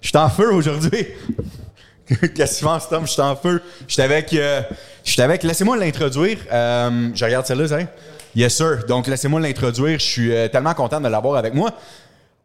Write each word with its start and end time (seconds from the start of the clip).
Je 0.00 0.08
suis 0.08 0.16
en 0.16 0.28
feu 0.28 0.52
aujourd'hui. 0.52 1.06
Qu'est-ce 2.34 2.54
que 2.54 2.58
tu 2.58 2.64
penses, 2.64 2.88
Tom? 2.88 3.06
Je 3.06 3.12
suis 3.12 3.20
en 3.20 3.36
feu. 3.36 3.62
J'étais 3.86 4.02
avec. 4.02 4.32
Euh, 4.32 4.62
j'étais 5.04 5.22
avec. 5.22 5.42
Laissez-moi 5.42 5.76
l'introduire. 5.76 6.38
Euh, 6.50 7.10
je 7.14 7.24
regarde 7.24 7.46
celle-là, 7.46 7.76
hein? 7.76 7.86
Yes, 8.34 8.56
sir. 8.56 8.84
Donc, 8.86 9.06
laissez-moi 9.06 9.40
l'introduire. 9.40 9.98
Je 9.98 10.04
suis 10.04 10.34
euh, 10.34 10.48
tellement 10.48 10.74
content 10.74 11.00
de 11.00 11.08
l'avoir 11.08 11.36
avec 11.36 11.54
moi. 11.54 11.70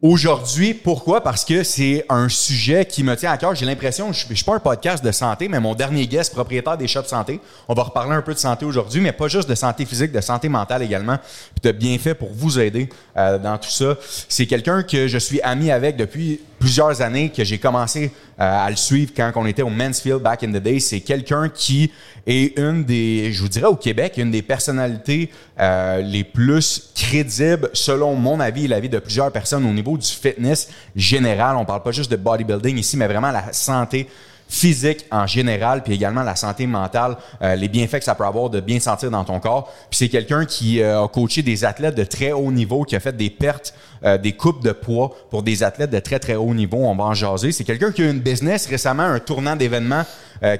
Aujourd'hui, 0.02 0.74
pourquoi? 0.74 1.24
Parce 1.24 1.46
que 1.46 1.64
c'est 1.64 2.06
un 2.10 2.28
sujet 2.28 2.84
qui 2.84 3.04
me 3.04 3.16
tient 3.16 3.32
à 3.32 3.38
cœur. 3.38 3.56
J'ai 3.56 3.66
l'impression, 3.66 4.12
je 4.12 4.28
ne 4.28 4.36
suis 4.36 4.44
pas 4.44 4.56
un 4.56 4.60
podcast 4.60 5.02
de 5.02 5.14
santé, 5.14 5.48
mais 5.48 5.62
mon 5.62 5.76
dernier 5.76 6.06
guest, 6.08 6.34
propriétaire 6.34 6.78
des 6.78 6.90
shops 6.90 7.08
santé, 7.08 7.40
on 7.70 7.74
va 7.74 7.84
reparler 7.84 8.14
un 8.14 8.22
peu 8.22 8.34
de 8.34 8.40
santé 8.40 8.66
aujourd'hui, 8.66 9.00
mais 9.00 9.14
pas 9.14 9.30
juste 9.30 9.48
de 9.48 9.56
santé 9.56 9.86
physique, 9.86 10.12
de 10.12 10.20
santé 10.20 10.50
mentale 10.50 10.82
également, 10.82 11.18
puis 11.56 11.72
de 11.72 11.78
bienfaits 11.78 12.16
pour 12.16 12.28
vous 12.34 12.60
aider 12.60 12.90
dans 13.16 13.58
tout 13.58 13.70
ça. 13.70 13.96
C'est 14.28 14.46
quelqu'un 14.46 14.84
que 14.84 15.08
je 15.08 15.18
suis 15.18 15.40
ami 15.42 15.72
avec 15.72 15.96
depuis 15.96 16.42
plusieurs 16.64 17.02
années, 17.02 17.30
que 17.30 17.44
j'ai 17.44 17.58
commencé 17.58 18.10
euh, 18.40 18.66
à 18.66 18.70
le 18.70 18.78
suivre 18.78 19.12
quand 19.14 19.30
on 19.36 19.46
était 19.46 19.64
au 19.64 19.70
Mansfield 19.70 20.22
back 20.22 20.44
in 20.44 20.52
the 20.54 20.64
day. 20.64 20.80
C'est 20.80 21.02
quelqu'un 21.02 21.50
qui 21.50 21.92
est 22.26 22.58
une 22.58 22.86
des, 22.86 23.34
je 23.34 23.42
vous 23.42 23.50
dirais 23.50 23.66
au 23.66 23.76
Québec, 23.76 24.14
une 24.16 24.32
des 24.32 24.42
personnalités 24.42 25.30
euh, 25.60 26.02
les 26.02 26.24
plus 26.24 26.94
crédibles, 26.96 27.70
selon 27.74 28.16
mon 28.16 28.40
avis 28.40 28.64
et 28.64 28.68
l'avis 28.70 28.88
de 28.88 29.00
plusieurs 29.00 29.30
personnes 29.30 29.66
au 29.66 29.74
niveau 29.74 29.98
du 29.98 30.08
fitness 30.08 30.70
général. 30.96 31.58
On 31.58 31.66
parle 31.66 31.84
pas 31.84 31.92
juste 31.92 32.10
de 32.10 32.16
bodybuilding 32.16 32.78
ici, 32.78 32.96
mais 32.96 33.08
vraiment 33.08 33.32
la 33.32 33.52
santé 33.52 34.08
physique 34.54 35.06
en 35.12 35.26
général, 35.26 35.84
puis 35.84 35.94
également 35.94 36.22
la 36.22 36.36
santé 36.36 36.68
mentale, 36.68 37.18
euh, 37.42 37.56
les 37.56 37.68
bienfaits 37.68 38.00
que 38.00 38.04
ça 38.04 38.14
peut 38.14 38.26
avoir 38.26 38.52
de 38.52 38.60
bien 38.60 38.80
sentir 38.80 39.10
dans 39.10 39.24
ton 39.24 39.40
corps. 39.40 39.74
Puis 39.90 39.98
c'est 39.98 40.10
quelqu'un 40.10 40.46
qui 40.46 40.80
euh, 40.80 41.04
a 41.04 41.08
coaché 41.08 41.42
des 41.42 41.66
athlètes 41.66 41.96
de 41.96 42.04
très 42.04 42.32
haut 42.32 42.52
niveau, 42.52 42.84
qui 42.84 42.96
a 42.96 43.00
fait 43.00 43.18
des 43.18 43.32
pertes, 43.32 43.74
euh, 44.06 44.18
des 44.18 44.34
coupes 44.34 44.64
de 44.64 44.72
poids 44.72 45.16
pour 45.30 45.44
des 45.44 45.64
athlètes 45.64 45.92
de 45.92 46.00
très 46.00 46.20
très 46.20 46.36
haut 46.36 46.54
niveau. 46.54 46.78
On 46.78 46.96
va 46.96 47.06
en 47.06 47.14
jaser. 47.14 47.52
C'est 47.52 47.64
quelqu'un 47.64 47.92
qui 47.92 48.02
a 48.02 48.06
eu 48.06 48.12
une 48.12 48.20
business 48.20 48.68
récemment, 48.68 49.04
un 49.04 49.20
tournant 49.20 49.56
d'événements, 49.56 50.04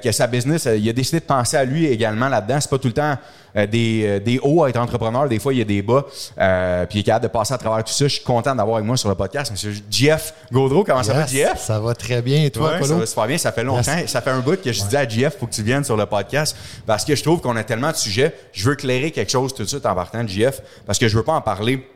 que 0.02 0.12
sa 0.12 0.26
business, 0.26 0.66
il 0.78 0.88
a 0.88 0.94
décidé 0.94 1.20
de 1.20 1.26
penser 1.26 1.58
à 1.58 1.64
lui 1.66 1.84
également 1.84 2.30
là-dedans. 2.30 2.58
C'est 2.58 2.70
pas 2.70 2.78
tout 2.78 2.88
le 2.88 2.94
temps 2.94 3.18
des, 3.54 4.18
des 4.20 4.40
hauts 4.42 4.64
à 4.64 4.70
être 4.70 4.78
entrepreneur, 4.78 5.28
des 5.28 5.38
fois 5.38 5.52
il 5.52 5.58
y 5.58 5.60
a 5.60 5.66
des 5.66 5.82
bas. 5.82 6.06
puis 6.88 6.98
il 6.98 7.00
est 7.00 7.02
capable 7.02 7.24
de 7.24 7.28
passer 7.28 7.52
à 7.52 7.58
travers 7.58 7.84
tout 7.84 7.92
ça. 7.92 8.08
Je 8.08 8.14
suis 8.14 8.24
content 8.24 8.54
d'avoir 8.54 8.76
avec 8.76 8.86
moi 8.86 8.96
sur 8.96 9.10
le 9.10 9.14
podcast, 9.14 9.52
Monsieur 9.52 9.74
Jeff 9.90 10.32
Gaudreau. 10.50 10.84
Comment 10.84 11.02
ça 11.02 11.12
va, 11.12 11.26
Jeff? 11.26 11.60
Ça 11.60 11.80
va 11.80 11.94
très 11.94 12.22
bien. 12.22 12.44
Et 12.44 12.50
toi, 12.50 12.78
Ça 12.82 12.94
va 12.94 13.04
super 13.04 13.26
bien. 13.26 13.36
Ça 13.36 13.52
fait 13.52 13.64
longtemps 13.64 13.82
ça 14.06 14.20
fait 14.22 14.30
un 14.30 14.40
bout 14.40 14.60
que 14.62 14.72
je 14.72 14.82
disais 14.82 14.96
à 14.96 15.08
JF, 15.08 15.36
faut 15.38 15.46
que 15.46 15.54
tu 15.54 15.62
viennes 15.62 15.84
sur 15.84 15.96
le 15.96 16.06
podcast 16.06 16.56
parce 16.86 17.04
que 17.04 17.14
je 17.14 17.22
trouve 17.22 17.40
qu'on 17.40 17.56
a 17.56 17.64
tellement 17.64 17.90
de 17.90 17.96
sujets. 17.96 18.34
Je 18.52 18.64
veux 18.64 18.74
éclairer 18.74 19.10
quelque 19.10 19.30
chose 19.30 19.52
tout 19.54 19.64
de 19.64 19.68
suite 19.68 19.84
en 19.84 19.94
partant 19.94 20.22
de 20.24 20.28
JF 20.28 20.62
parce 20.86 20.98
que 20.98 21.08
je 21.08 21.16
veux 21.16 21.22
pas 21.22 21.32
en 21.32 21.40
parler 21.40 21.86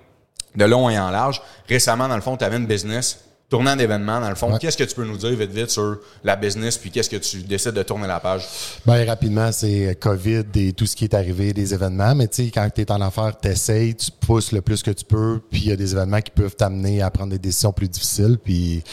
de 0.56 0.64
long 0.64 0.90
et 0.90 0.98
en 0.98 1.10
large. 1.10 1.42
Récemment, 1.68 2.08
dans 2.08 2.16
le 2.16 2.22
fond, 2.22 2.36
tu 2.36 2.44
avais 2.44 2.56
une 2.56 2.66
business 2.66 3.18
tournant 3.48 3.76
d'événements, 3.76 4.20
dans 4.20 4.28
le 4.28 4.34
fond, 4.34 4.58
qu'est-ce 4.58 4.76
que 4.76 4.84
tu 4.84 4.94
peux 4.94 5.06
nous 5.06 5.16
dire 5.16 5.30
vite, 5.30 5.50
vite 5.50 5.70
sur 5.70 5.98
la 6.22 6.36
business, 6.36 6.76
puis 6.76 6.90
qu'est-ce 6.90 7.08
que 7.08 7.16
tu 7.16 7.38
décides 7.38 7.72
de 7.72 7.82
tourner 7.82 8.06
la 8.06 8.20
page? 8.20 8.46
Bien, 8.84 9.06
rapidement, 9.06 9.50
c'est 9.52 9.96
COVID 9.98 10.44
et 10.54 10.72
tout 10.74 10.84
ce 10.84 10.94
qui 10.94 11.04
est 11.04 11.14
arrivé, 11.14 11.54
des 11.54 11.72
événements. 11.72 12.14
Mais 12.14 12.28
tu 12.28 12.44
sais, 12.44 12.50
quand 12.50 12.68
tu 12.74 12.82
es 12.82 12.92
en 12.92 13.00
affaires, 13.00 13.32
tu 13.40 13.48
essayes, 13.48 13.94
tu 13.94 14.10
pousses 14.10 14.52
le 14.52 14.60
plus 14.60 14.82
que 14.82 14.90
tu 14.90 15.04
peux, 15.04 15.40
puis 15.50 15.62
il 15.62 15.68
y 15.68 15.72
a 15.72 15.76
des 15.76 15.92
événements 15.92 16.20
qui 16.20 16.30
peuvent 16.30 16.56
t'amener 16.56 17.00
à 17.00 17.10
prendre 17.10 17.30
des 17.30 17.38
décisions 17.38 17.72
plus 17.72 17.88
difficiles. 17.88 18.38
Puis 18.42 18.84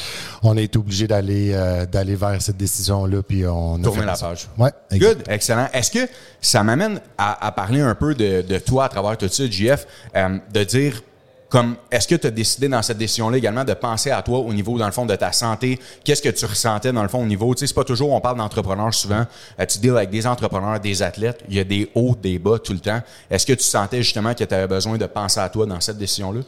on 0.42 0.56
est 0.56 0.74
obligé 0.78 1.08
d'aller 1.08 1.52
euh, 1.54 1.86
d'aller 1.86 2.16
vers 2.16 2.42
cette 2.42 2.58
décision-là, 2.58 3.24
puis 3.24 3.46
on 3.46 3.78
Tourner 3.80 4.06
la 4.06 4.16
page. 4.16 4.48
Ouais, 4.58 4.72
Good, 4.94 5.24
excellent. 5.28 5.68
Est-ce 5.74 5.92
que 5.92 6.10
ça 6.40 6.64
m'amène 6.64 7.02
à, 7.18 7.52
parler 7.52 7.82
un 7.82 7.96
peu 7.96 8.16
de, 8.16 8.42
de, 8.42 8.58
toi 8.60 8.86
à 8.86 8.90
travers 8.90 9.18
tout 9.18 9.28
ça, 9.28 9.50
JF, 9.50 9.86
euh, 10.16 10.38
de 10.54 10.64
dire 10.64 11.02
comme 11.50 11.76
est-ce 11.92 12.08
que 12.08 12.16
tu 12.16 12.28
as 12.28 12.32
décidé 12.32 12.68
dans 12.68 12.82
cette 12.82 12.98
décision-là 12.98 13.38
également 13.38 13.64
de 13.64 13.74
penser 13.74 14.12
à 14.12 14.22
toi 14.22 14.40
au 14.40 14.52
niveau, 14.54 14.78
dans 14.78 14.88
le 14.88 14.92
fond, 14.92 15.06
de 15.06 15.16
ta 15.16 15.32
santé? 15.32 15.80
Qu'est-ce 16.04 16.22
que 16.22 16.30
tu 16.30 16.46
ressentais 16.46 16.92
dans 16.92 17.04
le 17.04 17.08
fond 17.08 17.22
au 17.22 17.26
niveau? 17.26 17.54
Tu 17.54 17.60
sais, 17.60 17.68
c'est 17.68 17.74
pas 17.74 17.84
toujours, 17.84 18.12
on 18.12 18.20
parle 18.20 18.38
d'entrepreneurs 18.38 18.94
souvent. 18.94 19.26
Euh, 19.60 19.66
tu 19.66 19.80
deals 19.80 19.96
avec 19.96 20.10
des 20.10 20.26
entrepreneurs, 20.26 20.80
des 20.80 21.04
athlètes. 21.04 21.44
Il 21.48 21.56
y 21.56 21.60
a 21.60 21.64
des 21.64 21.90
hauts, 21.94 22.16
des 22.20 22.40
bas 22.40 22.58
tout 22.60 22.74
le 22.74 22.80
temps. 22.80 23.02
Est-ce 23.30 23.46
que 23.46 23.54
tu 23.54 23.64
sentais 23.64 24.02
justement 24.02 24.34
que 24.34 24.44
tu 24.44 24.54
avais 24.54 24.68
besoin 24.68 24.98
de 24.98 25.06
penser 25.06 25.40
à 25.40 25.50
toi 25.50 25.66
dans 25.66 25.80
cette 25.80 25.98
décision-là? 25.98 26.42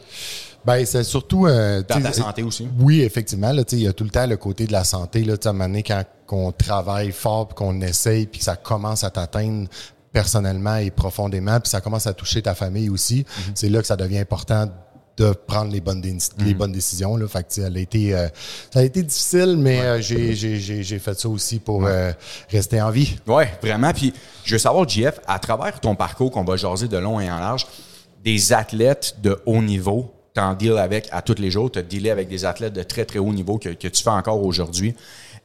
Ben, 0.64 0.84
c'est 0.84 1.04
surtout. 1.04 1.46
Euh, 1.46 1.82
dans 1.88 2.02
ta 2.02 2.12
santé 2.12 2.42
aussi. 2.42 2.68
Oui, 2.78 3.00
effectivement. 3.02 3.52
Là, 3.52 3.62
il 3.72 3.82
y 3.82 3.88
a 3.88 3.92
tout 3.92 4.04
le 4.04 4.10
temps 4.10 4.26
le 4.26 4.36
côté 4.36 4.66
de 4.66 4.72
la 4.72 4.84
santé. 4.84 5.24
Là, 5.24 5.34
à 5.42 5.48
un 5.48 5.52
moment 5.52 5.64
donné, 5.66 5.82
quand 5.82 6.04
on 6.30 6.52
travaille 6.52 7.12
fort, 7.12 7.54
qu'on 7.54 7.80
essaye, 7.80 8.26
puis 8.26 8.40
que 8.40 8.44
ça 8.44 8.56
commence 8.56 9.04
à 9.04 9.10
t'atteindre 9.10 9.68
personnellement 10.12 10.76
et 10.76 10.90
profondément, 10.90 11.60
puis 11.60 11.70
ça 11.70 11.80
commence 11.80 12.06
à 12.06 12.12
toucher 12.12 12.42
ta 12.42 12.54
famille 12.54 12.88
aussi, 12.88 13.20
mm-hmm. 13.22 13.52
c'est 13.54 13.68
là 13.68 13.80
que 13.80 13.86
ça 13.86 13.96
devient 13.96 14.18
important 14.18 14.66
de 15.18 15.32
prendre 15.32 15.72
les 15.72 15.80
bonnes, 15.80 16.02
les 16.38 16.54
bonnes 16.54 16.72
décisions. 16.72 17.16
Là. 17.16 17.26
Fait 17.28 17.42
que, 17.42 17.60
a 17.60 17.78
été, 17.78 18.14
euh, 18.14 18.28
ça 18.72 18.80
a 18.80 18.82
été 18.82 19.02
difficile, 19.02 19.56
mais 19.58 19.80
euh, 19.80 20.00
j'ai 20.00 20.98
fait 20.98 21.18
ça 21.18 21.28
aussi 21.28 21.58
pour 21.58 21.84
euh, 21.84 22.12
rester 22.50 22.80
en 22.80 22.90
vie. 22.90 23.16
Oui, 23.26 23.44
vraiment. 23.62 23.92
Puis 23.92 24.12
je 24.44 24.54
veux 24.54 24.58
savoir, 24.58 24.88
JF, 24.88 25.20
à 25.26 25.38
travers 25.38 25.80
ton 25.80 25.94
parcours 25.94 26.30
qu'on 26.30 26.44
va 26.44 26.56
jaser 26.56 26.88
de 26.88 26.96
long 26.96 27.20
et 27.20 27.30
en 27.30 27.38
large, 27.38 27.66
des 28.24 28.52
athlètes 28.52 29.16
de 29.22 29.40
haut 29.46 29.62
niveau, 29.62 30.12
tu 30.34 30.40
en 30.40 30.54
deals 30.54 30.78
avec 30.78 31.08
à 31.10 31.22
tous 31.22 31.38
les 31.38 31.50
jours, 31.50 31.70
tu 31.70 31.78
as 31.78 31.82
dealé 31.82 32.10
avec 32.10 32.28
des 32.28 32.44
athlètes 32.44 32.74
de 32.74 32.82
très, 32.82 33.04
très 33.04 33.18
haut 33.18 33.32
niveau 33.32 33.58
que, 33.58 33.70
que 33.70 33.88
tu 33.88 34.02
fais 34.02 34.10
encore 34.10 34.44
aujourd'hui. 34.44 34.94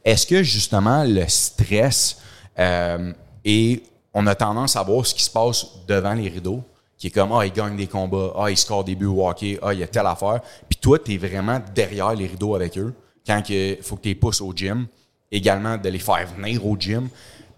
Est-ce 0.04 0.26
que 0.26 0.42
justement 0.42 1.04
le 1.04 1.24
stress 1.28 2.18
et 3.44 3.82
on 4.12 4.26
a 4.28 4.34
tendance 4.36 4.76
à 4.76 4.82
voir 4.82 5.04
ce 5.04 5.14
qui 5.14 5.24
se 5.24 5.30
passe 5.30 5.66
devant 5.88 6.14
les 6.14 6.28
rideaux, 6.28 6.62
qui 6.98 7.08
est 7.08 7.10
comme 7.10 7.32
Ah, 7.32 7.44
il 7.44 7.52
gagne 7.52 7.76
des 7.76 7.86
combats, 7.86 8.32
ah, 8.36 8.50
il 8.50 8.56
score 8.56 8.84
des 8.84 8.94
buts 8.94 9.06
au 9.06 9.26
hockey, 9.26 9.58
ah, 9.62 9.72
il 9.72 9.80
y 9.80 9.82
a 9.82 9.86
telle 9.86 10.06
affaire. 10.06 10.40
Puis 10.68 10.78
toi, 10.80 10.98
tu 10.98 11.14
es 11.14 11.16
vraiment 11.16 11.60
derrière 11.74 12.14
les 12.14 12.26
rideaux 12.26 12.54
avec 12.54 12.78
eux 12.78 12.94
quand 13.26 13.42
il 13.48 13.78
faut 13.82 13.96
que 13.96 14.02
tu 14.02 14.08
les 14.08 14.14
pousses 14.14 14.40
au 14.40 14.52
gym. 14.54 14.86
Également, 15.32 15.76
de 15.76 15.88
les 15.88 15.98
faire 15.98 16.26
venir 16.36 16.64
au 16.64 16.76
gym. 16.78 17.08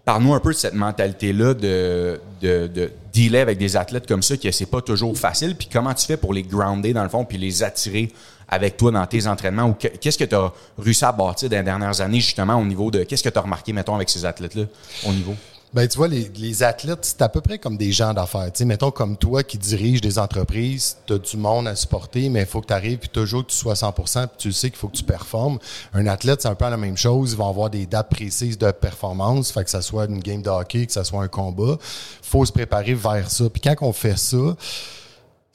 Parle-nous 0.03 0.33
un 0.33 0.39
peu 0.39 0.51
de 0.51 0.57
cette 0.57 0.73
mentalité-là 0.73 1.53
de, 1.53 2.19
de, 2.41 2.67
de, 2.67 2.91
dealer 3.11 3.41
avec 3.41 3.57
des 3.57 3.75
athlètes 3.75 4.07
comme 4.07 4.23
ça, 4.23 4.37
que 4.37 4.49
c'est 4.51 4.65
pas 4.65 4.81
toujours 4.81 5.15
facile. 5.17 5.55
Puis 5.55 5.67
comment 5.71 5.93
tu 5.93 6.05
fais 6.05 6.15
pour 6.15 6.33
les 6.33 6.43
grounder, 6.43 6.93
dans 6.93 7.03
le 7.03 7.09
fond, 7.09 7.25
puis 7.25 7.37
les 7.37 7.61
attirer 7.61 8.11
avec 8.47 8.77
toi 8.77 8.89
dans 8.91 9.05
tes 9.05 9.27
entraînements? 9.27 9.65
Ou 9.65 9.73
qu'est-ce 9.73 10.17
que 10.17 10.23
tu 10.23 10.33
as 10.33 10.51
réussi 10.79 11.03
à 11.03 11.11
bâtir 11.11 11.49
dans 11.49 11.57
les 11.57 11.63
dernières 11.63 11.99
années, 11.99 12.21
justement, 12.21 12.55
au 12.55 12.63
niveau 12.63 12.89
de. 12.89 13.03
Qu'est-ce 13.03 13.21
que 13.21 13.29
tu 13.29 13.37
as 13.37 13.41
remarqué, 13.41 13.73
mettons, 13.73 13.95
avec 13.95 14.09
ces 14.09 14.23
athlètes-là, 14.23 14.63
au 15.05 15.11
niveau? 15.11 15.35
Ben, 15.73 15.85
tu 15.85 15.97
vois, 15.97 16.07
les, 16.07 16.31
les 16.35 16.63
athlètes, 16.63 16.99
c'est 17.01 17.21
à 17.21 17.27
peu 17.27 17.41
près 17.41 17.59
comme 17.59 17.75
des 17.75 17.91
gens 17.91 18.13
d'affaires. 18.13 18.45
Tu 18.53 18.59
sais, 18.59 18.65
mettons 18.65 18.89
comme 18.89 19.17
toi 19.17 19.43
qui 19.43 19.57
dirige 19.57 19.99
des 19.99 20.17
entreprises, 20.17 20.97
tu 21.05 21.13
as 21.13 21.17
du 21.17 21.35
monde 21.35 21.67
à 21.67 21.75
supporter, 21.75 22.29
mais 22.29 22.41
il 22.41 22.45
faut 22.45 22.61
que 22.61 22.67
tu 22.67 22.73
arrives 22.73 22.99
puis 22.99 23.09
toujours 23.09 23.45
que 23.45 23.51
tu 23.51 23.57
sois 23.57 23.73
100% 23.73 24.27
puis 24.27 24.37
tu 24.37 24.51
sais 24.53 24.69
qu'il 24.69 24.79
faut 24.79 24.87
que 24.87 24.95
tu 24.95 25.03
performes. 25.03 25.59
Un 25.93 26.07
athlète, 26.07 26.41
c'est 26.41 26.47
un 26.47 26.55
peu 26.55 26.69
la 26.69 26.77
même 26.77 26.95
chose. 26.95 27.33
Ils 27.33 27.37
vont 27.37 27.49
avoir 27.49 27.69
des 27.69 27.85
dates 27.85 28.09
précises 28.09 28.57
de 28.57 28.71
performance, 28.71 29.51
fait 29.51 29.65
que 29.65 29.69
ça 29.69 29.81
soit 29.81 30.05
une 30.05 30.19
game 30.19 30.41
de 30.41 30.49
hockey, 30.49 30.85
que 30.85 30.93
ça 30.93 31.03
soit 31.03 31.21
un 31.21 31.27
combat. 31.27 31.77
faut 32.21 32.45
se 32.45 32.53
préparer 32.53 32.93
vers 32.93 33.29
ça. 33.29 33.49
Puis 33.49 33.61
quand 33.61 33.75
on 33.81 33.91
fait 33.91 34.17
ça, 34.17 34.55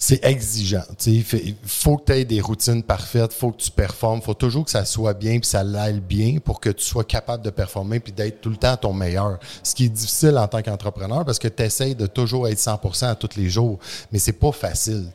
c'est 0.05 0.25
exigeant. 0.25 0.83
Il 1.07 1.55
faut 1.65 1.97
que 1.97 2.07
tu 2.07 2.13
aies 2.13 2.25
des 2.25 2.41
routines 2.41 2.83
parfaites, 2.83 3.33
faut 3.33 3.53
que 3.53 3.63
tu 3.63 3.71
performes, 3.71 4.21
faut 4.21 4.35
toujours 4.35 4.65
que 4.65 4.71
ça 4.73 4.85
soit 4.85 5.15
bien 5.15 5.39
puis 5.39 5.49
ça 5.49 5.63
l'aille 5.63 6.01
bien 6.01 6.39
pour 6.45 6.59
que 6.59 6.71
tu 6.71 6.85
sois 6.85 7.05
capable 7.05 7.45
de 7.45 7.51
performer 7.51 8.01
puis 8.01 8.13
d'être 8.13 8.41
tout 8.41 8.51
le 8.51 8.57
temps 8.57 8.77
ton 8.77 8.93
meilleur. 8.93 9.39
Ce 9.63 9.77
qui 9.77 9.85
est 9.85 9.89
difficile 9.89 10.37
en 10.39 10.49
tant 10.49 10.61
qu'entrepreneur 10.61 11.25
parce 11.25 11.39
que 11.39 11.47
tu 11.47 11.95
de 11.95 12.07
toujours 12.07 12.49
être 12.49 12.59
100% 12.59 13.11
à 13.11 13.15
tous 13.15 13.37
les 13.37 13.49
jours, 13.49 13.79
mais 14.11 14.19
c'est 14.19 14.33
pas 14.33 14.51
facile. 14.51 15.07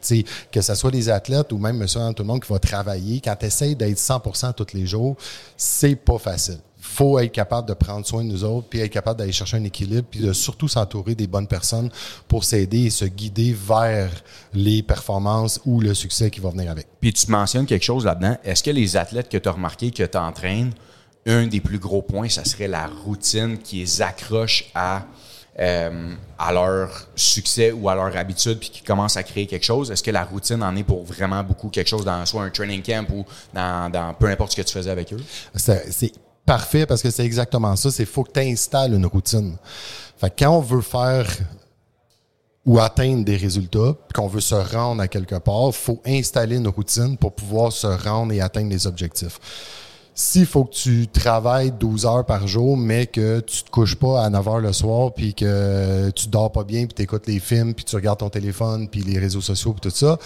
que 0.49 0.61
ce 0.61 0.73
soit 0.73 0.91
des 0.91 1.09
athlètes 1.09 1.51
ou 1.51 1.57
même 1.57 1.75
monsieur 1.75 1.99
tout 2.15 2.23
le 2.23 2.27
monde 2.27 2.41
qui 2.41 2.53
va 2.53 2.59
travailler, 2.59 3.19
quand 3.19 3.35
tu 3.35 3.75
d'être 3.75 3.97
100% 3.97 4.53
tous 4.53 4.73
les 4.73 4.85
jours, 4.85 5.17
c'est 5.57 5.97
pas 5.97 6.17
facile 6.17 6.59
faut 6.97 7.19
être 7.19 7.31
capable 7.31 7.67
de 7.67 7.75
prendre 7.75 8.05
soin 8.07 8.23
de 8.23 8.29
nous 8.29 8.43
autres, 8.43 8.67
puis 8.69 8.79
être 8.79 8.91
capable 8.91 9.19
d'aller 9.19 9.31
chercher 9.31 9.57
un 9.57 9.63
équilibre, 9.63 10.07
puis 10.09 10.19
de 10.19 10.33
surtout 10.33 10.67
s'entourer 10.67 11.13
des 11.13 11.27
bonnes 11.27 11.47
personnes 11.47 11.91
pour 12.27 12.43
s'aider 12.43 12.85
et 12.85 12.89
se 12.89 13.05
guider 13.05 13.53
vers 13.53 14.09
les 14.51 14.81
performances 14.81 15.61
ou 15.65 15.79
le 15.79 15.93
succès 15.93 16.31
qui 16.31 16.39
va 16.39 16.49
venir 16.49 16.71
avec. 16.71 16.87
Puis 16.99 17.13
tu 17.13 17.29
mentionnes 17.29 17.67
quelque 17.67 17.83
chose 17.83 18.03
là-dedans. 18.03 18.37
Est-ce 18.43 18.63
que 18.63 18.71
les 18.71 18.97
athlètes 18.97 19.29
que 19.29 19.37
tu 19.37 19.47
as 19.47 19.51
remarqué 19.51 19.91
que 19.91 20.01
tu 20.01 20.17
entraînes, 20.17 20.73
un 21.27 21.45
des 21.45 21.61
plus 21.61 21.77
gros 21.77 22.01
points, 22.01 22.29
ça 22.29 22.43
serait 22.43 22.67
la 22.67 22.87
routine 22.87 23.59
qui 23.59 23.77
les 23.77 24.01
accroche 24.01 24.71
à, 24.73 25.05
euh, 25.59 26.15
à 26.39 26.51
leur 26.51 26.89
succès 27.15 27.73
ou 27.73 27.89
à 27.89 27.95
leur 27.95 28.17
habitude, 28.17 28.57
puis 28.57 28.69
qui 28.71 28.81
commence 28.81 29.17
à 29.17 29.23
créer 29.23 29.45
quelque 29.45 29.65
chose? 29.65 29.91
Est-ce 29.91 30.01
que 30.01 30.09
la 30.09 30.23
routine 30.23 30.63
en 30.63 30.75
est 30.75 30.83
pour 30.83 31.03
vraiment 31.03 31.43
beaucoup 31.43 31.69
quelque 31.69 31.89
chose 31.89 32.05
dans 32.05 32.25
soit 32.25 32.41
un 32.41 32.49
training 32.49 32.81
camp 32.81 33.07
ou 33.11 33.23
dans, 33.53 33.91
dans 33.91 34.15
peu 34.15 34.25
importe 34.25 34.53
ce 34.53 34.57
que 34.57 34.65
tu 34.65 34.73
faisais 34.73 34.89
avec 34.89 35.13
eux? 35.13 35.23
C'est 35.53 36.11
parfait 36.47 36.87
parce 36.87 37.03
que 37.03 37.11
c'est 37.11 37.25
exactement 37.25 37.75
ça. 37.75 37.91
C'est 37.91 38.05
faut 38.05 38.23
que 38.23 38.31
tu 38.31 38.39
installes 38.39 38.95
une 38.95 39.05
routine. 39.05 39.55
Fait 40.17 40.33
quand 40.35 40.57
on 40.57 40.61
veut 40.61 40.81
faire 40.81 41.27
ou 42.65 42.79
atteindre 42.79 43.23
des 43.23 43.37
résultats, 43.37 43.95
qu'on 44.13 44.27
veut 44.27 44.41
se 44.41 44.55
rendre 44.55 45.01
à 45.01 45.07
quelque 45.07 45.35
part, 45.35 45.73
faut 45.73 46.01
installer 46.05 46.57
une 46.57 46.67
routine 46.67 47.15
pour 47.17 47.33
pouvoir 47.33 47.71
se 47.71 47.87
rendre 47.87 48.33
et 48.33 48.41
atteindre 48.41 48.69
les 48.69 48.87
objectifs. 48.87 49.39
S'il 50.13 50.45
faut 50.47 50.65
que 50.65 50.73
tu 50.73 51.07
travailles 51.07 51.71
12 51.71 52.05
heures 52.05 52.25
par 52.25 52.47
jour, 52.47 52.75
mais 52.75 53.05
que 53.05 53.39
tu 53.41 53.63
te 53.63 53.69
couches 53.69 53.95
pas 53.95 54.25
à 54.25 54.29
9 54.29 54.47
heures 54.47 54.59
le 54.59 54.73
soir, 54.73 55.13
puis 55.13 55.33
que 55.33 56.09
tu 56.09 56.27
dors 56.27 56.51
pas 56.51 56.63
bien, 56.63 56.87
puis 56.87 56.95
tu 56.95 57.03
écoutes 57.03 57.27
les 57.27 57.39
films, 57.39 57.73
puis 57.73 57.85
tu 57.85 57.95
regardes 57.95 58.19
ton 58.19 58.29
téléphone, 58.29 58.89
puis 58.89 59.01
les 59.01 59.19
réseaux 59.19 59.41
sociaux, 59.41 59.73
puis 59.73 59.89
tout 59.89 59.95
ça, 59.95 60.17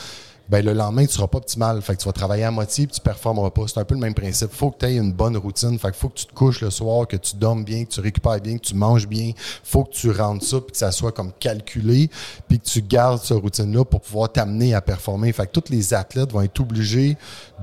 ben 0.51 0.65
le 0.65 0.73
lendemain, 0.73 1.05
tu 1.05 1.13
seras 1.13 1.27
pas 1.27 1.37
optimal. 1.37 1.81
Fait 1.81 1.95
que 1.95 2.01
tu 2.01 2.05
vas 2.05 2.11
travailler 2.11 2.43
à 2.43 2.51
moitié 2.51 2.85
puis 2.85 2.95
tu 2.95 2.99
performeras 2.99 3.51
pas. 3.51 3.61
C'est 3.67 3.79
un 3.79 3.85
peu 3.85 3.95
le 3.95 4.01
même 4.01 4.13
principe. 4.13 4.51
Faut 4.51 4.69
que 4.69 4.79
tu 4.79 4.85
aies 4.85 4.97
une 4.97 5.13
bonne 5.13 5.37
routine. 5.37 5.79
Fait 5.79 5.91
que 5.91 5.95
faut 5.95 6.09
que 6.09 6.19
tu 6.19 6.25
te 6.25 6.33
couches 6.33 6.59
le 6.59 6.69
soir, 6.69 7.07
que 7.07 7.15
tu 7.15 7.37
dormes 7.37 7.63
bien, 7.63 7.85
que 7.85 7.89
tu 7.91 8.01
récupères 8.01 8.41
bien, 8.41 8.57
que 8.57 8.63
tu 8.63 8.75
manges 8.75 9.07
bien. 9.07 9.31
Faut 9.63 9.85
que 9.85 9.93
tu 9.93 10.11
rentres 10.11 10.45
ça 10.45 10.59
puis 10.59 10.73
que 10.73 10.77
ça 10.77 10.91
soit 10.91 11.13
comme 11.13 11.31
calculé 11.39 12.09
puis 12.49 12.59
que 12.59 12.65
tu 12.65 12.81
gardes 12.81 13.21
cette 13.23 13.37
routine-là 13.37 13.85
pour 13.85 14.01
pouvoir 14.01 14.29
t'amener 14.29 14.73
à 14.73 14.81
performer. 14.81 15.31
Fait 15.31 15.47
que 15.47 15.57
tous 15.57 15.71
les 15.71 15.93
athlètes 15.93 16.33
vont 16.33 16.41
être 16.41 16.59
obligés 16.59 17.17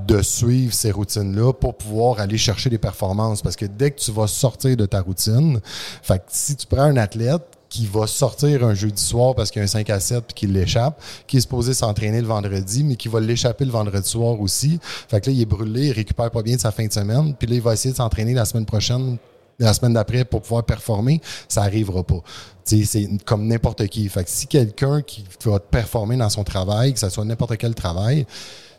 de 0.07 0.23
suivre 0.23 0.73
ces 0.73 0.91
routines-là 0.91 1.53
pour 1.53 1.77
pouvoir 1.77 2.21
aller 2.21 2.39
chercher 2.39 2.71
des 2.71 2.79
performances. 2.79 3.43
Parce 3.43 3.57
que 3.57 3.67
dès 3.67 3.91
que 3.91 4.01
tu 4.01 4.13
vas 4.13 4.27
sortir 4.27 4.79
de 4.79 4.87
ta 4.87 5.03
routine, 5.03 5.61
fait 6.03 6.21
que 6.21 6.25
si 6.29 6.57
tu 6.57 6.67
prends 6.67 6.85
un 6.85 6.97
athlète 6.97 7.58
qui 7.79 7.87
va 7.87 8.09
sortir 8.09 8.65
un 8.65 8.75
jeudi 8.75 9.01
soir 9.01 9.37
parce 9.37 9.53
qu'il 9.53 9.61
y 9.61 9.63
a 9.63 9.65
un 9.65 9.69
5 9.69 9.89
à 9.91 10.01
7 10.01 10.25
puis 10.25 10.35
qu'il 10.35 10.53
l'échappe, 10.53 11.01
qui 11.29 11.37
est 11.37 11.41
supposé 11.41 11.75
s'entraîner 11.75 12.21
le 12.21 12.27
vendredi, 12.27 12.83
mais 12.83 12.97
qui 12.97 13.07
va 13.07 13.21
l'échapper 13.21 13.65
le 13.65 13.71
vendredi 13.71 14.09
soir 14.09 14.41
aussi. 14.41 14.81
Fait 14.83 15.21
que 15.21 15.31
là, 15.31 15.37
il 15.37 15.41
est 15.41 15.47
brûlé, 15.47 15.87
il 15.87 15.93
récupère 15.93 16.29
pas 16.33 16.43
bien 16.43 16.57
de 16.57 16.61
sa 16.61 16.73
fin 16.73 16.85
de 16.85 16.93
semaine, 16.93 17.37
puis 17.39 17.47
là, 17.47 17.55
il 17.55 17.63
va 17.63 17.75
essayer 17.75 17.93
de 17.93 17.97
s'entraîner 17.97 18.35
la 18.35 18.45
semaine 18.45 18.67
prochaine 18.67 19.17
la 19.61 19.75
semaine 19.75 19.93
d'après 19.93 20.25
pour 20.25 20.43
pouvoir 20.43 20.63
performer, 20.63 21.21
ça 21.49 21.63
arrivera 21.63 22.05
pas. 22.05 22.21
C'est 22.65 23.09
comme 23.25 23.49
n'importe 23.49 23.89
qui. 23.89 24.09
Fait 24.09 24.23
que 24.23 24.31
si 24.31 24.47
quelqu'un 24.47 25.03
qui 25.03 25.25
va 25.45 25.59
performer 25.59 26.17
dans 26.17 26.29
son 26.29 26.45
travail, 26.45 26.93
que 26.93 27.01
ce 27.01 27.09
soit 27.09 27.25
n'importe 27.25 27.57
quel 27.57 27.75
travail, 27.75 28.25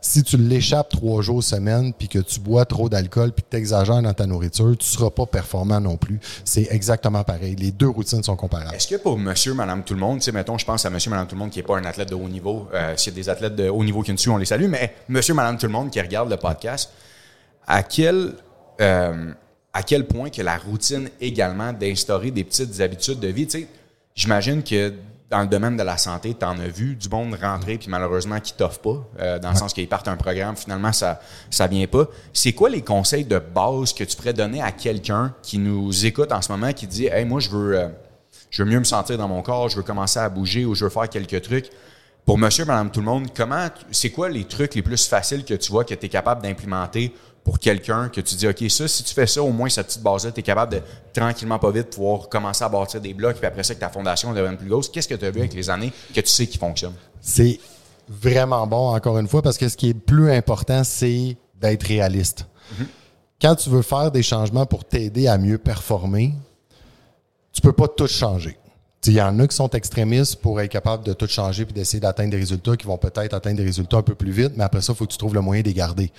si 0.01 0.23
tu 0.23 0.37
l'échappes 0.37 0.89
trois 0.89 1.21
jours 1.21 1.43
semaine, 1.43 1.93
puis 1.93 2.07
que 2.07 2.19
tu 2.19 2.39
bois 2.39 2.65
trop 2.65 2.89
d'alcool, 2.89 3.31
puis 3.31 3.43
que 3.43 3.49
tu 3.51 3.57
exagères 3.57 4.01
dans 4.01 4.13
ta 4.13 4.25
nourriture, 4.25 4.75
tu 4.77 4.85
seras 4.85 5.09
pas 5.09 5.25
performant 5.25 5.81
non 5.81 5.97
plus. 5.97 6.19
C'est 6.45 6.67
exactement 6.71 7.23
pareil. 7.23 7.55
Les 7.55 7.71
deux 7.71 7.89
routines 7.89 8.23
sont 8.23 8.35
comparables. 8.35 8.75
Est-ce 8.75 8.87
que 8.87 8.95
pour 8.95 9.17
monsieur, 9.17 9.53
madame, 9.53 9.83
tout 9.83 9.93
le 9.93 9.99
monde, 9.99 10.19
tu 10.19 10.31
mettons, 10.31 10.57
je 10.57 10.65
pense 10.65 10.85
à 10.85 10.89
monsieur, 10.89 11.09
madame, 11.09 11.27
tout 11.27 11.35
le 11.35 11.39
monde 11.39 11.49
qui 11.49 11.59
n'est 11.59 11.63
pas 11.63 11.77
un 11.77 11.85
athlète 11.85 12.09
de 12.09 12.15
haut 12.15 12.29
niveau, 12.29 12.67
euh, 12.73 12.95
s'il 12.95 13.13
y 13.13 13.15
a 13.15 13.19
des 13.19 13.29
athlètes 13.29 13.55
de 13.55 13.69
haut 13.69 13.83
niveau 13.83 14.01
qui 14.01 14.11
nous 14.11 14.17
suivent, 14.17 14.33
on 14.33 14.37
les 14.37 14.45
salue, 14.45 14.69
mais 14.69 14.95
monsieur, 15.09 15.33
madame, 15.33 15.57
tout 15.57 15.65
le 15.65 15.73
monde 15.73 15.91
qui 15.91 15.99
regarde 15.99 16.29
le 16.29 16.37
podcast, 16.37 16.91
à 17.67 17.83
quel, 17.83 18.33
euh, 18.81 19.31
à 19.73 19.83
quel 19.83 20.07
point 20.07 20.29
que 20.29 20.41
la 20.41 20.57
routine 20.57 21.09
également 21.19 21.73
d'instaurer 21.73 22.31
des 22.31 22.43
petites 22.43 22.79
habitudes 22.79 23.19
de 23.19 23.27
vie, 23.27 23.47
tu 23.47 23.59
sais, 23.59 23.67
j'imagine 24.15 24.63
que 24.63 24.93
dans 25.29 25.41
le 25.41 25.47
domaine 25.47 25.77
de 25.77 25.83
la 25.83 25.97
santé, 25.97 26.35
tu 26.37 26.45
en 26.45 26.57
as 26.59 26.67
vu 26.67 26.95
du 26.95 27.07
monde 27.07 27.37
rentrer 27.39 27.77
puis 27.77 27.89
malheureusement 27.89 28.39
qui 28.39 28.53
t'offre 28.53 28.79
pas, 28.79 29.07
euh, 29.19 29.39
dans 29.39 29.51
le 29.51 29.55
sens 29.55 29.73
qu'ils 29.73 29.87
partent 29.87 30.07
un 30.07 30.17
programme, 30.17 30.55
finalement 30.55 30.91
ça 30.91 31.19
ça 31.51 31.67
vient 31.67 31.85
pas. 31.85 32.07
C'est 32.33 32.53
quoi 32.53 32.69
les 32.69 32.81
conseils 32.81 33.25
de 33.25 33.37
base 33.39 33.93
que 33.93 34.03
tu 34.03 34.17
pourrais 34.17 34.33
donner 34.33 34.61
à 34.61 34.71
quelqu'un 34.71 35.35
qui 35.43 35.59
nous 35.59 36.05
écoute 36.05 36.31
en 36.31 36.41
ce 36.41 36.51
moment 36.51 36.73
qui 36.73 36.87
dit 36.87 37.05
"Hey, 37.07 37.25
moi 37.25 37.39
je 37.39 37.49
veux 37.49 37.77
euh, 37.77 37.89
je 38.49 38.63
veux 38.63 38.69
mieux 38.69 38.79
me 38.79 38.83
sentir 38.83 39.17
dans 39.17 39.27
mon 39.27 39.43
corps, 39.43 39.69
je 39.69 39.77
veux 39.77 39.83
commencer 39.83 40.19
à 40.19 40.29
bouger 40.29 40.65
ou 40.65 40.73
je 40.73 40.85
veux 40.85 40.91
faire 40.91 41.09
quelques 41.09 41.41
trucs." 41.43 41.69
Pour 42.25 42.37
monsieur, 42.37 42.65
madame 42.65 42.91
tout 42.91 42.99
le 42.99 43.07
monde, 43.07 43.27
comment 43.35 43.67
c'est 43.91 44.11
quoi 44.11 44.29
les 44.29 44.43
trucs 44.43 44.75
les 44.75 44.83
plus 44.83 45.07
faciles 45.07 45.43
que 45.43 45.55
tu 45.55 45.71
vois 45.71 45.83
que 45.83 45.95
tu 45.95 46.05
es 46.05 46.09
capable 46.09 46.43
d'implémenter 46.43 47.13
pour 47.43 47.59
quelqu'un 47.59 48.09
que 48.09 48.21
tu 48.21 48.35
dis, 48.35 48.47
OK, 48.47 48.63
ça, 48.69 48.87
si 48.87 49.03
tu 49.03 49.13
fais 49.13 49.27
ça, 49.27 49.41
au 49.41 49.51
moins 49.51 49.69
cette 49.69 49.87
petite 49.87 50.03
base-là, 50.03 50.31
tu 50.31 50.39
es 50.39 50.43
capable 50.43 50.73
de 50.73 50.81
tranquillement, 51.13 51.59
pas 51.59 51.71
vite, 51.71 51.89
pouvoir 51.89 52.29
commencer 52.29 52.63
à 52.63 52.69
bâtir 52.69 53.01
des 53.01 53.13
blocs, 53.13 53.37
puis 53.37 53.45
après 53.45 53.63
ça, 53.63 53.75
que 53.75 53.79
ta 53.79 53.89
fondation 53.89 54.33
devienne 54.33 54.57
plus 54.57 54.69
grosse. 54.69 54.89
Qu'est-ce 54.89 55.07
que 55.07 55.15
tu 55.15 55.25
as 55.25 55.31
vu 55.31 55.39
avec 55.39 55.53
les 55.53 55.69
années 55.69 55.91
que 56.13 56.21
tu 56.21 56.27
sais 56.27 56.47
qui 56.47 56.57
fonctionne? 56.57 56.93
C'est 57.21 57.59
vraiment 58.07 58.67
bon, 58.67 58.95
encore 58.95 59.17
une 59.17 59.27
fois, 59.27 59.41
parce 59.41 59.57
que 59.57 59.67
ce 59.67 59.77
qui 59.77 59.89
est 59.89 59.93
plus 59.93 60.31
important, 60.31 60.83
c'est 60.83 61.37
d'être 61.55 61.83
réaliste. 61.83 62.45
Mm-hmm. 62.73 62.85
Quand 63.41 63.55
tu 63.55 63.69
veux 63.69 63.81
faire 63.81 64.11
des 64.11 64.23
changements 64.23 64.65
pour 64.65 64.85
t'aider 64.85 65.27
à 65.27 65.37
mieux 65.37 65.57
performer, 65.57 66.33
tu 67.53 67.61
peux 67.61 67.73
pas 67.73 67.87
tout 67.87 68.07
changer. 68.07 68.57
Il 69.05 69.13
y 69.13 69.21
en 69.21 69.39
a 69.39 69.47
qui 69.47 69.55
sont 69.55 69.69
extrémistes 69.69 70.35
pour 70.35 70.59
être 70.59 70.69
capable 70.69 71.05
de 71.05 71.13
tout 71.13 71.25
changer 71.25 71.65
puis 71.65 71.73
d'essayer 71.73 72.01
d'atteindre 72.01 72.31
des 72.31 72.37
résultats 72.37 72.75
qui 72.75 72.85
vont 72.85 72.97
peut-être 72.97 73.33
atteindre 73.33 73.57
des 73.57 73.63
résultats 73.63 73.97
un 73.97 74.01
peu 74.01 74.13
plus 74.13 74.31
vite, 74.31 74.51
mais 74.57 74.63
après 74.63 74.81
ça, 74.81 74.93
il 74.93 74.97
faut 74.97 75.05
que 75.05 75.11
tu 75.11 75.17
trouves 75.17 75.33
le 75.33 75.41
moyen 75.41 75.61
de 75.61 75.67
les 75.67 75.73
garder. 75.73 76.11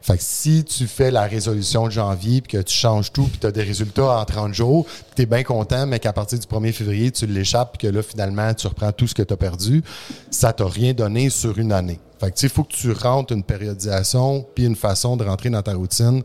Fait 0.00 0.16
que 0.16 0.22
si 0.24 0.64
tu 0.64 0.86
fais 0.86 1.10
la 1.10 1.22
résolution 1.22 1.86
de 1.86 1.92
janvier 1.92 2.40
puis 2.40 2.58
que 2.58 2.62
tu 2.62 2.74
changes 2.74 3.12
tout 3.12 3.24
puis 3.24 3.38
tu 3.38 3.46
as 3.46 3.52
des 3.52 3.62
résultats 3.62 4.18
en 4.18 4.24
30 4.24 4.54
jours, 4.54 4.86
tu 5.14 5.22
es 5.22 5.26
bien 5.26 5.44
content, 5.44 5.86
mais 5.86 6.00
qu'à 6.00 6.14
partir 6.14 6.38
du 6.38 6.46
1er 6.46 6.72
février, 6.72 7.10
tu 7.12 7.26
l'échappes 7.26 7.76
puis 7.78 7.86
que 7.86 7.94
là, 7.94 8.02
finalement, 8.02 8.52
tu 8.54 8.66
reprends 8.66 8.92
tout 8.92 9.06
ce 9.06 9.14
que 9.14 9.22
tu 9.22 9.34
as 9.34 9.36
perdu, 9.36 9.82
ça 10.30 10.52
t'a 10.54 10.66
rien 10.66 10.94
donné 10.94 11.28
sur 11.28 11.58
une 11.58 11.70
année. 11.70 12.00
Fait 12.18 12.30
que 12.30 12.40
il 12.40 12.48
faut 12.48 12.64
que 12.64 12.72
tu 12.72 12.92
rentres 12.92 13.32
une 13.32 13.42
périodisation 13.42 14.46
puis 14.54 14.64
une 14.64 14.76
façon 14.76 15.16
de 15.16 15.24
rentrer 15.24 15.50
dans 15.50 15.62
ta 15.62 15.74
routine 15.74 16.22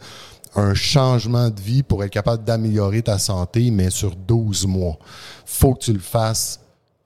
un 0.58 0.74
changement 0.74 1.50
de 1.50 1.62
vie 1.62 1.84
pour 1.84 2.04
être 2.04 2.12
capable 2.12 2.44
d'améliorer 2.44 3.04
ta 3.04 3.18
santé, 3.20 3.72
mais 3.72 3.90
sur 3.90 4.16
12 4.16 4.66
mois. 4.66 4.98
faut 5.46 5.76
que 5.76 5.86
tu 5.86 5.94
le 5.94 6.00
fasses 6.00 6.60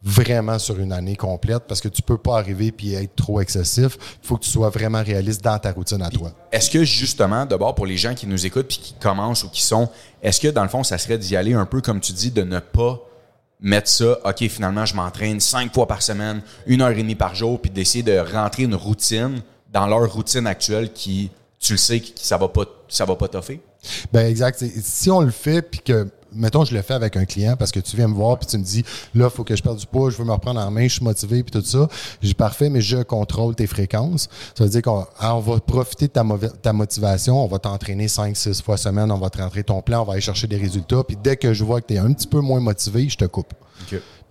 vraiment 0.03 0.57
sur 0.57 0.79
une 0.79 0.93
année 0.93 1.15
complète 1.15 1.63
parce 1.67 1.79
que 1.79 1.87
tu 1.87 2.01
peux 2.01 2.17
pas 2.17 2.37
arriver 2.39 2.71
puis 2.71 2.93
être 2.93 3.15
trop 3.15 3.39
excessif. 3.39 3.97
Il 4.23 4.27
faut 4.27 4.37
que 4.37 4.43
tu 4.43 4.49
sois 4.49 4.69
vraiment 4.69 5.03
réaliste 5.03 5.43
dans 5.43 5.59
ta 5.59 5.71
routine 5.71 6.01
à 6.01 6.09
toi. 6.09 6.31
Est-ce 6.51 6.69
que 6.69 6.83
justement, 6.83 7.45
d'abord 7.45 7.75
pour 7.75 7.85
les 7.85 7.97
gens 7.97 8.15
qui 8.15 8.25
nous 8.25 8.45
écoutent 8.45 8.67
puis 8.67 8.79
qui 8.79 8.93
commencent 8.95 9.43
ou 9.43 9.49
qui 9.49 9.61
sont, 9.61 9.89
est-ce 10.23 10.39
que 10.39 10.47
dans 10.47 10.63
le 10.63 10.69
fond, 10.69 10.83
ça 10.83 10.97
serait 10.97 11.17
d'y 11.17 11.35
aller 11.35 11.53
un 11.53 11.65
peu 11.65 11.81
comme 11.81 11.99
tu 11.99 12.13
dis, 12.13 12.31
de 12.31 12.41
ne 12.41 12.59
pas 12.59 12.99
mettre 13.59 13.89
ça, 13.89 14.17
OK, 14.25 14.39
finalement, 14.47 14.87
je 14.87 14.95
m'entraîne 14.95 15.39
cinq 15.39 15.71
fois 15.71 15.87
par 15.87 16.01
semaine, 16.01 16.41
une 16.65 16.81
heure 16.81 16.89
et 16.89 16.95
demie 16.95 17.15
par 17.15 17.35
jour, 17.35 17.61
puis 17.61 17.69
d'essayer 17.69 18.03
de 18.03 18.17
rentrer 18.17 18.63
une 18.63 18.73
routine 18.73 19.41
dans 19.71 19.85
leur 19.85 20.11
routine 20.11 20.47
actuelle 20.47 20.91
qui 20.91 21.29
tu 21.61 21.73
le 21.73 21.77
sais 21.77 21.99
que 21.99 22.07
ça 22.15 22.37
va 22.37 22.47
pas 22.47 22.65
ça 22.89 23.05
va 23.05 23.15
pas 23.15 23.27
toffer? 23.27 23.61
Ben 24.11 24.27
exact. 24.27 24.63
Si 24.81 25.09
on 25.09 25.21
le 25.21 25.31
fait 25.31 25.61
puis 25.61 25.79
que 25.79 26.07
mettons 26.33 26.65
je 26.65 26.73
le 26.73 26.81
fais 26.81 26.93
avec 26.93 27.17
un 27.17 27.25
client 27.25 27.55
parce 27.57 27.71
que 27.71 27.79
tu 27.79 27.95
viens 27.95 28.07
me 28.07 28.13
voir 28.13 28.39
puis 28.39 28.47
tu 28.47 28.57
me 28.57 28.63
dis 28.63 28.83
là 29.13 29.29
faut 29.29 29.43
que 29.43 29.55
je 29.55 29.61
perde 29.61 29.77
du 29.77 29.85
poids, 29.85 30.09
je 30.09 30.17
veux 30.17 30.25
me 30.25 30.31
reprendre 30.31 30.59
en 30.59 30.71
main, 30.71 30.87
je 30.87 30.95
suis 30.95 31.03
motivé 31.03 31.43
puis 31.43 31.51
tout 31.51 31.65
ça. 31.65 31.87
J'ai 32.21 32.33
parfait 32.33 32.69
mais 32.69 32.81
je 32.81 32.97
contrôle 33.03 33.55
tes 33.55 33.67
fréquences. 33.67 34.27
Ça 34.57 34.63
veut 34.63 34.69
dire 34.71 34.81
qu'on 34.81 35.05
ah, 35.19 35.39
va 35.39 35.59
profiter 35.59 36.07
de 36.07 36.13
ta, 36.13 36.25
ta 36.61 36.73
motivation, 36.73 37.43
on 37.43 37.47
va 37.47 37.59
t'entraîner 37.59 38.07
5 38.07 38.35
6 38.35 38.61
fois 38.61 38.77
semaine, 38.77 39.11
on 39.11 39.19
va 39.19 39.29
te 39.29 39.39
rentrer 39.39 39.63
ton 39.63 39.81
plan, 39.81 40.01
on 40.01 40.05
va 40.05 40.13
aller 40.13 40.21
chercher 40.21 40.47
des 40.47 40.57
résultats 40.57 41.03
puis 41.03 41.17
dès 41.21 41.37
que 41.37 41.53
je 41.53 41.63
vois 41.63 41.79
que 41.81 41.87
tu 41.87 41.93
es 41.93 41.99
un 41.99 42.11
petit 42.11 42.27
peu 42.27 42.39
moins 42.39 42.59
motivé, 42.59 43.07
je 43.07 43.17
te 43.17 43.25
coupe. 43.25 43.53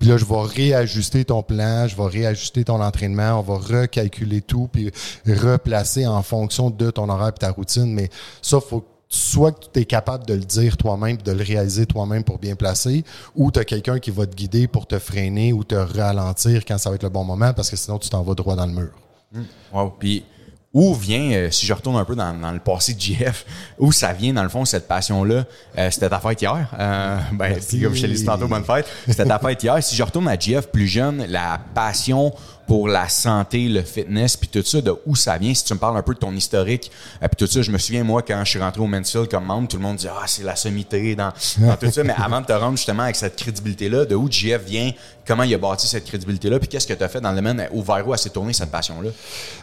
Puis 0.01 0.09
là, 0.09 0.17
je 0.17 0.25
vais 0.25 0.41
réajuster 0.41 1.27
ton 1.27 1.43
plan, 1.43 1.87
je 1.87 1.95
vais 1.95 2.07
réajuster 2.07 2.65
ton 2.65 2.83
entraînement, 2.83 3.39
on 3.39 3.43
va 3.43 3.59
recalculer 3.59 4.41
tout, 4.41 4.67
puis 4.73 4.91
replacer 5.27 6.07
en 6.07 6.23
fonction 6.23 6.71
de 6.71 6.91
ton 6.91 7.09
horaire 7.11 7.29
et 7.29 7.39
ta 7.39 7.51
routine. 7.51 7.93
Mais 7.93 8.09
ça, 8.41 8.61
faut 8.61 8.83
soit 9.11 9.53
que 9.53 9.67
tu 9.73 9.81
es 9.81 9.85
capable 9.85 10.25
de 10.25 10.35
le 10.35 10.41
dire 10.41 10.79
toi-même, 10.79 11.19
de 11.19 11.33
le 11.33 11.45
réaliser 11.45 11.85
toi-même 11.85 12.25
pour 12.25 12.39
bien 12.39 12.55
placer, 12.55 13.05
ou 13.37 13.51
tu 13.51 13.59
as 13.59 13.65
quelqu'un 13.65 13.99
qui 13.99 14.11
va 14.11 14.27
te 14.27 14.35
guider 14.35 14.69
pour 14.69 14.87
te 14.87 14.99
freiner 14.99 15.53
ou 15.53 15.65
te 15.65 15.75
ralentir 15.75 16.65
quand 16.65 16.79
ça 16.79 16.89
va 16.89 16.97
être 16.97 17.03
le 17.03 17.11
bon 17.11 17.25
moment, 17.25 17.53
parce 17.53 17.69
que 17.69 17.77
sinon, 17.77 17.99
tu 17.99 18.09
t'en 18.09 18.23
vas 18.23 18.35
droit 18.35 18.57
dans 18.57 18.67
le 18.67 18.73
mur. 18.73 18.93
Mmh. 19.33 19.41
Wow. 19.75 19.95
Puis 19.99 20.25
où 20.73 20.95
vient, 20.95 21.33
euh, 21.33 21.51
si 21.51 21.67
je 21.67 21.73
retourne 21.73 21.97
un 21.97 22.05
peu 22.05 22.15
dans, 22.15 22.53
le 22.53 22.61
passé 22.61 22.95
de 22.95 23.01
JF, 23.01 23.45
où 23.79 23.91
ça 23.93 24.13
vient, 24.13 24.33
dans 24.33 24.43
le 24.43 24.49
fond, 24.49 24.65
cette 24.65 24.87
passion-là? 24.87 25.45
Euh, 25.79 25.91
c'était 25.91 26.09
ta 26.09 26.21
fête 26.21 26.41
hier. 26.41 26.69
Euh, 26.79 27.19
ben, 27.33 27.55
comme 27.55 27.95
je 27.95 28.03
te 28.03 28.07
l'ai 28.07 28.15
dit 28.15 28.25
tantôt, 28.25 28.47
bonne 28.47 28.65
fête. 28.65 28.87
C'était 29.07 29.27
ta 29.27 29.39
fête 29.39 29.63
hier. 29.63 29.83
Si 29.83 29.97
je 29.97 30.03
retourne 30.03 30.29
à 30.29 30.39
JF 30.39 30.69
plus 30.69 30.87
jeune, 30.87 31.25
la 31.27 31.61
passion 31.75 32.33
pour 32.71 32.87
la 32.87 33.09
santé, 33.09 33.69
le 33.69 33.83
fitness, 33.83 34.37
puis 34.37 34.47
tout 34.47 34.63
ça, 34.63 34.81
de 34.81 34.95
où 35.05 35.17
ça 35.17 35.37
vient, 35.39 35.53
si 35.53 35.65
tu 35.65 35.75
me 35.75 35.79
parles 35.81 35.97
un 35.97 36.03
peu 36.03 36.15
de 36.15 36.21
ton 36.21 36.33
historique, 36.33 36.89
euh, 37.21 37.27
puis 37.27 37.35
tout 37.45 37.53
ça, 37.53 37.63
je 37.63 37.71
me 37.73 37.79
souviens, 37.79 38.05
moi, 38.05 38.23
quand 38.23 38.45
je 38.45 38.51
suis 38.51 38.61
rentré 38.61 38.81
au 38.81 38.87
Mansfield 38.87 39.29
comme 39.29 39.45
membre, 39.45 39.67
tout 39.67 39.77
le 39.77 39.83
monde 39.83 39.97
dit 39.97 40.07
«Ah, 40.09 40.23
c'est 40.29 40.45
la 40.45 40.55
sommité 40.55 41.17
dans, 41.17 41.33
dans 41.59 41.77
tout 41.77 41.91
ça», 41.91 42.05
mais 42.05 42.15
avant 42.17 42.41
de 42.41 42.47
te 42.47 42.53
rendre 42.53 42.77
justement 42.77 43.03
avec 43.03 43.17
cette 43.17 43.35
crédibilité-là, 43.35 44.05
de 44.05 44.15
où 44.15 44.31
JF 44.31 44.63
vient, 44.65 44.93
comment 45.27 45.43
il 45.43 45.53
a 45.53 45.59
bâti 45.59 45.89
cette 45.89 46.05
crédibilité-là, 46.05 46.61
puis 46.61 46.69
qu'est-ce 46.69 46.87
que 46.87 46.95
tu 46.95 47.03
as 47.03 47.09
fait 47.09 47.21
dans 47.21 47.31
le 47.31 47.37
domaine, 47.37 47.69
où 47.73 47.83
vers 47.83 48.07
où 48.07 48.13
a 48.13 48.17
s'est 48.17 48.31
tourné 48.31 48.53
cette 48.53 48.71
passion-là, 48.71 49.11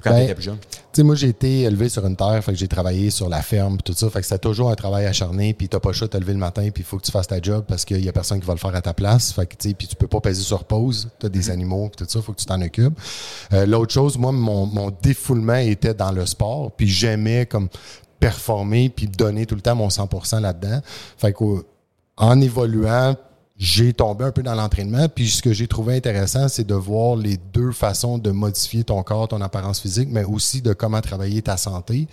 quand 0.04 0.10
ben, 0.10 0.18
tu 0.18 0.24
étais 0.24 0.36
plus 0.36 0.44
jeune? 0.44 0.58
Tu 0.58 0.80
sais, 0.92 1.04
moi, 1.04 1.16
j'ai 1.16 1.30
été 1.30 1.62
élevé 1.62 1.88
sur 1.88 2.06
une 2.06 2.18
terre, 2.18 2.44
fait 2.44 2.52
que 2.52 2.58
j'ai 2.58 2.68
travaillé 2.68 3.10
sur 3.10 3.30
la 3.30 3.42
ferme, 3.42 3.78
tout 3.78 3.94
ça, 3.94 4.10
fait 4.10 4.20
que 4.20 4.26
c'était 4.26 4.38
toujours 4.38 4.70
un 4.70 4.76
travail 4.76 5.06
acharné, 5.06 5.54
puis 5.54 5.70
t'as 5.70 5.80
pas 5.80 5.90
le 5.90 5.96
choix 5.96 6.08
de 6.08 6.12
te 6.12 6.18
lever 6.18 6.34
le 6.34 6.40
matin, 6.40 6.70
puis 6.74 6.84
il 6.84 6.86
faut 6.86 6.98
que 6.98 7.06
tu 7.06 7.12
fasses 7.14 7.28
ta 7.28 7.42
job 7.42 7.64
parce 7.66 7.86
qu'il 7.86 8.04
y 8.04 8.10
a 8.10 8.12
personne 8.12 8.42
qui 8.42 8.46
va 8.46 8.54
le 8.54 8.60
faire 8.60 8.76
à 8.76 8.82
ta 8.82 8.94
place, 8.94 9.32
fait 9.32 9.46
que, 9.46 9.56
tu 9.56 9.70
sais, 9.70 9.76
puis 9.76 9.88
tu 9.88 9.96
peux 9.96 10.08
pas 10.08 10.20
peser 10.20 10.44
sur 10.44 10.66
pause, 10.66 11.08
t'as 11.20 11.30
des 11.30 11.40
mm-hmm. 11.40 11.52
animaux, 11.52 11.92
tout 11.96 12.06
ça, 12.06 12.22
faut 12.22 12.34
que 12.34 12.40
tu 12.40 12.46
t'en 12.46 12.62
occupes. 12.62 12.97
Euh, 13.54 13.66
L'autre 13.66 13.94
chose, 13.94 14.18
moi, 14.18 14.32
mon, 14.32 14.92
défoulement 15.02 15.56
était 15.56 15.94
dans 15.94 16.12
le 16.12 16.26
sport, 16.26 16.72
puis 16.72 16.88
j'aimais 16.88 17.46
comme 17.46 17.70
performer 18.20 18.90
puis 18.90 19.08
donner 19.08 19.46
tout 19.46 19.56
le 19.56 19.62
temps 19.62 19.76
mon 19.76 19.90
100% 19.90 20.42
là-dedans. 20.42 20.82
Fait 21.18 21.36
en 22.18 22.42
évoluant, 22.42 23.16
j'ai 23.58 23.92
tombé 23.94 24.24
un 24.26 24.32
peu 24.32 24.44
dans 24.44 24.54
l'entraînement. 24.54 25.08
Puis 25.10 25.30
ce 25.30 25.42
que 25.42 25.52
j'ai 25.52 25.68
trouvé 25.68 25.96
intéressant, 25.96 26.48
c'est 26.48 26.66
de 26.66 26.76
voir 26.76 27.16
les 27.16 27.38
deux 27.38 27.72
façons 27.72 28.18
de 28.18 28.32
modifier 28.32 28.84
ton 28.84 29.02
corps, 29.04 29.28
ton 29.28 29.42
apparence 29.42 29.80
physique, 29.80 30.10
mais 30.12 30.24
aussi 30.24 30.62
de 30.62 30.74
comment 30.74 31.02
travailler 31.02 31.42
ta 31.42 31.58
santé 31.58 32.08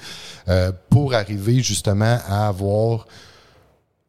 euh, 0.48 0.72
pour 0.88 1.14
arriver 1.14 1.60
justement 1.62 2.18
à 2.26 2.48
avoir 2.48 3.06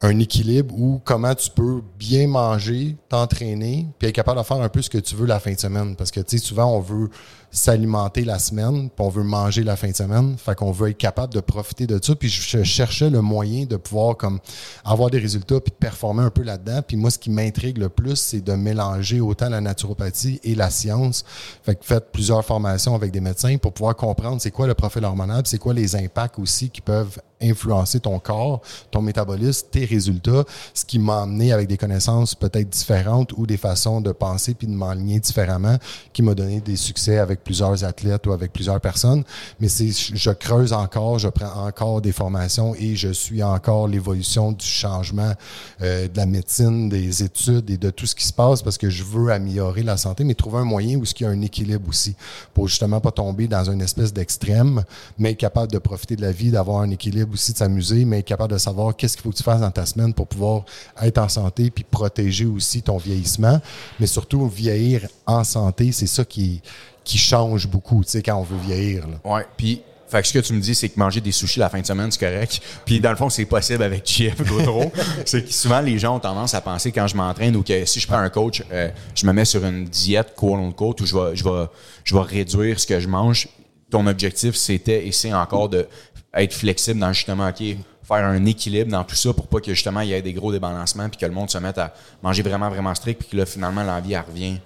un 0.06 0.20
équilibre 0.20 0.74
où 0.78 1.02
comment 1.04 1.34
tu 1.34 1.50
peux 1.50 1.82
bien 1.98 2.28
manger, 2.28 2.96
t'entraîner, 3.10 3.88
puis 3.98 4.08
être 4.08 4.16
capable 4.16 4.40
de 4.40 4.46
faire 4.46 4.62
un 4.62 4.70
peu 4.70 4.82
ce 4.82 4.90
que 4.90 4.98
tu 4.98 5.16
veux 5.16 5.26
la 5.26 5.40
fin 5.40 5.54
de 5.54 5.60
semaine. 5.60 5.96
Parce 5.96 6.12
que, 6.12 6.20
tu 6.20 6.38
sais, 6.38 6.46
souvent, 6.46 6.76
on 6.76 6.80
veut 6.80 7.10
s'alimenter 7.52 8.26
la 8.26 8.40
semaine, 8.40 8.90
puis 8.90 9.06
on 9.06 9.10
veut 9.10 9.24
manger 9.24 9.64
la 9.64 9.76
fin 9.76 9.90
de 9.90 9.96
semaine. 9.96 10.36
Fait 10.38 10.56
qu'on 10.56 10.72
veut 10.72 10.90
être 10.90 10.98
capable 10.98 11.34
de 11.34 11.40
profiter 11.40 11.88
de 11.88 12.00
ça. 12.02 12.16
Puis 12.16 12.30
je 12.30 12.64
cherchais 12.64 13.10
le 13.10 13.22
moyen 13.22 13.66
de 13.66 13.78
pouvoir 13.78 14.18
comme 14.18 14.40
avoir 14.84 15.10
des 15.10 15.20
résultats 15.20 15.60
puis 15.60 15.72
de 15.72 15.78
performer 15.78 16.24
un 16.24 16.30
peu 16.30 16.44
là-dedans. 16.44 16.82
Puis 16.86 16.98
moi, 16.98 17.12
ce 17.12 17.20
qui 17.20 17.30
m'intrigue 17.30 17.78
le 17.78 17.90
plus, 17.90 18.16
c'est 18.16 18.42
de 18.42 18.54
mélanger 18.54 19.20
autant 19.22 19.50
la 19.50 19.62
naturopathie 19.62 20.40
et 20.44 20.56
la 20.56 20.70
science. 20.70 21.24
Fait 21.64 21.76
que 21.76 21.86
faites 21.86 22.12
plusieurs 22.12 22.44
formations 22.44 22.96
avec 22.96 23.12
des 23.12 23.22
médecins 23.22 23.58
pour 23.58 23.74
pouvoir 23.74 23.96
comprendre 23.96 24.42
c'est 24.42 24.52
quoi 24.52 24.68
le 24.68 24.74
profil 24.74 25.06
hormonal, 25.06 25.44
c'est 25.46 25.58
quoi 25.58 25.74
les 25.74 25.96
impacts 25.96 26.40
aussi 26.40 26.70
qui 26.70 26.82
peuvent 26.82 27.20
influencer 27.42 28.00
ton 28.00 28.20
corps, 28.20 28.62
ton 28.92 29.02
métabolisme, 29.02 29.68
tes 29.72 29.86
résultats, 29.86 30.44
ce 30.74 30.86
qui 30.86 31.00
m'a 31.00 31.24
amené 31.24 31.52
avec 31.52 31.68
des 31.68 31.78
connaissances 31.78 32.36
peut-être 32.36 32.70
différentes 32.70 33.34
ou 33.38 33.46
des 33.46 33.58
façons 33.58 34.02
de 34.02 34.12
penser 34.12 34.54
puis 34.54 34.68
de 34.68 34.74
m'aligner 34.74 35.20
différemment, 35.20 35.78
qui 36.14 36.22
m'a 36.22 36.34
donné 36.34 36.62
des 36.62 36.76
succès 36.76 37.18
avec 37.18 37.35
plusieurs 37.44 37.84
athlètes 37.84 38.28
ou 38.28 38.32
avec 38.32 38.54
plusieurs 38.54 38.80
personnes. 38.80 39.24
Mais 39.60 39.68
c'est, 39.68 39.92
je 39.92 40.32
creuse 40.32 40.74
encore, 40.74 41.20
je 41.20 41.28
prends 41.28 41.66
encore 41.68 42.02
des 42.02 42.12
formations 42.12 42.76
et 42.76 42.96
je 42.96 43.10
suis 43.10 43.44
encore 43.44 43.88
l'évolution 43.88 44.52
du 44.52 44.66
changement 44.66 45.34
euh, 45.82 46.08
de 46.08 46.18
la 46.18 46.26
médecine, 46.26 46.90
des 46.90 47.24
études 47.24 47.70
et 47.70 47.78
de 47.78 47.90
tout 47.90 48.06
ce 48.06 48.16
qui 48.16 48.26
se 48.26 48.34
passe 48.34 48.62
parce 48.62 48.78
que 48.78 48.90
je 48.90 49.04
veux 49.04 49.32
améliorer 49.32 49.84
la 49.84 49.98
santé, 49.98 50.24
mais 50.24 50.34
trouver 50.34 50.60
un 50.60 50.66
moyen 50.66 50.98
où 50.98 51.04
il 51.04 51.22
y 51.22 51.26
a 51.26 51.30
un 51.30 51.42
équilibre 51.42 51.90
aussi 51.90 52.16
pour 52.54 52.68
justement 52.68 53.00
pas 53.00 53.12
tomber 53.12 53.48
dans 53.48 53.70
une 53.70 53.82
espèce 53.82 54.14
d'extrême, 54.14 54.84
mais 55.18 55.32
être 55.32 55.38
capable 55.38 55.72
de 55.72 55.78
profiter 55.78 56.16
de 56.16 56.22
la 56.22 56.32
vie, 56.32 56.52
d'avoir 56.52 56.82
un 56.82 56.90
équilibre 56.90 57.34
aussi 57.34 57.54
de 57.54 57.58
s'amuser, 57.58 58.06
mais 58.06 58.20
être 58.20 58.26
capable 58.26 58.54
de 58.54 58.58
savoir 58.58 58.96
qu'est-ce 58.96 59.16
qu'il 59.16 59.24
faut 59.24 59.32
que 59.32 59.38
tu 59.38 59.44
fasses 59.44 59.62
dans 59.62 59.72
ta 59.72 59.86
semaine 59.86 60.14
pour 60.14 60.28
pouvoir 60.28 60.66
être 61.02 61.18
en 61.18 61.30
santé 61.30 61.70
puis 61.70 61.84
protéger 61.84 62.46
aussi 62.46 62.82
ton 62.82 62.98
vieillissement. 62.98 63.60
Mais 64.00 64.08
surtout, 64.08 64.48
vieillir 64.48 65.08
en 65.26 65.44
santé, 65.44 65.92
c'est 65.92 66.08
ça 66.08 66.26
qui, 66.26 66.62
qui 67.06 67.18
change 67.18 67.68
beaucoup, 67.68 68.04
tu 68.04 68.10
sais, 68.12 68.22
quand 68.22 68.36
on 68.36 68.44
veut 68.44 68.58
vieillir. 68.58 69.08
Là. 69.08 69.32
Ouais, 69.32 69.46
puis 69.56 69.82
fait 70.08 70.22
que 70.22 70.28
ce 70.28 70.34
que 70.34 70.40
tu 70.40 70.54
me 70.54 70.60
dis, 70.60 70.76
c'est 70.76 70.90
que 70.90 71.00
manger 71.00 71.20
des 71.20 71.32
sushis 71.32 71.60
la 71.60 71.70
fin 71.70 71.80
de 71.80 71.86
semaine, 71.86 72.12
c'est 72.12 72.20
correct. 72.20 72.62
Puis 72.86 73.00
dans 73.00 73.10
le 73.10 73.16
fond, 73.16 73.30
c'est 73.30 73.46
possible 73.46 73.84
avec 73.84 74.06
Jeff 74.06 74.42
Gaudreau. 74.48 74.92
c'est 75.26 75.44
que 75.44 75.52
souvent, 75.52 75.82
les 75.82 75.98
gens 75.98 76.16
ont 76.16 76.20
tendance 76.20 76.54
à 76.54 76.62
penser 76.62 76.92
quand 76.92 77.08
je 77.08 77.16
m'entraîne 77.16 77.56
ou 77.56 77.64
que 77.64 77.86
si 77.86 78.00
je 78.00 78.08
prends 78.08 78.18
un 78.18 78.30
coach, 78.30 78.64
euh, 78.72 78.90
je 79.16 79.26
me 79.26 79.34
mets 79.34 79.46
sur 79.46 79.66
une 79.66 79.86
diète 79.86 80.34
quote 80.36 80.60
on 80.60 80.72
quote 80.72 81.02
où 81.02 81.06
je 81.06 81.16
vais, 81.16 81.36
je 81.36 81.44
vais, 81.44 81.66
je 82.04 82.16
vais 82.16 82.22
réduire 82.22 82.80
ce 82.80 82.86
que 82.86 83.00
je 83.00 83.08
mange. 83.08 83.48
Ton 83.90 84.06
objectif, 84.08 84.56
c'était 84.56 85.08
et 85.08 85.12
c'est 85.12 85.34
encore 85.34 85.70
de 85.70 85.88
être 86.34 86.54
flexible 86.54 87.00
dans 87.00 87.14
justement, 87.14 87.48
OK, 87.48 87.64
faire 88.08 88.26
un 88.26 88.46
équilibre 88.46 88.92
dans 88.92 89.04
tout 89.04 89.16
ça 89.16 89.34
pour 89.34 89.48
pas 89.48 89.60
que 89.60 89.74
justement 89.74 90.02
il 90.02 90.10
y 90.10 90.14
ait 90.14 90.22
des 90.22 90.34
gros 90.34 90.52
débalancements 90.52 91.10
puis 91.10 91.18
que 91.18 91.26
le 91.26 91.32
monde 91.32 91.50
se 91.50 91.58
mette 91.58 91.78
à 91.78 91.94
manger 92.22 92.44
vraiment, 92.44 92.70
vraiment 92.70 92.94
strict 92.94 93.22
puis 93.22 93.30
que 93.30 93.38
là, 93.38 93.46
finalement, 93.46 93.84
l'envie, 93.84 94.14
elle 94.14 94.24
revient. 94.28 94.60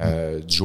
Euh, 0.00 0.40
du. 0.40 0.60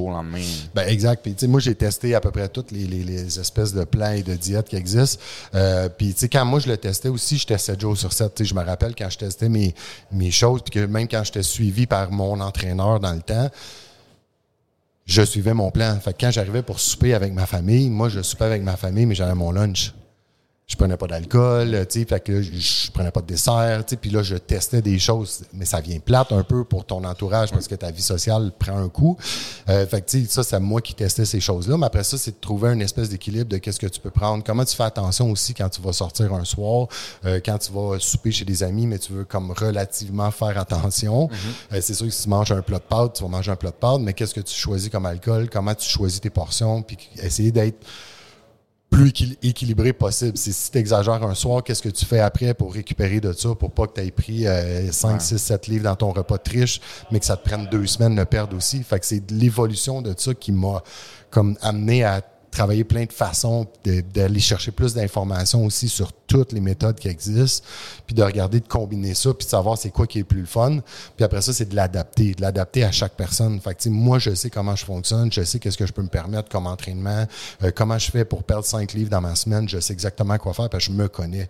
Ben 0.76 0.88
exact. 0.88 1.24
Puis, 1.24 1.48
moi, 1.48 1.60
j'ai 1.60 1.76
testé 1.76 2.16
à 2.16 2.20
peu 2.20 2.32
près 2.32 2.50
toutes 2.50 2.72
les, 2.72 2.86
les, 2.86 3.40
espèces 3.40 3.74
de 3.74 3.84
plans 3.86 4.12
et 4.12 4.24
de 4.24 4.36
diètes 4.36 4.68
qui 4.68 4.76
existent. 4.76 5.22
Euh, 5.56 5.88
puis, 5.90 6.14
quand 6.32 6.44
moi, 6.46 6.60
je 6.60 6.68
le 6.68 6.78
testais 6.78 7.08
aussi, 7.08 7.38
j'étais 7.38 7.58
7 7.58 7.80
jours 7.80 7.98
sur 7.98 8.12
7. 8.12 8.44
je 8.44 8.54
me 8.54 8.62
rappelle 8.62 8.94
quand 8.96 9.10
je 9.10 9.20
testais 9.20 9.48
mes, 9.48 9.74
mes 10.12 10.32
choses, 10.32 10.62
que 10.70 10.86
même 10.86 11.08
quand 11.08 11.24
j'étais 11.24 11.44
suivi 11.44 11.86
par 11.86 12.12
mon 12.12 12.42
entraîneur 12.42 13.00
dans 13.00 13.14
le 13.14 13.22
temps, 13.22 13.50
je 15.06 15.22
suivais 15.22 15.54
mon 15.54 15.72
plan. 15.72 15.98
Fait 16.00 16.14
que 16.14 16.18
quand 16.20 16.32
j'arrivais 16.32 16.62
pour 16.62 16.80
souper 16.80 17.14
avec 17.14 17.34
ma 17.34 17.46
famille, 17.46 17.90
moi, 17.90 18.10
je 18.10 18.22
soupais 18.22 18.46
avec 18.46 18.64
ma 18.64 18.76
famille, 18.76 19.06
mais 19.06 19.16
j'avais 19.16 19.36
mon 19.36 19.52
lunch 19.52 19.94
je 20.72 20.78
prenais 20.78 20.96
pas 20.96 21.08
d'alcool, 21.08 21.86
tu 21.90 22.00
sais, 22.00 22.06
fait 22.06 22.24
que 22.24 22.42
je, 22.42 22.90
prenais 22.92 23.12
pas 23.12 23.20
de 23.20 23.26
dessert, 23.26 23.84
tu 23.86 23.90
sais, 23.90 23.98
puis 23.98 24.10
là 24.10 24.24
je 24.24 24.38
testais 24.38 24.82
des 24.82 25.00
choses, 25.00 25.44
mais 25.54 25.66
ça 25.66 25.82
vient 25.82 26.00
plate 26.00 26.32
un 26.32 26.44
peu 26.44 26.64
pour 26.64 26.86
ton 26.86 27.04
entourage 27.04 27.52
parce 27.52 27.68
que 27.68 27.76
ta 27.76 27.92
vie 27.92 28.02
sociale 28.02 28.54
prend 28.58 28.78
un 28.78 28.88
coup. 28.88 29.18
Euh, 29.68 29.86
fait 29.86 30.00
que 30.00 30.10
tu 30.10 30.24
sais, 30.24 30.32
ça 30.32 30.44
c'est 30.44 30.60
moi 30.62 30.80
qui 30.80 30.94
testais 30.94 31.26
ces 31.26 31.42
choses-là, 31.42 31.78
mais 31.78 31.88
après 31.88 32.06
ça 32.06 32.18
c'est 32.18 32.32
de 32.32 32.40
trouver 32.40 32.70
une 32.70 32.82
espèce 32.82 33.10
d'équilibre 33.10 33.50
de 33.50 33.58
qu'est-ce 33.58 33.82
que 33.82 33.88
tu 33.88 34.00
peux 34.00 34.12
prendre, 34.12 34.46
comment 34.46 34.64
tu 34.64 34.74
fais 34.74 34.84
attention 34.84 35.30
aussi 35.30 35.54
quand 35.54 35.68
tu 35.68 35.82
vas 35.82 35.92
sortir 35.92 36.34
un 36.34 36.46
soir, 36.46 36.88
euh, 37.26 37.42
quand 37.44 37.58
tu 37.58 37.74
vas 37.74 38.00
souper 38.00 38.32
chez 38.32 38.46
des 38.46 38.64
amis, 38.64 38.88
mais 38.88 38.98
tu 38.98 39.12
veux 39.12 39.26
comme 39.26 39.52
relativement 39.52 40.32
faire 40.32 40.58
attention. 40.58 41.28
Mm-hmm. 41.28 41.76
Euh, 41.76 41.80
c'est 41.82 41.96
sûr 41.96 42.06
que 42.06 42.14
si 42.14 42.24
tu 42.24 42.30
manges 42.30 42.54
un 42.54 42.62
plat 42.62 42.80
de 42.80 42.84
pâtes, 42.84 43.16
tu 43.16 43.24
vas 43.24 43.30
manger 43.30 43.52
un 43.52 43.58
plat 43.58 43.72
de 43.72 43.76
pâtes, 43.76 44.00
mais 44.00 44.14
qu'est-ce 44.14 44.34
que 44.34 44.40
tu 44.40 44.56
choisis 44.56 44.88
comme 44.88 45.06
alcool, 45.06 45.50
comment 45.50 45.76
tu 45.76 45.90
choisis 45.90 46.22
tes 46.22 46.30
portions, 46.30 46.82
puis 46.82 46.98
essayer 47.22 47.52
d'être 47.52 47.86
plus 48.92 49.14
équilibré 49.42 49.94
possible. 49.94 50.38
C'est 50.38 50.52
si 50.52 50.70
tu 50.70 50.78
exagères 50.78 51.24
un 51.24 51.34
soir, 51.34 51.64
qu'est-ce 51.64 51.82
que 51.82 51.90
tu 51.90 52.06
fais 52.06 52.20
après 52.20 52.54
pour 52.54 52.74
récupérer 52.74 53.20
de 53.20 53.32
ça, 53.32 53.56
pour 53.56 53.72
pas 53.72 53.88
que 53.88 53.94
tu 53.94 54.02
aies 54.06 54.12
pris 54.12 54.46
5, 54.92 55.20
6, 55.20 55.38
7 55.38 55.68
livres 55.68 55.86
dans 55.86 55.96
ton 55.96 56.12
repas 56.12 56.38
de 56.38 56.44
triche, 56.44 56.82
mais 57.10 57.20
que 57.20 57.26
ça 57.26 57.38
te 57.38 57.44
prenne 57.48 57.68
deux 57.72 57.88
semaines 57.88 58.16
de 58.16 58.24
perdre 58.26 58.56
aussi. 58.56 58.84
Fait 58.84 59.00
que 59.00 59.06
c'est 59.06 59.32
l'évolution 59.32 60.02
de 60.02 60.14
ça 60.16 60.34
qui 60.34 60.52
m'a 60.52 60.84
comme 61.30 61.58
amené 61.62 62.04
à 62.04 62.22
travailler 62.52 62.84
plein 62.84 63.06
de 63.06 63.14
façons, 63.14 63.66
d'aller 64.14 64.40
chercher 64.40 64.72
plus 64.72 64.94
d'informations 64.94 65.66
aussi 65.66 65.88
sur 65.88 66.12
toutes 66.28 66.52
les 66.52 66.60
méthodes 66.60 67.00
qui 67.00 67.08
existent, 67.08 67.66
puis 68.06 68.14
de 68.14 68.22
regarder, 68.22 68.60
de 68.60 68.68
combiner 68.68 69.14
ça, 69.14 69.34
puis 69.34 69.46
de 69.46 69.50
savoir 69.50 69.78
c'est 69.78 69.90
quoi 69.90 70.06
qui 70.06 70.20
est 70.20 70.22
le 70.22 70.28
plus 70.28 70.46
fun. 70.46 70.80
Puis 71.16 71.24
après 71.24 71.42
ça, 71.42 71.54
c'est 71.54 71.70
de 71.70 71.76
l'adapter, 71.76 72.34
de 72.34 72.42
l'adapter 72.42 72.84
à 72.84 72.92
chaque 72.92 73.14
personne. 73.14 73.60
Fait 73.62 73.74
que, 73.74 73.90
moi, 73.90 74.20
je 74.20 74.36
sais 74.36 74.50
comment 74.50 74.76
je 74.76 74.86
fonctionne, 74.86 75.32
je 75.32 75.44
sais 75.44 75.60
qu'est-ce 75.60 75.78
que 75.78 75.88
je 75.88 75.94
peux 75.94 76.04
me 76.04 76.10
permettre 76.10 76.50
comme 76.50 76.68
entraînement, 76.68 77.26
euh, 77.64 77.72
comment 77.74 77.98
je 77.98 78.12
fais 78.12 78.26
pour 78.26 78.44
perdre 78.44 78.66
cinq 78.66 78.94
livres 78.94 79.10
dans 79.10 79.22
ma 79.22 79.36
semaine, 79.36 79.68
je 79.70 79.80
sais 79.80 79.94
exactement 79.94 80.38
quoi 80.38 80.54
faire 80.54 80.70
parce 80.70 80.86
que 80.86 80.92
je 80.92 80.98
me 80.98 81.08
connais. 81.08 81.50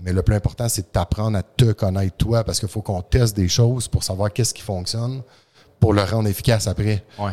Mais 0.00 0.12
le 0.12 0.22
plus 0.22 0.36
important, 0.36 0.68
c'est 0.68 0.82
de 0.82 0.86
t'apprendre 0.86 1.38
à 1.38 1.42
te 1.42 1.72
connaître 1.72 2.16
toi, 2.16 2.44
parce 2.44 2.60
qu'il 2.60 2.68
faut 2.68 2.82
qu'on 2.82 3.02
teste 3.02 3.34
des 3.34 3.48
choses 3.48 3.88
pour 3.88 4.04
savoir 4.04 4.32
qu'est-ce 4.32 4.54
qui 4.54 4.62
fonctionne 4.62 5.22
pour 5.80 5.92
le 5.92 6.02
rendre 6.02 6.28
efficace 6.28 6.66
après. 6.66 7.04
Ouais. 7.18 7.32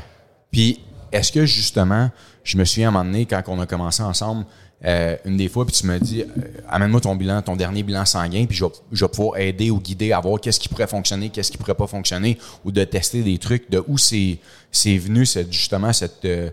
Puis 0.52 0.80
est-ce 1.12 1.32
que 1.32 1.46
justement, 1.46 2.10
je 2.44 2.58
me 2.58 2.66
souviens 2.66 2.88
à 2.88 2.90
un 2.90 2.92
moment 2.92 3.06
donné, 3.06 3.26
quand 3.26 3.42
on 3.48 3.60
a 3.60 3.66
commencé 3.66 4.04
ensemble, 4.04 4.46
euh, 4.86 5.16
une 5.24 5.38
des 5.38 5.48
fois, 5.48 5.66
puis 5.66 5.74
tu 5.74 5.88
me 5.88 5.98
dis, 5.98 6.24
euh, 6.24 6.26
amène-moi 6.68 7.00
ton 7.00 7.16
bilan, 7.16 7.42
ton 7.42 7.56
dernier 7.56 7.84
bilan 7.84 8.04
sanguin, 8.04 8.46
puis 8.46 8.58
je 8.58 8.66
vais, 8.66 9.08
pouvoir 9.08 9.38
aider 9.38 9.72
ou 9.72 9.80
guider 9.80 10.12
à 10.12 10.20
voir 10.20 10.42
qu'est-ce 10.42 10.60
qui 10.60 10.68
pourrait 10.68 10.88
fonctionner, 10.88 11.30
qu'est-ce 11.30 11.52
qui 11.52 11.58
pourrait 11.58 11.74
pas 11.74 11.88
fonctionner, 11.88 12.38
ou 12.66 12.72
de 12.72 12.84
tester 12.84 13.24
des 13.24 13.38
trucs, 13.38 13.70
de 13.70 13.82
où 13.88 13.98
c'est, 13.98 14.40
venu 14.86 15.26
cette, 15.26 15.54
justement 15.54 15.94
cette, 15.94 16.26
euh, 16.26 16.50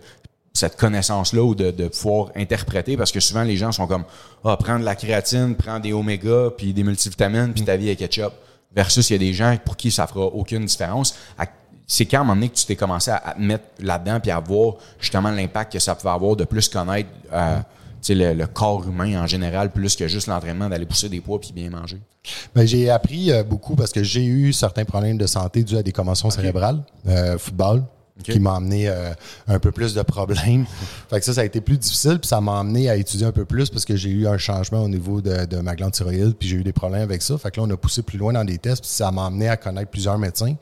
cette 0.53 0.77
connaissance-là 0.77 1.43
ou 1.43 1.57
de, 1.57 1.89
pouvoir 1.89 2.31
interpréter, 2.37 2.97
parce 2.97 3.11
que 3.11 3.19
souvent 3.19 3.43
les 3.43 3.57
gens 3.57 3.73
sont 3.73 3.89
comme, 3.89 4.05
ah, 4.45 4.57
prends 4.57 4.79
de 4.79 4.85
la 4.85 4.95
créatine, 4.95 5.57
prends 5.57 5.81
des 5.81 5.93
oméga, 5.93 6.51
puis 6.57 6.73
des 6.73 6.85
multivitamines, 6.85 7.53
puis 7.53 7.65
ta 7.65 7.77
vie 7.77 7.89
est 7.89 7.97
ketchup. 7.97 8.33
Versus, 8.73 9.11
il 9.11 9.15
y 9.15 9.17
a 9.17 9.19
des 9.19 9.35
gens 9.35 9.57
pour 9.65 9.77
qui 9.77 9.91
ça 9.91 10.07
fera 10.07 10.27
aucune 10.27 10.65
différence 10.65 11.17
c'est 11.91 12.07
quand 12.07 12.19
à 12.19 12.21
un 12.21 12.25
moment 12.25 12.37
donné 12.37 12.49
que 12.49 12.55
tu 12.55 12.67
t'es 12.67 12.77
commencé 12.77 13.11
à, 13.11 13.35
mettre 13.37 13.65
là-dedans 13.81 14.21
puis 14.21 14.31
à 14.31 14.39
voir 14.39 14.75
justement 15.01 15.33
l'impact 15.33 15.73
que 15.73 15.81
ça 15.81 15.97
pouvait 15.97 16.13
avoir 16.13 16.37
de 16.37 16.45
plus 16.45 16.69
connaître 16.69 17.09
euh, 17.33 17.57
le, 18.09 18.45
corps 18.47 18.87
humain 18.87 19.21
en 19.21 19.27
général, 19.27 19.73
plus 19.73 19.97
que 19.97 20.07
juste 20.07 20.29
l'entraînement 20.29 20.69
d'aller 20.69 20.87
pousser 20.87 21.09
des 21.09 21.21
poids 21.21 21.41
puis 21.41 21.53
bien 21.53 21.69
manger? 21.69 21.99
Ben, 22.55 22.65
j'ai 22.65 22.91
appris 22.91 23.33
euh, 23.33 23.43
beaucoup 23.43 23.75
parce 23.75 23.91
que 23.91 24.05
j'ai 24.05 24.25
eu 24.25 24.53
certains 24.53 24.85
problèmes 24.85 25.19
de 25.19 25.27
santé 25.27 25.65
dus 25.65 25.77
à 25.77 25.83
des 25.83 25.91
commotions 25.91 26.31
cérébrales, 26.31 26.81
euh, 27.09 27.37
football. 27.39 27.83
qui 28.23 28.39
m'a 28.39 28.57
amené 28.57 28.89
un 29.49 29.59
peu 29.59 29.73
plus 29.73 29.93
de 29.95 30.03
problèmes. 30.03 30.67
fait 31.11 31.19
que 31.19 31.25
ça, 31.25 31.35
ça 31.35 31.41
a 31.41 31.45
été 31.45 31.61
plus 31.61 31.79
difficile, 31.79 32.19
puis 32.21 32.29
ça 32.29 32.41
m'a 32.41 32.61
amené 32.61 32.89
à 32.89 32.95
étudier 32.95 33.27
un 33.27 33.33
peu 33.33 33.47
plus 33.47 33.69
parce 33.69 33.85
que 33.85 33.97
j'ai 33.97 34.11
eu 34.11 34.29
un 34.29 34.39
changement 34.39 34.85
au 34.85 34.89
niveau 34.89 35.21
de, 35.23 35.47
de 35.47 35.57
ma 35.57 35.75
glande 35.75 35.93
thyroïde, 35.93 36.37
puis 36.39 36.47
j'ai 36.47 36.57
eu 36.57 36.63
des 36.63 36.73
problèmes 36.73 37.03
avec 37.03 37.23
ça. 37.23 37.37
Fait 37.39 37.51
que 37.51 37.59
là, 37.59 37.67
on 37.67 37.71
a 37.71 37.77
poussé 37.77 38.03
plus 38.03 38.19
loin 38.19 38.33
dans 38.33 38.45
des 38.45 38.59
tests, 38.59 38.83
puis 38.83 38.91
ça 38.91 39.11
m'a 39.11 39.27
amené 39.27 39.49
à 39.49 39.57
connaître 39.57 39.91
plusieurs 39.91 40.19
médecins. 40.19 40.55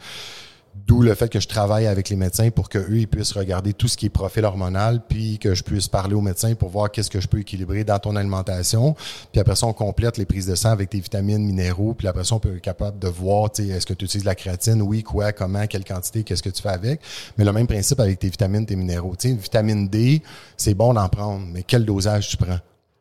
D'où 0.87 1.03
le 1.03 1.15
fait 1.15 1.29
que 1.29 1.41
je 1.41 1.49
travaille 1.49 1.87
avec 1.87 2.09
les 2.09 2.17
médecins 2.17 2.51
pour 2.51 2.69
qu'eux, 2.69 2.87
ils 2.91 3.09
puissent 3.09 3.33
regarder 3.33 3.73
tout 3.73 3.89
ce 3.89 3.97
qui 3.97 4.07
est 4.07 4.11
profil 4.11 4.45
hormonal, 4.45 5.03
puis 5.09 5.39
que 5.39 5.55
je 5.55 5.63
puisse 5.63 5.89
parler 5.89 6.15
aux 6.15 6.21
médecins 6.21 6.55
pour 6.55 6.69
voir 6.69 6.91
qu'est-ce 6.91 7.11
que 7.11 7.21
je 7.21 7.27
peux 7.27 7.41
équilibrer 7.41 7.85
dans 7.85 7.99
ton 7.99 8.17
alimentation. 8.17 8.95
Puis 9.33 9.41
après 9.41 9.57
ça, 9.57 9.67
on 9.67 9.73
complète 9.73 10.19
les 10.19 10.27
prises 10.27 10.47
de 10.47 10.55
sang 10.55 10.71
avec 10.71 10.91
tes 10.91 11.01
vitamines, 11.01 11.45
minéraux. 11.45 11.95
Puis 11.95 12.07
après 12.07 12.25
ça, 12.25 12.37
on 12.37 12.41
peut 12.41 12.57
être 12.57 12.63
capable 12.63 12.99
de 12.99 13.09
voir, 13.09 13.51
est-ce 13.59 13.87
que 13.87 13.95
tu 13.95 14.05
utilises 14.05 14.25
la 14.25 14.35
créatine? 14.35 14.81
Oui, 14.83 15.03
quoi, 15.03 15.33
comment, 15.33 15.67
quelle 15.67 15.85
quantité, 15.85 16.23
qu'est-ce 16.23 16.43
que 16.43 16.51
tu 16.51 16.63
fais 16.63 16.69
avec. 16.69 17.01
Mais 17.37 17.45
le 17.45 17.53
même 17.53 17.67
principe 17.67 18.01
avec 18.01 18.19
tes 18.19 18.29
vitamines, 18.29 18.65
tes 18.65 18.77
minéraux. 18.77 19.17
Tu 19.19 19.31
sais, 19.31 19.35
vitamine 19.35 19.89
D, 19.89 20.23
c'est 20.57 20.75
bon 20.75 20.95
d'en 20.95 21.09
prendre, 21.09 21.45
mais 21.53 21.65
quel 21.65 21.85
dosage 21.85 22.29
tu 22.29 22.37
prends? 22.37 22.59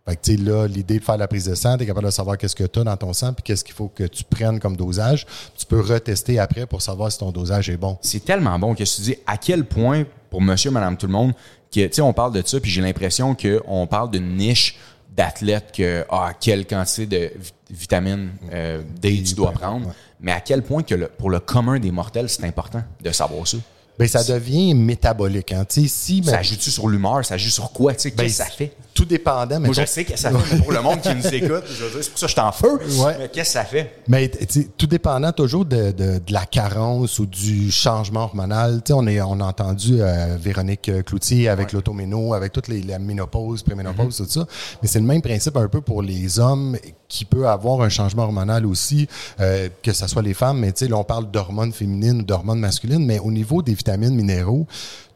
Fait 0.08 0.16
que, 0.16 0.22
tu 0.22 0.38
sais, 0.38 0.42
là, 0.42 0.68
l'idée 0.68 1.00
de 1.00 1.04
faire 1.04 1.18
la 1.18 1.28
prise 1.28 1.46
de 1.46 1.56
sang, 1.56 1.76
tu 1.76 1.84
es 1.84 1.86
capable 1.86 2.06
de 2.06 2.12
savoir 2.12 2.38
qu'est-ce 2.38 2.56
que 2.56 2.64
tu 2.64 2.80
as 2.80 2.84
dans 2.86 2.96
ton 2.96 3.12
sang 3.12 3.34
puis 3.34 3.44
qu'est-ce 3.44 3.66
qu'il 3.66 3.76
faut 3.76 3.90
que 3.90 4.06
tu 4.06 4.24
prennes 4.24 4.58
comme 4.60 4.78
dosage. 4.78 5.26
Tu 5.58 5.66
peux 5.66 5.82
retester 5.82 6.40
après 6.40 6.66
pour 6.66 6.82
savoir 6.82 7.12
si 7.12 7.18
ton 7.18 7.32
dosage 7.32 7.70
est 7.70 7.78
bon. 7.78 7.98
C'est 8.02 8.24
tellement 8.24 8.58
bon 8.58 8.74
que 8.74 8.84
tu 8.84 9.02
dis 9.02 9.18
à 9.26 9.38
quel 9.38 9.66
point, 9.66 10.06
pour 10.30 10.42
monsieur, 10.42 10.72
madame, 10.72 10.96
tout 10.96 11.08
le 11.08 11.12
monde, 11.12 11.34
que, 11.74 11.86
tu 11.88 11.94
sais, 11.94 12.02
on 12.02 12.14
parle 12.14 12.32
de 12.32 12.42
ça 12.46 12.60
puis 12.62 12.72
j'ai 12.72 12.82
l'impression 12.82 13.36
qu'on 13.36 13.86
parle 13.86 14.12
d'une 14.12 14.38
niche 14.38 14.78
d'athlètes 15.14 15.74
que, 15.76 16.06
ah, 16.10 16.32
quelle 16.40 16.66
quantité 16.66 17.06
de 17.06 17.32
vitamines 17.70 18.32
euh, 18.54 18.82
D 19.02 19.24
tu 19.24 19.34
dois 19.34 19.52
prendre. 19.52 19.94
Mais 20.22 20.32
à 20.32 20.40
quel 20.40 20.62
point 20.62 20.84
que 20.84 20.96
pour 20.96 21.30
le 21.30 21.42
commun 21.42 21.80
des 21.80 21.92
mortels, 21.92 22.30
c'est 22.30 22.46
important 22.46 22.84
de 23.04 23.12
savoir 23.12 23.46
ça. 23.46 23.58
Ben, 24.00 24.08
ça 24.08 24.24
devient 24.24 24.74
métabolique. 24.74 25.52
Hein. 25.54 25.66
Si, 25.70 26.22
ben, 26.22 26.32
Ça 26.32 26.44
joue-tu 26.44 26.70
sur 26.72 26.88
l'humeur? 26.88 27.26
Ça 27.26 27.38
joue 27.38 27.50
sur 27.50 27.72
quoi? 27.72 27.94
Ben, 27.94 27.98
qu'est-ce 27.98 28.14
que 28.16 28.30
ça 28.32 28.46
fait? 28.46 28.74
Tout 28.94 29.06
dépendant. 29.06 29.60
Moi, 29.60 29.70
mettons- 29.70 29.82
je 29.82 29.86
sais 29.86 30.06
que 30.06 30.18
ça 30.18 30.32
fait, 30.32 30.56
mais 30.56 30.62
pour 30.62 30.72
le 30.72 30.82
monde 30.82 31.02
qui 31.02 31.14
nous 31.14 31.28
écoute, 31.28 31.64
je 31.68 31.84
veux 31.84 31.92
dire, 31.92 32.00
c'est 32.04 32.10
pour 32.10 32.20
ça 32.20 32.26
que 32.26 32.30
je 32.30 32.34
suis 32.34 32.42
en 32.42 32.52
feu. 32.52 32.80
Ouais. 33.04 33.16
Mais 33.20 33.30
qu'est-ce 33.30 33.50
que 33.50 33.54
ça 33.60 33.64
fait? 33.66 34.02
Mais 34.08 34.30
tout 34.78 34.88
dépendant 34.88 35.32
toujours 35.32 35.66
de, 35.66 35.92
de, 35.92 36.18
de 36.20 36.34
la 36.34 36.46
carence 36.46 37.20
ou 37.20 37.26
du 37.28 37.72
changement 37.72 38.22
hormonal. 38.24 38.82
On, 38.92 39.06
est, 39.08 39.22
on 39.22 39.40
a 39.40 39.46
entendu 39.46 39.98
euh, 40.02 40.36
Véronique 40.40 40.92
Cloutier 41.06 41.48
avec 41.50 41.74
l'automéno, 41.74 42.34
avec 42.34 42.54
toute 42.54 42.68
les, 42.68 42.82
la 42.82 42.98
ménopause, 43.00 43.62
préménopause, 43.64 44.18
tout 44.18 44.26
ça. 44.28 44.48
Mais 44.82 44.88
c'est 44.88 45.00
le 45.00 45.06
même 45.06 45.22
principe 45.22 45.58
un 45.58 45.68
peu 45.68 45.82
pour 45.82 46.02
les 46.02 46.40
hommes 46.40 46.78
qui 47.08 47.24
peut 47.24 47.48
avoir 47.48 47.82
un 47.82 47.90
changement 47.90 48.24
hormonal 48.24 48.66
aussi, 48.66 49.08
euh, 49.40 49.70
que 49.84 49.94
ce 49.94 50.08
soit 50.08 50.22
les 50.24 50.34
femmes. 50.34 50.60
Mais 50.60 50.74
là, 50.88 50.98
on 50.98 51.04
parle 51.04 51.30
d'hormones 51.30 51.72
féminines 51.72 52.20
ou 52.22 52.24
d'hormones 52.24 52.60
masculines, 52.60 53.06
mais 53.06 53.20
au 53.20 53.32
niveau 53.32 53.62
des 53.62 53.76
vitamines, 53.88 54.16
minéraux, 54.16 54.68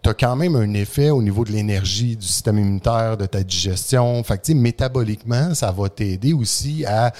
tu 0.01 0.09
as 0.09 0.13
quand 0.13 0.35
même 0.35 0.55
un 0.55 0.73
effet 0.73 1.09
au 1.09 1.21
niveau 1.21 1.43
de 1.43 1.51
l'énergie, 1.51 2.15
du 2.15 2.25
système 2.25 2.57
immunitaire, 2.57 3.17
de 3.17 3.25
ta 3.25 3.43
digestion. 3.43 4.23
Fait 4.23 4.41
que, 4.41 4.53
métaboliquement, 4.53 5.53
ça 5.53 5.71
va 5.71 5.89
t'aider 5.89 6.33
aussi 6.33 6.85
à 6.85 7.11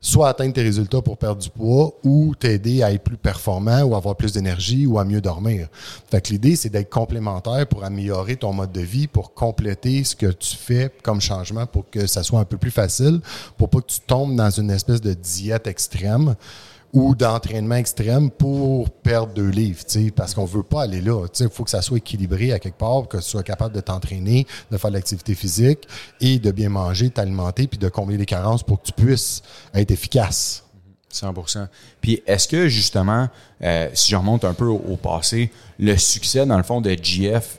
soit 0.00 0.28
atteindre 0.28 0.52
tes 0.52 0.62
résultats 0.62 1.02
pour 1.02 1.16
perdre 1.16 1.42
du 1.42 1.50
poids 1.50 1.92
ou 2.04 2.34
t'aider 2.38 2.82
à 2.82 2.92
être 2.92 3.02
plus 3.02 3.16
performant 3.16 3.82
ou 3.82 3.96
avoir 3.96 4.14
plus 4.14 4.32
d'énergie 4.32 4.86
ou 4.86 4.98
à 4.98 5.04
mieux 5.04 5.20
dormir. 5.20 5.68
Fait 6.08 6.28
l'idée, 6.28 6.54
c'est 6.54 6.68
d'être 6.68 6.90
complémentaire 6.90 7.66
pour 7.66 7.82
améliorer 7.82 8.36
ton 8.36 8.52
mode 8.52 8.70
de 8.70 8.80
vie, 8.80 9.08
pour 9.08 9.34
compléter 9.34 10.04
ce 10.04 10.14
que 10.14 10.26
tu 10.26 10.56
fais 10.56 10.92
comme 11.02 11.20
changement 11.20 11.66
pour 11.66 11.90
que 11.90 12.06
ça 12.06 12.22
soit 12.22 12.38
un 12.38 12.44
peu 12.44 12.58
plus 12.58 12.70
facile, 12.70 13.20
pour 13.56 13.70
pas 13.70 13.80
que 13.80 13.86
tu 13.86 14.00
tombes 14.00 14.36
dans 14.36 14.50
une 14.50 14.70
espèce 14.70 15.00
de 15.00 15.14
diète 15.14 15.66
extrême 15.66 16.36
ou 16.92 17.14
d'entraînement 17.14 17.74
extrême 17.74 18.30
pour 18.30 18.90
perdre 18.90 19.34
deux 19.34 19.48
livres, 19.48 19.80
parce 20.16 20.34
qu'on 20.34 20.46
veut 20.46 20.62
pas 20.62 20.82
aller 20.82 21.00
là. 21.00 21.26
Il 21.38 21.48
faut 21.50 21.64
que 21.64 21.70
ça 21.70 21.82
soit 21.82 21.98
équilibré 21.98 22.52
à 22.52 22.58
quelque 22.58 22.78
part, 22.78 23.06
que 23.08 23.18
tu 23.18 23.24
sois 23.24 23.42
capable 23.42 23.74
de 23.74 23.80
t'entraîner, 23.80 24.46
de 24.70 24.78
faire 24.78 24.90
de 24.90 24.96
l'activité 24.96 25.34
physique 25.34 25.86
et 26.20 26.38
de 26.38 26.50
bien 26.50 26.70
manger, 26.70 27.10
t'alimenter, 27.10 27.66
puis 27.66 27.78
de 27.78 27.88
combler 27.88 28.16
les 28.16 28.26
carences 28.26 28.62
pour 28.62 28.80
que 28.80 28.86
tu 28.86 28.92
puisses 28.92 29.42
être 29.74 29.90
efficace. 29.90 30.64
100% 31.12 31.68
Puis 32.00 32.22
est-ce 32.26 32.48
que 32.48 32.68
justement, 32.68 33.28
euh, 33.62 33.88
si 33.94 34.10
je 34.10 34.16
remonte 34.16 34.44
un 34.44 34.54
peu 34.54 34.66
au, 34.66 34.82
au 34.88 34.96
passé, 34.96 35.50
le 35.78 35.96
succès 35.96 36.44
dans 36.44 36.56
le 36.56 36.62
fond 36.62 36.80
de 36.80 36.90
GF 36.90 37.58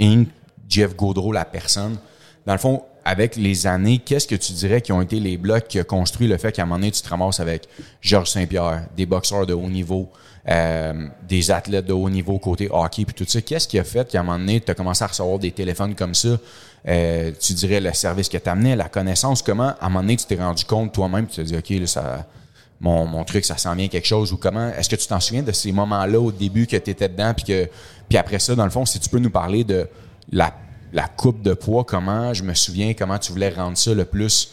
Inc., 0.00 0.28
Jeff 0.68 0.96
Gaudreau, 0.96 1.32
la 1.32 1.44
personne, 1.44 1.98
dans 2.46 2.52
le 2.52 2.58
fond, 2.58 2.82
avec 3.10 3.34
les 3.34 3.66
années, 3.66 3.98
qu'est-ce 3.98 4.28
que 4.28 4.36
tu 4.36 4.52
dirais 4.52 4.80
qui 4.80 4.92
ont 4.92 5.02
été 5.02 5.18
les 5.18 5.36
blocs 5.36 5.66
qui 5.66 5.80
ont 5.80 5.84
construit 5.84 6.28
le 6.28 6.36
fait 6.36 6.52
qu'à 6.52 6.62
un 6.62 6.64
moment 6.64 6.78
donné, 6.78 6.92
tu 6.92 7.02
te 7.02 7.08
ramasses 7.08 7.40
avec 7.40 7.66
Georges 8.00 8.30
Saint-Pierre, 8.30 8.84
des 8.96 9.04
boxeurs 9.04 9.46
de 9.46 9.52
haut 9.52 9.68
niveau, 9.68 10.08
euh, 10.48 11.08
des 11.28 11.50
athlètes 11.50 11.86
de 11.86 11.92
haut 11.92 12.08
niveau 12.08 12.38
côté 12.38 12.68
hockey, 12.70 13.04
puis 13.04 13.14
tout 13.14 13.24
ça? 13.26 13.40
Qu'est-ce 13.40 13.66
qui 13.66 13.80
a 13.80 13.84
fait 13.84 14.08
qu'à 14.08 14.20
un 14.20 14.22
moment 14.22 14.38
donné, 14.38 14.60
tu 14.60 14.70
as 14.70 14.74
commencé 14.74 15.02
à 15.02 15.08
recevoir 15.08 15.40
des 15.40 15.50
téléphones 15.50 15.96
comme 15.96 16.14
ça? 16.14 16.38
Euh, 16.86 17.32
tu 17.40 17.52
dirais 17.54 17.80
le 17.80 17.92
service 17.92 18.28
que 18.28 18.38
tu 18.38 18.48
amenais, 18.48 18.76
la 18.76 18.88
connaissance, 18.88 19.42
comment 19.42 19.74
à 19.80 19.86
un 19.86 19.88
moment 19.88 20.02
donné, 20.02 20.16
tu 20.16 20.26
t'es 20.26 20.36
rendu 20.36 20.64
compte 20.64 20.94
toi-même, 20.94 21.26
tu 21.26 21.34
t'es 21.34 21.42
dit, 21.42 21.56
OK, 21.56 21.68
là, 21.70 21.86
ça 21.88 22.28
mon, 22.80 23.06
mon 23.06 23.24
truc, 23.24 23.44
ça 23.44 23.56
sent 23.56 23.74
bien 23.74 23.88
quelque 23.88 24.06
chose 24.06 24.32
ou 24.32 24.36
comment? 24.36 24.70
Est-ce 24.70 24.88
que 24.88 24.96
tu 24.96 25.08
t'en 25.08 25.18
souviens 25.18 25.42
de 25.42 25.52
ces 25.52 25.72
moments-là 25.72 26.20
au 26.20 26.30
début 26.30 26.68
que 26.68 26.76
tu 26.76 26.90
étais 26.90 27.08
dedans 27.08 27.34
puis 27.34 27.44
que 27.44 27.68
puis 28.08 28.16
après 28.16 28.38
ça 28.38 28.54
dans 28.54 28.64
le 28.64 28.70
fond 28.70 28.86
si 28.86 28.98
tu 28.98 29.08
peux 29.10 29.18
nous 29.18 29.30
parler 29.30 29.64
de 29.64 29.86
la, 30.32 30.54
la 30.92 31.08
coupe 31.08 31.42
de 31.42 31.54
poids 31.54 31.84
comment 31.84 32.34
je 32.34 32.42
me 32.42 32.54
souviens 32.54 32.94
comment 32.94 33.18
tu 33.18 33.32
voulais 33.32 33.50
rendre 33.50 33.76
ça 33.76 33.94
le 33.94 34.04
plus 34.04 34.52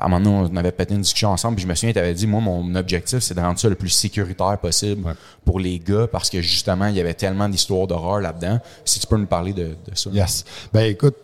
à 0.00 0.06
un 0.06 0.08
moment 0.08 0.20
donné, 0.24 0.50
on 0.52 0.56
avait 0.56 0.72
pété 0.72 0.94
une 0.94 1.02
discussion 1.02 1.30
ensemble, 1.30 1.56
puis 1.56 1.64
je 1.64 1.68
me 1.68 1.74
souviens, 1.74 1.92
tu 1.92 1.98
avais 1.98 2.14
dit, 2.14 2.26
moi, 2.26 2.40
mon 2.40 2.74
objectif, 2.74 3.18
c'est 3.20 3.34
de 3.34 3.40
rendre 3.40 3.58
ça 3.58 3.68
le 3.68 3.74
plus 3.74 3.90
sécuritaire 3.90 4.56
possible 4.58 5.14
pour 5.44 5.60
les 5.60 5.78
gars, 5.78 6.06
parce 6.10 6.30
que 6.30 6.40
justement, 6.40 6.86
il 6.86 6.96
y 6.96 7.00
avait 7.00 7.14
tellement 7.14 7.48
d'histoires 7.48 7.86
d'horreur 7.86 8.20
là-dedans. 8.20 8.60
Si 8.84 8.98
tu 8.98 9.06
peux 9.06 9.16
nous 9.16 9.26
parler 9.26 9.52
de, 9.52 9.64
de 9.64 9.94
ça. 9.94 10.10
Yes. 10.10 10.44
Ben 10.72 10.82
écoute, 10.82 11.16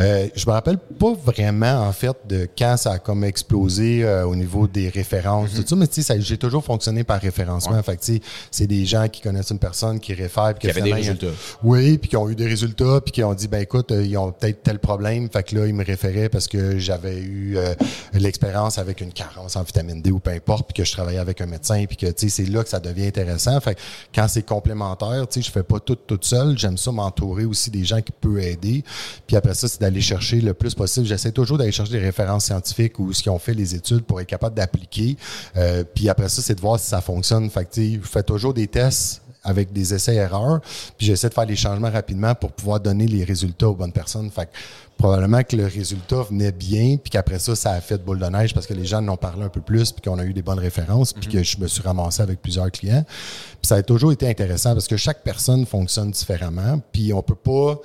euh, 0.00 0.28
je 0.34 0.46
me 0.46 0.52
rappelle 0.52 0.78
pas 0.78 1.12
vraiment 1.12 1.86
en 1.86 1.92
fait 1.92 2.16
de 2.28 2.48
quand 2.56 2.76
ça 2.76 2.92
a 2.92 2.98
comme 2.98 3.24
explosé 3.24 4.04
euh, 4.04 4.26
au 4.26 4.34
niveau 4.34 4.66
des 4.66 4.88
références, 4.88 5.54
tout 5.54 5.64
ça, 5.66 5.76
mais 5.76 5.86
tu 5.86 6.02
sais, 6.02 6.20
j'ai 6.20 6.38
toujours 6.38 6.64
fonctionné 6.64 7.04
par 7.04 7.20
référencement. 7.20 7.82
Fait 7.82 7.96
que 7.96 8.02
tu 8.02 8.14
sais, 8.14 8.20
c'est 8.50 8.66
des 8.66 8.86
gens 8.86 9.08
qui 9.08 9.20
connaissent 9.20 9.50
une 9.50 9.58
personne, 9.58 10.00
qui 10.00 10.14
réfèrent, 10.14 10.54
puis 10.54 10.68
Qui 10.68 10.70
avaient 10.70 10.82
des 10.82 10.94
résultats. 10.94 11.26
Oui, 11.62 11.98
puis 11.98 12.08
qui 12.08 12.16
ont 12.16 12.28
eu 12.28 12.34
des 12.34 12.46
résultats, 12.46 13.00
puis 13.00 13.12
qui 13.12 13.22
ont 13.22 13.34
dit 13.34 13.48
ben 13.48 13.60
écoute, 13.60 13.92
euh, 13.92 14.04
ils 14.04 14.16
ont 14.16 14.32
peut-être 14.32 14.62
tel 14.62 14.78
problème, 14.78 15.28
fait 15.30 15.42
que 15.42 15.56
là 15.56 15.66
ils 15.66 15.74
me 15.74 15.84
référaient 15.84 16.28
parce 16.28 16.48
que 16.48 16.78
j'avais 16.78 17.18
eu 17.18 17.56
euh, 17.56 17.74
l'expérience 18.18 18.78
avec 18.78 19.00
une 19.00 19.12
carence 19.12 19.56
en 19.56 19.62
vitamine 19.62 20.00
D 20.00 20.10
ou 20.10 20.18
peu 20.18 20.30
importe, 20.30 20.66
puis 20.66 20.82
que 20.82 20.84
je 20.84 20.92
travaillais 20.92 21.18
avec 21.18 21.40
un 21.40 21.46
médecin, 21.46 21.84
puis 21.86 21.96
que 21.96 22.06
c'est 22.16 22.46
là 22.46 22.62
que 22.62 22.68
ça 22.68 22.80
devient 22.80 23.06
intéressant. 23.06 23.58
Fait 23.60 23.74
que 23.74 23.80
quand 24.14 24.26
c'est 24.28 24.44
complémentaire, 24.44 25.26
je 25.34 25.50
fais 25.50 25.62
pas 25.62 25.80
tout 25.80 25.96
toute 25.96 26.24
seule, 26.24 26.58
j'aime 26.58 26.78
ça 26.78 26.92
m'entourer 26.92 27.44
aussi 27.44 27.70
des 27.70 27.84
gens 27.84 28.00
qui 28.00 28.12
peuvent 28.12 28.38
aider. 28.38 28.84
Puis 29.26 29.36
après 29.36 29.54
ça 29.54 29.68
c'est 29.68 29.80
d'aller 29.80 30.00
chercher 30.00 30.40
le 30.40 30.54
plus 30.54 30.74
possible. 30.74 31.06
J'essaie 31.06 31.32
toujours 31.32 31.58
d'aller 31.58 31.72
chercher 31.72 31.92
des 31.92 31.98
références 31.98 32.46
scientifiques 32.46 32.98
ou 32.98 33.12
ce 33.12 33.22
qu'ils 33.22 33.32
ont 33.32 33.38
fait 33.38 33.54
les 33.54 33.74
études 33.74 34.02
pour 34.02 34.20
être 34.20 34.28
capable 34.28 34.54
d'appliquer. 34.54 35.16
Euh, 35.56 35.84
puis 35.84 36.08
après 36.08 36.28
ça 36.28 36.42
c'est 36.42 36.54
de 36.54 36.60
voir 36.60 36.78
si 36.78 36.86
ça 36.86 37.00
fonctionne. 37.00 37.50
Fait 37.50 37.64
que 37.64 37.82
je 37.82 37.98
fais 38.00 38.22
toujours 38.22 38.54
des 38.54 38.66
tests 38.66 39.23
avec 39.44 39.72
des 39.72 39.94
essais-erreurs, 39.94 40.60
puis 40.96 41.06
j'essaie 41.06 41.28
de 41.28 41.34
faire 41.34 41.46
les 41.46 41.56
changements 41.56 41.90
rapidement 41.90 42.34
pour 42.34 42.52
pouvoir 42.52 42.80
donner 42.80 43.06
les 43.06 43.24
résultats 43.24 43.68
aux 43.68 43.74
bonnes 43.74 43.92
personnes. 43.92 44.30
Fait 44.30 44.46
que 44.46 44.50
probablement 44.96 45.42
que 45.42 45.56
le 45.56 45.66
résultat 45.66 46.22
venait 46.22 46.52
bien, 46.52 46.96
puis 46.96 47.10
qu'après 47.10 47.38
ça, 47.38 47.54
ça 47.54 47.72
a 47.72 47.80
fait 47.80 47.98
de 47.98 48.02
boule 48.02 48.18
de 48.18 48.26
neige 48.26 48.54
parce 48.54 48.66
que 48.66 48.74
les 48.74 48.86
gens 48.86 48.98
en 48.98 49.08
ont 49.08 49.16
parlé 49.16 49.44
un 49.44 49.48
peu 49.48 49.60
plus, 49.60 49.92
puis 49.92 50.02
qu'on 50.02 50.18
a 50.18 50.24
eu 50.24 50.32
des 50.32 50.42
bonnes 50.42 50.58
références, 50.58 51.12
puis 51.12 51.28
que 51.28 51.42
je 51.42 51.58
me 51.58 51.66
suis 51.66 51.82
ramassé 51.82 52.22
avec 52.22 52.40
plusieurs 52.40 52.70
clients. 52.70 53.04
Puis 53.06 53.68
ça 53.68 53.76
a 53.76 53.82
toujours 53.82 54.12
été 54.12 54.28
intéressant 54.28 54.72
parce 54.72 54.88
que 54.88 54.96
chaque 54.96 55.22
personne 55.22 55.66
fonctionne 55.66 56.10
différemment, 56.10 56.80
puis 56.92 57.12
on 57.12 57.22
peut 57.22 57.34
pas 57.34 57.80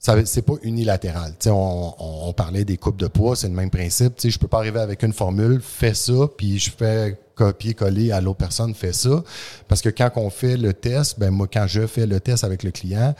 c'est 0.00 0.42
pas 0.42 0.54
unilatéral. 0.62 1.34
On, 1.46 1.94
on, 1.98 2.28
on 2.28 2.32
parlait 2.32 2.64
des 2.64 2.76
coupes 2.78 2.96
de 2.96 3.06
poids, 3.06 3.36
c'est 3.36 3.48
le 3.48 3.54
même 3.54 3.70
principe. 3.70 4.16
Tu 4.16 4.22
sais, 4.22 4.30
je 4.30 4.38
peux 4.38 4.48
pas 4.48 4.58
arriver 4.58 4.80
avec 4.80 5.02
une 5.02 5.12
formule, 5.12 5.60
fais 5.62 5.94
ça, 5.94 6.26
puis 6.36 6.58
je 6.58 6.70
fais 6.70 7.18
copier-coller 7.34 8.12
à 8.12 8.20
l'autre 8.20 8.38
personne, 8.38 8.74
fais 8.74 8.92
ça. 8.92 9.22
Parce 9.68 9.80
que 9.80 9.88
quand 9.88 10.10
on 10.16 10.30
fait 10.30 10.56
le 10.56 10.74
test, 10.74 11.18
ben 11.18 11.30
moi, 11.30 11.46
quand 11.52 11.66
je 11.66 11.86
fais 11.86 12.06
le 12.06 12.20
test 12.20 12.44
avec 12.44 12.62
le 12.62 12.70
client, 12.70 13.14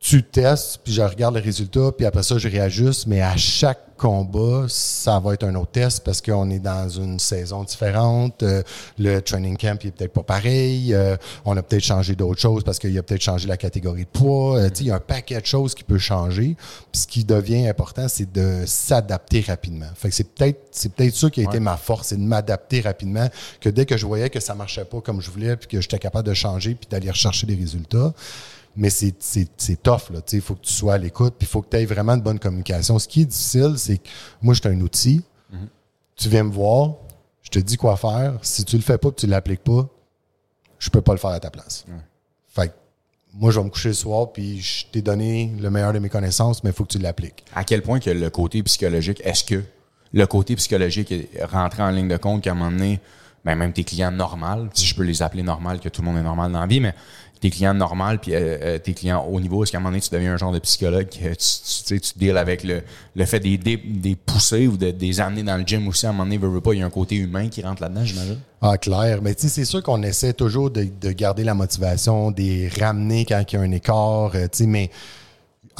tu 0.00 0.22
testes, 0.22 0.80
puis 0.82 0.94
je 0.94 1.02
regarde 1.02 1.34
le 1.34 1.42
résultat, 1.42 1.92
puis 1.96 2.06
après 2.06 2.22
ça, 2.22 2.38
je 2.38 2.48
réajuste, 2.48 3.06
mais 3.06 3.20
à 3.20 3.36
chaque 3.36 3.90
combat, 3.98 4.64
ça 4.66 5.20
va 5.20 5.34
être 5.34 5.44
un 5.44 5.54
autre 5.56 5.72
test 5.72 6.02
parce 6.02 6.22
qu'on 6.22 6.48
est 6.48 6.58
dans 6.58 6.88
une 6.88 7.18
saison 7.18 7.64
différente. 7.64 8.42
Euh, 8.42 8.62
le 8.98 9.20
training 9.20 9.58
camp, 9.58 9.78
il 9.84 9.88
est 9.88 9.90
peut-être 9.90 10.14
pas 10.14 10.22
pareil. 10.22 10.94
Euh, 10.94 11.16
on 11.44 11.54
a 11.58 11.62
peut-être 11.62 11.84
changé 11.84 12.14
d'autres 12.14 12.40
choses 12.40 12.64
parce 12.64 12.78
qu'il 12.78 12.96
a 12.96 13.02
peut-être 13.02 13.20
changé 13.20 13.46
la 13.46 13.58
catégorie 13.58 14.04
de 14.04 14.08
poids. 14.08 14.56
Euh, 14.56 14.70
tu 14.70 14.76
sais, 14.76 14.84
il 14.84 14.86
y 14.86 14.90
a 14.90 14.94
un 14.94 15.00
paquet 15.00 15.38
de 15.38 15.44
choses 15.44 15.74
qui 15.74 15.84
peut 15.84 15.98
changer. 15.98 16.56
Puis 16.90 17.02
ce 17.02 17.06
qui 17.06 17.24
devient 17.24 17.68
important, 17.68 18.08
c'est 18.08 18.32
de 18.32 18.64
s'adapter 18.64 19.42
rapidement. 19.42 19.90
Fait 19.94 20.08
que 20.08 20.14
c'est 20.14 20.32
peut-être, 20.32 20.62
c'est 20.70 20.94
peut-être 20.94 21.14
ça 21.14 21.28
qui 21.28 21.40
a 21.40 21.44
été 21.44 21.60
ma 21.60 21.76
force, 21.76 22.08
c'est 22.08 22.16
de 22.16 22.22
m'adapter 22.22 22.80
rapidement. 22.80 23.28
Que 23.60 23.68
dès 23.68 23.84
que 23.84 23.98
je 23.98 24.06
voyais 24.06 24.30
que 24.30 24.40
ça 24.40 24.54
marchait 24.54 24.86
pas 24.86 25.02
comme 25.02 25.20
je 25.20 25.30
voulais, 25.30 25.56
puis 25.56 25.68
que 25.68 25.80
j'étais 25.82 25.98
capable 25.98 26.26
de 26.26 26.34
changer, 26.34 26.74
puis 26.74 26.88
d'aller 26.90 27.10
rechercher 27.10 27.46
des 27.46 27.54
résultats, 27.54 28.14
mais 28.76 28.90
c'est, 28.90 29.12
tough. 29.82 30.10
Là, 30.10 30.20
il 30.32 30.40
faut 30.40 30.54
que 30.54 30.64
tu 30.64 30.72
sois 30.72 30.94
à 30.94 30.98
l'écoute, 30.98 31.34
puis 31.38 31.46
il 31.46 31.50
faut 31.50 31.62
que 31.62 31.68
tu 31.70 31.76
aies 31.76 31.86
vraiment 31.86 32.16
de 32.16 32.22
bonne 32.22 32.38
communication. 32.38 32.98
Ce 32.98 33.08
qui 33.08 33.22
est 33.22 33.26
difficile, 33.26 33.74
c'est 33.76 33.98
que 33.98 34.08
moi, 34.42 34.54
je 34.54 34.60
suis 34.60 34.68
un 34.68 34.80
outil. 34.80 35.22
Tu 36.16 36.28
viens 36.28 36.44
me 36.44 36.52
voir, 36.52 36.96
je 37.42 37.48
te 37.50 37.58
dis 37.58 37.76
quoi 37.76 37.96
faire. 37.96 38.38
Si 38.42 38.64
tu 38.64 38.76
le 38.76 38.82
fais 38.82 38.98
pas 38.98 39.08
et 39.08 39.14
tu 39.14 39.26
l'appliques 39.26 39.64
pas, 39.64 39.88
je 40.78 40.90
peux 40.90 41.00
pas 41.00 41.12
le 41.12 41.18
faire 41.18 41.30
à 41.30 41.40
ta 41.40 41.50
place. 41.50 41.86
Fait 42.48 42.68
que 42.68 42.74
moi, 43.32 43.50
je 43.50 43.58
vais 43.58 43.64
me 43.64 43.70
coucher 43.70 43.88
le 43.88 43.94
soir, 43.94 44.32
puis 44.32 44.60
je 44.60 44.86
t'ai 44.86 45.02
donné 45.02 45.52
le 45.58 45.70
meilleur 45.70 45.92
de 45.92 45.98
mes 45.98 46.08
connaissances, 46.08 46.62
mais 46.62 46.70
il 46.70 46.72
faut 46.72 46.84
que 46.84 46.92
tu 46.92 46.98
l'appliques. 46.98 47.44
À 47.54 47.64
quel 47.64 47.82
point 47.82 48.00
que 48.00 48.10
le 48.10 48.30
côté 48.30 48.62
psychologique, 48.62 49.20
est-ce 49.24 49.44
que 49.44 49.62
le 50.12 50.26
côté 50.26 50.56
psychologique 50.56 51.12
est 51.12 51.44
rentré 51.44 51.82
en 51.82 51.90
ligne 51.90 52.08
de 52.08 52.16
compte 52.16 52.42
qu'à 52.42 52.50
un 52.50 52.54
moment 52.54 52.70
donné, 52.70 53.00
ben 53.44 53.54
même 53.54 53.72
tes 53.72 53.84
clients 53.84 54.10
normaux, 54.10 54.68
si 54.74 54.84
je 54.84 54.94
peux 54.94 55.04
les 55.04 55.22
appeler 55.22 55.42
normal, 55.42 55.80
que 55.80 55.88
tout 55.88 56.02
le 56.02 56.08
monde 56.08 56.18
est 56.18 56.22
normal 56.22 56.52
dans 56.52 56.60
la 56.60 56.66
vie, 56.66 56.80
mais 56.80 56.94
tes 57.40 57.50
clients 57.50 57.74
normaux 57.74 58.18
puis 58.20 58.34
euh, 58.34 58.58
euh, 58.62 58.78
tes 58.78 58.92
clients 58.92 59.24
haut 59.26 59.40
niveau, 59.40 59.62
est-ce 59.62 59.72
qu'à 59.72 59.78
un 59.78 59.80
moment 59.80 59.92
donné, 59.92 60.02
tu 60.02 60.10
deviens 60.10 60.34
un 60.34 60.36
genre 60.36 60.52
de 60.52 60.58
psychologue, 60.58 61.08
que 61.08 61.16
tu, 61.16 61.24
tu, 61.24 61.34
tu 61.34 61.36
sais, 61.36 62.00
tu 62.00 62.12
deals 62.16 62.36
avec 62.36 62.62
le, 62.62 62.82
le 63.16 63.24
fait 63.24 63.40
des, 63.40 63.56
des, 63.56 63.76
des 63.76 64.14
pousser 64.14 64.66
ou 64.66 64.76
de, 64.76 64.90
des 64.90 65.20
amener 65.20 65.42
dans 65.42 65.56
le 65.56 65.64
gym 65.64 65.88
aussi, 65.88 66.06
à 66.06 66.10
un 66.10 66.12
moment 66.12 66.24
donné, 66.24 66.38
veut 66.38 66.60
pas, 66.60 66.74
il 66.74 66.80
y 66.80 66.82
a 66.82 66.86
un 66.86 66.90
côté 66.90 67.16
humain 67.16 67.48
qui 67.48 67.62
rentre 67.62 67.82
là-dedans, 67.82 68.04
j'imagine. 68.04 68.38
Ah, 68.60 68.76
clair. 68.76 69.20
Mais 69.22 69.34
tu 69.34 69.42
sais, 69.42 69.48
c'est 69.48 69.64
sûr 69.64 69.82
qu'on 69.82 70.02
essaie 70.02 70.34
toujours 70.34 70.70
de, 70.70 70.86
de 71.00 71.12
garder 71.12 71.44
la 71.44 71.54
motivation, 71.54 72.30
de 72.30 72.78
ramener 72.78 73.24
quand 73.24 73.42
il 73.50 73.54
y 73.54 73.58
a 73.58 73.62
un 73.62 73.72
écart, 73.72 74.32
euh, 74.34 74.46
tu 74.52 74.58
sais, 74.58 74.66
mais 74.66 74.90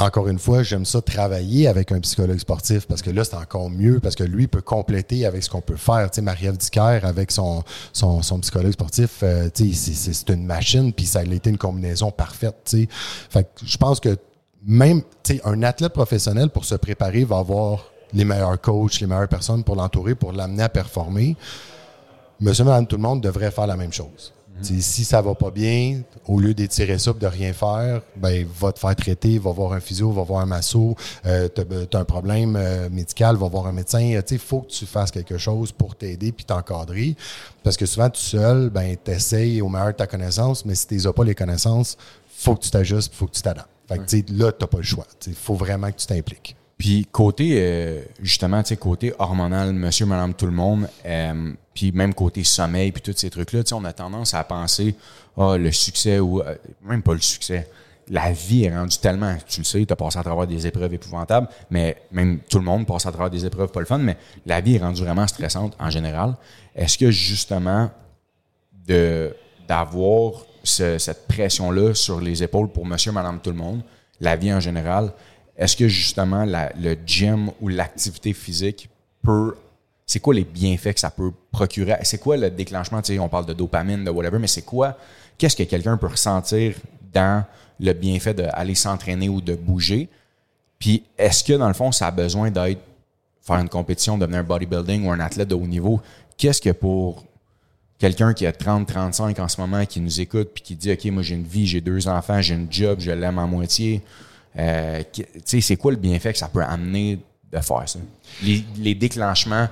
encore 0.00 0.28
une 0.28 0.38
fois, 0.38 0.62
j'aime 0.62 0.86
ça 0.86 1.02
travailler 1.02 1.68
avec 1.68 1.92
un 1.92 2.00
psychologue 2.00 2.38
sportif 2.38 2.86
parce 2.86 3.02
que 3.02 3.10
là, 3.10 3.22
c'est 3.22 3.36
encore 3.36 3.68
mieux 3.68 4.00
parce 4.00 4.14
que 4.14 4.24
lui 4.24 4.46
peut 4.46 4.62
compléter 4.62 5.26
avec 5.26 5.42
ce 5.44 5.50
qu'on 5.50 5.60
peut 5.60 5.76
faire. 5.76 6.10
Tu 6.10 6.16
sais, 6.16 6.22
Marie-Ève 6.22 6.56
Dicker 6.56 7.00
avec 7.02 7.30
son, 7.30 7.62
son, 7.92 8.20
psychologue 8.40 8.72
sportif, 8.72 9.18
euh, 9.22 9.50
tu 9.54 9.74
sais, 9.74 9.92
c'est- 9.94 10.12
c'est 10.14 10.30
une 10.30 10.46
machine 10.46 10.92
puis 10.92 11.04
ça 11.04 11.20
a 11.20 11.24
été 11.24 11.50
une 11.50 11.58
combinaison 11.58 12.10
parfaite, 12.10 12.56
tu 12.64 12.82
sais. 12.82 12.88
Fait 13.28 13.44
que 13.44 13.48
je 13.64 13.76
pense 13.76 14.00
que 14.00 14.16
même, 14.66 15.02
tu 15.22 15.36
sais, 15.36 15.40
un 15.44 15.62
athlète 15.62 15.92
professionnel 15.92 16.48
pour 16.48 16.64
se 16.64 16.74
préparer 16.74 17.24
va 17.24 17.38
avoir 17.38 17.84
les 18.14 18.24
meilleurs 18.24 18.60
coachs, 18.60 19.00
les 19.00 19.06
meilleures 19.06 19.28
personnes 19.28 19.64
pour 19.64 19.76
l'entourer, 19.76 20.14
pour 20.14 20.32
l'amener 20.32 20.62
à 20.62 20.68
performer. 20.68 21.36
Monsieur, 22.40 22.64
madame, 22.64 22.86
tout 22.86 22.96
le 22.96 23.02
monde 23.02 23.20
devrait 23.20 23.50
faire 23.50 23.66
la 23.66 23.76
même 23.76 23.92
chose. 23.92 24.32
Si 24.62 25.04
ça 25.04 25.22
va 25.22 25.34
pas 25.34 25.50
bien, 25.50 26.02
au 26.26 26.38
lieu 26.38 26.54
d'étirer 26.54 26.98
ça 26.98 27.12
et 27.12 27.20
de 27.20 27.26
rien 27.26 27.52
faire, 27.52 28.02
ben 28.16 28.46
va 28.58 28.72
te 28.72 28.78
faire 28.78 28.94
traiter, 28.96 29.38
va 29.38 29.52
voir 29.52 29.72
un 29.72 29.80
physio, 29.80 30.10
va 30.12 30.22
voir 30.22 30.40
un 30.40 30.46
masso, 30.46 30.94
euh, 31.26 31.48
tu 31.54 31.62
as, 31.96 31.98
un 31.98 32.04
problème 32.04 32.56
euh, 32.56 32.88
médical, 32.90 33.36
va 33.36 33.48
voir 33.48 33.66
un 33.66 33.72
médecin. 33.72 34.00
Il 34.00 34.38
faut 34.38 34.60
que 34.60 34.70
tu 34.70 34.86
fasses 34.86 35.10
quelque 35.10 35.38
chose 35.38 35.72
pour 35.72 35.96
t'aider 35.96 36.32
puis 36.32 36.44
t'encadrer. 36.44 37.16
Parce 37.62 37.76
que 37.76 37.86
souvent, 37.86 38.10
tout 38.10 38.20
seul, 38.20 38.70
ben, 38.70 38.96
tu 39.02 39.10
essayes 39.10 39.60
au 39.62 39.68
meilleur 39.68 39.88
de 39.88 39.96
ta 39.96 40.06
connaissance, 40.06 40.64
mais 40.64 40.74
si 40.74 40.86
tu 40.86 40.96
n'as 40.96 41.12
pas 41.12 41.24
les 41.24 41.34
connaissances, 41.34 41.96
faut 42.28 42.54
que 42.54 42.62
tu 42.62 42.70
t'ajustes, 42.70 43.14
faut 43.14 43.26
que 43.26 43.32
tu 43.32 43.42
t'adaptes. 43.42 43.68
Fait 43.88 43.98
que, 43.98 44.32
là, 44.32 44.52
tu 44.52 44.62
n'as 44.62 44.68
pas 44.68 44.78
le 44.78 44.84
choix. 44.84 45.06
Il 45.26 45.34
faut 45.34 45.54
vraiment 45.54 45.90
que 45.90 45.96
tu 45.96 46.06
t'impliques. 46.06 46.56
Puis 46.80 47.06
côté, 47.12 47.56
euh, 47.58 48.00
justement, 48.22 48.62
tu 48.62 48.70
sais, 48.70 48.76
côté 48.78 49.12
hormonal, 49.18 49.74
monsieur, 49.74 50.06
madame, 50.06 50.32
tout 50.32 50.46
le 50.46 50.52
monde, 50.52 50.88
euh, 51.04 51.52
puis 51.74 51.92
même 51.92 52.14
côté 52.14 52.42
sommeil, 52.42 52.90
puis 52.90 53.02
tous 53.02 53.18
ces 53.18 53.28
trucs-là, 53.28 53.62
tu 53.62 53.68
sais, 53.68 53.74
on 53.74 53.84
a 53.84 53.92
tendance 53.92 54.32
à 54.32 54.42
penser, 54.44 54.94
ah, 55.36 55.58
le 55.58 55.70
succès, 55.72 56.20
ou 56.20 56.40
euh, 56.40 56.54
même 56.82 57.02
pas 57.02 57.12
le 57.12 57.20
succès, 57.20 57.68
la 58.08 58.32
vie 58.32 58.64
est 58.64 58.74
rendue 58.74 58.96
tellement, 58.96 59.36
tu 59.46 59.60
le 59.60 59.64
sais, 59.64 59.84
tu 59.84 59.92
as 59.92 59.96
passé 59.96 60.18
à 60.18 60.22
travers 60.22 60.46
des 60.46 60.66
épreuves 60.66 60.94
épouvantables, 60.94 61.48
mais 61.70 62.00
même 62.12 62.38
tout 62.48 62.58
le 62.58 62.64
monde 62.64 62.86
passe 62.86 63.04
à 63.04 63.12
travers 63.12 63.28
des 63.28 63.44
épreuves 63.44 63.70
pas 63.70 63.80
le 63.80 63.86
fun, 63.86 63.98
mais 63.98 64.16
la 64.46 64.62
vie 64.62 64.76
est 64.76 64.82
rendue 64.82 65.04
vraiment 65.04 65.26
stressante 65.26 65.76
en 65.78 65.90
général. 65.90 66.34
Est-ce 66.74 66.96
que 66.96 67.10
justement, 67.10 67.90
de 68.86 69.36
d'avoir 69.68 70.32
cette 70.64 71.28
pression-là 71.28 71.94
sur 71.94 72.22
les 72.22 72.42
épaules 72.42 72.72
pour 72.72 72.86
monsieur, 72.86 73.12
madame, 73.12 73.38
tout 73.38 73.50
le 73.50 73.56
monde, 73.56 73.82
la 74.20 74.36
vie 74.36 74.52
en 74.52 74.60
général, 74.60 75.12
est-ce 75.60 75.76
que 75.76 75.86
justement 75.88 76.46
le 76.46 76.96
gym 77.06 77.50
ou 77.60 77.68
l'activité 77.68 78.32
physique 78.32 78.88
peut. 79.22 79.54
C'est 80.06 80.18
quoi 80.18 80.34
les 80.34 80.42
bienfaits 80.42 80.94
que 80.94 81.00
ça 81.00 81.10
peut 81.10 81.30
procurer? 81.52 81.96
C'est 82.02 82.18
quoi 82.18 82.36
le 82.36 82.50
déclenchement? 82.50 83.00
On 83.20 83.28
parle 83.28 83.46
de 83.46 83.52
dopamine, 83.52 84.02
de 84.02 84.10
whatever, 84.10 84.38
mais 84.38 84.48
c'est 84.48 84.62
quoi? 84.62 84.96
Qu'est-ce 85.38 85.54
que 85.54 85.62
quelqu'un 85.62 85.96
peut 85.98 86.08
ressentir 86.08 86.74
dans 87.12 87.44
le 87.78 87.92
bienfait 87.92 88.34
d'aller 88.34 88.74
s'entraîner 88.74 89.28
ou 89.28 89.40
de 89.40 89.54
bouger? 89.54 90.08
Puis 90.78 91.04
est-ce 91.16 91.44
que 91.44 91.52
dans 91.52 91.68
le 91.68 91.74
fond, 91.74 91.92
ça 91.92 92.06
a 92.06 92.10
besoin 92.10 92.50
d'être 92.50 92.80
faire 93.42 93.56
une 93.56 93.68
compétition, 93.68 94.16
devenir 94.18 94.40
un 94.40 94.44
bodybuilding 94.44 95.06
ou 95.06 95.12
un 95.12 95.20
athlète 95.20 95.48
de 95.48 95.54
haut 95.54 95.66
niveau? 95.66 96.00
Qu'est-ce 96.38 96.60
que 96.60 96.70
pour 96.70 97.24
quelqu'un 97.98 98.32
qui 98.32 98.46
a 98.46 98.52
30, 98.52 98.88
35 98.88 99.38
en 99.38 99.46
ce 99.46 99.60
moment, 99.60 99.84
qui 99.84 100.00
nous 100.00 100.20
écoute, 100.22 100.52
puis 100.54 100.62
qui 100.62 100.74
dit, 100.74 100.90
OK, 100.90 101.04
moi 101.12 101.22
j'ai 101.22 101.34
une 101.34 101.44
vie, 101.44 101.66
j'ai 101.66 101.82
deux 101.82 102.08
enfants, 102.08 102.40
j'ai 102.40 102.54
une 102.54 102.72
job, 102.72 102.98
je 102.98 103.10
l'aime 103.10 103.38
à 103.38 103.46
moitié, 103.46 104.00
euh, 104.58 105.02
c'est 105.44 105.76
quoi 105.76 105.92
le 105.92 105.98
bienfait 105.98 106.32
que 106.32 106.38
ça 106.38 106.48
peut 106.48 106.62
amener 106.62 107.18
de 107.52 107.58
faire 107.60 107.88
ça? 107.88 107.98
Les, 108.42 108.94
déclenchements 108.94 109.68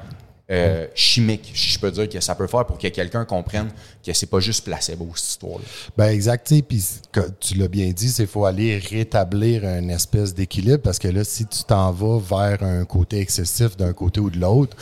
euh, 0.51 0.87
chimiques, 0.95 1.51
je 1.53 1.79
peux 1.79 1.91
dire 1.91 2.09
que 2.09 2.21
ça 2.21 2.35
peut 2.35 2.47
faire 2.47 2.65
pour 2.65 2.79
que 2.79 2.89
quelqu'un 2.89 3.25
comprenne 3.25 3.69
que 4.05 4.13
c'est 4.15 4.27
pas 4.27 4.41
juste 4.41 4.65
placebo, 4.65 5.11
cette 5.15 5.31
histoire-là. 5.31 5.65
Ben 5.97 6.07
exact. 6.07 6.55
Puis 6.67 6.85
tu 7.41 7.55
l'as 7.55 7.69
bien 7.69 7.91
dit, 7.91 8.09
c'est 8.09 8.27
faut 8.27 8.47
aller 8.47 8.79
rétablir 8.79 9.65
une 9.65 9.91
espèce 9.91 10.35
d'équilibre 10.35 10.79
parce 10.79 10.99
que 10.99 11.09
là, 11.09 11.23
si 11.23 11.45
tu 11.45 11.65
t'en 11.65 11.93
vas 11.93 12.19
vers 12.19 12.63
un 12.63 12.85
côté 12.87 13.21
excessif 13.21 13.77
d'un 13.77 13.93
côté 13.93 14.21
ou 14.21 14.31
de 14.31 14.39
l'autre, 14.39 14.77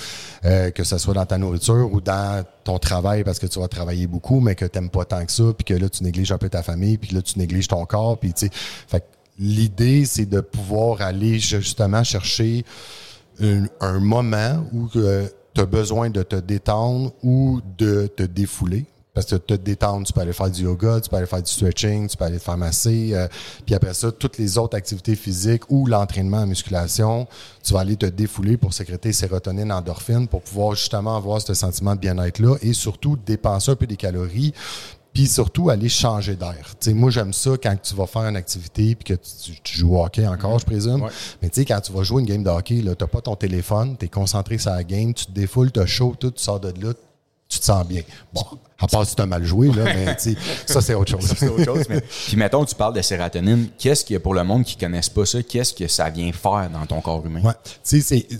euh, 0.44 0.70
que 0.70 0.85
ce 0.85 0.98
soit 0.98 1.14
dans 1.14 1.26
ta 1.26 1.37
nourriture 1.37 1.90
ou 1.92 2.00
dans 2.00 2.44
ton 2.62 2.78
travail 2.78 3.24
parce 3.24 3.40
que 3.40 3.46
tu 3.46 3.59
vas 3.59 3.68
travailler 3.68 4.06
beaucoup, 4.06 4.38
mais 4.38 4.54
que 4.54 4.66
tu 4.66 4.78
n'aimes 4.78 4.90
pas 4.90 5.04
tant 5.04 5.24
que 5.26 5.32
ça, 5.32 5.44
puis 5.56 5.64
que 5.64 5.74
là, 5.74 5.88
tu 5.88 6.04
négliges 6.04 6.30
un 6.30 6.38
peu 6.38 6.48
ta 6.48 6.62
famille, 6.62 6.98
puis 6.98 7.12
là, 7.14 7.22
tu 7.22 7.38
négliges 7.38 7.66
ton 7.66 7.85
corps, 7.87 8.18
puis 8.18 8.32
tu 8.32 8.46
sais. 8.46 9.02
L'idée, 9.38 10.05
c'est 10.05 10.27
de 10.27 10.40
pouvoir 10.40 11.03
aller 11.03 11.38
justement 11.38 12.03
chercher 12.05 12.64
un, 13.40 14.01
moment 14.01 14.66
où 14.72 14.88
euh, 14.96 15.29
tu 15.55 15.61
as 15.61 15.66
besoin 15.66 16.11
de 16.11 16.22
te 16.22 16.37
détendre 16.37 17.12
ou 17.22 17.61
de 17.77 18.07
te 18.07 18.22
défouler. 18.22 18.87
Parce 19.12 19.29
que 19.29 19.37
te 19.37 19.55
détendre, 19.55 20.07
tu 20.07 20.12
peux 20.12 20.20
aller 20.20 20.35
faire 20.35 20.51
du 20.51 20.64
yoga, 20.64 21.01
tu 21.01 21.09
peux 21.09 21.16
aller 21.16 21.25
faire 21.25 21.42
du 21.42 21.51
stretching, 21.51 22.07
tu 22.07 22.18
peux 22.18 22.27
aller 22.27 22.37
te 22.38 22.42
faire 22.42 22.59
masser. 22.59 23.12
Euh, 23.14 23.27
puis 23.64 23.75
après 23.75 23.94
ça, 23.94 24.12
toutes 24.12 24.37
les 24.37 24.59
autres 24.59 24.77
activités 24.77 25.16
physiques 25.16 25.62
ou 25.70 25.87
l'entraînement 25.87 26.40
en 26.40 26.46
musculation, 26.46 27.27
tu 27.62 27.72
vas 27.72 27.81
aller 27.81 27.96
te 27.96 28.05
défouler 28.05 28.59
pour 28.59 28.75
sécréter 28.75 29.14
sérotonine, 29.14 29.72
endorphine, 29.72 30.29
pour 30.29 30.42
pouvoir 30.42 30.75
justement 30.75 31.16
avoir 31.16 31.40
ce 31.40 31.55
sentiment 31.55 31.94
de 31.94 32.01
bien-être-là 32.01 32.57
et 32.61 32.75
surtout 32.75 33.16
dépenser 33.25 33.70
un 33.70 33.77
peu 33.77 33.87
des 33.87 33.96
calories 33.96 34.53
puis 35.16 35.26
surtout 35.26 35.70
aller 35.70 35.88
changer 35.88 36.37
d'air. 36.37 36.74
moi, 36.88 37.11
j'aime 37.11 37.33
ça 37.33 37.52
quand 37.52 37.74
tu 37.83 37.94
vas 37.94 38.07
faire 38.07 38.24
une 38.24 38.37
activité 38.37 38.94
puis 38.94 39.16
que 39.16 39.20
tu, 39.64 39.79
joues 39.79 39.96
au 39.96 40.05
hockey 40.05 40.26
encore, 40.26 40.59
je 40.59 40.66
présume. 40.66 41.09
Mais 41.40 41.48
tu 41.48 41.61
sais, 41.61 41.64
quand 41.64 41.81
tu 41.81 41.90
vas 41.90 42.02
jouer 42.02 42.20
une 42.20 42.29
game 42.29 42.42
de 42.42 42.50
hockey, 42.50 42.81
tu 42.81 42.85
n'as 42.85 42.94
pas 42.94 43.22
ton 43.22 43.35
téléphone, 43.35 43.96
tu 43.98 44.05
es 44.05 44.09
concentré 44.09 44.59
sur 44.59 44.72
la 44.72 44.85
game, 44.85 45.14
tu 45.14 45.24
te 45.24 45.33
défoules, 45.33 45.72
tu 45.72 45.81
as 45.81 45.87
chaud, 45.87 46.14
tout, 46.20 46.31
tu 46.33 46.42
sors 46.42 46.61
de 46.61 46.68
là, 46.68 46.92
tu 47.48 47.59
te 47.59 47.64
sens 47.64 47.87
bien. 47.87 48.02
Bon, 48.35 48.42
à 48.79 48.87
part 48.88 49.07
si 49.07 49.16
tu 49.16 49.22
as 49.22 49.24
mal 49.24 49.42
joué, 49.42 49.68
là, 49.68 49.85
mais 49.85 50.16
ça, 50.66 50.83
c'est 50.83 50.92
autre 50.92 51.12
chose. 51.12 51.33
c'est 51.35 51.48
autre 51.48 51.64
chose. 51.64 51.85
Puis 52.26 52.37
mettons, 52.37 52.66
tu 52.66 52.74
parles 52.74 52.92
de 52.92 53.00
sérotonine. 53.00 53.68
Qu'est-ce 53.79 54.05
que, 54.05 54.18
pour 54.18 54.35
le 54.35 54.44
monde 54.44 54.64
qui 54.64 54.76
ne 54.76 54.81
connaisse 54.81 55.09
pas 55.09 55.24
ça, 55.24 55.42
qu'est-ce 55.42 55.72
que 55.72 55.88
ça 55.88 56.11
vient 56.11 56.31
faire 56.31 56.68
dans 56.70 56.85
ton 56.85 57.00
corps 57.00 57.24
humain? 57.24 57.40
Ouais. 57.40 57.55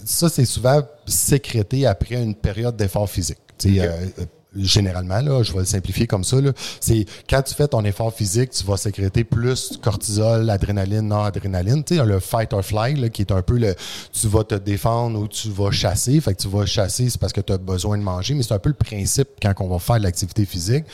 Ça, 0.05 0.29
c'est 0.29 0.45
souvent 0.45 0.83
sécrété 1.07 1.87
après 1.87 2.23
une 2.23 2.35
période 2.35 2.77
d'effort 2.77 3.09
physique. 3.09 3.39
Okay. 3.59 3.81
Euh, 3.81 4.27
généralement, 4.57 5.21
là, 5.21 5.43
je 5.43 5.53
vais 5.53 5.61
le 5.61 5.65
simplifier 5.65 6.07
comme 6.07 6.25
ça, 6.25 6.37
c'est 6.81 7.05
quand 7.29 7.43
tu 7.43 7.55
fais 7.55 7.69
ton 7.69 7.85
effort 7.85 8.13
physique, 8.13 8.51
tu 8.51 8.65
vas 8.65 8.77
sécréter 8.77 9.25
plus 9.25 9.79
cortisol, 9.83 10.49
adrénaline, 10.51 11.09
non-adrénaline. 11.09 11.85
Tu 11.85 11.97
sais, 11.97 12.05
le 12.05 12.21
fight 12.21 12.53
or 12.53 12.65
fly, 12.65 13.11
qui 13.11 13.23
est 13.23 13.33
un 13.33 13.43
peu 13.43 13.59
le 13.59 13.75
tu 14.13 14.29
vas 14.29 14.45
te 14.45 14.55
défendre 14.55 15.21
ou 15.21 15.29
tu 15.29 15.51
vas 15.51 15.71
chasser. 15.71 16.21
Fait 16.21 16.35
que 16.35 16.43
tu 16.43 16.49
vas 16.49 16.67
chasser, 16.67 17.11
c'est 17.11 17.21
parce 17.21 17.33
que 17.33 17.41
tu 17.41 17.53
as 17.53 17.59
besoin 17.59 17.99
de 17.99 18.03
manger, 18.03 18.35
mais 18.35 18.43
c'est 18.43 18.55
un 18.55 18.59
peu 18.59 18.71
le 18.71 18.75
principe 18.75 19.29
quand 19.41 19.53
on 19.61 19.69
va 19.69 19.79
faire 19.79 19.99
l'activité 19.99 20.45
physique. 20.45 20.85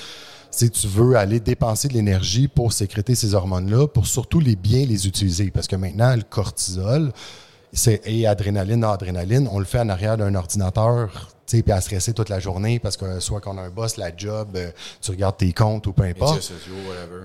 C'est 0.50 0.68
tu 0.68 0.86
veux 0.86 1.16
aller 1.16 1.40
dépenser 1.40 1.88
de 1.88 1.94
l'énergie 1.94 2.46
pour 2.46 2.74
sécréter 2.74 3.14
ces 3.14 3.34
hormones-là, 3.34 3.88
pour 3.88 4.06
surtout 4.06 4.38
les 4.38 4.54
bien 4.54 4.84
les 4.84 5.06
utiliser. 5.06 5.50
Parce 5.50 5.66
que 5.66 5.76
maintenant, 5.76 6.14
le 6.14 6.22
cortisol, 6.22 7.10
c'est 7.72 8.02
et 8.04 8.26
adrénaline, 8.26 8.84
adrénaline, 8.84 9.48
on 9.50 9.58
le 9.58 9.64
fait 9.64 9.80
en 9.80 9.88
arrière 9.88 10.16
d'un 10.16 10.34
ordinateur 10.34 11.32
puis 11.60 11.72
à 11.72 11.80
stresser 11.82 12.14
toute 12.14 12.30
la 12.30 12.40
journée 12.40 12.78
parce 12.78 12.96
que 12.96 13.20
soit 13.20 13.42
qu'on 13.42 13.58
a 13.58 13.62
un 13.62 13.68
boss, 13.68 13.98
la 13.98 14.16
job, 14.16 14.48
euh, 14.54 14.70
tu 15.02 15.10
regardes 15.10 15.36
tes 15.36 15.52
comptes 15.52 15.86
ou 15.86 15.92
peu 15.92 16.04
importe. 16.04 16.50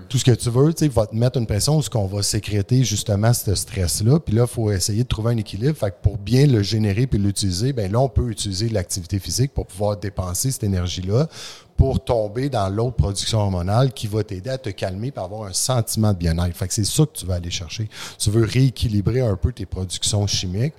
Tout 0.09 0.17
ce 0.17 0.25
que 0.25 0.31
tu 0.31 0.49
veux, 0.49 0.73
tu 0.73 0.89
va 0.89 1.05
te 1.05 1.15
mettre 1.15 1.37
une 1.37 1.47
pression 1.47 1.77
où 1.77 1.81
ce 1.81 1.89
qu'on 1.89 2.07
va 2.07 2.21
sécréter 2.23 2.83
justement 2.83 3.31
ce 3.31 3.55
stress-là. 3.55 4.19
Puis 4.19 4.35
là, 4.35 4.43
il 4.43 4.53
faut 4.53 4.71
essayer 4.71 5.03
de 5.03 5.07
trouver 5.07 5.31
un 5.31 5.37
équilibre. 5.37 5.77
Fait 5.77 5.91
que 5.91 5.95
pour 6.01 6.17
bien 6.17 6.47
le 6.47 6.61
générer 6.61 7.07
puis 7.07 7.19
l'utiliser, 7.19 7.71
ben 7.71 7.89
là, 7.89 7.99
on 7.99 8.09
peut 8.09 8.29
utiliser 8.29 8.67
l'activité 8.67 9.19
physique 9.19 9.53
pour 9.53 9.65
pouvoir 9.65 9.95
dépenser 9.95 10.51
cette 10.51 10.63
énergie-là 10.63 11.29
pour 11.77 12.03
tomber 12.03 12.49
dans 12.49 12.67
l'autre 12.69 12.95
production 12.95 13.39
hormonale 13.39 13.93
qui 13.93 14.07
va 14.07 14.23
t'aider 14.23 14.49
à 14.49 14.57
te 14.57 14.69
calmer 14.69 15.13
et 15.15 15.19
avoir 15.19 15.47
un 15.47 15.53
sentiment 15.53 16.11
de 16.11 16.17
bien-être. 16.17 16.57
Fait 16.57 16.67
que 16.67 16.73
c'est 16.73 16.83
ça 16.83 17.05
que 17.05 17.13
tu 17.13 17.25
vas 17.25 17.35
aller 17.35 17.51
chercher. 17.51 17.87
Tu 18.17 18.31
veux 18.31 18.43
rééquilibrer 18.43 19.21
un 19.21 19.35
peu 19.35 19.53
tes 19.53 19.67
productions 19.67 20.25
chimiques 20.25 20.73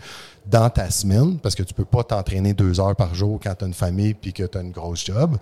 dans 0.48 0.70
ta 0.70 0.90
semaine, 0.90 1.38
parce 1.38 1.54
que 1.54 1.62
tu 1.62 1.74
peux 1.74 1.84
pas 1.84 2.02
t'entraîner 2.02 2.54
deux 2.54 2.80
heures 2.80 2.96
par 2.96 3.14
jour 3.14 3.38
quand 3.42 3.54
tu 3.54 3.64
as 3.64 3.66
une 3.66 3.74
famille 3.74 4.14
puis 4.14 4.32
que 4.32 4.44
tu 4.44 4.56
as 4.56 4.62
une 4.62 4.70
grosse 4.70 5.04
job. 5.04 5.36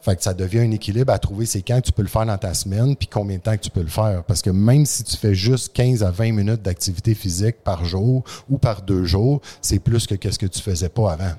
Fait 0.00 0.16
que 0.16 0.22
ça 0.22 0.34
devient 0.34 0.60
un 0.60 0.70
équilibre 0.72 1.12
à 1.12 1.18
trouver, 1.18 1.46
c'est 1.46 1.62
quand 1.62 1.80
tu 1.80 1.92
peux 1.92 2.02
le 2.02 2.08
faire 2.08 2.26
dans 2.26 2.38
ta 2.38 2.54
semaine, 2.54 2.96
puis 2.96 3.08
combien 3.08 3.36
de 3.36 3.42
temps 3.42 3.56
que 3.56 3.62
tu 3.62 3.70
peux 3.70 3.82
le 3.82 3.88
faire. 3.88 4.24
Parce 4.24 4.42
que 4.42 4.50
même 4.50 4.84
si 4.84 5.04
tu 5.04 5.16
fais 5.16 5.34
juste 5.34 5.72
15 5.74 6.02
à 6.02 6.10
20 6.10 6.32
minutes 6.32 6.62
d'activité 6.62 7.14
physique 7.14 7.62
par 7.62 7.84
jour 7.84 8.24
ou 8.48 8.58
par 8.58 8.82
deux 8.82 9.04
jours, 9.04 9.40
c'est 9.62 9.78
plus 9.78 10.06
que 10.06 10.14
qu'est-ce 10.14 10.38
que 10.38 10.46
tu 10.46 10.60
faisais 10.60 10.88
pas 10.88 11.12
avant. 11.12 11.32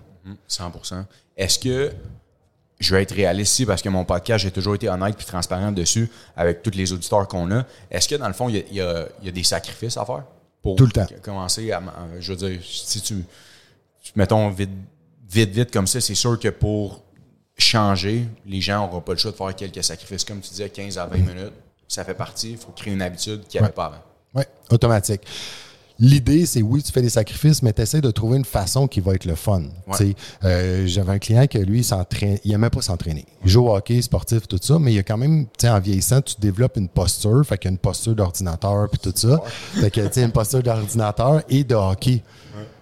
100% 0.50 0.96
mmh, 0.96 1.06
Est-ce 1.38 1.60
que 1.60 1.92
je 2.80 2.96
vais 2.96 3.04
être 3.04 3.14
réaliste 3.14 3.54
ici 3.54 3.66
parce 3.66 3.82
que 3.82 3.90
mon 3.90 4.06
podcast, 4.06 4.44
j'ai 4.44 4.52
toujours 4.52 4.76
été 4.76 4.90
honnête 4.90 5.16
puis 5.18 5.26
transparent 5.26 5.72
dessus 5.72 6.10
avec 6.36 6.64
tous 6.64 6.72
les 6.72 6.92
auditeurs 6.94 7.28
qu'on 7.28 7.52
a. 7.52 7.66
Est-ce 7.92 8.08
que 8.08 8.16
dans 8.16 8.28
le 8.28 8.34
fond, 8.34 8.50
il 8.50 8.64
y 8.72 8.82
a 8.82 9.08
des 9.32 9.44
sacrifices 9.44 9.98
à 9.98 10.06
faire? 10.06 10.24
pour 10.62 10.76
Tout 10.76 10.86
le 10.86 10.92
temps. 10.92 11.08
commencer 11.22 11.72
à, 11.72 11.82
Je 12.20 12.34
veux 12.34 12.50
dire, 12.50 12.60
si 12.64 13.02
tu, 13.02 13.24
mettons 14.16 14.50
vite, 14.50 14.70
vite, 15.30 15.52
vite 15.52 15.72
comme 15.72 15.88
ça, 15.88 16.02
c'est 16.02 16.16
sûr 16.16 16.40
que 16.40 16.50
pour 16.50 17.02
changer, 17.58 18.26
les 18.46 18.62
gens 18.62 18.86
n'auront 18.86 19.02
pas 19.02 19.14
le 19.14 19.18
choix 19.18 19.32
de 19.32 19.36
faire 19.36 19.56
quelques 19.56 19.84
sacrifices. 19.84 20.24
Comme 20.24 20.40
tu 20.42 20.50
disais, 20.50 20.70
15 20.70 20.98
à 20.98 21.06
20 21.06 21.18
minutes, 21.18 21.54
ça 21.88 22.04
fait 22.04 22.14
partie. 22.14 22.52
Il 22.52 22.58
faut 22.58 22.72
créer 22.72 22.94
une 22.94 23.02
habitude 23.02 23.46
qu'il 23.48 23.60
n'y 23.60 23.66
avait 23.66 23.74
pas 23.74 23.86
avant. 23.86 24.04
Oui, 24.34 24.44
automatique. 24.70 25.22
L'idée, 26.02 26.46
c'est 26.46 26.62
oui, 26.62 26.82
tu 26.82 26.92
fais 26.92 27.02
des 27.02 27.10
sacrifices, 27.10 27.62
mais 27.62 27.74
tu 27.74 27.82
essaies 27.82 28.00
de 28.00 28.12
trouver 28.12 28.38
une 28.38 28.46
façon 28.46 28.88
qui 28.88 29.02
va 29.02 29.16
être 29.16 29.26
le 29.26 29.36
fun. 29.36 29.64
Euh, 30.46 30.88
J'avais 30.88 31.12
un 31.12 31.20
client 31.20 31.46
que 31.48 31.58
lui, 31.58 31.86
il 32.46 32.52
n'aimait 32.52 32.70
pas 32.70 32.82
s'entraîner. 32.82 33.26
Il 33.44 33.50
joue 33.50 33.68
au 33.68 33.76
hockey, 33.76 34.02
sportif, 34.02 34.48
tout 34.48 34.60
ça, 34.62 34.80
mais 34.80 34.94
il 34.94 34.96
y 34.96 35.00
a 35.00 35.04
quand 35.04 35.18
même, 35.18 35.46
tu 35.46 35.52
sais, 35.62 35.70
en 35.70 35.80
vieillissant, 35.80 36.22
tu 36.22 36.36
développes 36.40 36.78
une 36.78 36.88
posture, 36.88 37.46
fait 37.46 37.58
qu'il 37.58 37.70
y 37.70 37.72
a 37.72 37.74
une 37.74 37.78
posture 37.80 38.16
d'ordinateur 38.16 38.88
puis 38.90 39.00
tout 39.00 39.14
ça. 39.14 39.42
Fait 39.80 39.92
que, 39.92 40.02
tu 40.02 40.14
sais, 40.14 40.24
une 40.24 40.32
posture 40.32 40.64
d'ordinateur 40.64 41.42
et 41.50 41.64
de 41.66 41.76
hockey. 41.76 42.24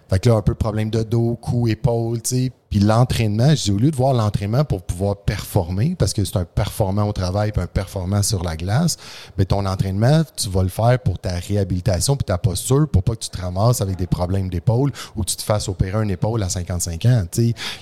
Fait 0.09 0.19
que 0.19 0.29
là, 0.29 0.35
un 0.35 0.41
peu 0.41 0.53
de 0.53 0.57
problème 0.57 0.89
de 0.89 1.03
dos, 1.03 1.37
cou, 1.41 1.67
épaule, 1.67 2.21
tu 2.21 2.29
sais. 2.35 2.51
Puis 2.69 2.79
l'entraînement, 2.79 3.55
j'ai 3.55 3.71
au 3.71 3.77
lieu 3.77 3.91
de 3.91 3.95
voir 3.95 4.13
l'entraînement 4.13 4.63
pour 4.63 4.81
pouvoir 4.81 5.17
performer, 5.17 5.95
parce 5.97 6.13
que 6.13 6.25
c'est 6.25 6.37
un 6.37 6.45
performant 6.45 7.07
au 7.07 7.13
travail 7.13 7.51
puis 7.51 7.61
un 7.61 7.67
performant 7.67 8.23
sur 8.23 8.43
la 8.43 8.55
glace, 8.55 8.97
mais 9.37 9.45
ton 9.45 9.65
entraînement, 9.65 10.23
tu 10.35 10.49
vas 10.49 10.63
le 10.63 10.69
faire 10.69 10.99
pour 10.99 11.19
ta 11.19 11.35
réhabilitation 11.35 12.15
puis 12.15 12.25
ta 12.25 12.37
posture, 12.37 12.87
pour 12.89 13.03
pas 13.03 13.13
que 13.13 13.23
tu 13.23 13.29
te 13.29 13.41
ramasses 13.41 13.81
avec 13.81 13.95
des 13.95 14.07
problèmes 14.07 14.49
d'épaule 14.49 14.91
ou 15.15 15.23
que 15.23 15.29
tu 15.29 15.35
te 15.37 15.43
fasses 15.43 15.69
opérer 15.69 16.03
une 16.03 16.11
épaule 16.11 16.43
à 16.43 16.49
55 16.49 17.05
ans. 17.05 17.23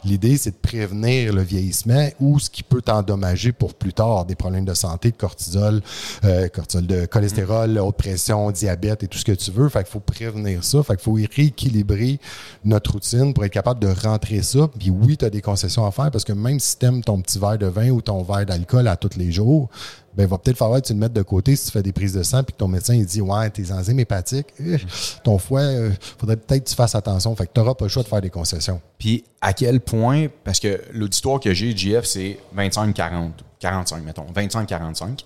L'idée, 0.04 0.38
c'est 0.38 0.52
de 0.52 0.56
prévenir 0.56 1.34
le 1.34 1.41
vieillissement 1.41 2.10
ou 2.19 2.39
ce 2.39 2.50
qui 2.50 2.63
peut 2.63 2.82
t'endommager 2.82 3.52
pour 3.52 3.74
plus 3.74 3.93
tard, 3.93 4.26
des 4.26 4.36
problèmes 4.36 4.65
de 4.65 4.74
santé, 4.74 5.12
de 5.12 5.17
cortisol, 5.17 5.82
euh, 6.24 6.48
cortisol 6.50 6.86
de 6.86 7.06
cholestérol, 7.06 7.78
haute 7.80 7.98
pression, 7.98 8.52
diabète 8.52 9.04
et 9.04 9.08
tout 9.08 9.17
ce 9.17 9.26
que 9.26 9.32
tu 9.32 9.52
veux. 9.52 9.69
Fait 9.69 9.84
qu'il 9.84 9.91
faut 9.91 10.00
prévenir 10.00 10.63
ça. 10.63 10.84
Fait 10.84 10.95
qu'il 10.95 11.04
faut 11.04 11.13
rééquilibrer 11.13 12.19
notre 12.63 12.93
routine 12.93 13.34
pour 13.34 13.45
être 13.45 13.54
capable 13.54 13.80
de 13.80 13.88
rentrer 13.88 14.41
ça 14.41 14.67
puis 14.77 14.89
oui, 14.89 15.17
tu 15.17 15.25
as 15.25 15.29
des 15.29 15.41
concessions 15.41 15.85
à 15.85 15.91
faire 15.91 16.11
parce 16.11 16.23
que 16.23 16.33
même 16.33 16.59
si 16.59 16.77
tu 16.77 16.85
aimes 16.85 17.03
ton 17.03 17.21
petit 17.21 17.39
verre 17.39 17.57
de 17.57 17.67
vin 17.67 17.89
ou 17.89 18.01
ton 18.01 18.23
verre 18.23 18.45
d'alcool 18.45 18.88
à 18.88 18.95
tous 18.95 19.17
les 19.17 19.31
jours, 19.31 19.69
ben, 20.15 20.23
il 20.23 20.29
va 20.29 20.38
peut-être 20.38 20.57
falloir 20.57 20.81
que 20.81 20.88
tu 20.88 20.93
le 20.93 20.99
mettes 20.99 21.13
de 21.13 21.21
côté 21.21 21.55
si 21.55 21.65
tu 21.65 21.71
fais 21.71 21.83
des 21.83 21.91
prises 21.91 22.13
de 22.13 22.23
sang 22.23 22.43
puis 22.43 22.53
que 22.53 22.57
ton 22.57 22.67
médecin 22.67 22.95
il 22.95 23.05
dit 23.05 23.21
Ouais, 23.21 23.49
tes 23.49 23.71
enzymes 23.71 23.99
hépatiques, 23.99 24.47
euh, 24.61 24.77
ton 25.23 25.38
foie, 25.38 25.63
il 25.63 25.75
euh, 25.75 25.91
faudrait 26.17 26.38
peut-être 26.38 26.63
que 26.63 26.69
tu 26.69 26.75
fasses 26.75 26.95
attention. 26.95 27.35
Fait 27.35 27.47
que 27.47 27.51
tu 27.53 27.59
n'auras 27.59 27.73
pas 27.75 27.85
le 27.85 27.89
choix 27.89 28.03
de 28.03 28.07
faire 28.07 28.21
des 28.21 28.29
concessions. 28.29 28.81
Puis 28.97 29.23
à 29.41 29.53
quel 29.53 29.81
point, 29.81 30.27
parce 30.43 30.59
que 30.59 30.81
l'auditoire 30.93 31.39
que 31.39 31.53
j'ai, 31.53 31.75
GF, 31.75 32.05
c'est 32.05 32.39
25-40, 32.55 33.31
45, 33.59 34.03
mettons, 34.03 34.25
25-45. 34.33 35.25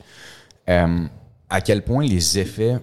Euh, 0.70 1.06
à 1.50 1.62
quel 1.62 1.84
point 1.84 2.06
les 2.06 2.40
effets, 2.40 2.78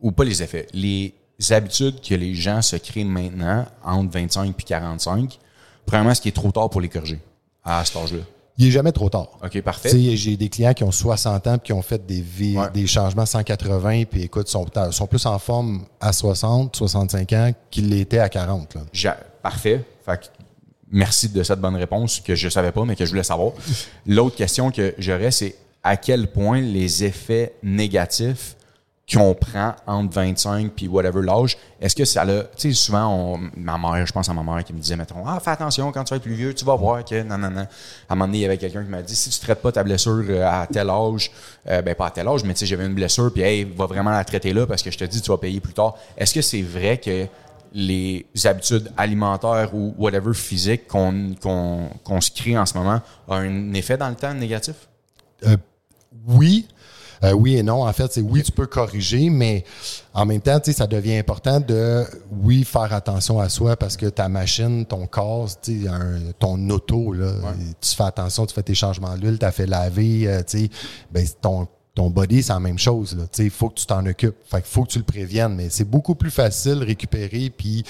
ou 0.00 0.12
pas 0.12 0.24
les 0.24 0.42
effets, 0.42 0.66
les 0.72 1.14
habitudes 1.50 2.00
que 2.00 2.14
les 2.14 2.34
gens 2.34 2.62
se 2.62 2.76
créent 2.76 3.04
maintenant 3.04 3.66
entre 3.84 4.12
25 4.12 4.54
et 4.58 4.62
45 4.62 5.38
Premièrement, 5.90 6.14
ce 6.14 6.20
qui 6.20 6.28
est 6.28 6.32
trop 6.32 6.52
tard 6.52 6.70
pour 6.70 6.80
les 6.80 6.88
corriger 6.88 7.18
à 7.64 7.84
cet 7.84 7.96
âge-là? 7.96 8.20
Il 8.58 8.66
n'est 8.66 8.70
jamais 8.70 8.92
trop 8.92 9.08
tard. 9.08 9.28
OK, 9.42 9.60
parfait. 9.62 10.16
J'ai 10.16 10.36
des 10.36 10.48
clients 10.48 10.72
qui 10.72 10.84
ont 10.84 10.92
60 10.92 11.46
ans 11.48 11.54
et 11.56 11.58
qui 11.58 11.72
ont 11.72 11.82
fait 11.82 12.06
des, 12.06 12.22
des 12.72 12.86
changements 12.86 13.26
180 13.26 14.04
puis 14.04 14.22
écoute, 14.22 14.46
sont, 14.46 14.66
sont 14.92 15.06
plus 15.08 15.26
en 15.26 15.38
forme 15.40 15.86
à 16.00 16.12
60, 16.12 16.76
65 16.76 17.32
ans 17.32 17.52
qu'ils 17.72 17.88
l'étaient 17.88 18.18
à 18.20 18.28
40. 18.28 18.76
Parfait. 19.42 19.84
Fait 20.04 20.30
merci 20.92 21.28
de 21.28 21.42
cette 21.42 21.60
bonne 21.60 21.76
réponse 21.76 22.20
que 22.20 22.36
je 22.36 22.46
ne 22.46 22.50
savais 22.50 22.70
pas, 22.70 22.84
mais 22.84 22.94
que 22.94 23.04
je 23.04 23.10
voulais 23.10 23.24
savoir. 23.24 23.52
L'autre 24.06 24.36
question 24.36 24.70
que 24.70 24.94
j'aurais, 24.98 25.32
c'est 25.32 25.56
à 25.82 25.96
quel 25.96 26.30
point 26.30 26.60
les 26.60 27.02
effets 27.02 27.54
négatifs 27.64 28.56
qu'on 29.12 29.34
prend 29.34 29.74
entre 29.86 30.14
25 30.14 30.72
puis 30.72 30.86
whatever 30.86 31.22
l'âge, 31.22 31.56
est-ce 31.80 31.96
que 31.96 32.04
ça 32.04 32.22
a, 32.22 32.26
tu 32.26 32.44
sais, 32.56 32.72
souvent, 32.72 33.38
ma 33.56 33.76
mère, 33.76 34.06
je 34.06 34.12
pense 34.12 34.28
à 34.28 34.34
ma 34.34 34.42
mère 34.42 34.62
qui 34.62 34.72
me 34.72 34.78
disait, 34.78 34.96
mettons, 34.96 35.26
ah, 35.26 35.40
fais 35.40 35.50
attention, 35.50 35.90
quand 35.90 36.04
tu 36.04 36.10
vas 36.10 36.16
être 36.16 36.22
plus 36.22 36.34
vieux, 36.34 36.54
tu 36.54 36.64
vas 36.64 36.76
voir 36.76 37.04
que, 37.04 37.22
non, 37.22 37.38
non, 37.38 37.50
non. 37.50 37.62
À 37.62 38.12
un 38.12 38.14
moment 38.14 38.26
donné, 38.26 38.38
il 38.38 38.42
y 38.42 38.44
avait 38.44 38.58
quelqu'un 38.58 38.84
qui 38.84 38.90
m'a 38.90 39.02
dit, 39.02 39.16
si 39.16 39.30
tu 39.30 39.40
traites 39.40 39.60
pas 39.60 39.72
ta 39.72 39.82
blessure 39.82 40.22
euh, 40.28 40.44
à 40.44 40.66
tel 40.66 40.88
âge, 40.90 41.30
euh, 41.68 41.82
ben, 41.82 41.94
pas 41.94 42.06
à 42.06 42.10
tel 42.10 42.28
âge, 42.28 42.44
mais 42.44 42.54
tu 42.54 42.60
sais, 42.60 42.66
j'avais 42.66 42.86
une 42.86 42.94
blessure, 42.94 43.32
puis 43.32 43.42
hey, 43.42 43.64
va 43.64 43.86
vraiment 43.86 44.10
la 44.10 44.24
traiter 44.24 44.52
là 44.52 44.66
parce 44.66 44.82
que 44.82 44.90
je 44.90 44.98
te 44.98 45.04
dis, 45.04 45.20
tu 45.20 45.30
vas 45.30 45.38
payer 45.38 45.60
plus 45.60 45.74
tard. 45.74 45.96
Est-ce 46.16 46.34
que 46.34 46.42
c'est 46.42 46.62
vrai 46.62 46.98
que 46.98 47.26
les 47.72 48.26
habitudes 48.44 48.90
alimentaires 48.96 49.74
ou 49.74 49.94
whatever 49.96 50.34
physique 50.34 50.88
qu'on 50.88 51.34
qu'on 51.40 52.20
se 52.20 52.30
crée 52.30 52.58
en 52.58 52.66
ce 52.66 52.76
moment 52.76 53.00
a 53.28 53.36
un 53.36 53.72
effet 53.74 53.96
dans 53.96 54.08
le 54.08 54.16
temps 54.16 54.34
négatif? 54.34 54.74
Euh, 55.46 55.56
oui. 56.26 56.66
Euh, 57.22 57.32
oui 57.32 57.56
et 57.56 57.62
non. 57.62 57.86
En 57.86 57.92
fait, 57.92 58.12
c'est 58.12 58.20
oui, 58.20 58.42
tu 58.42 58.52
peux 58.52 58.66
corriger, 58.66 59.30
mais 59.30 59.64
en 60.14 60.24
même 60.24 60.40
temps, 60.40 60.58
ça 60.62 60.86
devient 60.86 61.16
important 61.18 61.60
de, 61.60 62.04
oui, 62.42 62.64
faire 62.64 62.92
attention 62.92 63.38
à 63.40 63.48
soi 63.48 63.76
parce 63.76 63.96
que 63.96 64.06
ta 64.06 64.28
machine, 64.28 64.86
ton 64.86 65.06
corps, 65.06 65.48
ton 66.38 66.70
auto, 66.70 67.12
là, 67.12 67.32
tu 67.80 67.94
fais 67.94 68.04
attention, 68.04 68.46
tu 68.46 68.54
fais 68.54 68.62
tes 68.62 68.74
changements 68.74 69.16
d'huile, 69.16 69.38
tu 69.38 69.44
as 69.44 69.52
fait 69.52 69.66
laver, 69.66 70.28
euh, 70.28 70.42
ben, 71.10 71.26
ton 71.40 71.68
ton 71.94 72.08
body, 72.08 72.42
c'est 72.42 72.52
la 72.52 72.60
même 72.60 72.78
chose. 72.78 73.16
Il 73.38 73.50
faut 73.50 73.68
que 73.68 73.74
tu 73.74 73.84
t'en 73.86 74.06
occupes. 74.06 74.36
Fait 74.44 74.64
faut 74.64 74.84
que 74.84 74.90
tu 74.90 74.98
le 74.98 75.04
préviennes. 75.04 75.54
Mais 75.56 75.70
c'est 75.70 75.84
beaucoup 75.84 76.14
plus 76.14 76.30
facile 76.30 76.82
récupérer 76.84 77.50
puis 77.50 77.84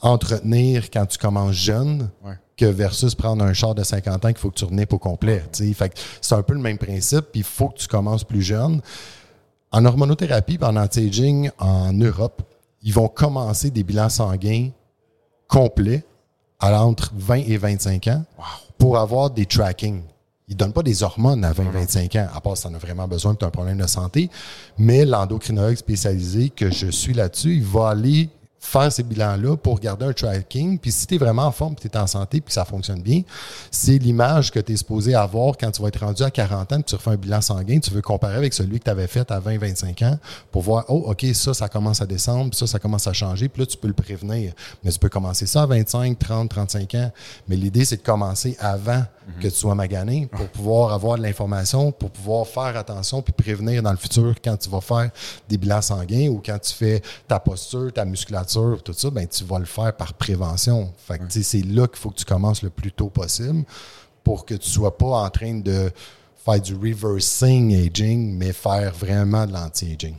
entretenir 0.00 0.90
quand 0.90 1.06
tu 1.06 1.18
commences 1.18 1.54
jeune 1.54 2.10
que 2.56 2.66
versus 2.66 3.14
prendre 3.14 3.44
un 3.44 3.52
char 3.52 3.74
de 3.74 3.82
50 3.82 4.24
ans 4.24 4.28
qu'il 4.28 4.38
faut 4.38 4.50
que 4.50 4.56
tu 4.56 4.64
renais 4.64 4.86
au 4.92 4.98
complet. 4.98 5.44
C'est 5.52 6.34
un 6.34 6.42
peu 6.42 6.54
le 6.54 6.60
même 6.60 6.78
principe, 6.78 7.26
puis 7.32 7.40
il 7.40 7.44
faut 7.44 7.68
que 7.68 7.78
tu 7.78 7.88
commences 7.88 8.24
plus 8.24 8.42
jeune. 8.42 8.80
En 9.72 9.84
hormonothérapie 9.84 10.58
en 10.62 10.76
anti-aging 10.76 11.50
en 11.58 11.92
Europe, 11.92 12.42
ils 12.82 12.92
vont 12.92 13.08
commencer 13.08 13.70
des 13.70 13.82
bilans 13.82 14.08
sanguins 14.08 14.68
complets 15.48 16.04
à 16.60 16.84
entre 16.84 17.12
20 17.16 17.34
et 17.46 17.56
25 17.56 18.06
ans 18.08 18.24
pour 18.78 18.98
avoir 18.98 19.30
des 19.30 19.46
tracking. 19.46 20.02
Ils 20.46 20.52
ne 20.52 20.58
donnent 20.58 20.72
pas 20.72 20.82
des 20.82 21.02
hormones 21.02 21.44
à 21.44 21.52
20-25 21.52 22.20
ans, 22.20 22.28
à 22.34 22.40
part 22.40 22.56
si 22.56 22.64
tu 22.64 22.68
en 22.68 22.74
as 22.74 22.78
vraiment 22.78 23.08
besoin 23.08 23.32
que 23.32 23.38
tu 23.38 23.44
as 23.46 23.48
un 23.48 23.50
problème 23.50 23.78
de 23.78 23.86
santé. 23.86 24.30
Mais 24.76 25.04
l'endocrinologue 25.04 25.76
spécialisé 25.76 26.50
que 26.50 26.70
je 26.70 26.88
suis 26.88 27.14
là-dessus, 27.14 27.56
il 27.56 27.64
va 27.64 27.88
aller 27.88 28.28
faire 28.64 28.90
ces 28.90 29.02
bilans-là 29.02 29.56
pour 29.56 29.78
garder 29.78 30.06
un 30.06 30.12
tracking. 30.12 30.78
Puis 30.78 30.90
si 30.90 31.06
tu 31.06 31.14
es 31.14 31.18
vraiment 31.18 31.44
en 31.44 31.52
forme, 31.52 31.74
tu 31.74 31.86
es 31.86 31.96
en 31.96 32.06
santé, 32.06 32.40
puis 32.40 32.52
ça 32.52 32.64
fonctionne 32.64 33.02
bien, 33.02 33.22
c'est 33.70 33.98
l'image 33.98 34.50
que 34.50 34.58
tu 34.58 34.72
es 34.72 34.76
supposé 34.76 35.14
avoir 35.14 35.56
quand 35.58 35.70
tu 35.70 35.82
vas 35.82 35.88
être 35.88 36.00
rendu 36.00 36.22
à 36.22 36.30
40 36.30 36.72
ans, 36.72 36.76
puis 36.76 36.84
tu 36.84 36.94
refais 36.94 37.10
un 37.10 37.16
bilan 37.16 37.40
sanguin, 37.40 37.78
tu 37.78 37.90
veux 37.90 38.00
comparer 38.00 38.36
avec 38.36 38.54
celui 38.54 38.78
que 38.78 38.84
tu 38.84 38.90
avais 38.90 39.06
fait 39.06 39.30
à 39.30 39.38
20-25 39.38 40.04
ans 40.06 40.18
pour 40.50 40.62
voir, 40.62 40.84
oh, 40.88 41.04
OK, 41.08 41.26
ça, 41.34 41.52
ça 41.52 41.68
commence 41.68 42.00
à 42.00 42.06
descendre, 42.06 42.50
puis 42.50 42.58
ça, 42.58 42.66
ça 42.66 42.78
commence 42.78 43.06
à 43.06 43.12
changer, 43.12 43.48
puis 43.48 43.60
là, 43.60 43.66
tu 43.66 43.76
peux 43.76 43.88
le 43.88 43.94
prévenir. 43.94 44.52
Mais 44.82 44.90
tu 44.90 44.98
peux 44.98 45.10
commencer 45.10 45.46
ça 45.46 45.62
à 45.62 45.66
25, 45.66 46.18
30, 46.18 46.48
35 46.48 46.94
ans. 46.94 47.12
Mais 47.48 47.56
l'idée, 47.56 47.84
c'est 47.84 47.98
de 47.98 48.02
commencer 48.02 48.56
avant 48.58 48.98
mhm. 48.98 49.42
que 49.42 49.48
tu 49.48 49.54
sois 49.54 49.74
magané 49.74 50.26
pour 50.26 50.48
pouvoir 50.48 50.92
avoir 50.92 51.18
de 51.18 51.22
l'information, 51.22 51.92
pour 51.92 52.10
pouvoir 52.10 52.46
faire 52.46 52.76
attention, 52.76 53.20
puis 53.20 53.32
prévenir 53.32 53.82
dans 53.82 53.92
le 53.92 53.98
futur 53.98 54.34
quand 54.42 54.56
tu 54.56 54.70
vas 54.70 54.80
faire 54.80 55.10
des 55.48 55.58
bilans 55.58 55.82
sanguins 55.82 56.28
ou 56.28 56.40
quand 56.44 56.58
tu 56.58 56.72
fais 56.72 57.02
ta 57.28 57.38
posture, 57.38 57.92
ta 57.92 58.04
musculature 58.04 58.53
tout 58.82 58.92
ça, 58.92 59.10
ben, 59.10 59.26
tu 59.26 59.44
vas 59.44 59.58
le 59.58 59.64
faire 59.64 59.96
par 59.96 60.14
prévention. 60.14 60.92
Fait 60.96 61.20
c'est 61.28 61.64
là 61.64 61.86
qu'il 61.86 61.98
faut 61.98 62.10
que 62.10 62.16
tu 62.16 62.24
commences 62.24 62.62
le 62.62 62.70
plus 62.70 62.92
tôt 62.92 63.08
possible 63.08 63.64
pour 64.22 64.46
que 64.46 64.54
tu 64.54 64.68
sois 64.68 64.96
pas 64.96 65.06
en 65.24 65.30
train 65.30 65.54
de 65.54 65.90
faire 66.44 66.60
du 66.60 66.74
reversing 66.74 67.74
aging, 67.74 68.36
mais 68.36 68.52
faire 68.52 68.92
vraiment 68.92 69.46
de 69.46 69.52
l'anti-aging. 69.52 70.14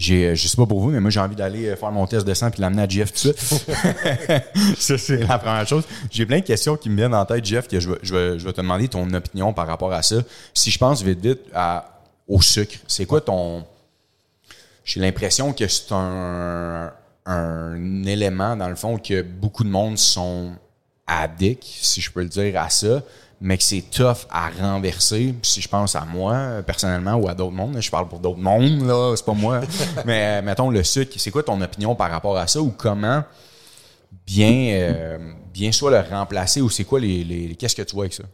J'ai, 0.00 0.28
euh, 0.28 0.34
je 0.34 0.48
sais 0.48 0.56
pas 0.56 0.64
pour 0.64 0.80
vous, 0.80 0.88
mais 0.88 1.00
moi, 1.00 1.10
j'ai 1.10 1.20
envie 1.20 1.36
d'aller 1.36 1.66
euh, 1.66 1.76
faire 1.76 1.92
mon 1.92 2.06
test 2.06 2.26
de 2.26 2.32
sang 2.32 2.50
puis 2.50 2.62
l'amener 2.62 2.82
à 2.82 2.88
Jeff 2.88 3.12
tout 3.12 3.28
de 3.28 3.36
suite. 3.36 3.66
ça, 4.78 4.96
c'est 4.96 5.18
la 5.18 5.38
première 5.38 5.68
chose. 5.68 5.84
J'ai 6.10 6.24
plein 6.24 6.40
de 6.40 6.44
questions 6.44 6.76
qui 6.78 6.88
me 6.88 6.96
viennent 6.96 7.14
en 7.14 7.26
tête, 7.26 7.44
Jeff, 7.44 7.68
que 7.68 7.78
je 7.78 7.90
vais, 7.90 7.98
je 8.02 8.14
vais, 8.46 8.52
te 8.52 8.62
demander 8.62 8.88
ton 8.88 9.12
opinion 9.12 9.52
par 9.52 9.66
rapport 9.66 9.92
à 9.92 10.02
ça. 10.02 10.16
Si 10.54 10.70
je 10.70 10.78
pense 10.78 11.02
vite, 11.02 11.38
au 12.26 12.40
sucre, 12.40 12.76
c'est 12.86 13.04
quoi 13.04 13.20
ton. 13.20 13.62
J'ai 14.84 15.00
l'impression 15.00 15.52
que 15.52 15.68
c'est 15.68 15.92
un, 15.92 16.90
un 17.26 18.04
élément, 18.04 18.56
dans 18.56 18.68
le 18.68 18.76
fond, 18.76 18.98
que 18.98 19.22
beaucoup 19.22 19.64
de 19.64 19.68
monde 19.68 19.98
sont 19.98 20.52
addicts, 21.06 21.64
si 21.64 22.00
je 22.00 22.10
peux 22.10 22.22
le 22.22 22.28
dire, 22.28 22.60
à 22.60 22.70
ça, 22.70 23.02
mais 23.40 23.56
que 23.56 23.64
c'est 23.64 23.82
tough 23.90 24.26
à 24.30 24.50
renverser. 24.50 25.34
Si 25.42 25.60
je 25.60 25.68
pense 25.68 25.96
à 25.96 26.04
moi, 26.04 26.62
personnellement, 26.66 27.14
ou 27.14 27.28
à 27.28 27.34
d'autres 27.34 27.52
mondes, 27.52 27.80
je 27.80 27.90
parle 27.90 28.08
pour 28.08 28.18
d'autres 28.18 28.38
mondes, 28.38 28.86
là, 28.86 29.14
c'est 29.16 29.24
pas 29.24 29.32
moi. 29.32 29.60
mais 30.04 30.42
mettons, 30.42 30.70
le 30.70 30.82
sucre, 30.82 31.14
c'est 31.16 31.30
quoi 31.30 31.42
ton 31.42 31.60
opinion 31.60 31.94
par 31.94 32.10
rapport 32.10 32.36
à 32.36 32.46
ça 32.46 32.60
ou 32.60 32.72
comment 32.76 33.24
bien, 34.26 34.70
euh, 34.72 35.18
bien 35.52 35.72
soit 35.72 35.90
le 35.90 36.08
remplacer 36.08 36.60
ou 36.60 36.70
c'est 36.70 36.84
quoi 36.84 37.00
les, 37.00 37.24
les 37.24 37.54
qu'est-ce 37.54 37.76
que 37.76 37.82
tu 37.82 37.94
vois 37.94 38.04
avec 38.04 38.14
ça? 38.14 38.24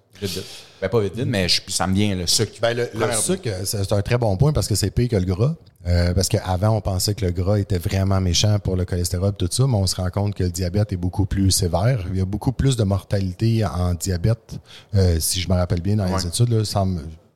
Ben, 0.81 0.89
pas 0.89 1.01
vite, 1.01 1.15
vite, 1.15 1.27
mais 1.27 1.47
ça 1.69 1.87
me 1.87 1.95
vient 1.95 2.15
le 2.15 2.27
sucre. 2.27 2.53
Ben, 2.61 2.77
le, 2.77 2.87
sucre, 3.13 3.49
c'est 3.65 3.93
un 3.93 4.03
très 4.03 4.19
bon 4.19 4.37
point 4.37 4.53
parce 4.53 4.67
que 4.67 4.75
c'est 4.75 4.91
pire 4.91 5.09
que 5.09 5.17
le 5.17 5.25
gras. 5.25 5.55
Euh, 5.87 6.13
parce 6.15 6.29
qu'avant, 6.29 6.71
on 6.71 6.81
pensait 6.81 7.15
que 7.15 7.25
le 7.25 7.31
gras 7.31 7.59
était 7.59 7.79
vraiment 7.79 8.21
méchant 8.21 8.59
pour 8.59 8.77
le 8.77 8.85
cholestérol 8.85 9.31
et 9.31 9.37
tout 9.37 9.49
ça, 9.51 9.67
mais 9.67 9.77
on 9.77 9.87
se 9.87 9.95
rend 9.95 10.11
compte 10.11 10.35
que 10.35 10.43
le 10.43 10.51
diabète 10.51 10.93
est 10.93 10.97
beaucoup 10.97 11.27
plus 11.27 11.51
sévère. 11.51 12.05
Il 12.11 12.19
y 12.19 12.21
a 12.21 12.25
beaucoup 12.25 12.53
plus 12.53 12.77
de 12.77 12.83
mortalité 12.83 13.65
en 13.65 13.95
diabète, 13.95 14.59
euh, 14.97 15.19
si 15.21 15.41
je 15.41 15.49
me 15.49 15.55
rappelle 15.55 15.81
bien 15.81 15.97
dans 15.97 16.05
les 16.07 16.27
études. 16.27 16.49
Là, 16.49 16.65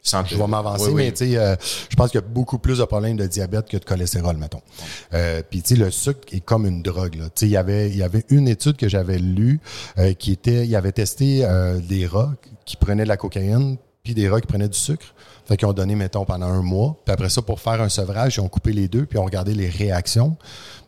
je 0.02 0.36
vais 0.36 0.46
m'avancer, 0.46 0.92
mais 0.92 1.12
euh, 1.20 1.56
je 1.88 1.96
pense 1.96 2.10
qu'il 2.10 2.20
y 2.20 2.24
a 2.24 2.26
beaucoup 2.26 2.58
plus 2.58 2.78
de 2.78 2.84
problèmes 2.84 3.16
de 3.16 3.26
diabète 3.26 3.68
que 3.68 3.76
de 3.76 3.84
cholestérol, 3.84 4.36
mettons. 4.36 4.62
Euh, 5.12 5.42
Puis 5.48 5.62
le 5.76 5.90
sucre 5.90 6.20
est 6.32 6.40
comme 6.40 6.66
une 6.66 6.82
drogue. 6.82 7.18
Il 7.42 7.48
y 7.48 7.56
avait 7.56 7.90
il 7.90 7.96
y 7.96 8.02
avait 8.02 8.24
une 8.30 8.48
étude 8.48 8.76
que 8.76 8.88
j'avais 8.88 9.18
lue 9.18 9.60
euh, 9.98 10.14
qui 10.14 10.32
était, 10.32 10.66
il 10.66 10.74
avait 10.76 10.92
testé 10.92 11.44
euh, 11.44 11.78
des 11.80 12.06
rats 12.06 12.32
qui 12.64 12.76
prenaient 12.76 13.04
de 13.04 13.08
la 13.08 13.16
cocaïne, 13.16 13.76
puis 14.02 14.14
des 14.14 14.28
rats 14.28 14.40
qui 14.40 14.46
prenaient 14.46 14.68
du 14.68 14.78
sucre. 14.78 15.14
Fait 15.46 15.56
qu'ils 15.56 15.68
ont 15.68 15.72
donné, 15.72 15.94
mettons, 15.96 16.24
pendant 16.24 16.46
un 16.46 16.62
mois. 16.62 16.96
Puis 17.04 17.12
après 17.12 17.28
ça, 17.28 17.42
pour 17.42 17.60
faire 17.60 17.80
un 17.80 17.88
sevrage, 17.88 18.36
ils 18.36 18.40
ont 18.40 18.48
coupé 18.48 18.72
les 18.72 18.88
deux, 18.88 19.04
puis 19.04 19.18
ont 19.18 19.24
regardé 19.24 19.52
les 19.54 19.68
réactions. 19.68 20.36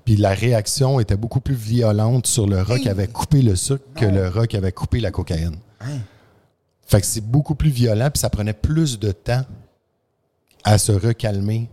Puis 0.04 0.16
la 0.16 0.30
réaction 0.30 1.00
était 1.00 1.16
beaucoup 1.16 1.40
plus 1.40 1.54
violente 1.54 2.26
sur 2.26 2.46
le 2.46 2.62
rat 2.62 2.78
qui 2.78 2.88
avait 2.88 3.06
coupé 3.08 3.42
le 3.42 3.56
sucre 3.56 3.84
que 3.94 4.04
le 4.04 4.28
rat 4.28 4.46
qui 4.46 4.56
avait 4.56 4.72
coupé 4.72 5.00
la 5.00 5.10
cocaïne. 5.10 5.56
Hein? 5.80 5.98
Fait 6.86 7.00
que 7.00 7.06
c'est 7.06 7.20
beaucoup 7.22 7.54
plus 7.54 7.70
violent, 7.70 8.10
puis 8.10 8.20
ça 8.20 8.30
prenait 8.30 8.52
plus 8.52 8.98
de 8.98 9.12
temps 9.12 9.44
à 10.64 10.78
se 10.78 10.92
recalmer 10.92 11.68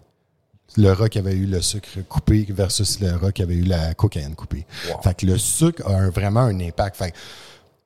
le 0.78 0.91
rat 0.91 1.10
qui 1.10 1.17
avait 1.19 1.34
eu 1.36 1.45
le 1.45 1.62
sucre 1.62 1.89
coupé 2.08 2.45
versus 2.50 3.00
le 3.00 3.15
rat 3.15 3.32
qui 3.32 3.41
avait 3.41 3.56
eu 3.56 3.63
la 3.63 3.93
cocaïne 3.95 4.36
coupée. 4.36 4.65
Fait 5.04 5.15
que 5.15 5.26
le 5.26 5.38
sucre 5.38 5.86
a 5.88 6.10
vraiment 6.10 6.41
un 6.41 6.60
impact. 6.60 6.95
Fait 6.95 7.13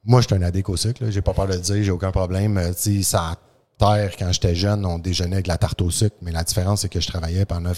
Moi, 0.03 0.21
je 0.21 0.27
suis 0.27 0.35
un 0.35 0.41
addict 0.41 0.67
au 0.69 0.75
sucre. 0.77 1.01
J'ai 1.09 1.21
pas 1.21 1.33
peur 1.33 1.47
de 1.47 1.53
le 1.53 1.59
dire, 1.59 1.81
j'ai 1.83 1.91
aucun 1.91 2.11
problème. 2.11 2.57
Euh, 2.57 2.73
tu 2.73 2.97
sais, 2.97 3.03
ça 3.03 3.35
terre, 3.77 4.11
quand 4.19 4.31
j'étais 4.33 4.53
jeune, 4.53 4.85
on 4.85 4.99
déjeunait 4.99 5.37
avec 5.37 5.47
la 5.47 5.57
tarte 5.57 5.81
au 5.81 5.89
sucre. 5.89 6.15
Mais 6.21 6.31
la 6.31 6.43
différence, 6.43 6.81
c'est 6.81 6.89
que 6.89 6.99
je 6.99 7.07
travaillais 7.07 7.45
pendant 7.45 7.71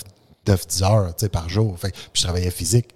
9-10 0.47 0.84
heures 0.84 1.13
par 1.31 1.47
jour. 1.49 1.77
Fait, 1.79 1.91
que- 1.91 1.95
puis 1.97 2.10
je 2.21 2.23
travaillais 2.23 2.49
physique. 2.51 2.89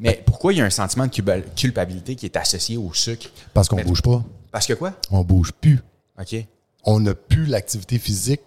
Mais 0.00 0.22
pourquoi 0.26 0.52
il 0.52 0.58
y 0.58 0.60
a 0.60 0.64
un 0.64 0.70
sentiment 0.70 1.06
de 1.06 1.10
culpa- 1.12 1.40
culpabilité 1.56 2.16
qui 2.16 2.26
est 2.26 2.36
associé 2.36 2.76
au 2.76 2.92
sucre? 2.92 3.28
Parce 3.52 3.68
qu'on 3.68 3.80
bouge 3.82 4.02
pas. 4.02 4.22
Parce 4.50 4.66
que 4.66 4.72
quoi? 4.74 4.94
On 5.10 5.22
bouge 5.22 5.52
plus. 5.52 5.80
OK. 6.20 6.36
On 6.84 7.00
n'a 7.00 7.14
plus 7.14 7.46
l'activité 7.46 7.98
physique 7.98 8.40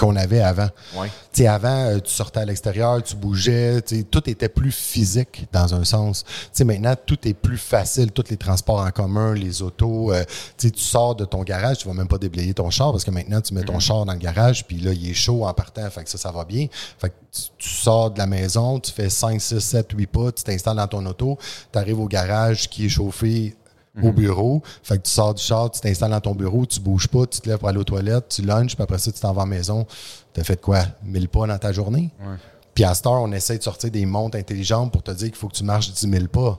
qu'on 0.00 0.16
avait 0.16 0.40
avant. 0.40 0.68
Ouais. 0.96 1.08
Tu 1.32 1.42
sais, 1.42 1.46
avant, 1.46 1.68
euh, 1.68 1.98
tu 2.00 2.10
sortais 2.10 2.40
à 2.40 2.44
l'extérieur, 2.46 3.02
tu 3.02 3.14
bougeais, 3.16 3.82
tu 3.82 3.98
sais, 3.98 4.02
tout 4.02 4.28
était 4.30 4.48
plus 4.48 4.72
physique 4.72 5.46
dans 5.52 5.74
un 5.74 5.84
sens. 5.84 6.24
Tu 6.24 6.32
sais, 6.52 6.64
maintenant, 6.64 6.94
tout 7.04 7.18
est 7.28 7.34
plus 7.34 7.58
facile, 7.58 8.10
tous 8.10 8.24
les 8.30 8.38
transports 8.38 8.80
en 8.80 8.90
commun, 8.90 9.34
les 9.34 9.60
autos. 9.60 10.12
euh, 10.12 10.24
tu 10.56 10.68
sais, 10.68 10.70
tu 10.70 10.82
sors 10.82 11.14
de 11.14 11.26
ton 11.26 11.42
garage, 11.42 11.78
tu 11.78 11.88
vas 11.88 11.94
même 11.94 12.08
pas 12.08 12.18
déblayer 12.18 12.54
ton 12.54 12.70
char 12.70 12.92
parce 12.92 13.04
que 13.04 13.10
maintenant, 13.10 13.40
tu 13.42 13.52
mets 13.52 13.62
ton 13.62 13.78
char 13.78 14.06
dans 14.06 14.12
le 14.14 14.18
garage, 14.18 14.66
puis 14.66 14.80
là, 14.80 14.92
il 14.92 15.10
est 15.10 15.14
chaud 15.14 15.44
en 15.44 15.52
partant, 15.52 15.88
fait 15.90 16.04
que 16.04 16.10
ça, 16.10 16.18
ça 16.18 16.32
va 16.32 16.44
bien. 16.44 16.66
Fait 16.98 17.10
que 17.10 17.14
tu, 17.30 17.42
tu 17.58 17.68
sors 17.68 18.10
de 18.10 18.18
la 18.18 18.26
maison, 18.26 18.80
tu 18.80 18.90
fais 18.90 19.10
5, 19.10 19.40
6, 19.40 19.60
7, 19.60 19.88
8 19.92 20.06
pas, 20.06 20.32
tu 20.32 20.42
t'installes 20.42 20.76
dans 20.76 20.88
ton 20.88 21.04
auto, 21.04 21.38
tu 21.72 21.78
arrives 21.78 22.00
au 22.00 22.08
garage 22.08 22.68
qui 22.70 22.86
est 22.86 22.88
chauffé 22.88 23.54
au 24.02 24.12
bureau. 24.12 24.62
Fait 24.82 24.98
que 24.98 25.02
tu 25.02 25.10
sors 25.10 25.34
du 25.34 25.42
char, 25.42 25.70
tu 25.70 25.80
t'installes 25.80 26.10
dans 26.10 26.20
ton 26.20 26.34
bureau, 26.34 26.64
tu 26.66 26.80
bouges 26.80 27.08
pas, 27.08 27.26
tu 27.26 27.40
te 27.40 27.48
lèves 27.48 27.58
pour 27.58 27.68
aller 27.68 27.78
aux 27.78 27.84
toilettes, 27.84 28.28
tu 28.28 28.42
lunches, 28.42 28.74
puis 28.74 28.82
après 28.82 28.98
ça, 28.98 29.10
tu 29.10 29.20
t'en 29.20 29.32
vas 29.32 29.42
à 29.42 29.44
la 29.44 29.50
maison. 29.50 29.86
T'as 30.32 30.44
fait 30.44 30.60
quoi? 30.60 30.82
1000 31.02 31.28
pas 31.28 31.46
dans 31.46 31.58
ta 31.58 31.72
journée? 31.72 32.10
Puis 32.74 32.84
à 32.84 32.94
cette 32.94 33.06
heure, 33.06 33.20
on 33.20 33.32
essaie 33.32 33.58
de 33.58 33.62
sortir 33.62 33.90
des 33.90 34.06
montres 34.06 34.38
intelligentes 34.38 34.92
pour 34.92 35.02
te 35.02 35.10
dire 35.10 35.28
qu'il 35.28 35.36
faut 35.36 35.48
que 35.48 35.56
tu 35.56 35.64
marches 35.64 35.92
10 35.92 36.08
000 36.08 36.26
pas. 36.28 36.58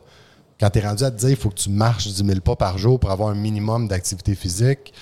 Quand 0.60 0.70
tu 0.70 0.80
es 0.80 0.88
rendu 0.88 1.04
à 1.04 1.10
te 1.10 1.18
dire 1.18 1.30
qu'il 1.30 1.38
faut 1.38 1.50
que 1.50 1.56
tu 1.56 1.70
marches 1.70 2.08
10 2.08 2.26
000 2.26 2.40
pas 2.42 2.56
par 2.56 2.78
jour 2.78 3.00
pour 3.00 3.12
avoir 3.12 3.30
un 3.30 3.36
minimum 3.36 3.88
d'activité 3.88 4.36
physique, 4.36 4.94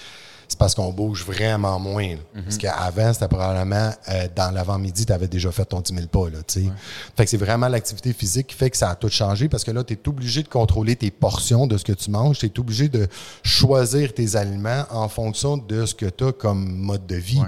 c'est 0.50 0.58
parce 0.58 0.76
qu'on 0.76 0.92
bouge 0.92 1.24
vraiment 1.24 1.80
moins. 1.80 2.10
là. 2.10 2.18
Parce 2.44 2.58
qu'avant, 2.58 3.14
c'était 3.14 3.28
probablement 3.28 3.92
euh, 4.10 4.28
dans 4.36 4.52
l'avant-midi, 4.52 5.06
tu 5.06 5.14
avais 5.14 5.28
déjà 5.28 5.52
fait 5.52 5.64
ton 5.64 5.80
10 5.80 5.94
000 5.94 6.08
pas. 6.08 6.30
Là, 6.30 6.40
tu 6.46 6.62
sais. 6.64 6.70
Fait 7.16 7.24
que 7.24 7.30
c'est 7.30 7.38
vraiment 7.38 7.68
l'activité 7.68 8.12
physique 8.12 8.48
qui 8.48 8.56
fait 8.56 8.70
que 8.72 8.76
ça 8.78 8.90
a 8.90 8.96
tout 8.96 9.10
changé 9.10 9.48
parce 9.48 9.64
que 9.64 9.72
là, 9.72 9.84
tu 9.84 9.94
es 9.94 10.08
obligé 10.10 10.44
de 10.44 10.48
contrôler 10.50 10.96
tes 10.96 11.12
portions 11.12 11.68
de 11.68 11.78
ce 11.78 11.86
que 11.86 11.94
tu 11.94 12.10
manges. 12.12 12.40
Tu 12.40 12.48
es 12.48 12.60
obligé 12.60 12.90
de 12.90 13.08
choisir 13.44 14.14
tes 14.14 14.36
aliments 14.36 14.86
en 14.92 15.08
fonction 15.08 15.56
de 15.58 15.86
ce 15.86 15.94
que 15.96 16.08
tu 16.08 16.26
as 16.26 16.32
comme 16.32 16.68
mode 16.76 17.06
de 17.06 17.16
vie. 17.16 17.40
Ouais. 17.40 17.48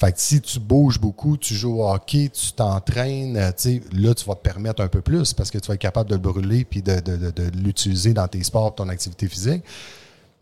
Fait 0.00 0.12
que 0.12 0.20
si 0.20 0.40
tu 0.40 0.58
bouges 0.58 0.98
beaucoup, 0.98 1.36
tu 1.36 1.54
joues 1.54 1.80
au 1.80 1.88
hockey, 1.88 2.28
tu 2.32 2.52
t'entraînes, 2.52 3.36
euh, 3.36 3.50
tu 3.50 3.54
sais, 3.56 3.82
là, 3.92 4.12
tu 4.14 4.24
vas 4.24 4.34
te 4.34 4.40
permettre 4.42 4.82
un 4.82 4.88
peu 4.88 5.00
plus 5.00 5.32
parce 5.32 5.48
que 5.50 5.58
tu 5.58 5.68
vas 5.68 5.74
être 5.74 5.80
capable 5.80 6.10
de 6.10 6.16
le 6.16 6.20
brûler 6.20 6.64
puis 6.64 6.82
de, 6.82 6.98
de- 7.00 7.16
de- 7.16 7.30
de 7.30 7.50
l'utiliser 7.56 8.12
dans 8.12 8.26
tes 8.26 8.42
sports, 8.42 8.74
ton 8.74 8.88
activité 8.88 9.28
physique. 9.28 9.62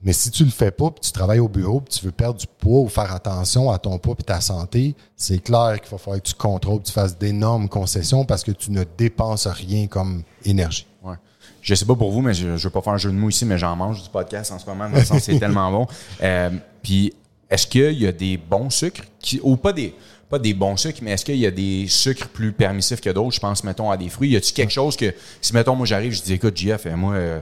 Mais 0.02 0.14
si 0.14 0.30
tu 0.30 0.44
le 0.44 0.50
fais 0.50 0.70
pas, 0.70 0.90
puis 0.90 1.00
tu 1.00 1.12
travailles 1.12 1.40
au 1.40 1.48
bureau, 1.48 1.80
puis 1.80 1.98
tu 1.98 2.04
veux 2.06 2.10
perdre 2.12 2.40
du 2.40 2.46
poids 2.46 2.80
ou 2.80 2.88
faire 2.88 3.12
attention 3.12 3.70
à 3.70 3.78
ton 3.78 3.98
poids 3.98 4.14
et 4.18 4.22
ta 4.22 4.40
santé, 4.40 4.94
c'est 5.14 5.40
clair 5.40 5.78
qu'il 5.80 5.90
va 5.90 5.98
falloir 5.98 6.22
que 6.22 6.28
tu 6.28 6.34
contrôles, 6.34 6.80
que 6.80 6.86
tu 6.86 6.92
fasses 6.92 7.18
d'énormes 7.18 7.68
concessions 7.68 8.24
parce 8.24 8.42
que 8.42 8.52
tu 8.52 8.70
ne 8.70 8.84
dépenses 8.96 9.46
rien 9.46 9.86
comme 9.88 10.22
énergie. 10.44 10.86
Ouais. 11.02 11.16
Je 11.60 11.74
sais 11.74 11.84
pas 11.84 11.94
pour 11.94 12.10
vous, 12.12 12.22
mais 12.22 12.32
je, 12.32 12.56
je 12.56 12.64
veux 12.64 12.70
pas 12.72 12.80
faire 12.80 12.94
un 12.94 12.98
jeu 12.98 13.10
de 13.10 13.16
mots 13.16 13.28
ici, 13.28 13.44
mais 13.44 13.58
j'en 13.58 13.76
mange 13.76 14.02
du 14.02 14.08
podcast 14.08 14.52
en 14.52 14.58
ce 14.58 14.64
moment, 14.64 14.88
dans 14.88 14.96
le 14.96 15.04
sens 15.04 15.18
que 15.18 15.24
c'est 15.24 15.38
tellement 15.38 15.70
bon. 15.70 15.86
Euh, 16.22 16.50
Puis, 16.82 17.12
est-ce 17.50 17.66
qu'il 17.66 18.00
y 18.00 18.06
a 18.06 18.12
des 18.12 18.38
bons 18.38 18.70
sucres, 18.70 19.02
qui, 19.18 19.38
ou 19.42 19.56
pas 19.56 19.74
des, 19.74 19.94
pas 20.30 20.38
des 20.38 20.54
bons 20.54 20.76
sucres, 20.78 21.00
mais 21.02 21.10
est-ce 21.10 21.24
qu'il 21.26 21.36
y 21.36 21.46
a 21.46 21.50
des 21.50 21.86
sucres 21.88 22.28
plus 22.28 22.52
permissifs 22.52 23.00
que 23.02 23.10
d'autres? 23.10 23.34
Je 23.34 23.40
pense, 23.40 23.64
mettons, 23.64 23.90
à 23.90 23.98
des 23.98 24.08
fruits. 24.08 24.30
Y 24.30 24.36
a-tu 24.36 24.52
quelque 24.54 24.72
chose 24.72 24.96
que, 24.96 25.12
si, 25.42 25.52
mettons, 25.52 25.76
moi, 25.76 25.84
j'arrive, 25.84 26.12
je 26.12 26.22
dis, 26.22 26.32
écoute, 26.32 26.56
JF, 26.56 26.86
euh, 26.86 26.96
moi, 26.96 27.14
euh, 27.14 27.40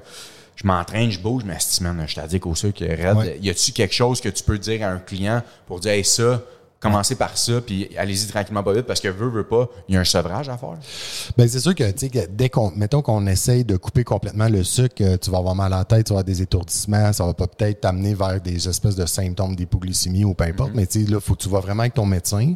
je 0.61 0.66
m'entraîne, 0.66 1.09
je 1.11 1.21
bouge, 1.21 1.44
mais 1.47 1.57
si, 1.61 1.83
man, 1.85 2.05
je 2.05 2.21
t'ai 2.21 2.40
qu'au 2.40 2.55
sucre, 2.57 2.85
raide. 2.85 3.16
Ouais. 3.16 3.38
Y 3.40 3.51
a-tu 3.51 3.71
quelque 3.71 3.94
chose 3.94 4.21
que 4.21 4.29
tu 4.29 4.42
peux 4.42 4.59
dire 4.59 4.85
à 4.85 4.90
un 4.90 4.99
client 4.99 5.40
pour 5.68 5.79
dire, 5.79 5.92
hey, 5.92 6.05
ça, 6.05 6.42
commencez 6.81 7.17
par 7.17 7.37
ça, 7.37 7.61
puis 7.61 7.88
allez-y 7.97 8.29
tranquillement 8.29 8.62
pas 8.62 8.73
vite, 8.73 8.87
parce 8.87 9.01
que 9.01 9.09
veut, 9.09 9.29
veut 9.29 9.45
pas, 9.45 9.69
il 9.88 9.95
y 9.95 9.99
a 9.99 10.01
un 10.01 10.05
sevrage 10.05 10.49
à 10.49 10.57
faire. 10.57 10.77
Ben, 11.37 11.49
c'est 11.49 11.59
sûr 11.59 11.75
que, 11.75 11.91
tu 11.91 11.99
sais, 11.99 12.09
que 12.09 12.27
dès 12.31 12.49
qu'on, 12.49 12.71
mettons 12.77 13.03
qu'on 13.03 13.27
essaye 13.27 13.64
de 13.64 13.77
couper 13.77 14.05
complètement 14.05 14.49
le 14.49 14.62
sucre, 14.62 14.95
euh, 15.01 15.17
tu 15.17 15.31
vas 15.31 15.38
avoir 15.38 15.57
mal 15.57 15.73
à 15.73 15.79
la 15.79 15.85
tête, 15.85 16.07
tu 16.07 16.12
vas 16.12 16.21
avoir 16.21 16.25
des 16.25 16.41
étourdissements, 16.41 17.12
ça 17.12 17.27
va 17.27 17.35
pas 17.35 17.49
peut-être 17.49 17.81
t'amener 17.81 18.14
vers 18.14 18.41
des 18.41 18.69
espèces 18.69 18.95
de 18.95 19.07
symptômes 19.07 19.57
d'hypoglycémie 19.57 20.25
ou 20.25 20.35
peu 20.35 20.45
importe, 20.45 20.71
mais 20.75 20.87
tu 20.87 21.05
sais, 21.05 21.11
là, 21.11 21.21
faut 21.21 21.35
que 21.35 21.43
tu 21.43 21.49
vas 21.49 21.61
vraiment 21.61 21.81
avec 21.81 21.95
ton 21.95 22.07
médecin. 22.07 22.55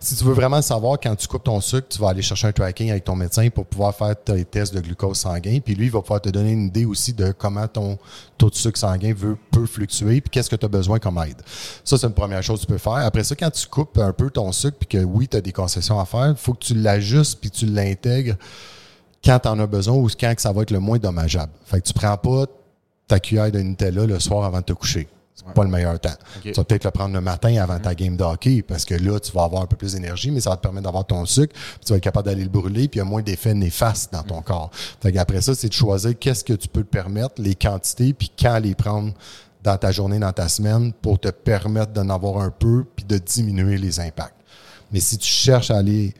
Si 0.00 0.16
tu 0.16 0.24
veux 0.24 0.34
vraiment 0.34 0.60
savoir 0.60 0.98
quand 1.00 1.16
tu 1.16 1.26
coupes 1.26 1.44
ton 1.44 1.60
sucre, 1.62 1.88
tu 1.88 1.98
vas 1.98 2.10
aller 2.10 2.22
chercher 2.22 2.48
un 2.48 2.52
tracking 2.52 2.90
avec 2.90 3.04
ton 3.04 3.16
médecin 3.16 3.48
pour 3.48 3.64
pouvoir 3.64 3.94
faire 3.94 4.14
tes 4.22 4.44
tests 4.44 4.74
de 4.74 4.80
glucose 4.80 5.16
sanguin, 5.16 5.60
puis 5.64 5.74
lui, 5.74 5.86
il 5.86 5.92
va 5.92 6.02
pouvoir 6.02 6.20
te 6.20 6.28
donner 6.28 6.52
une 6.52 6.66
idée 6.66 6.84
aussi 6.84 7.14
de 7.14 7.32
comment 7.32 7.66
ton 7.68 7.98
taux 8.36 8.50
de 8.50 8.54
sucre 8.54 8.78
sanguin 8.78 9.14
veut, 9.14 9.38
peut 9.50 9.66
fluctuer, 9.66 10.20
puis 10.20 10.30
qu'est-ce 10.30 10.50
que 10.50 10.56
tu 10.56 10.66
as 10.66 10.68
besoin 10.68 10.98
comme 10.98 11.18
aide. 11.26 11.40
Ça, 11.84 11.96
c'est 11.96 12.06
une 12.06 12.12
première 12.12 12.42
chose 12.42 12.60
que 12.60 12.66
tu 12.66 12.72
peux 12.72 12.78
faire. 12.78 12.92
Après 12.92 13.24
ça, 13.24 13.34
quand 13.34 13.50
tu 13.50 13.61
coupes 13.66 13.98
un 13.98 14.12
peu 14.12 14.30
ton 14.30 14.52
sucre, 14.52 14.76
puis 14.78 14.88
que 14.88 15.04
oui, 15.04 15.28
tu 15.28 15.36
as 15.36 15.40
des 15.40 15.52
concessions 15.52 15.98
à 15.98 16.04
faire, 16.04 16.30
il 16.30 16.36
faut 16.36 16.54
que 16.54 16.64
tu 16.64 16.74
l'ajustes, 16.74 17.40
puis 17.40 17.50
tu 17.50 17.66
l'intègres 17.66 18.36
quand 19.24 19.38
tu 19.38 19.48
en 19.48 19.58
as 19.58 19.66
besoin 19.66 19.96
ou 19.96 20.08
quand 20.18 20.34
que 20.34 20.42
ça 20.42 20.52
va 20.52 20.62
être 20.62 20.70
le 20.70 20.80
moins 20.80 20.98
dommageable. 20.98 21.52
Fait 21.64 21.80
que 21.80 21.86
tu 21.86 21.92
prends 21.92 22.16
pas 22.16 22.46
ta 23.06 23.20
cuillère 23.20 23.52
de 23.52 23.60
Nutella 23.60 24.06
le 24.06 24.18
soir 24.18 24.44
avant 24.44 24.58
de 24.58 24.64
te 24.64 24.72
coucher. 24.72 25.08
C'est 25.34 25.54
pas 25.54 25.64
le 25.64 25.70
meilleur 25.70 25.98
temps. 25.98 26.14
Tu 26.42 26.52
vas 26.52 26.64
peut-être 26.64 26.84
le 26.84 26.90
prendre 26.90 27.14
le 27.14 27.20
matin 27.20 27.56
avant 27.60 27.78
ta 27.78 27.94
game 27.94 28.16
de 28.16 28.22
hockey 28.22 28.62
parce 28.62 28.84
que 28.84 28.94
là, 28.94 29.18
tu 29.18 29.32
vas 29.32 29.44
avoir 29.44 29.62
un 29.62 29.66
peu 29.66 29.76
plus 29.76 29.94
d'énergie, 29.94 30.30
mais 30.30 30.40
ça 30.40 30.50
va 30.50 30.56
te 30.56 30.62
permettre 30.62 30.84
d'avoir 30.84 31.06
ton 31.06 31.24
sucre, 31.24 31.54
puis 31.54 31.84
tu 31.84 31.92
vas 31.92 31.96
être 31.96 32.02
capable 32.02 32.26
d'aller 32.26 32.44
le 32.44 32.50
brûler, 32.50 32.86
puis 32.86 32.98
il 32.98 33.02
y 33.02 33.02
a 33.02 33.04
moins 33.04 33.22
d'effets 33.22 33.54
néfastes 33.54 34.12
dans 34.12 34.22
ton 34.22 34.42
corps. 34.42 34.70
Fait 35.00 35.16
après 35.16 35.40
ça, 35.40 35.54
c'est 35.54 35.68
de 35.68 35.72
choisir 35.72 36.18
qu'est-ce 36.18 36.44
que 36.44 36.52
tu 36.52 36.68
peux 36.68 36.82
te 36.82 36.90
permettre, 36.90 37.34
les 37.38 37.54
quantités, 37.54 38.12
puis 38.12 38.30
quand 38.38 38.58
les 38.58 38.74
prendre 38.74 39.12
dans 39.62 39.76
ta 39.76 39.92
journée, 39.92 40.18
dans 40.18 40.32
ta 40.32 40.48
semaine, 40.48 40.92
pour 40.92 41.20
te 41.20 41.28
permettre 41.28 41.92
d'en 41.92 42.08
avoir 42.08 42.38
un 42.38 42.50
peu, 42.50 42.84
puis 42.96 43.04
de 43.04 43.18
diminuer 43.18 43.78
les 43.78 44.00
impacts. 44.00 44.34
Mais 44.92 45.00
si 45.00 45.18
tu 45.18 45.28
cherches 45.28 45.70
à 45.70 45.78
aller 45.78 46.14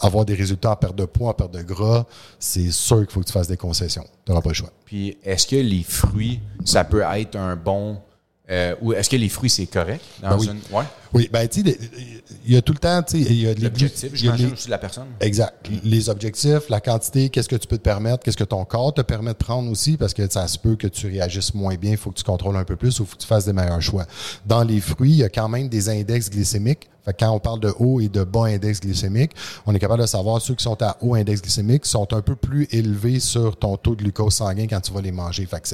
avoir 0.00 0.24
des 0.24 0.34
résultats 0.34 0.70
en 0.70 0.76
perte 0.76 0.96
de 0.96 1.04
poids, 1.04 1.30
en 1.30 1.34
perte 1.34 1.52
de 1.52 1.62
gras, 1.62 2.06
c'est 2.38 2.70
sûr 2.70 2.98
qu'il 2.98 3.10
faut 3.10 3.20
que 3.20 3.26
tu 3.26 3.32
fasses 3.32 3.48
des 3.48 3.56
concessions. 3.56 4.04
Tu 4.24 4.30
n'auras 4.30 4.42
pas 4.42 4.50
le 4.50 4.54
choix. 4.54 4.72
Puis, 4.84 5.18
est-ce 5.22 5.46
que 5.46 5.56
les 5.56 5.82
fruits, 5.82 6.40
ça 6.64 6.84
peut 6.84 7.02
être 7.14 7.36
un 7.36 7.56
bon. 7.56 8.00
Euh, 8.50 8.74
ou 8.82 8.92
est-ce 8.92 9.08
que 9.08 9.16
les 9.16 9.28
fruits, 9.28 9.50
c'est 9.50 9.66
correct? 9.66 10.02
Dans 10.22 10.30
Ben 10.30 10.36
oui. 10.38 10.46
une... 10.48 10.76
ouais. 10.76 10.84
Oui, 11.12 11.28
ben 11.32 11.48
tu 11.48 11.62
sais, 11.64 11.76
il 12.46 12.54
y 12.54 12.56
a 12.56 12.62
tout 12.62 12.72
le 12.72 12.78
temps, 12.78 13.02
tu 13.02 13.20
sais, 13.24 13.30
il 13.32 13.40
y 13.40 13.48
a 13.48 13.54
L'objectif, 13.54 14.10
j'imagine 14.14 14.46
les- 14.46 14.52
aussi 14.52 14.66
de 14.66 14.70
la 14.70 14.78
personne. 14.78 15.06
Exact. 15.20 15.68
Les 15.82 16.08
objectifs, 16.08 16.68
la 16.68 16.80
quantité, 16.80 17.30
qu'est-ce 17.30 17.48
que 17.48 17.56
tu 17.56 17.66
peux 17.66 17.78
te 17.78 17.82
permettre, 17.82 18.22
qu'est-ce 18.22 18.36
que 18.36 18.44
ton 18.44 18.64
corps 18.64 18.94
te 18.94 19.00
permet 19.00 19.32
de 19.32 19.36
prendre 19.36 19.68
aussi, 19.72 19.96
parce 19.96 20.14
que 20.14 20.30
ça 20.30 20.46
se 20.46 20.56
peut 20.56 20.76
que 20.76 20.86
tu 20.86 21.08
réagisses 21.08 21.52
moins 21.52 21.74
bien, 21.74 21.90
il 21.92 21.96
faut 21.96 22.10
que 22.12 22.18
tu 22.18 22.22
contrôles 22.22 22.56
un 22.56 22.62
peu 22.64 22.76
plus 22.76 23.00
ou 23.00 23.02
il 23.02 23.06
faut 23.06 23.16
que 23.16 23.22
tu 23.22 23.26
fasses 23.26 23.44
des 23.46 23.52
meilleurs 23.52 23.82
choix. 23.82 24.06
Dans 24.46 24.62
les 24.62 24.80
fruits, 24.80 25.10
il 25.10 25.16
y 25.16 25.24
a 25.24 25.28
quand 25.28 25.48
même 25.48 25.68
des 25.68 25.88
index 25.88 26.30
glycémiques. 26.30 26.88
Fait 27.04 27.12
que 27.12 27.24
quand 27.24 27.30
on 27.32 27.40
parle 27.40 27.58
de 27.60 27.72
haut 27.78 27.98
et 28.00 28.08
de 28.08 28.22
bas 28.22 28.44
index 28.44 28.78
glycémique, 28.78 29.32
on 29.66 29.74
est 29.74 29.78
capable 29.80 30.02
de 30.02 30.06
savoir 30.06 30.40
ceux 30.40 30.54
qui 30.54 30.62
sont 30.62 30.80
à 30.80 30.96
haut 31.00 31.14
index 31.16 31.42
glycémique 31.42 31.86
sont 31.86 32.12
un 32.12 32.20
peu 32.20 32.36
plus 32.36 32.68
élevés 32.70 33.18
sur 33.18 33.56
ton 33.56 33.76
taux 33.78 33.96
de 33.96 34.02
glucose 34.02 34.34
sanguin 34.34 34.66
quand 34.68 34.80
tu 34.80 34.92
vas 34.92 35.00
les 35.00 35.10
manger. 35.10 35.44
Fait 35.46 35.60
que 35.60 35.68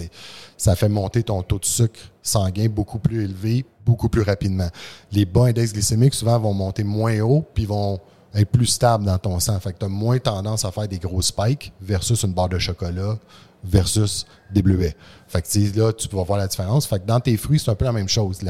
ça 0.56 0.76
fait 0.76 0.88
monter 0.88 1.24
ton 1.24 1.42
taux 1.42 1.58
de 1.58 1.64
sucre 1.66 1.98
sanguin 2.26 2.68
beaucoup 2.68 2.98
plus 2.98 3.24
élevé, 3.24 3.64
beaucoup 3.84 4.08
plus 4.08 4.22
rapidement. 4.22 4.68
Les 5.12 5.24
bas 5.24 5.44
index 5.44 5.72
glycémiques, 5.72 6.14
souvent, 6.14 6.38
vont 6.38 6.54
monter 6.54 6.84
moins 6.84 7.20
haut, 7.20 7.44
puis 7.54 7.66
vont 7.66 8.00
être 8.34 8.50
plus 8.50 8.66
stables 8.66 9.04
dans 9.04 9.18
ton 9.18 9.40
sang. 9.40 9.58
Fait 9.60 9.72
que 9.72 9.78
tu 9.78 9.86
as 9.86 9.88
moins 9.88 10.18
tendance 10.18 10.64
à 10.64 10.70
faire 10.70 10.88
des 10.88 10.98
gros 10.98 11.22
spikes 11.22 11.72
versus 11.80 12.22
une 12.22 12.32
barre 12.32 12.48
de 12.48 12.58
chocolat 12.58 13.16
versus 13.64 14.26
des 14.52 14.62
bleuets. 14.62 14.94
Fait 15.28 15.42
que 15.42 15.78
là, 15.78 15.92
tu 15.92 16.08
vas 16.08 16.22
voir 16.22 16.38
la 16.38 16.46
différence. 16.46 16.86
Fait 16.86 17.00
que 17.00 17.06
dans 17.06 17.20
tes 17.20 17.36
fruits, 17.36 17.58
c'est 17.58 17.70
un 17.70 17.74
peu 17.74 17.84
la 17.84 17.92
même 17.92 18.08
chose. 18.08 18.40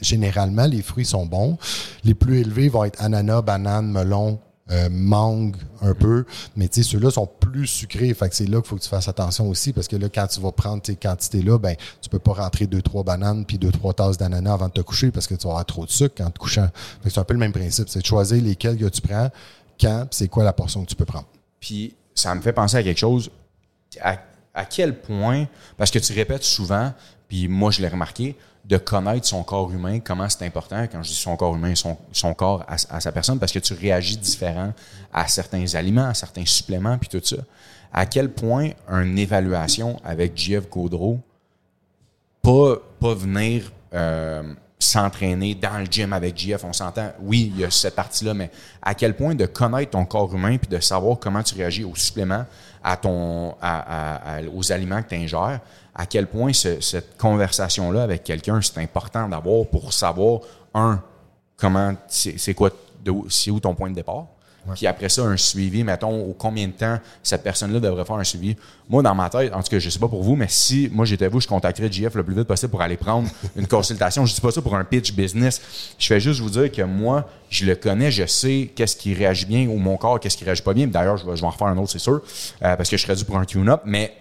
Généralement, 0.00 0.66
les 0.66 0.82
fruits 0.82 1.04
sont 1.04 1.26
bons. 1.26 1.56
Les 2.04 2.14
plus 2.14 2.40
élevés 2.40 2.68
vont 2.68 2.84
être 2.84 3.00
ananas, 3.02 3.42
banane, 3.42 3.90
melon, 3.90 4.40
euh, 4.70 4.88
mangue 4.90 5.56
un 5.80 5.94
peu. 5.94 6.24
Mais 6.56 6.68
tu 6.68 6.82
sais, 6.82 6.90
ceux-là 6.90 7.10
sont 7.10 7.26
plus 7.26 7.66
sucrés. 7.66 8.12
Fait 8.14 8.28
que 8.28 8.34
c'est 8.34 8.46
là 8.46 8.60
qu'il 8.60 8.68
faut 8.68 8.76
que 8.76 8.82
tu 8.82 8.88
fasses 8.88 9.06
attention 9.06 9.48
aussi 9.48 9.72
parce 9.72 9.86
que 9.86 9.96
là, 9.96 10.08
quand 10.08 10.26
tu 10.26 10.40
vas 10.40 10.50
prendre 10.52 10.82
tes 10.82 10.96
quantités-là, 10.96 11.58
ben, 11.58 11.76
tu 12.00 12.08
peux 12.08 12.18
pas 12.18 12.32
rentrer 12.32 12.66
deux, 12.66 12.82
trois 12.82 13.04
bananes 13.04 13.44
puis 13.44 13.58
deux, 13.58 13.70
trois 13.70 13.92
tasses 13.94 14.18
d'ananas 14.18 14.54
avant 14.54 14.68
de 14.68 14.72
te 14.72 14.80
coucher 14.80 15.10
parce 15.10 15.26
que 15.26 15.34
tu 15.34 15.44
vas 15.44 15.52
avoir 15.52 15.66
trop 15.66 15.86
de 15.86 15.90
sucre 15.90 16.14
quand 16.18 16.30
te 16.30 16.38
couchant. 16.38 16.68
C'est 17.04 17.18
un 17.18 17.24
peu 17.24 17.34
le 17.34 17.40
même 17.40 17.52
principe. 17.52 17.88
C'est 17.88 18.00
de 18.00 18.06
choisir 18.06 18.42
lesquels 18.42 18.76
que 18.76 18.86
tu 18.86 19.00
prends, 19.00 19.30
quand, 19.80 20.06
c'est 20.10 20.28
quoi 20.28 20.42
la 20.42 20.52
portion 20.52 20.82
que 20.84 20.88
tu 20.88 20.96
peux 20.96 21.04
prendre. 21.04 21.26
Puis, 21.60 21.94
ça 22.14 22.34
me 22.34 22.40
fait 22.40 22.52
penser 22.52 22.76
à 22.76 22.82
quelque 22.82 22.98
chose. 22.98 23.30
À, 24.00 24.16
à 24.52 24.64
quel 24.64 24.98
point, 25.00 25.46
parce 25.76 25.90
que 25.90 25.98
tu 25.98 26.12
répètes 26.12 26.42
souvent, 26.42 26.92
puis 27.28 27.46
moi, 27.46 27.70
je 27.70 27.82
l'ai 27.82 27.88
remarqué, 27.88 28.36
de 28.66 28.78
connaître 28.78 29.26
son 29.26 29.44
corps 29.44 29.70
humain, 29.70 30.00
comment 30.00 30.28
c'est 30.28 30.44
important, 30.44 30.86
quand 30.90 31.02
je 31.02 31.10
dis 31.10 31.14
son 31.14 31.36
corps 31.36 31.54
humain, 31.54 31.74
son, 31.76 31.96
son 32.10 32.34
corps 32.34 32.64
à, 32.66 33.00
sa 33.00 33.12
personne, 33.12 33.38
parce 33.38 33.52
que 33.52 33.60
tu 33.60 33.74
réagis 33.74 34.16
différent 34.16 34.72
à 35.12 35.28
certains 35.28 35.74
aliments, 35.74 36.08
à 36.08 36.14
certains 36.14 36.44
suppléments, 36.44 36.98
puis 36.98 37.08
tout 37.08 37.24
ça. 37.24 37.36
À 37.92 38.06
quel 38.06 38.30
point 38.30 38.70
une 38.90 39.18
évaluation 39.18 40.00
avec 40.04 40.36
JF 40.36 40.68
Gaudreau, 40.68 41.20
pas, 42.42 42.76
pas 42.98 43.14
venir 43.14 43.70
euh, 43.94 44.42
s'entraîner 44.80 45.54
dans 45.54 45.78
le 45.78 45.86
gym 45.86 46.12
avec 46.12 46.36
JF, 46.36 46.64
on 46.64 46.72
s'entend, 46.72 47.12
oui, 47.20 47.52
il 47.54 47.60
y 47.60 47.64
a 47.64 47.70
cette 47.70 47.94
partie-là, 47.94 48.34
mais 48.34 48.50
à 48.82 48.94
quel 48.94 49.14
point 49.14 49.36
de 49.36 49.46
connaître 49.46 49.92
ton 49.92 50.04
corps 50.04 50.34
humain 50.34 50.58
puis 50.58 50.68
de 50.68 50.80
savoir 50.80 51.20
comment 51.20 51.42
tu 51.42 51.54
réagis 51.54 51.84
aux 51.84 51.94
suppléments, 51.94 52.44
à 52.82 52.96
ton, 52.96 53.54
à- 53.62 54.40
aux 54.52 54.72
aliments 54.72 55.02
que 55.02 55.10
tu 55.10 55.14
ingères, 55.14 55.60
à 55.98 56.06
quel 56.06 56.26
point 56.26 56.52
ce- 56.52 56.80
cette 56.80 57.16
conversation-là 57.16 58.02
avec 58.02 58.22
quelqu'un, 58.22 58.60
c'est 58.60 58.78
important 58.78 59.28
d'avoir 59.28 59.66
pour 59.66 59.92
savoir, 59.92 60.40
un, 60.74 61.02
comment, 61.56 61.94
c'est 62.08 62.54
quoi, 62.54 62.70
c'est 63.28 63.50
où 63.50 63.60
ton 63.60 63.74
point 63.74 63.90
de 63.90 63.94
départ? 63.94 64.26
Puis 64.74 64.84
après 64.88 65.08
ça, 65.08 65.22
un 65.22 65.36
suivi, 65.36 65.84
mettons, 65.84 66.24
au 66.24 66.32
combien 66.32 66.66
de 66.66 66.72
temps 66.72 66.98
cette 67.22 67.44
personne-là 67.44 67.78
devrait 67.78 68.04
faire 68.04 68.16
un 68.16 68.24
suivi? 68.24 68.56
Moi, 68.88 69.00
dans 69.00 69.14
ma 69.14 69.30
tête, 69.30 69.52
en 69.54 69.62
tout 69.62 69.68
cas, 69.70 69.78
je 69.78 69.88
sais 69.88 69.98
pas 70.00 70.08
pour 70.08 70.24
vous, 70.24 70.34
mais 70.34 70.48
si 70.48 70.90
moi 70.92 71.04
j'étais 71.04 71.28
vous, 71.28 71.40
je 71.40 71.46
contacterais 71.46 71.90
JF 71.90 72.16
le 72.16 72.24
plus 72.24 72.34
vite 72.34 72.48
possible 72.48 72.72
pour 72.72 72.82
aller 72.82 72.96
prendre 72.96 73.28
une 73.56 73.68
consultation. 73.68 74.26
Je 74.26 74.34
dis 74.34 74.40
pas 74.40 74.50
ça 74.50 74.60
pour 74.60 74.74
un 74.74 74.82
pitch 74.82 75.12
business. 75.12 75.62
Je 76.00 76.06
fais 76.08 76.18
juste 76.18 76.40
vous 76.40 76.50
dire 76.50 76.72
que 76.72 76.82
moi, 76.82 77.28
je 77.48 77.64
le 77.64 77.76
connais, 77.76 78.10
je 78.10 78.26
sais 78.26 78.72
qu'est-ce 78.74 78.96
qui 78.96 79.14
réagit 79.14 79.46
bien 79.46 79.68
ou 79.68 79.76
mon 79.78 79.96
corps, 79.96 80.18
qu'est-ce 80.18 80.36
qui 80.36 80.44
réagit 80.44 80.62
pas 80.62 80.74
bien. 80.74 80.88
D'ailleurs, 80.88 81.16
je 81.16 81.24
vais, 81.24 81.36
je 81.36 81.42
vais 81.42 81.46
en 81.46 81.50
refaire 81.50 81.68
un 81.68 81.78
autre, 81.78 81.92
c'est 81.92 82.00
sûr, 82.00 82.20
euh, 82.64 82.74
parce 82.76 82.90
que 82.90 82.96
je 82.96 83.02
serais 83.04 83.14
dû 83.14 83.24
pour 83.24 83.38
un 83.38 83.44
tune-up. 83.44 83.82
Mais 83.84 84.12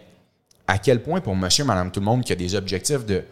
à 0.68 0.78
quel 0.78 1.02
point 1.02 1.22
pour 1.22 1.36
monsieur, 1.36 1.64
madame, 1.64 1.92
tout 1.92 2.00
le 2.00 2.06
monde 2.06 2.24
qui 2.24 2.34
a 2.34 2.36
des 2.36 2.56
objectifs 2.56 3.06
de 3.06 3.24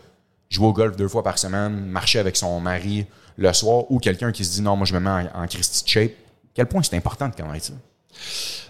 jouer 0.49 0.67
au 0.67 0.73
golf 0.73 0.95
deux 0.95 1.07
fois 1.07 1.23
par 1.23 1.37
semaine, 1.37 1.85
marcher 1.85 2.19
avec 2.19 2.35
son 2.37 2.59
mari 2.59 3.05
le 3.37 3.51
soir, 3.53 3.91
ou 3.91 3.99
quelqu'un 3.99 4.31
qui 4.31 4.45
se 4.45 4.51
dit 4.53 4.61
non, 4.61 4.75
moi 4.75 4.85
je 4.85 4.93
me 4.93 4.99
mets 4.99 5.09
en, 5.09 5.43
en 5.43 5.47
Christy 5.47 5.83
shape, 5.85 6.11
quel 6.53 6.67
point 6.67 6.83
c'est 6.83 6.95
important 6.95 7.27
de 7.29 7.33
connaître 7.35 7.65
ça? 7.65 7.73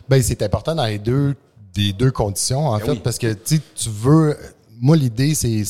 Ben, 0.07 0.21
c'est 0.21 0.41
important 0.41 0.75
dans 0.75 0.85
les 0.85 0.99
deux, 0.99 1.35
des 1.73 1.91
deux 1.93 2.11
conditions, 2.11 2.67
en 2.67 2.77
Ben 2.77 2.85
fait, 2.85 2.91
oui. 2.91 3.01
parce 3.03 3.17
que 3.17 3.33
tu 3.33 3.59
veux. 3.87 4.37
Moi, 4.79 4.97
l'idée, 4.97 5.33
c'est, 5.33 5.63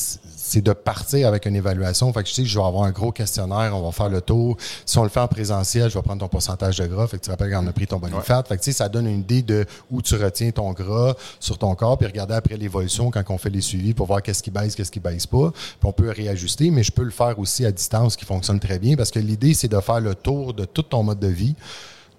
c'est 0.54 0.62
de 0.62 0.72
partir 0.72 1.26
avec 1.26 1.46
une 1.46 1.56
évaluation. 1.56 2.12
Fait 2.12 2.22
que 2.22 2.28
je 2.28 2.34
sais 2.34 2.42
que 2.42 2.48
je 2.48 2.56
vais 2.56 2.64
avoir 2.64 2.84
un 2.84 2.92
gros 2.92 3.10
questionnaire, 3.10 3.76
on 3.76 3.82
va 3.82 3.90
faire 3.90 4.08
le 4.08 4.20
tour. 4.20 4.56
Si 4.86 4.96
on 4.98 5.02
le 5.02 5.08
fait 5.08 5.18
en 5.18 5.26
présentiel, 5.26 5.90
je 5.90 5.94
vais 5.94 6.02
prendre 6.02 6.20
ton 6.20 6.28
pourcentage 6.28 6.78
de 6.78 6.86
gras. 6.86 7.08
Fait 7.08 7.16
que 7.16 7.22
tu 7.22 7.26
te 7.26 7.30
rappelles 7.30 7.52
qu'on 7.52 7.66
a 7.66 7.72
pris 7.72 7.88
ton 7.88 7.98
body 7.98 8.14
fat. 8.22 8.44
Fait 8.44 8.56
que 8.56 8.62
tu 8.62 8.70
sais, 8.70 8.78
ça 8.78 8.88
donne 8.88 9.08
une 9.08 9.20
idée 9.20 9.42
de 9.42 9.66
où 9.90 10.00
tu 10.00 10.14
retiens 10.14 10.52
ton 10.52 10.72
gras 10.72 11.14
sur 11.40 11.58
ton 11.58 11.74
corps, 11.74 11.98
puis 11.98 12.06
regarder 12.06 12.34
après 12.34 12.56
l'évolution 12.56 13.10
quand 13.10 13.24
on 13.30 13.38
fait 13.38 13.50
les 13.50 13.60
suivis 13.60 13.94
pour 13.94 14.06
voir 14.06 14.22
qu'est-ce 14.22 14.44
qui 14.44 14.52
baisse, 14.52 14.76
qu'est-ce 14.76 14.92
qui 14.92 15.00
baisse 15.00 15.26
pas. 15.26 15.50
Puis 15.50 15.88
on 15.88 15.92
peut 15.92 16.10
réajuster, 16.10 16.70
mais 16.70 16.84
je 16.84 16.92
peux 16.92 17.02
le 17.02 17.10
faire 17.10 17.36
aussi 17.40 17.66
à 17.66 17.72
distance, 17.72 18.14
qui 18.14 18.24
fonctionne 18.24 18.60
très 18.60 18.78
bien, 18.78 18.94
parce 18.94 19.10
que 19.10 19.18
l'idée, 19.18 19.54
c'est 19.54 19.68
de 19.68 19.80
faire 19.80 20.00
le 20.00 20.14
tour 20.14 20.54
de 20.54 20.64
tout 20.64 20.82
ton 20.82 21.02
mode 21.02 21.18
de 21.18 21.26
vie 21.26 21.56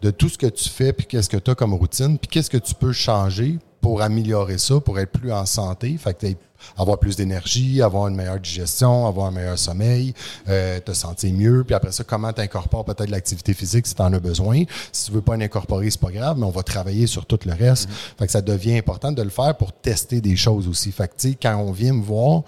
de 0.02 0.12
tout 0.12 0.30
ce 0.30 0.38
que 0.38 0.48
tu 0.48 0.70
fais, 0.70 0.94
puis 0.94 1.06
qu'est-ce 1.06 1.30
que 1.30 1.38
tu 1.38 1.52
as 1.52 1.56
comme 1.56 1.74
routine, 1.74 2.20
puis 2.20 2.28
qu'est-ce 2.28 2.50
que 2.50 2.58
tu 2.58 2.76
peux 2.76 2.92
changer 2.92 3.58
pour 3.86 4.02
améliorer 4.02 4.58
ça, 4.58 4.80
pour 4.80 4.98
être 4.98 5.12
plus 5.12 5.32
en 5.32 5.46
santé, 5.46 5.96
fait 6.00 6.16
que 6.16 6.20
t'aies- 6.22 6.38
avoir 6.76 6.98
plus 6.98 7.16
d'énergie, 7.16 7.84
avoir 7.84 8.08
une 8.08 8.16
meilleure 8.16 8.40
digestion, 8.40 9.06
avoir 9.06 9.28
un 9.28 9.32
meilleur 9.32 9.60
sommeil, 9.60 10.16
euh, 10.50 10.80
te 10.80 10.92
sentir 10.92 11.32
mieux, 11.36 11.64
puis 11.64 11.76
après 11.76 11.92
ça, 11.92 12.04
comment 12.04 12.34
tu 12.34 12.42
incorpores 12.42 12.84
peut-être 12.84 13.12
l'activité 13.12 13.54
physique 13.54 13.86
si 13.86 13.94
tu 13.94 14.02
en 14.02 14.12
as 14.12 14.20
besoin. 14.20 14.64
Si 14.92 15.06
tu 15.06 15.12
veux 15.12 15.22
pas 15.22 15.38
l'incorporer, 15.38 15.92
c'est 15.92 16.00
pas 16.00 16.10
grave, 16.10 16.40
mais 16.40 16.48
on 16.48 16.50
va 16.50 16.64
travailler 16.64 17.06
sur 17.06 17.28
tout 17.28 17.38
le 17.46 17.54
reste. 17.54 17.88
Fait 18.18 18.26
que 18.26 18.32
ça 18.32 18.42
devient 18.42 18.76
important 18.76 19.12
de 19.12 19.22
le 19.22 19.30
faire 19.30 19.56
pour 19.56 19.72
tester 19.72 20.20
des 20.20 20.36
choses 20.36 20.68
aussi. 20.68 20.92
Fait 20.92 21.08
que, 21.08 21.28
quand 21.40 21.56
on 21.56 21.72
vient 21.72 21.94
me 21.94 22.02
voir, 22.02 22.42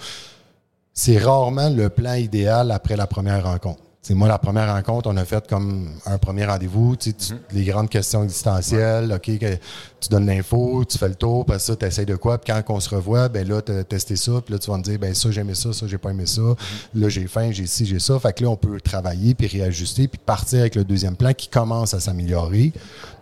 c'est 0.91 1.19
rarement 1.19 1.69
le 1.69 1.89
plan 1.89 2.15
idéal 2.15 2.71
après 2.71 2.97
la 2.97 3.05
première 3.05 3.43
rencontre. 3.43 3.83
C'est 4.07 4.13
moi, 4.13 4.29
la 4.29 4.37
première 4.37 4.73
rencontre, 4.73 5.09
on 5.11 5.17
a 5.17 5.25
fait 5.25 5.45
comme 5.49 5.89
un 6.05 6.17
premier 6.17 6.45
rendez-vous, 6.45 6.95
tu 6.95 7.13
tu- 7.13 7.33
les 7.51 7.65
grandes 7.65 7.89
questions 7.89 8.23
existentielles, 8.23 9.11
OK, 9.11 9.37
que 9.37 9.55
tu 9.99 10.07
donnes 10.09 10.27
l'info, 10.27 10.85
tu 10.87 10.97
fais 10.97 11.09
le 11.09 11.15
tour, 11.15 11.41
après 11.41 11.59
ça, 11.59 11.75
tu 11.75 11.85
essaies 11.85 12.05
de 12.05 12.15
quoi, 12.15 12.37
puis 12.37 12.53
quand 12.53 12.73
on 12.73 12.79
se 12.79 12.89
revoit, 12.95 13.27
ben 13.27 13.45
là, 13.45 13.61
tu 13.61 13.73
as 13.73 13.83
testé 13.83 14.15
ça, 14.15 14.31
puis 14.45 14.53
là, 14.53 14.59
tu 14.59 14.71
vas 14.71 14.77
me 14.77 14.83
dire, 14.83 14.97
ben 14.97 15.13
ça, 15.13 15.29
j'ai 15.29 15.41
aimé 15.41 15.55
ça, 15.55 15.73
ça, 15.73 15.87
j'ai 15.87 15.97
pas 15.97 16.11
aimé 16.11 16.25
ça, 16.25 16.41
là, 16.95 17.09
j'ai 17.09 17.27
faim, 17.27 17.49
j'ai 17.51 17.67
ci, 17.67 17.85
j'ai 17.85 17.99
ça. 17.99 18.17
Fait 18.17 18.31
que 18.31 18.45
là, 18.45 18.49
on 18.49 18.55
peut 18.55 18.79
travailler, 18.79 19.35
puis 19.35 19.45
réajuster, 19.47 20.07
puis 20.07 20.21
partir 20.25 20.61
avec 20.61 20.75
le 20.75 20.85
deuxième 20.85 21.17
plan 21.17 21.33
qui 21.33 21.49
commence 21.49 21.93
à 21.93 21.99
s'améliorer. 21.99 22.71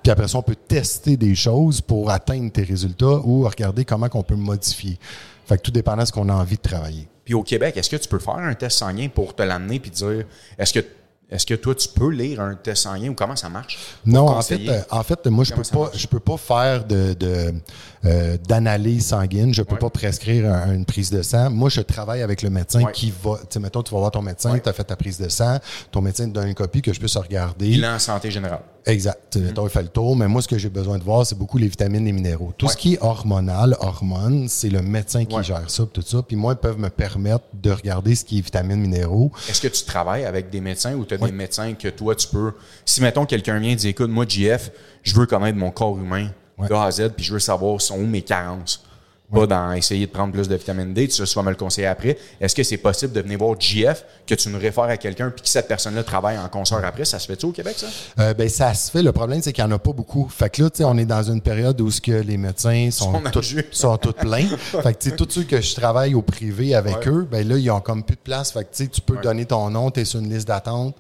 Puis 0.04 0.12
après 0.12 0.28
ça, 0.28 0.38
on 0.38 0.44
peut 0.44 0.56
tester 0.56 1.18
des 1.18 1.34
choses 1.34 1.82
pour 1.82 2.12
atteindre 2.12 2.52
tes 2.52 2.62
résultats 2.62 3.22
ou 3.24 3.42
regarder 3.46 3.86
comment 3.86 4.08
on 4.14 4.22
peut 4.22 4.36
modifier. 4.36 5.00
Fait 5.48 5.58
que 5.58 5.64
tout 5.64 5.72
dépendant 5.72 6.04
de 6.04 6.08
ce 6.08 6.12
qu'on 6.12 6.30
a 6.30 6.34
envie 6.34 6.58
de 6.58 6.62
travailler. 6.62 7.08
Puis 7.26 7.34
au 7.34 7.44
Québec, 7.44 7.76
est-ce 7.76 7.90
que 7.90 7.96
tu 7.96 8.08
peux 8.08 8.20
faire 8.20 8.36
un 8.36 8.54
test 8.54 8.78
sanguin 8.78 9.10
pour 9.10 9.36
te 9.36 9.44
l'amener 9.44 9.80
puis 9.80 9.92
dire 9.92 10.26
est-ce 10.58 10.72
que 10.74 10.86
est-ce 11.30 11.46
que 11.46 11.56
toi 11.56 11.74
tu 11.74 11.90
peux 11.90 12.10
lire 12.10 12.40
un 12.40 12.54
test 12.54 12.84
sanguin 12.84 13.10
ou 13.10 13.16
comment 13.16 13.36
ça 13.36 13.50
marche? 13.50 13.80
Non, 14.06 14.28
en 14.28 14.42
fait, 14.44 14.70
euh, 14.70 14.82
en 14.92 15.02
fait, 15.02 15.26
moi, 15.26 15.44
je 15.44 15.52
Comment 15.52 15.64
peux 15.64 15.78
pas, 15.78 15.98
je 15.98 16.08
peux 16.08 16.20
pas 16.20 16.38
faire 16.38 16.86
de, 16.86 17.14
de, 17.14 17.52
euh, 18.06 18.38
d'analyse 18.48 19.08
sanguine. 19.08 19.54
Je 19.54 19.62
peux 19.64 19.74
Ouais. 19.74 19.80
pas 19.80 19.90
prescrire 19.90 20.52
un- 20.54 20.74
une 20.74 20.86
prise 20.86 21.10
de 21.10 21.22
sang. 21.22 21.50
Moi, 21.50 21.70
je 21.70 21.82
travaille 21.82 22.22
avec 22.22 22.42
le 22.42 22.50
médecin 22.50 22.84
Ouais. 22.84 22.92
qui 22.92 23.12
va, 23.24 23.38
tu 23.40 23.46
sais, 23.50 23.60
mettons, 23.60 23.82
tu 23.84 23.94
vas 23.94 24.00
voir 24.00 24.12
ton 24.12 24.22
médecin, 24.22 24.52
Ouais. 24.54 24.60
tu 24.62 24.70
as 24.70 24.74
fait 24.74 24.84
ta 24.84 24.96
prise 24.96 25.18
de 25.20 25.28
sang, 25.30 25.58
ton 25.92 26.02
médecin 26.02 26.28
te 26.28 26.34
donne 26.34 26.48
une 26.50 26.54
copie 26.56 26.82
que 26.82 26.94
je 26.94 27.00
puisse 27.00 27.16
regarder. 27.18 27.68
Bilan 27.70 27.98
santé 28.00 28.30
générale. 28.32 28.60
Exact. 28.86 29.36
Mhm. 29.36 29.44
Mettons, 29.46 29.66
il 29.66 29.72
fait 29.72 29.82
le 29.82 29.88
tour, 29.88 30.16
mais 30.16 30.28
moi, 30.28 30.44
ce 30.44 30.48
que 30.48 30.60
j'ai 30.60 30.70
besoin 30.70 31.00
de 31.00 31.04
voir, 31.04 31.26
c'est 31.26 31.36
beaucoup 31.38 31.58
les 31.58 31.68
vitamines 31.68 32.04
et 32.04 32.06
les 32.06 32.12
minéraux. 32.12 32.54
Tout 32.56 32.68
ce 32.68 32.78
qui 32.78 32.94
est 32.94 33.02
hormonal, 33.02 33.76
hormones, 33.80 34.48
c'est 34.48 34.70
le 34.70 34.84
médecin 34.84 35.26
qui 35.26 35.42
gère 35.44 35.68
ça, 35.70 35.84
tout 35.92 36.04
ça. 36.04 36.22
Puis 36.22 36.36
moi, 36.36 36.54
ils 36.54 36.60
peuvent 36.62 36.78
me 36.78 36.90
permettre 36.90 37.46
de 37.54 37.72
regarder 37.72 38.14
ce 38.14 38.24
qui 38.24 38.38
est 38.38 38.42
vitamines, 38.42 38.80
minéraux. 38.80 39.32
Est-ce 39.50 39.62
que 39.62 39.68
tu 39.68 39.84
travailles 39.86 40.26
avec 40.26 40.52
des 40.52 40.62
médecins 40.62 40.94
ou 40.94 41.04
tu 41.06 41.16
as 41.16 41.18
des 41.18 41.32
médecins 41.32 41.74
que 41.74 41.88
toi 41.88 42.14
tu 42.16 42.28
peux 42.28 42.54
si 42.86 43.02
mettons 43.02 43.26
quelqu'un 43.26 43.58
vient 43.60 43.72
et 43.72 43.76
dit 43.76 43.88
écoute 43.88 44.10
moi 44.12 44.26
JF, 44.28 44.70
je 45.02 45.16
veux 45.16 45.26
connaître 45.26 45.58
mon 45.58 45.72
corps 45.72 45.98
humain 45.98 46.30
Ouais. 46.58 46.68
de 46.68 46.74
A 46.74 46.86
à 46.86 46.92
Z 46.92 47.10
puis 47.16 47.26
je 47.26 47.34
veux 47.34 47.40
savoir 47.40 47.82
sont 47.82 47.98
où 47.98 48.06
mes 48.06 48.22
carences. 48.22 48.82
Pas 49.34 49.48
dans 49.48 49.72
essayer 49.74 50.06
de 50.06 50.12
prendre 50.12 50.32
plus 50.32 50.48
de 50.48 50.56
vitamine 50.56 50.94
D, 50.94 51.08
tu 51.08 51.22
vas 51.24 51.42
me 51.42 51.50
le 51.50 51.56
conseiller 51.56 51.88
après. 51.88 52.16
Est-ce 52.40 52.54
que 52.54 52.62
c'est 52.62 52.78
possible 52.78 53.12
de 53.12 53.22
venir 53.22 53.40
voir 53.40 53.60
JF, 53.60 54.06
que 54.26 54.36
tu 54.36 54.50
nous 54.50 54.60
réfères 54.60 54.84
à 54.84 54.98
quelqu'un 54.98 55.32
puis 55.32 55.42
que 55.42 55.50
cette 55.50 55.68
personne-là 55.68 56.04
travaille 56.04 56.38
en 56.38 56.48
concert 56.48 56.86
après? 56.86 57.06
Ça 57.06 57.18
se 57.18 57.26
fait-tu 57.26 57.48
au 57.48 57.52
Québec, 57.52 57.74
ça? 57.76 57.88
Euh, 58.20 58.34
ben, 58.36 58.48
ça 58.48 58.72
se 58.76 58.92
fait. 58.92 59.02
Le 59.02 59.12
problème, 59.12 59.42
c'est 59.42 59.52
qu'il 59.52 59.66
n'y 59.66 59.72
en 59.72 59.76
a 59.76 59.80
pas 59.80 59.94
beaucoup. 59.94 60.30
Fait 60.30 60.50
que 60.52 60.62
là, 60.62 60.70
tu 60.70 60.78
sais, 60.78 60.84
on 60.84 60.96
est 61.00 61.06
dans 61.08 61.24
une 61.24 61.42
période 61.42 61.82
où 61.82 61.90
ce 61.90 62.00
que 62.00 62.12
les 62.12 62.38
médecins 62.38 62.90
sont, 62.92 63.20
jus. 63.42 63.66
sont 63.72 63.98
tous 63.98 64.14
pleins. 64.14 64.48
fait 64.58 64.94
que, 64.94 65.00
tu 65.04 65.10
sais, 65.10 65.16
tous 65.16 65.28
ceux 65.30 65.44
que 65.44 65.60
je 65.60 65.74
travaille 65.74 66.14
au 66.14 66.22
privé 66.22 66.76
avec 66.76 66.98
Ouais. 66.98 67.08
eux, 67.08 67.28
ben 67.30 67.46
là, 67.46 67.58
ils 67.58 67.72
ont 67.72 67.82
comme 67.82 68.04
plus 68.04 68.16
de 68.16 68.22
place. 68.22 68.52
Fait 68.52 68.64
que, 68.64 68.76
tu 68.76 68.84
sais, 68.84 68.88
tu 68.88 69.02
peux 69.02 69.16
Ouais. 69.16 69.24
donner 69.24 69.46
ton 69.46 69.70
nom, 69.72 69.90
tu 69.90 70.02
es 70.02 70.06
sur 70.06 70.20
une 70.20 70.32
liste 70.32 70.48
d'attente. 70.48 70.96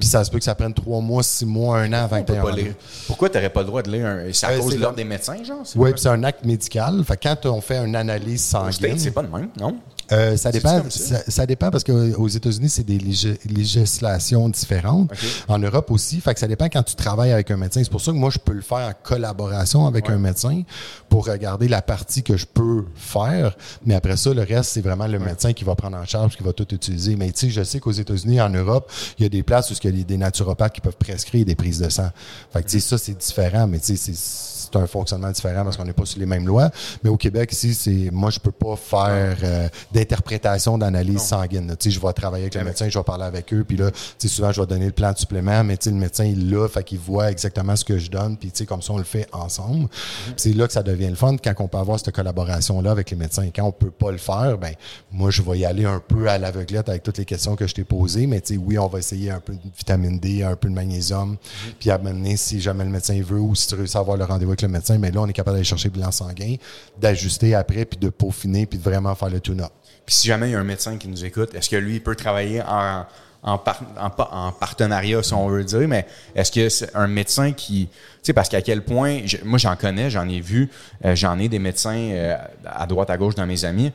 Puis 0.00 0.08
ça 0.08 0.24
se 0.24 0.30
peut 0.30 0.38
que 0.38 0.44
ça 0.44 0.54
prenne 0.54 0.74
trois 0.74 1.00
mois, 1.00 1.22
six 1.22 1.46
mois, 1.46 1.78
un 1.78 1.92
an 1.92 2.04
avant 2.04 2.22
que 2.22 2.32
tu 2.32 2.56
lire. 2.62 2.74
Pourquoi 3.06 3.28
tu 3.28 3.36
n'aurais 3.36 3.50
pas 3.50 3.60
le 3.60 3.66
droit 3.66 3.82
de 3.82 3.90
lire 3.90 4.06
un. 4.06 4.32
C'est 4.32 4.46
à 4.46 4.50
Euh, 4.50 4.58
cause 4.58 4.74
de 4.74 4.80
l'ordre 4.80 4.96
des 4.96 5.04
médecins, 5.04 5.42
genre? 5.44 5.62
Oui, 5.76 5.92
puis 5.92 6.00
c'est 6.00 6.08
un 6.08 6.22
acte 6.24 6.44
médical. 6.44 7.02
Fait 7.04 7.16
que 7.16 7.28
quand 7.28 7.46
on 7.46 7.60
fait 7.60 7.78
une 7.84 7.94
analyse 7.96 8.44
sanguine, 8.44 8.98
c'est 8.98 9.10
pas 9.12 9.22
de 9.22 9.28
même, 9.28 9.48
non? 9.58 9.76
Euh, 10.12 10.36
ça 10.36 10.50
dépend. 10.50 10.82
ça? 10.88 11.46
Dépend 11.46 11.70
parce 11.70 11.84
qu'aux 11.84 12.28
États-Unis, 12.28 12.68
c'est 12.68 12.84
des 12.84 12.98
lég- 12.98 13.38
législations 13.48 14.48
différentes. 14.48 15.10
En 15.48 15.58
Europe 15.58 15.90
aussi. 15.90 16.20
Fait 16.20 16.34
que 16.34 16.40
ça 16.40 16.46
dépend 16.48 16.66
quand 16.68 16.82
tu 16.82 16.94
travailles 16.94 17.32
avec 17.32 17.50
un 17.50 17.56
médecin. 17.56 17.80
C'est 17.82 17.90
pour 17.90 18.00
ça 18.00 18.12
que 18.12 18.16
moi, 18.16 18.30
je 18.30 18.38
peux 18.38 18.52
le 18.52 18.60
faire 18.62 18.78
en 18.88 18.92
collaboration 19.02 19.86
avec 19.86 20.08
Ouais. 20.08 20.14
un 20.14 20.18
médecin 20.18 20.62
pour 21.08 21.26
regarder 21.26 21.68
la 21.68 21.82
partie 21.82 22.22
que 22.22 22.36
je 22.36 22.46
peux 22.46 22.84
faire. 22.94 23.56
Mais 23.86 23.94
après 23.94 24.16
ça, 24.16 24.32
le 24.32 24.42
reste, 24.42 24.70
c'est 24.72 24.80
vraiment 24.80 25.06
le 25.06 25.18
médecin 25.18 25.52
qui 25.52 25.64
va 25.64 25.74
prendre 25.74 25.96
en 25.96 26.04
charge, 26.04 26.36
qui 26.36 26.42
va 26.42 26.52
tout 26.52 26.66
utiliser. 26.74 27.16
Mais 27.16 27.30
tu 27.32 27.40
sais, 27.46 27.50
je 27.50 27.62
sais 27.62 27.80
qu'aux 27.80 27.92
États-Unis, 27.92 28.40
en 28.40 28.50
Europe, 28.50 28.90
il 29.18 29.22
y 29.22 29.26
a 29.26 29.28
des 29.28 29.42
places 29.42 29.70
où 29.70 29.74
il 29.84 29.98
y 29.98 30.00
a 30.00 30.04
des 30.04 30.16
naturopathes 30.16 30.74
qui 30.74 30.80
peuvent 30.80 30.96
prescrire 30.98 31.44
des 31.44 31.54
prises 31.54 31.78
de 31.78 31.88
sang. 31.88 32.08
Fait 32.52 32.62
que 32.62 32.68
tu 32.68 32.80
sais, 32.80 32.88
ça, 32.88 32.98
c'est 32.98 33.16
différent. 33.16 33.66
Mais 33.66 33.78
tu 33.78 33.96
sais, 33.96 34.12
c'est 34.12 34.57
c'est 34.70 34.78
un 34.78 34.86
fonctionnement 34.86 35.30
différent 35.30 35.64
parce 35.64 35.76
qu'on 35.76 35.84
n'est 35.84 35.92
pas 35.92 36.04
sur 36.04 36.20
les 36.20 36.26
mêmes 36.26 36.46
lois. 36.46 36.70
Mais 37.02 37.10
au 37.10 37.16
Québec, 37.16 37.52
ici, 37.52 37.74
c'est 37.74 38.10
moi, 38.12 38.30
je 38.30 38.38
peux 38.38 38.50
pas 38.50 38.76
faire 38.76 39.36
euh, 39.42 39.68
d'interprétation 39.92 40.78
d'analyse 40.78 41.22
sanguine. 41.22 41.74
Tu 41.78 41.90
sais, 41.90 41.96
je 41.96 42.00
vais 42.00 42.12
travailler 42.12 42.44
avec 42.44 42.54
le 42.54 42.64
médecin, 42.64 42.88
je 42.88 42.98
vais 42.98 43.04
parler 43.04 43.24
avec 43.24 43.52
eux, 43.52 43.64
puis 43.66 43.76
là, 43.76 43.90
tu 43.90 43.98
sais, 44.18 44.28
souvent, 44.28 44.52
je 44.52 44.60
vais 44.60 44.66
donner 44.66 44.86
le 44.86 44.92
plan 44.92 45.12
de 45.12 45.18
supplément, 45.18 45.64
mais 45.64 45.76
tu 45.76 45.84
sais, 45.84 45.90
le 45.90 45.96
médecin, 45.96 46.24
il 46.24 46.50
l'a, 46.50 46.68
fait 46.68 46.84
qu'il 46.84 46.98
voit 46.98 47.30
exactement 47.30 47.76
ce 47.76 47.84
que 47.84 47.98
je 47.98 48.10
donne, 48.10 48.36
puis 48.36 48.50
tu 48.50 48.58
sais, 48.58 48.66
comme 48.66 48.82
ça, 48.82 48.92
on 48.92 48.98
le 48.98 49.04
fait 49.04 49.26
ensemble. 49.32 49.88
Puis 49.88 50.34
C'est 50.36 50.52
là 50.52 50.66
que 50.66 50.72
ça 50.72 50.82
devient 50.82 51.08
le 51.08 51.14
fun, 51.14 51.36
quand 51.36 51.54
on 51.58 51.68
peut 51.68 51.78
avoir 51.78 51.98
cette 51.98 52.14
collaboration-là 52.14 52.90
avec 52.90 53.10
les 53.10 53.16
médecins. 53.16 53.42
Et 53.42 53.52
quand 53.54 53.64
on 53.64 53.72
peut 53.72 53.90
pas 53.90 54.10
le 54.10 54.18
faire, 54.18 54.58
ben 54.58 54.72
moi, 55.12 55.30
je 55.30 55.42
vais 55.42 55.58
y 55.58 55.64
aller 55.64 55.84
un 55.84 56.00
peu 56.00 56.28
à 56.28 56.38
l'aveuglette 56.38 56.88
avec 56.88 57.02
toutes 57.02 57.18
les 57.18 57.24
questions 57.24 57.56
que 57.56 57.66
je 57.66 57.74
t'ai 57.74 57.84
posées, 57.84 58.26
mais 58.26 58.40
tu 58.40 58.54
sais, 58.54 58.60
oui, 58.60 58.78
on 58.78 58.86
va 58.86 58.98
essayer 58.98 59.30
un 59.30 59.40
peu 59.40 59.54
de 59.54 59.60
vitamine 59.76 60.18
D, 60.18 60.42
un 60.42 60.56
peu 60.56 60.68
de 60.68 60.74
magnésium, 60.74 61.36
puis 61.78 61.90
à 61.90 61.98
mener, 61.98 62.36
si 62.36 62.60
jamais 62.60 62.84
le 62.84 62.90
médecin 62.90 63.20
veut, 63.22 63.40
ou 63.40 63.54
si 63.54 63.68
tu 63.68 63.74
réussis 63.74 63.96
à 63.96 64.00
avoir 64.00 64.16
le 64.16 64.24
rendez-vous 64.24 64.54
le 64.62 64.68
médecin, 64.68 64.98
mais 64.98 65.10
là, 65.10 65.20
on 65.20 65.26
est 65.26 65.32
capable 65.32 65.56
d'aller 65.56 65.64
chercher 65.64 65.88
le 65.88 65.94
bilan 65.94 66.10
sanguin, 66.10 66.56
d'ajuster 67.00 67.54
après, 67.54 67.84
puis 67.84 67.98
de 67.98 68.08
peaufiner, 68.08 68.66
puis 68.66 68.78
de 68.78 68.82
vraiment 68.84 69.14
faire 69.14 69.30
le 69.30 69.40
tune-up. 69.40 69.70
Puis 70.06 70.14
si 70.14 70.28
jamais 70.28 70.48
il 70.48 70.52
y 70.52 70.54
a 70.54 70.60
un 70.60 70.64
médecin 70.64 70.96
qui 70.96 71.08
nous 71.08 71.24
écoute, 71.24 71.54
est-ce 71.54 71.68
que 71.68 71.76
lui, 71.76 71.96
il 71.96 72.02
peut 72.02 72.14
travailler 72.16 72.62
en, 72.62 73.04
en, 73.42 73.58
par- 73.58 73.82
en 74.00 74.10
pa- 74.10 74.28
en 74.32 74.52
partenariat, 74.52 75.22
si 75.22 75.34
on 75.34 75.48
veut 75.48 75.64
dire, 75.64 75.86
mais 75.86 76.06
est-ce 76.34 76.50
que 76.50 76.68
c'est 76.68 76.94
un 76.96 77.06
médecin 77.06 77.52
qui... 77.52 77.88
Tu 77.88 77.94
sais, 78.22 78.32
parce 78.32 78.48
qu'à 78.48 78.62
quel 78.62 78.82
point... 78.82 79.20
moi, 79.44 79.58
j'en 79.58 79.76
connais, 79.76 80.10
j'en 80.10 80.28
ai 80.28 80.40
vu, 80.40 80.70
euh, 81.04 81.14
j'en 81.14 81.38
ai 81.38 81.48
des 81.48 81.58
médecins 81.58 81.96
euh, 81.96 82.36
à 82.64 82.86
droite, 82.86 83.10
à 83.10 83.16
gauche 83.16 83.34
dans 83.34 83.46
mes 83.46 83.64
amis. 83.64 83.92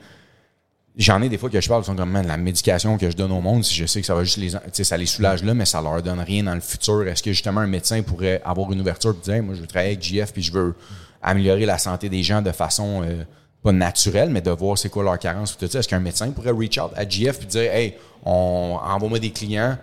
J'en 0.96 1.22
ai 1.24 1.30
des 1.30 1.40
fois 1.40 1.50
que 1.50 1.60
je 1.60 1.68
parle, 1.68 1.82
ils 1.82 1.86
sont 1.86 1.96
comme, 1.96 2.12
Man, 2.12 2.28
la 2.28 2.38
médication 2.38 2.98
que 2.98 3.10
je 3.10 3.16
donne 3.16 3.32
au 3.32 3.42
monde, 3.42 3.64
si 3.64 3.74
je 3.74 3.86
sais 3.86 4.00
que 4.00 4.06
ça 4.06 4.14
va 4.14 4.24
juste 4.24 4.38
les, 4.38 4.52
tu 4.52 4.58
sais, 4.74 4.84
ça 4.84 4.96
les 4.96 5.08
soulage 5.08 5.44
là, 5.44 5.56
mais 5.56 5.66
ça 5.66 5.82
leur 5.82 6.02
donne 6.04 6.20
rien 6.20 6.44
dans 6.44 6.54
le 6.54 6.62
futur. 6.62 7.08
Est-ce 7.08 7.24
que 7.24 7.32
justement 7.32 7.62
un 7.62 7.68
médecin 7.68 8.02
pourrait 8.04 8.42
avoir 8.46 8.72
une 8.72 8.82
ouverture 8.82 9.12
et 9.12 9.24
dire, 9.24 9.34
Hey, 9.36 9.42
moi, 9.42 9.56
je 9.56 9.62
veux 9.62 9.68
travailler 9.68 9.94
avec 9.94 10.04
JF 10.04 10.32
puis 10.32 10.44
je 10.44 10.52
veux 10.52 10.76
améliorer 11.22 11.66
la 11.66 11.80
santé 11.80 12.10
des 12.10 12.22
gens 12.22 12.42
de 12.44 12.52
façon 12.52 13.02
euh, 13.04 13.24
pas 13.64 13.72
naturelle, 13.72 14.30
mais 14.30 14.42
de 14.42 14.52
voir 14.52 14.78
c'est 14.78 14.90
quoi 14.90 15.04
leur 15.04 15.18
carence 15.18 15.58
tout 15.58 15.68
ça. 15.68 15.80
Est-ce 15.80 15.88
qu'un 15.88 16.00
médecin 16.00 16.30
pourrait 16.30 16.52
reach 16.52 16.78
out 16.78 16.92
à 16.96 17.08
JF 17.08 17.40
puis 17.40 17.48
dire, 17.48 17.74
hey, 17.74 17.96
on 18.24 18.78
envoie-moi 18.80 19.18
des 19.18 19.32
clients 19.32 19.78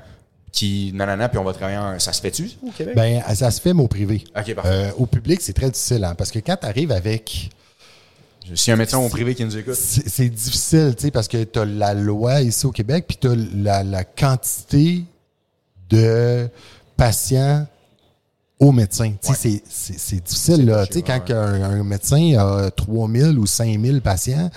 qui, 0.53 0.93
nanana, 0.95 1.29
puis 1.29 1.39
on 1.39 1.45
va 1.45 1.53
travailler 1.53 1.79
en, 1.79 1.99
ça 1.99 2.13
se 2.13 2.21
fait-tu? 2.21 2.51
Au 2.67 2.71
Québec? 2.71 2.95
Ben, 2.95 3.23
ça 3.35 3.51
se 3.51 3.61
fait, 3.61 3.73
mais 3.73 3.83
au 3.83 3.89
privé. 3.89 4.25
Ok, 4.37 4.55
parfait. 4.55 4.71
Euh, 4.71 4.91
au 4.99 5.07
public, 5.07 5.41
c'est 5.41 5.53
très 5.53 5.71
difficile, 5.71 6.05
hein, 6.05 6.15
parce 6.17 6.31
que 6.31 6.39
quand 6.39 6.57
tu 6.57 6.67
arrives 6.67 6.93
avec 6.93 7.51
A 8.51 8.73
un 8.73 8.77
médecin 8.77 8.99
au 8.99 9.09
privé 9.09 9.35
qui 9.35 9.45
nous 9.45 9.57
écoute. 9.57 9.75
C'est 9.75 10.29
difficile, 10.29 10.95
tu 10.97 11.05
sais, 11.05 11.11
parce 11.11 11.29
que 11.29 11.45
tu 11.45 11.59
as 11.59 11.65
la 11.65 11.95
loi 11.95 12.41
ici 12.41 12.67
au 12.67 12.73
Québec, 12.73 13.05
puis 13.07 13.17
tu 13.21 13.29
as 13.29 13.35
la, 13.55 13.85
la 13.85 14.05
quantité 14.05 15.05
de 15.89 16.49
patients 16.97 17.67
aux 18.59 18.73
médecins. 18.73 19.13
Tu 19.23 19.35
sais, 19.35 19.63
c'est 19.69 20.23
difficile, 20.23 20.67
là. 20.67 20.87
Tu 20.87 20.95
sais, 20.95 21.03
quand 21.03 21.31
un, 21.31 21.63
un 21.63 21.85
médecin 21.85 22.37
a 22.39 22.71
3000 22.71 23.39
ou 23.39 23.47
5000 23.47 24.01
patients, 24.03 24.51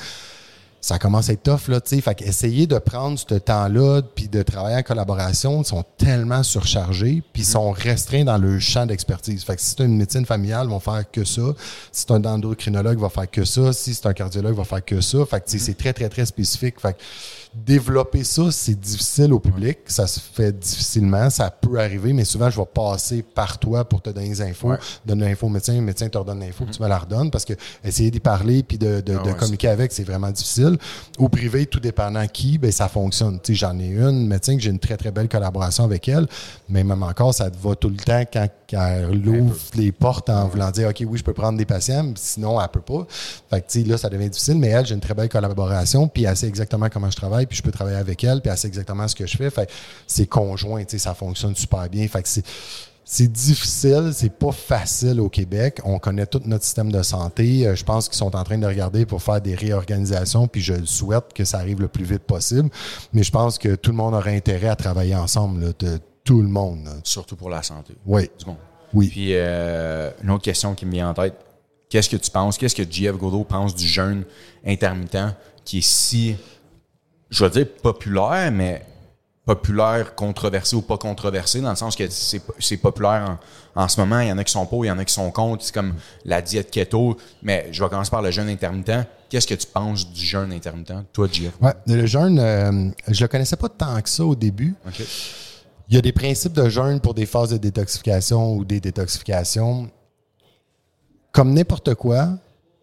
ça 0.83 0.99
commence 0.99 1.29
à 1.29 1.33
être 1.33 1.43
tough, 1.43 1.69
là, 1.69 1.79
tu 1.79 1.95
sais. 1.95 2.01
Fait 2.01 2.13
qu'essayer 2.13 2.67
de 2.67 2.77
prendre 2.77 3.17
ce 3.17 3.35
temps-là, 3.35 4.01
puis 4.01 4.27
de 4.27 4.43
travailler 4.43 4.75
en 4.75 4.83
collaboration, 4.83 5.61
ils 5.61 5.65
sont 5.65 5.85
tellement 5.97 6.43
surchargés, 6.43 7.23
puis 7.31 7.43
ils 7.43 7.45
sont 7.45 7.71
restreints 7.71 8.25
dans 8.25 8.37
leur 8.37 8.59
champ 8.59 8.85
d'expertise. 8.85 9.45
Fait 9.45 9.55
que 9.55 9.61
si 9.61 9.75
c'est 9.77 9.85
une 9.85 9.95
médecine 9.95 10.25
familiale, 10.25 10.67
ils 10.67 10.71
vont 10.71 10.81
faire 10.81 11.09
que 11.09 11.23
ça. 11.23 11.41
Si 11.93 12.01
c'est 12.05 12.11
un 12.11 12.25
endocrinologue, 12.25 12.97
il 12.97 13.01
va 13.01 13.07
faire 13.07 13.31
que 13.31 13.45
ça. 13.45 13.71
Si 13.71 13.93
c'est 13.93 14.07
un 14.07 14.13
cardiologue, 14.13 14.55
il 14.55 14.57
va 14.57 14.65
faire 14.65 14.83
que 14.83 14.99
ça. 14.99 15.25
Fait 15.25 15.39
que, 15.39 15.45
tu 15.45 15.57
sais, 15.57 15.65
c'est 15.67 15.77
très, 15.77 15.93
très, 15.93 16.09
très 16.09 16.25
spécifique. 16.25 16.77
Fait 16.81 16.91
que 16.91 16.99
développer 17.55 18.23
ça, 18.23 18.51
c'est 18.51 18.79
difficile 18.79 19.33
au 19.33 19.39
public. 19.39 19.79
Ça 19.85 20.07
se 20.07 20.19
fait 20.19 20.57
difficilement. 20.57 21.29
Ça 21.29 21.51
peut 21.51 21.79
arriver, 21.79 22.13
mais 22.13 22.25
souvent, 22.25 22.49
je 22.49 22.59
vais 22.59 22.65
passer 22.65 23.21
par 23.21 23.57
toi 23.59 23.85
pour 23.85 24.01
te 24.01 24.09
donner 24.09 24.29
des 24.29 24.41
infos. 24.41 24.69
Ouais. 24.69 24.77
Donner 25.05 25.29
l'info 25.29 25.47
au 25.47 25.49
médecin, 25.49 25.73
le 25.73 25.81
médecin 25.81 26.09
te 26.09 26.17
redonne 26.17 26.39
l'info, 26.39 26.65
puis 26.65 26.75
tu 26.75 26.81
me 26.81 26.87
la 26.87 26.97
redonnes 26.97 27.31
parce 27.31 27.45
que 27.45 27.53
essayer 27.83 28.11
d'y 28.11 28.19
parler 28.19 28.63
puis 28.63 28.77
de, 28.77 29.01
de, 29.01 29.15
Ah 29.17 29.23
de 29.23 29.29
ouais, 29.29 29.37
communiquer 29.37 29.69
avec, 29.69 29.91
c'est 29.91 30.03
vraiment 30.03 30.31
difficile. 30.31 30.77
Au 31.17 31.29
privé, 31.29 31.65
tout 31.65 31.79
dépendant 31.79 32.25
qui, 32.27 32.57
ben 32.57 32.71
ça 32.71 32.87
fonctionne. 32.87 33.39
Tu 33.41 33.53
sais, 33.53 33.59
j'en 33.59 33.77
ai 33.79 33.89
une 33.89 34.27
médecin 34.27 34.55
que 34.55 34.61
j'ai 34.61 34.71
une 34.71 34.79
très, 34.79 34.97
très 34.97 35.11
belle 35.11 35.29
collaboration 35.29 35.83
avec 35.83 36.07
elle, 36.07 36.27
mais 36.69 36.83
même 36.83 37.03
encore, 37.03 37.33
ça 37.33 37.49
te 37.49 37.57
va 37.57 37.75
tout 37.75 37.89
le 37.89 37.97
temps 37.97 38.23
quand, 38.31 38.47
quand 38.69 38.87
elle 38.87 39.27
ouvre 39.27 39.55
les 39.75 39.91
portes 39.91 40.29
en 40.29 40.47
voulant 40.47 40.71
dire 40.71 40.89
OK, 40.89 41.03
oui, 41.07 41.17
je 41.17 41.23
peux 41.23 41.33
prendre 41.33 41.57
des 41.57 41.65
patients, 41.65 42.11
sinon, 42.15 42.59
elle 42.61 42.67
peut 42.69 42.81
pas. 42.81 43.05
Fait 43.49 43.61
que, 43.61 43.67
tu 43.71 43.81
sais, 43.81 43.87
là, 43.87 43.97
ça 43.97 44.09
devient 44.09 44.29
difficile, 44.29 44.57
mais 44.57 44.69
elle, 44.69 44.85
j'ai 44.85 44.95
une 44.95 45.01
très 45.01 45.13
belle 45.13 45.29
collaboration, 45.29 46.07
puis 46.07 46.23
elle 46.23 46.35
sait 46.35 46.47
exactement 46.47 46.87
comment 46.89 47.09
je 47.09 47.15
travaille, 47.15 47.42
puis 47.45 47.57
je 47.57 47.63
peux 47.63 47.71
travailler 47.71 47.97
avec 47.97 48.23
elle, 48.23 48.41
puis 48.41 48.51
elle 48.51 48.57
sait 48.57 48.67
exactement 48.67 49.07
ce 49.07 49.15
que 49.15 49.25
je 49.25 49.37
fais. 49.37 49.49
Fait 49.49 49.69
c'est 50.07 50.25
conjoint, 50.27 50.83
tu 50.83 50.91
sais, 50.91 50.97
ça 50.99 51.13
fonctionne 51.13 51.55
super 51.55 51.87
bien. 51.89 52.07
Fait 52.07 52.21
que 52.23 52.29
c'est 52.29 52.45
c'est 53.05 53.29
difficile, 53.29 54.11
c'est 54.13 54.31
pas 54.31 54.53
facile 54.53 55.19
au 55.19 55.27
Québec. 55.27 55.81
On 55.83 55.99
connaît 55.99 56.25
tout 56.25 56.41
notre 56.45 56.63
système 56.63 56.89
de 56.89 57.03
santé. 57.03 57.67
Euh, 57.67 57.75
Je 57.75 57.83
pense 57.83 58.07
qu'ils 58.07 58.17
sont 58.17 58.33
en 58.33 58.43
train 58.45 58.57
de 58.57 58.65
regarder 58.65 59.05
pour 59.05 59.21
faire 59.21 59.41
des 59.41 59.55
réorganisations, 59.55 60.47
puis 60.47 60.61
je 60.61 60.85
souhaite 60.85 61.33
que 61.35 61.43
ça 61.43 61.57
arrive 61.59 61.81
le 61.81 61.89
plus 61.89 62.05
vite 62.05 62.23
possible. 62.23 62.69
Mais 63.11 63.23
je 63.23 63.31
pense 63.31 63.57
que 63.57 63.75
tout 63.75 63.91
le 63.91 63.97
monde 63.97 64.13
aurait 64.13 64.35
intérêt 64.35 64.69
à 64.69 64.77
travailler 64.77 65.15
ensemble, 65.15 65.65
là, 65.65 65.71
de 65.79 65.99
tout 66.23 66.41
le 66.41 66.47
monde. 66.47 66.85
là. 66.85 66.91
Surtout 67.03 67.35
pour 67.35 67.49
la 67.49 67.61
santé 67.61 67.93
Oui, 68.05 68.29
du 68.39 68.45
monde. 68.45 68.55
oui. 68.93 69.09
Puis, 69.09 69.31
euh, 69.33 70.09
une 70.23 70.31
autre 70.31 70.43
question 70.45 70.73
qui 70.73 70.85
me 70.85 70.91
vient 70.93 71.09
en 71.09 71.13
tête. 71.13 71.35
Qu'est-ce 71.89 72.09
que 72.09 72.15
tu 72.15 72.31
penses? 72.31 72.57
Qu'est-ce 72.57 72.73
que 72.75 72.89
JF 72.89 73.17
Godot 73.17 73.43
pense 73.43 73.75
du 73.75 73.85
jeûne 73.85 74.23
intermittent 74.65 75.35
qui 75.65 75.79
est 75.79 75.81
si, 75.85 76.37
je 77.33 77.43
vais 77.43 77.49
dire 77.49 77.67
populaire, 77.81 78.51
mais 78.51 78.85
populaire, 79.45 80.15
controversé 80.15 80.75
ou 80.75 80.81
pas 80.81 80.97
controversé, 80.97 81.59
dans 81.61 81.71
le 81.71 81.75
sens 81.75 81.95
que 81.95 82.03
c'est 82.09 82.77
populaire 82.77 83.37
en, 83.75 83.83
en 83.83 83.87
ce 83.87 83.99
moment. 83.99 84.19
Il 84.19 84.29
y 84.29 84.31
en 84.31 84.37
a 84.37 84.43
qui 84.43 84.51
sont 84.51 84.65
pour, 84.65 84.85
il 84.85 84.87
y 84.87 84.91
en 84.91 84.99
a 84.99 85.03
qui 85.03 85.13
sont 85.13 85.31
contre. 85.31 85.65
C'est 85.65 85.73
comme 85.73 85.95
la 86.25 86.41
diète 86.41 86.69
keto. 86.69 87.17
Mais 87.41 87.67
je 87.71 87.83
vais 87.83 87.89
commencer 87.89 88.11
par 88.11 88.21
le 88.21 88.31
jeûne 88.31 88.49
intermittent. 88.49 89.07
Qu'est-ce 89.29 89.47
que 89.47 89.55
tu 89.55 89.65
penses 89.65 90.09
du 90.11 90.23
jeûne 90.23 90.53
intermittent, 90.53 90.93
toi, 91.11 91.27
JF? 91.29 91.53
Ouais, 91.59 91.73
le 91.87 92.05
jeûne, 92.05 92.39
euh, 92.39 92.89
je 93.07 93.23
le 93.23 93.27
connaissais 93.27 93.57
pas 93.57 93.69
tant 93.69 93.99
que 93.99 94.09
ça 94.09 94.23
au 94.23 94.35
début. 94.35 94.75
Il 95.89 95.95
y 95.95 95.97
a 95.97 96.01
des 96.01 96.13
principes 96.13 96.53
de 96.53 96.69
jeûne 96.69 97.01
pour 97.01 97.15
des 97.15 97.25
phases 97.25 97.49
de 97.49 97.57
détoxification 97.57 98.55
ou 98.55 98.63
des 98.63 98.79
détoxifications. 98.79 99.89
Comme 101.31 101.53
n'importe 101.53 101.95
quoi, 101.95 102.29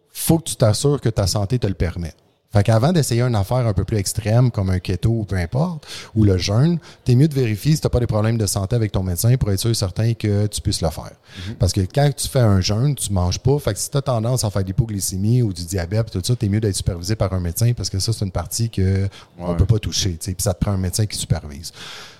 faut 0.09 0.39
que 0.39 0.43
tu 0.43 0.57
t'assures 0.57 0.99
que 0.99 1.09
ta 1.09 1.25
santé 1.25 1.57
te 1.57 1.67
le 1.67 1.73
permet. 1.73 2.13
Fait 2.53 2.63
qu'avant 2.63 2.91
d'essayer 2.91 3.21
une 3.21 3.35
affaire 3.35 3.65
un 3.65 3.73
peu 3.73 3.85
plus 3.85 3.97
extrême 3.97 4.51
comme 4.51 4.69
un 4.71 4.79
keto 4.79 5.09
ou 5.09 5.23
peu 5.23 5.37
importe, 5.37 5.87
ou 6.15 6.25
le 6.25 6.37
jeûne, 6.37 6.79
t'es 7.05 7.15
mieux 7.15 7.29
de 7.29 7.33
vérifier 7.33 7.75
si 7.75 7.81
t'as 7.81 7.87
pas 7.87 8.01
des 8.01 8.07
problèmes 8.07 8.37
de 8.37 8.45
santé 8.45 8.75
avec 8.75 8.91
ton 8.91 9.03
médecin 9.03 9.35
pour 9.37 9.49
être 9.51 9.59
sûr 9.59 9.69
et 9.69 9.73
certain 9.73 10.13
que 10.13 10.47
tu 10.47 10.59
puisses 10.61 10.81
le 10.81 10.89
faire. 10.89 11.11
Parce 11.59 11.71
que 11.71 11.81
quand 11.81 12.09
tu 12.15 12.27
fais 12.27 12.39
un 12.39 12.59
jeûne, 12.59 12.93
tu 12.95 13.13
manges 13.13 13.39
pas. 13.39 13.57
Fait 13.59 13.73
que 13.73 13.79
si 13.79 13.89
t'as 13.89 14.01
tendance 14.01 14.43
à 14.43 14.49
faire 14.49 14.63
de 14.63 14.67
l'hypoglycémie 14.67 15.41
ou 15.41 15.53
du 15.53 15.63
diabète, 15.63 16.11
tout 16.11 16.21
ça, 16.23 16.35
t'es 16.35 16.49
mieux 16.49 16.59
d'être 16.59 16.75
supervisé 16.75 17.15
par 17.15 17.31
un 17.33 17.39
médecin 17.39 17.71
parce 17.71 17.89
que 17.89 17.99
ça, 17.99 18.11
c'est 18.11 18.25
une 18.25 18.31
partie 18.31 18.69
que 18.69 19.07
on 19.39 19.51
Ouais. 19.51 19.57
peut 19.57 19.65
pas 19.65 19.79
toucher. 19.79 20.17
Puis 20.21 20.35
ça 20.39 20.53
te 20.53 20.59
prend 20.59 20.71
un 20.73 20.77
médecin 20.77 21.05
qui 21.05 21.17
supervise. 21.17 21.71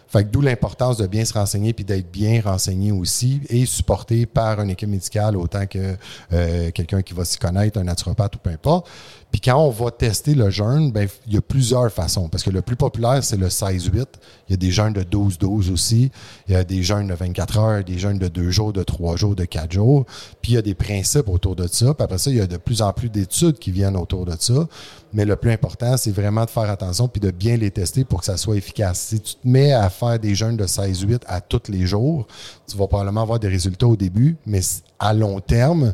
Fait 0.08 0.26
que 0.26 0.30
d'où 0.30 0.42
l'importance 0.42 0.98
de 0.98 1.08
bien 1.08 1.24
se 1.24 1.32
renseigner 1.32 1.72
puis 1.72 1.86
d'être 1.86 2.12
bien 2.12 2.42
renseigné 2.44 2.92
aussi 2.92 3.40
et 3.48 3.66
supporté 3.66 4.26
par 4.26 4.60
une 4.60 4.70
équipe 4.70 4.90
médicale 4.90 5.38
autant 5.38 5.66
que 5.66 5.96
euh, 6.34 6.70
quelqu'un 6.72 7.02
qui 7.02 7.14
va 7.14 7.24
s'y 7.24 7.38
connaître, 7.38 7.80
un 7.80 7.86
naturopathe 7.86 8.36
ou 8.36 8.40
peu 8.40 8.50
importe. 8.50 8.90
Puis 9.32 9.40
quand 9.40 9.58
on 9.58 9.70
va 9.70 9.92
tester 9.92 10.36
le 10.36 10.50
jeûne, 10.50 10.92
ben 10.92 11.08
il 11.26 11.34
y 11.34 11.38
a 11.38 11.42
plusieurs 11.42 11.90
façons 11.92 12.28
parce 12.28 12.44
que 12.44 12.50
le 12.50 12.62
plus 12.62 12.76
populaire 12.76 13.24
c'est 13.24 13.38
le 13.38 13.48
16-8. 13.48 14.06
Il 14.50 14.52
y 14.52 14.54
a 14.54 14.58
des 14.58 14.72
jeûnes 14.72 14.92
de 14.92 15.04
12-12 15.04 15.72
aussi. 15.72 16.12
Il 16.48 16.54
y 16.54 16.56
a 16.56 16.66
des 16.66 16.84
jeûnes 16.84 17.08
de 17.08 17.14
24 17.14 17.58
heures, 17.58 17.84
des 17.84 17.98
jeûnes 17.98 18.18
de 18.18 18.28
2 18.28 18.52
jours, 18.52 18.74
de 18.74 18.84
3 18.84 19.16
jours, 19.16 19.36
de 19.36 19.46
4 19.46 19.72
jours. 19.72 20.06
Puis 20.42 20.52
il 20.52 20.56
y 20.56 20.58
a 20.58 20.62
des 20.62 20.76
principes 20.76 21.30
autour 21.30 21.56
de 21.56 21.68
ça. 21.68 21.94
Puis 21.94 22.04
après 22.04 22.18
ça, 22.18 22.30
il 22.30 22.38
y 22.38 22.42
a 22.42 22.48
de 22.48 22.58
plus 22.58 22.82
en 22.82 22.92
plus 22.92 23.10
d'études 23.10 23.58
qui 23.58 23.72
viennent 23.72 23.96
autour 23.96 24.26
de 24.26 24.36
ça. 24.38 24.68
Mais 25.14 25.24
le 25.24 25.38
plus 25.38 25.52
important, 25.52 25.96
c'est 25.96 26.12
vraiment 26.12 26.44
de 26.44 26.50
faire 26.50 26.70
attention 26.70 27.08
puis 27.08 27.22
de 27.22 27.32
bien 27.32 27.56
les 27.56 27.72
tester 27.72 28.04
pour 28.04 28.20
que 28.20 28.26
ça 28.26 28.36
soit 28.36 28.58
efficace. 28.58 29.00
Si 29.00 29.20
tu 29.22 29.36
te 29.36 29.48
mets 29.48 29.72
à 29.72 29.90
faire 29.90 30.20
des 30.20 30.36
jeûnes 30.36 30.58
de 30.58 30.66
16-8 30.66 31.22
à 31.28 31.40
tous 31.40 31.70
les 31.70 31.86
jours, 31.86 32.28
tu 32.68 32.78
vas 32.78 32.88
probablement 32.88 33.22
avoir 33.22 33.40
des 33.40 33.48
résultats 33.48 33.88
au 33.88 33.96
début, 33.96 34.36
mais 34.46 34.62
à 35.00 35.14
long 35.14 35.40
terme, 35.40 35.94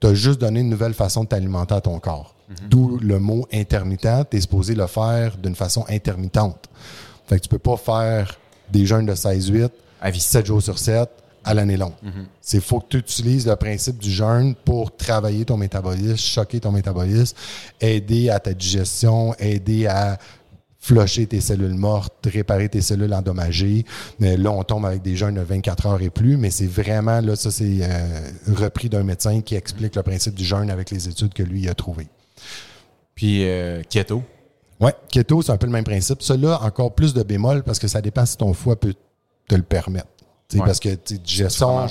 tu 0.00 0.06
as 0.06 0.14
juste 0.14 0.40
donné 0.40 0.60
une 0.60 0.68
nouvelle 0.68 0.94
façon 0.94 1.24
de 1.24 1.28
t'alimenter 1.28 1.74
à 1.74 1.80
ton 1.80 1.98
corps. 1.98 2.34
D'où 2.68 2.98
le 2.98 3.18
mot 3.18 3.46
intermittent. 3.52 4.30
Tu 4.30 4.36
es 4.36 4.40
supposé 4.40 4.74
le 4.74 4.86
faire 4.86 5.36
d'une 5.36 5.56
façon 5.56 5.84
intermittente. 5.88 6.68
Fait 7.26 7.36
que 7.38 7.42
tu 7.42 7.48
peux 7.48 7.58
pas 7.58 7.76
faire 7.76 8.38
des 8.70 8.86
jeûnes 8.86 9.06
de 9.06 9.14
16-8 9.14 9.68
À 10.00 10.10
vie. 10.10 10.20
7 10.20 10.46
jours 10.46 10.62
sur 10.62 10.78
7 10.78 11.08
à 11.44 11.54
l'année 11.54 11.76
longue. 11.76 11.92
C'est 12.40 12.60
faut 12.60 12.80
que 12.80 12.86
tu 12.90 12.98
utilises 12.98 13.46
le 13.46 13.56
principe 13.56 13.98
du 13.98 14.10
jeûne 14.10 14.54
pour 14.64 14.94
travailler 14.96 15.44
ton 15.44 15.56
métabolisme, 15.56 16.16
choquer 16.16 16.60
ton 16.60 16.72
métabolisme, 16.72 17.36
aider 17.80 18.30
à 18.30 18.38
ta 18.40 18.52
digestion, 18.52 19.34
aider 19.38 19.86
à 19.86 20.18
flusher 20.86 21.26
tes 21.26 21.40
cellules 21.40 21.74
mortes, 21.74 22.14
réparer 22.32 22.68
tes 22.68 22.80
cellules 22.80 23.12
endommagées. 23.12 23.84
Mais 24.20 24.36
là, 24.36 24.52
on 24.52 24.62
tombe 24.62 24.86
avec 24.86 25.02
des 25.02 25.16
jeûnes 25.16 25.34
de 25.34 25.40
24 25.40 25.86
heures 25.86 26.02
et 26.02 26.10
plus, 26.10 26.36
mais 26.36 26.50
c'est 26.50 26.66
vraiment, 26.66 27.20
là, 27.20 27.34
ça, 27.34 27.50
c'est 27.50 27.78
euh, 27.82 28.30
repris 28.54 28.88
d'un 28.88 29.02
médecin 29.02 29.40
qui 29.40 29.56
explique 29.56 29.96
le 29.96 30.02
principe 30.04 30.34
du 30.34 30.44
jeûne 30.44 30.70
avec 30.70 30.90
les 30.90 31.08
études 31.08 31.34
que 31.34 31.42
lui 31.42 31.68
a 31.68 31.74
trouvées. 31.74 32.06
Puis, 33.16 33.44
euh, 33.44 33.82
keto. 33.88 34.22
Ouais, 34.78 34.94
keto, 35.10 35.42
c'est 35.42 35.50
un 35.50 35.56
peu 35.56 35.66
le 35.66 35.72
même 35.72 35.84
principe. 35.84 36.22
Celui-là, 36.22 36.60
encore 36.62 36.94
plus 36.94 37.14
de 37.14 37.22
bémol 37.24 37.64
parce 37.64 37.80
que 37.80 37.88
ça 37.88 38.00
dépend 38.00 38.24
si 38.24 38.36
ton 38.36 38.52
foie 38.52 38.78
peut 38.78 38.94
te 39.48 39.54
le 39.54 39.62
permettre. 39.62 40.08
Tu 40.48 40.56
sais, 40.56 40.60
Ouais. 40.60 40.66
Parce 40.66 40.78
que 40.78 40.90
digestion. 41.04 41.88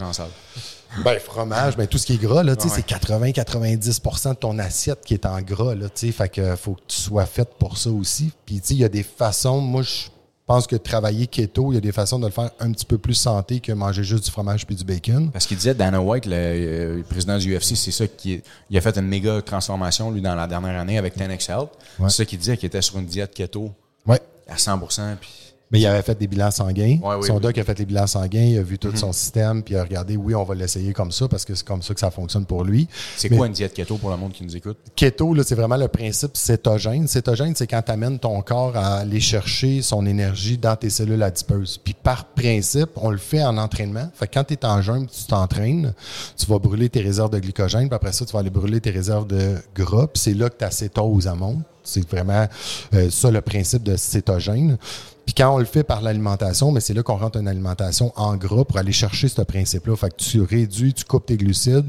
Ben, 1.03 1.19
fromage, 1.19 1.75
ben, 1.77 1.87
tout 1.87 1.97
ce 1.97 2.05
qui 2.05 2.13
est 2.13 2.17
gras, 2.17 2.43
là, 2.43 2.55
tu 2.55 2.67
sais, 2.69 2.75
Ouais. 2.75 2.83
c'est 2.87 2.95
80-90% 2.95 4.29
de 4.31 4.35
ton 4.35 4.57
assiette 4.59 5.01
qui 5.05 5.13
est 5.13 5.25
en 5.25 5.41
gras. 5.41 5.75
Là, 5.75 5.89
tu 5.89 6.07
sais, 6.07 6.11
fait 6.11 6.29
que 6.29 6.55
faut 6.55 6.73
que 6.73 6.81
tu 6.87 6.97
sois 7.01 7.25
faite 7.25 7.49
pour 7.59 7.77
ça 7.77 7.89
aussi. 7.89 8.31
Puis 8.45 8.61
tu 8.61 8.67
sais, 8.67 8.73
il 8.75 8.79
y 8.79 8.85
a 8.85 8.89
des 8.89 9.03
façons, 9.03 9.59
moi 9.61 9.81
je 9.81 10.07
pense 10.47 10.67
que 10.67 10.75
travailler 10.75 11.25
keto, 11.27 11.71
il 11.71 11.75
y 11.75 11.77
a 11.79 11.81
des 11.81 11.91
façons 11.91 12.19
de 12.19 12.25
le 12.25 12.31
faire 12.31 12.51
un 12.59 12.71
petit 12.71 12.85
peu 12.85 12.97
plus 12.99 13.15
santé 13.15 13.59
que 13.59 13.71
manger 13.71 14.03
juste 14.03 14.25
du 14.25 14.31
fromage 14.31 14.65
puis 14.67 14.75
du 14.75 14.83
bacon. 14.83 15.31
Parce 15.31 15.47
qu'il 15.47 15.57
disait, 15.57 15.73
Dana 15.73 15.99
White, 16.01 16.27
le, 16.27 16.33
euh, 16.35 16.97
le 16.97 17.03
président 17.03 17.37
du 17.37 17.55
UFC, 17.57 17.75
c'est 17.75 17.91
ça 17.91 18.05
qui 18.07 18.41
il 18.69 18.77
a 18.77 18.81
fait 18.81 18.95
une 18.97 19.07
méga 19.07 19.41
transformation, 19.41 20.11
lui, 20.11 20.21
dans 20.21 20.35
la 20.35 20.45
dernière 20.47 20.79
année 20.79 20.97
avec 20.99 21.17
10X 21.17 21.49
Health. 21.51 21.69
Ouais. 21.99 22.09
C'est 22.09 22.17
ça 22.17 22.25
qu'il 22.25 22.37
disait 22.39 22.57
qu'il 22.57 22.67
était 22.67 22.81
sur 22.83 22.99
une 22.99 23.05
diète 23.07 23.33
keto 23.33 23.71
Ouais. 24.05 24.19
à 24.47 24.55
100% 24.57 25.15
puis 25.19 25.31
Mais 25.75 25.81
il 25.81 25.87
avait 25.87 26.01
fait 26.01 26.17
des 26.17 26.27
bilans 26.27 26.51
sanguins. 26.51 26.99
Ouais, 27.03 27.15
oui, 27.19 27.27
son 27.27 27.35
oui. 27.35 27.41
Doc 27.41 27.57
a 27.57 27.63
fait 27.65 27.79
les 27.79 27.85
bilans 27.85 28.07
sanguins, 28.07 28.43
il 28.43 28.57
a 28.57 28.63
vu 28.63 28.79
tout 28.79 28.95
son 28.95 29.11
système, 29.11 29.61
puis 29.61 29.73
il 29.73 29.77
a 29.77 29.83
regardé, 29.83 30.15
oui, 30.15 30.33
on 30.33 30.43
va 30.43 30.55
l'essayer 30.55 30.93
comme 30.93 31.11
ça 31.11 31.27
parce 31.27 31.43
que 31.43 31.53
c'est 31.53 31.65
comme 31.65 31.81
ça 31.81 31.93
que 31.93 31.99
ça 31.99 32.11
fonctionne 32.11 32.45
pour 32.45 32.63
lui. 32.63 32.87
C'est 33.17 33.29
quoi 33.29 33.47
une 33.47 33.53
diète 33.53 33.73
keto 33.73 33.97
pour 33.97 34.09
le 34.09 34.15
monde 34.15 34.31
qui 34.31 34.43
nous 34.45 34.55
écoute? 34.55 34.77
Keto, 34.95 35.33
là, 35.33 35.43
c'est 35.45 35.55
vraiment 35.55 35.75
le 35.75 35.89
principe 35.89 36.37
cétogène. 36.37 37.07
Cétogène, 37.07 37.55
c'est 37.55 37.67
quand 37.67 37.81
tu 37.81 37.91
amènes 37.91 38.19
ton 38.19 38.41
corps 38.41 38.77
à 38.77 38.99
aller 38.99 39.19
chercher 39.19 39.81
son 39.81 40.05
énergie 40.05 40.57
dans 40.57 40.77
tes 40.77 40.89
cellules 40.89 41.21
adipeuses. 41.21 41.77
Puis 41.83 41.93
par 41.93 42.25
principe, 42.25 42.91
on 42.95 43.09
le 43.09 43.17
fait 43.17 43.43
en 43.43 43.57
entraînement. 43.57 44.09
Fait 44.13 44.27
que 44.27 44.33
quand 44.35 44.45
tu 44.45 44.53
es 44.53 44.65
en 44.65 44.81
jeûne, 44.81 45.07
tu 45.07 45.25
t'entraînes, 45.25 45.93
tu 46.37 46.45
vas 46.45 46.59
brûler 46.59 46.89
tes 46.89 47.01
réserves 47.01 47.31
de 47.31 47.39
glycogène, 47.39 47.89
puis 47.89 47.95
après 47.95 48.13
ça, 48.13 48.25
tu 48.25 48.31
vas 48.31 48.39
aller 48.39 48.49
brûler 48.49 48.79
tes 48.79 48.91
réserves 48.91 49.27
de 49.27 49.55
gras, 49.75 50.07
puis 50.07 50.21
c'est 50.21 50.33
là 50.33 50.49
que 50.49 50.55
ta 50.55 50.71
cétose 50.71 51.27
monte. 51.35 51.63
C'est 51.85 52.07
vraiment 52.09 52.47
euh, 52.93 53.09
ça 53.09 53.31
le 53.31 53.41
principe 53.41 53.83
de 53.83 53.95
cétogène. 53.95 54.77
Puis 55.25 55.33
quand 55.33 55.55
on 55.55 55.57
le 55.57 55.65
fait 55.65 55.83
par 55.83 56.01
l'alimentation, 56.01 56.71
mais 56.71 56.79
c'est 56.79 56.93
là 56.93 57.01
qu'on 57.03 57.17
rentre 57.17 57.37
une 57.39 57.47
alimentation 57.47 58.11
en 58.15 58.35
gras 58.35 58.63
pour 58.63 58.77
aller 58.77 58.91
chercher 58.91 59.27
ce 59.27 59.41
principe-là. 59.41 59.95
Fait 59.95 60.09
que 60.09 60.17
tu 60.17 60.41
réduis, 60.41 60.93
tu 60.93 61.03
coupes 61.03 61.25
tes 61.25 61.37
glucides, 61.37 61.85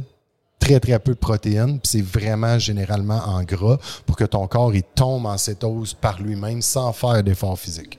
très 0.59 0.81
très 0.81 0.99
peu 0.99 1.13
de 1.13 1.19
protéines, 1.19 1.79
puis 1.81 1.89
c'est 1.89 2.03
vraiment 2.03 2.59
généralement 2.59 3.23
en 3.27 3.43
gras 3.43 3.79
pour 4.07 4.17
que 4.17 4.25
ton 4.25 4.47
corps 4.47 4.75
il 4.75 4.83
tombe 4.83 5.27
en 5.27 5.37
cétose 5.37 5.95
par 5.95 6.21
lui-même 6.21 6.63
sans 6.63 6.93
faire 6.93 7.23
d'effort 7.23 7.59
physique. 7.59 7.99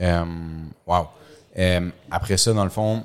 Euh, 0.00 0.24
wow. 0.86 1.06
Euh, 1.58 1.90
après 2.10 2.36
ça, 2.36 2.52
dans 2.52 2.64
le 2.64 2.70
fond, 2.70 3.04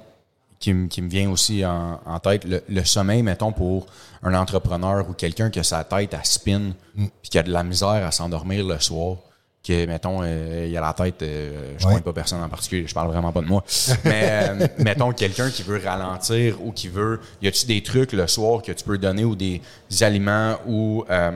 qui, 0.60 0.74
me- 0.74 0.88
qui 0.88 1.02
me 1.02 1.10
vient 1.10 1.30
aussi 1.30 1.66
en, 1.66 2.00
en 2.06 2.20
tête. 2.20 2.46
Le, 2.46 2.64
le 2.68 2.84
sommeil, 2.84 3.24
mettons, 3.24 3.52
pour 3.52 3.88
un 4.24 4.34
entrepreneur 4.34 5.08
ou 5.10 5.14
quelqu'un 5.14 5.50
qui 5.50 5.60
a 5.60 5.64
sa 5.64 5.84
tête 5.84 6.14
à 6.14 6.24
spin 6.24 6.72
puis 6.96 7.30
qui 7.30 7.38
a 7.38 7.44
de 7.44 7.52
la 7.52 7.64
misère 7.64 8.06
à 8.06 8.12
s'endormir 8.12 8.66
le 8.66 8.80
soir. 8.80 9.18
Que, 9.68 9.88
mettons, 9.88 10.20
euh, 10.22 10.68
il 10.70 10.78
a 10.78 10.82
la 10.82 10.94
tête, 10.94 11.24
euh, 11.24 11.74
je 11.80 11.88
ne 11.88 11.94
Ouais. 11.94 12.02
pas 12.02 12.14
personne 12.14 12.40
en 12.44 12.48
particulier, 12.50 12.86
je 12.86 12.94
parle 12.94 13.08
vraiment 13.08 13.32
pas 13.32 13.42
de 13.42 13.48
moi. 13.48 13.64
Mais, 14.06 14.30
euh, 14.52 14.68
mettons, 14.78 15.12
quelqu'un 15.12 15.50
qui 15.50 15.64
veut 15.64 15.82
ralentir 15.84 16.64
ou 16.64 16.72
qui 16.72 16.88
veut. 16.88 17.20
Y 17.42 17.48
a-tu 17.48 17.66
des 17.66 17.82
trucs 17.82 18.14
le 18.14 18.28
soir 18.28 18.62
que 18.62 18.72
tu 18.72 18.84
peux 18.84 19.00
donner 19.00 19.24
ou 19.26 19.36
des 19.36 19.60
aliments 20.02 20.58
ou 20.68 21.04
euh, 21.10 21.32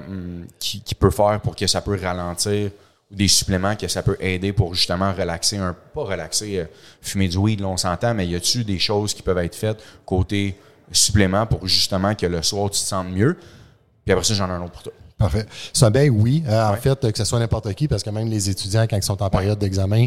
qui, 0.60 0.80
qui 0.82 0.94
peut 0.94 1.10
faire 1.10 1.40
pour 1.42 1.56
que 1.56 1.66
ça 1.66 1.82
peut 1.82 2.00
ralentir 2.00 2.70
ou 3.12 3.16
des 3.16 3.28
suppléments 3.28 3.76
que 3.76 3.88
ça 3.88 4.03
peut 4.03 4.18
aider 4.20 4.53
pour 4.53 4.76
justement 4.76 5.14
relaxer 5.14 5.57
un 5.57 5.76
pas 5.93 6.03
relaxer 6.03 6.60
euh, 6.60 6.66
fumer 7.01 7.28
du 7.28 7.38
weed 7.38 7.60
là, 7.62 7.68
on 7.68 7.78
s'entend 7.78 8.14
mais 8.14 8.28
y 8.28 8.36
a-tu 8.36 8.64
des 8.64 8.80
choses 8.80 9.14
qui 9.14 9.22
peuvent 9.22 9.38
être 9.39 9.55
faites 9.55 9.82
côté 10.05 10.57
supplément 10.91 11.45
pour 11.45 11.68
justement 11.68 12.16
que 12.16 12.26
le 12.26 12.41
soir 12.41 12.70
tu 12.70 12.80
te 12.80 12.86
sentes 12.86 13.10
mieux? 13.10 13.38
Puis 14.05 14.14
après 14.14 14.24
ça 14.24 14.34
j'en 14.34 14.47
ai 14.47 14.51
un 14.51 14.62
autre 14.62 14.72
pour 14.72 14.84
toi 14.84 14.93
Parfait. 15.20 15.45
Sommeil, 15.74 16.10
oui. 16.10 16.43
Euh, 16.47 16.70
En 16.70 16.78
fait, 16.78 17.12
que 17.12 17.18
ce 17.18 17.26
soit 17.26 17.39
n'importe 17.39 17.74
qui, 17.74 17.89
parce 17.89 18.03
que 18.03 18.10
même 18.10 18.30
les 18.30 18.49
étudiants, 18.49 18.88
quand 18.89 18.95
ils 18.95 19.03
sont 19.03 19.22
en 19.22 19.30
période 19.30 19.60
d'examen, 19.60 20.05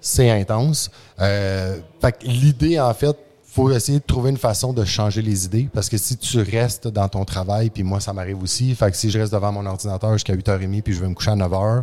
c'est 0.00 0.30
intense. 0.30 0.90
Euh, 1.20 1.78
fait 2.00 2.12
que 2.12 2.24
l'idée, 2.24 2.80
en 2.80 2.94
fait, 2.94 3.14
faut 3.44 3.70
essayer 3.70 3.98
de 3.98 4.04
trouver 4.04 4.30
une 4.30 4.36
façon 4.36 4.72
de 4.72 4.84
changer 4.84 5.22
les 5.22 5.46
idées 5.46 5.68
parce 5.72 5.88
que 5.88 5.96
si 5.96 6.16
tu 6.16 6.40
restes 6.40 6.88
dans 6.88 7.08
ton 7.08 7.24
travail, 7.24 7.70
puis 7.70 7.82
moi, 7.82 8.00
ça 8.00 8.12
m'arrive 8.12 8.42
aussi, 8.42 8.74
fait 8.74 8.90
que 8.90 8.96
si 8.96 9.10
je 9.10 9.18
reste 9.18 9.32
devant 9.32 9.52
mon 9.52 9.64
ordinateur 9.64 10.12
jusqu'à 10.12 10.34
8h30 10.34 10.82
puis 10.82 10.92
je 10.92 11.00
vais 11.00 11.08
me 11.08 11.14
coucher 11.14 11.30
à 11.30 11.36
9h, 11.36 11.78
euh, 11.78 11.82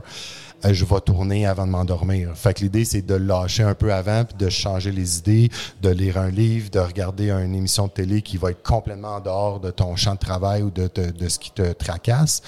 je 0.72 0.86
vais 0.86 1.01
tourner 1.01 1.45
avant 1.45 1.66
de 1.66 1.72
m'endormir. 1.72 2.32
Fait 2.36 2.53
que 2.53 2.61
l'idée, 2.61 2.86
c'est 2.86 3.01
de 3.01 3.16
lâcher 3.16 3.64
un 3.64 3.74
peu 3.74 3.93
avant 3.93 4.24
puis 4.24 4.36
de 4.38 4.49
changer 4.49 4.91
les 4.91 5.18
idées, 5.20 5.49
de 5.82 5.89
lire 5.89 6.18
un 6.18 6.30
livre, 6.30 6.70
de 6.70 6.80
regarder 6.80 7.32
une 7.32 7.53
émission 7.55 7.88
de 7.88 7.91
télé 7.91 8.22
qui 8.22 8.38
va 8.38 8.51
être 8.51 8.64
complètement 8.64 9.16
en 9.16 9.20
dehors 9.20 9.59
de 9.59 9.72
ton 9.72 9.95
champ 9.95 10.14
de 10.14 10.20
travail 10.20 10.61
ou 10.64 10.70
de, 10.72 10.88
te- 10.88 11.11
de 11.11 11.28
ce 11.28 11.39
qui 11.39 11.51
te 11.51 11.74
tracasse 11.74 12.41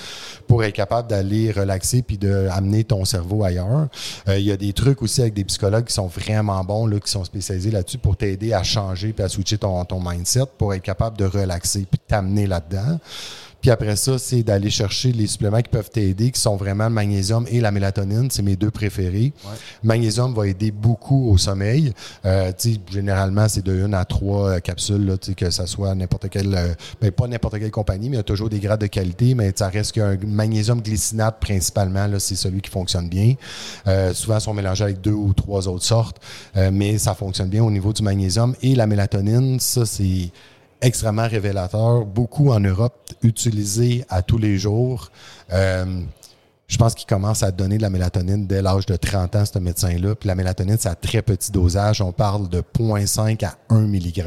pour 0.48 0.64
être 0.64 0.74
capable 0.76 1.10
d'aller 1.10 1.52
relaxer 1.52 2.02
puis 2.02 2.18
de 2.18 2.48
amener 2.52 2.84
ton 2.84 3.04
cerveau 3.06 3.44
ailleurs. 3.44 3.88
Euh, 4.28 4.38
Il 4.40 4.46
y 4.46 4.52
a 4.52 4.58
des 4.58 4.74
trucs 4.74 5.02
aussi 5.02 5.22
avec 5.22 5.34
des 5.34 5.44
psychologues 5.44 5.86
qui 5.86 5.94
sont 5.94 6.08
vraiment 6.08 6.64
bons, 6.64 6.86
là, 6.88 7.00
qui 7.00 7.12
sont 7.12 7.24
spécialisés 7.26 7.72
là-dessus 7.72 7.98
pour 7.98 8.16
t'aider 8.16 8.54
à 8.54 8.64
changer 8.64 9.12
puis 9.14 9.24
à 9.24 9.30
switcher 9.30 9.58
ton, 9.58 9.84
ton 9.86 10.00
mindset 10.02 10.46
pour 10.58 10.74
être 10.74 10.84
capable 10.84 11.18
de 11.18 11.26
relaxer 11.26 11.86
puis 11.90 12.00
t'amener 12.08 12.48
là-dedans. 12.48 13.00
Puis 13.66 13.72
après 13.72 13.96
ça, 13.96 14.20
c'est 14.20 14.44
d'aller 14.44 14.70
chercher 14.70 15.12
les 15.12 15.26
suppléments 15.26 15.60
qui 15.60 15.72
peuvent 15.72 15.90
t'aider, 15.90 16.30
qui 16.30 16.40
sont 16.40 16.56
vraiment 16.56 16.84
le 16.84 16.92
magnésium 16.92 17.48
et 17.50 17.60
la 17.60 17.72
mélatonine. 17.72 18.30
C'est 18.30 18.44
mes 18.44 18.56
deux 18.56 18.70
préférés. 18.70 19.34
Le 19.82 19.88
magnésium 19.88 20.36
va 20.36 20.46
aider 20.46 20.70
beaucoup 20.70 21.32
au 21.32 21.40
sommeil. 21.40 21.92
Euh, 22.26 22.52
généralement, 22.92 23.48
c'est 23.50 23.66
de 23.66 23.74
une 23.74 23.96
à 23.96 24.06
trois 24.06 24.50
euh, 24.50 24.60
capsules, 24.60 25.04
là, 25.04 25.18
tu 25.18 25.32
sais, 25.32 25.34
que 25.34 25.50
ça 25.50 25.66
soit 25.66 25.96
n'importe 25.96 26.30
quelle, 26.30 26.54
euh, 26.54 26.76
ben, 27.02 27.10
pas 27.10 27.26
n'importe 27.26 27.58
quelle 27.58 27.72
compagnie, 27.72 28.08
mais 28.10 28.18
il 28.18 28.20
y 28.20 28.20
a 28.20 28.24
toujours 28.24 28.50
des 28.50 28.60
grades 28.60 28.82
de 28.82 28.86
qualité, 28.86 29.34
mais 29.34 29.52
ça 29.56 29.68
reste 29.70 29.94
qu'un 29.94 30.16
magnésium 30.28 30.80
glycinate 30.80 31.40
principalement, 31.40 32.06
là, 32.06 32.20
c'est 32.20 32.36
celui 32.36 32.62
qui 32.62 32.70
fonctionne 32.70 33.10
bien. 33.10 33.34
Euh, 33.88 34.14
souvent, 34.14 34.38
ils 34.38 34.42
sont 34.42 34.54
mélangés 34.54 34.84
avec 34.84 35.02
deux 35.02 35.10
ou 35.10 35.34
trois 35.34 35.68
autres 35.68 35.86
sortes, 35.86 36.18
euh, 36.56 36.70
mais 36.72 37.00
ça 37.00 37.16
fonctionne 37.16 37.50
bien 37.50 37.64
au 37.64 37.72
niveau 37.72 37.94
du 37.94 38.04
magnésium. 38.04 38.54
Et 38.62 38.76
la 38.76 38.86
mélatonine, 38.86 39.60
ça, 39.60 39.88
c'est 39.88 40.30
extrêmement 40.82 41.28
révélateur. 41.28 42.06
Beaucoup 42.06 42.52
en 42.52 42.60
Europe 42.60 42.96
utilisé 43.22 44.06
à 44.10 44.22
tous 44.22 44.38
les 44.38 44.58
jours. 44.58 45.12
Euh, 45.52 46.02
je 46.68 46.78
pense 46.78 46.96
qu'il 46.96 47.06
commence 47.06 47.44
à 47.44 47.52
donner 47.52 47.78
de 47.78 47.84
la 47.84 47.90
mélatonine 47.90 48.48
dès 48.48 48.62
l'âge 48.62 48.86
de 48.86 48.96
30 48.96 49.36
ans, 49.36 49.44
ce 49.46 49.60
médecin-là. 49.60 50.16
Puis 50.16 50.28
la 50.28 50.36
mélatonine, 50.36 50.78
c'est 50.80 50.90
à 50.90 50.96
très 50.96 51.22
petit 51.22 51.52
dosage. 51.52 52.02
On 52.02 52.12
parle 52.12 52.50
de 52.50 52.62
0,5 52.62 53.46
à 53.46 53.56
1 53.70 53.82
mg. 53.82 54.24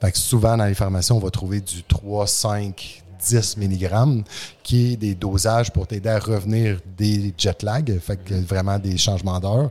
Fait 0.00 0.12
que 0.12 0.18
souvent, 0.18 0.56
dans 0.56 0.64
les 0.64 0.74
pharmacies, 0.74 1.12
on 1.12 1.18
va 1.18 1.30
trouver 1.30 1.60
du 1.60 1.84
3, 1.84 2.26
5, 2.26 3.02
10 3.22 3.56
mg, 3.58 4.24
qui 4.62 4.92
est 4.92 4.96
des 4.96 5.14
dosages 5.14 5.70
pour 5.70 5.86
t'aider 5.86 6.08
à 6.08 6.18
revenir 6.18 6.80
des 6.96 7.32
jet 7.38 7.62
lag, 7.62 7.98
fait 8.00 8.16
que 8.16 8.34
vraiment 8.34 8.78
des 8.78 8.96
changements 8.96 9.38
d'heure. 9.38 9.70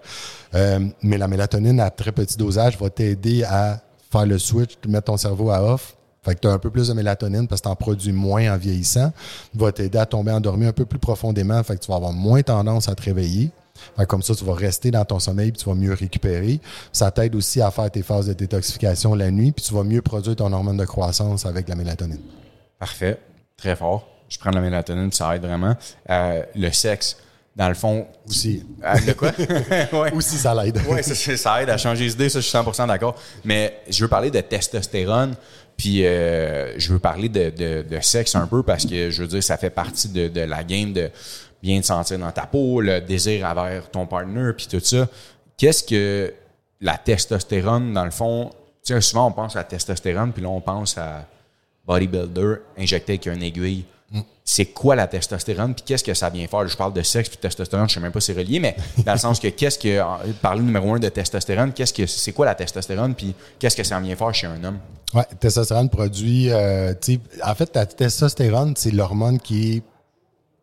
Euh, 0.53 0.87
mais 1.01 1.17
la 1.17 1.27
mélatonine, 1.27 1.79
à 1.79 1.89
très 1.89 2.11
petit 2.11 2.37
dosage, 2.37 2.77
va 2.77 2.89
t'aider 2.89 3.43
à 3.43 3.81
faire 4.11 4.25
le 4.25 4.37
switch, 4.37 4.77
mettre 4.87 5.05
ton 5.05 5.17
cerveau 5.17 5.49
à 5.51 5.61
off. 5.63 5.95
Fait 6.23 6.35
que 6.35 6.41
tu 6.41 6.47
as 6.47 6.51
un 6.51 6.59
peu 6.59 6.69
plus 6.69 6.89
de 6.89 6.93
mélatonine 6.93 7.47
parce 7.47 7.61
que 7.61 7.67
tu 7.67 7.71
en 7.71 7.75
produis 7.75 8.11
moins 8.11 8.53
en 8.53 8.57
vieillissant. 8.57 9.11
Va 9.55 9.71
t'aider 9.71 9.97
à 9.97 10.05
tomber 10.05 10.31
endormi 10.31 10.67
un 10.67 10.73
peu 10.73 10.85
plus 10.85 10.99
profondément. 10.99 11.63
Fait 11.63 11.75
que 11.75 11.81
tu 11.81 11.89
vas 11.89 11.95
avoir 11.97 12.11
moins 12.13 12.43
tendance 12.43 12.87
à 12.89 12.93
te 12.95 13.01
réveiller. 13.01 13.49
Fait 13.97 14.03
que 14.03 14.07
comme 14.07 14.21
ça, 14.21 14.35
tu 14.35 14.45
vas 14.45 14.53
rester 14.53 14.91
dans 14.91 15.03
ton 15.03 15.17
sommeil 15.17 15.51
puis 15.51 15.63
tu 15.63 15.67
vas 15.67 15.73
mieux 15.73 15.93
récupérer. 15.93 16.59
Ça 16.91 17.09
t'aide 17.09 17.33
aussi 17.33 17.59
à 17.61 17.71
faire 17.71 17.89
tes 17.89 18.03
phases 18.03 18.27
de 18.27 18.33
détoxification 18.33 19.15
la 19.15 19.31
nuit 19.31 19.51
puis 19.51 19.65
tu 19.65 19.73
vas 19.73 19.83
mieux 19.83 20.03
produire 20.03 20.35
ton 20.35 20.53
hormone 20.53 20.77
de 20.77 20.85
croissance 20.85 21.47
avec 21.47 21.67
la 21.67 21.73
mélatonine. 21.75 22.19
parfait 22.77 23.17
très 23.57 23.75
fort 23.75 24.07
je 24.29 24.37
prends 24.37 24.51
la 24.51 24.61
mélatonine 24.61 25.11
ça 25.11 25.35
aide 25.35 25.41
vraiment 25.43 25.75
Euh, 26.09 26.43
le 26.55 26.71
sexe 26.71 27.17
dans 27.55 27.67
le 27.67 27.73
fond 27.75 28.07
Aussi. 28.27 28.63
De 29.05 29.13
quoi? 29.13 29.31
Ouais. 29.99 30.13
Aussi, 30.13 30.37
ça 30.37 30.53
l'aide. 30.55 30.79
Oui, 30.87 31.03
ça, 31.03 31.61
aide 31.61 31.69
à 31.69 31.77
changer 31.77 32.05
les 32.05 32.13
idées, 32.13 32.29
ça, 32.29 32.39
je 32.39 32.45
suis 32.47 32.57
100% 32.57 32.87
d'accord. 32.87 33.15
Mais 33.43 33.79
je 33.89 34.03
veux 34.03 34.09
parler 34.09 34.31
de 34.31 34.39
testostérone, 34.41 35.35
puis 35.75 36.05
euh, 36.05 36.77
je 36.79 36.93
veux 36.93 36.99
parler 36.99 37.27
de, 37.29 37.49
de- 37.49 37.85
de 37.89 37.99
sexe 38.01 38.35
un 38.35 38.47
peu 38.47 38.63
parce 38.63 38.85
que, 38.85 39.09
je 39.11 39.21
veux 39.21 39.27
dire, 39.27 39.43
ça 39.43 39.57
fait 39.57 39.69
partie 39.69 40.07
de, 40.09 40.27
de 40.29 40.41
la 40.41 40.63
game 40.63 40.93
de 40.93 41.09
bien 41.61 41.79
te 41.81 41.85
sentir 41.85 42.17
dans 42.19 42.31
ta 42.31 42.45
peau, 42.45 42.81
le 42.81 43.01
désir 43.01 43.45
envers 43.45 43.89
ton 43.91 44.05
partner, 44.07 44.51
puis 44.55 44.67
tout 44.67 44.79
ça. 44.79 45.07
Qu'est-ce 45.57 45.83
que 45.83 46.33
la 46.79 46.97
testostérone, 46.97 47.93
dans 47.93 48.05
le 48.05 48.11
fond, 48.11 48.49
tu 48.83 48.93
sais, 48.93 49.01
souvent 49.01 49.27
on 49.27 49.31
pense 49.31 49.55
à 49.55 49.59
la 49.59 49.63
testostérone, 49.65 50.31
puis 50.33 50.41
là 50.41 50.49
on 50.49 50.61
pense 50.61 50.97
à 50.97 51.27
bodybuilder 51.85 52.55
injecté 52.77 53.13
avec 53.13 53.25
une 53.27 53.43
aiguille. 53.43 53.85
C'est 54.43 54.65
quoi 54.65 54.95
la 54.95 55.07
testostérone, 55.07 55.73
puis 55.73 55.83
qu'est-ce 55.85 56.03
que 56.03 56.13
ça 56.13 56.29
vient 56.29 56.45
faire? 56.47 56.67
Je 56.67 56.75
parle 56.75 56.93
de 56.93 57.01
sexe 57.01 57.29
puis 57.29 57.37
de 57.37 57.41
testostérone, 57.41 57.87
je 57.87 57.93
sais 57.93 57.99
même 57.99 58.11
pas 58.11 58.19
si 58.19 58.33
c'est 58.33 58.39
relié, 58.39 58.59
mais 58.59 58.75
dans 59.05 59.13
le 59.13 59.17
sens 59.17 59.39
que 59.39 59.47
qu'est-ce 59.47 59.79
que, 59.79 60.01
parler 60.41 60.61
numéro 60.61 60.93
un 60.93 60.99
de 60.99 61.09
testostérone, 61.09 61.71
qu'est-ce 61.71 61.93
que 61.93 62.05
c'est 62.05 62.33
quoi 62.33 62.45
la 62.45 62.55
testostérone, 62.55 63.15
puis 63.15 63.33
qu'est-ce 63.59 63.77
que 63.77 63.83
ça 63.83 63.99
vient 63.99 64.15
faire 64.15 64.33
chez 64.33 64.47
un 64.47 64.61
homme? 64.63 64.79
Ouais, 65.13 65.25
testostérone 65.39 65.89
produit. 65.89 66.49
euh, 66.49 66.93
en 67.43 67.55
fait, 67.55 67.75
la 67.75 67.85
testostérone, 67.85 68.73
c'est 68.77 68.91
l'hormone 68.91 69.39
qui 69.39 69.77
est 69.77 69.83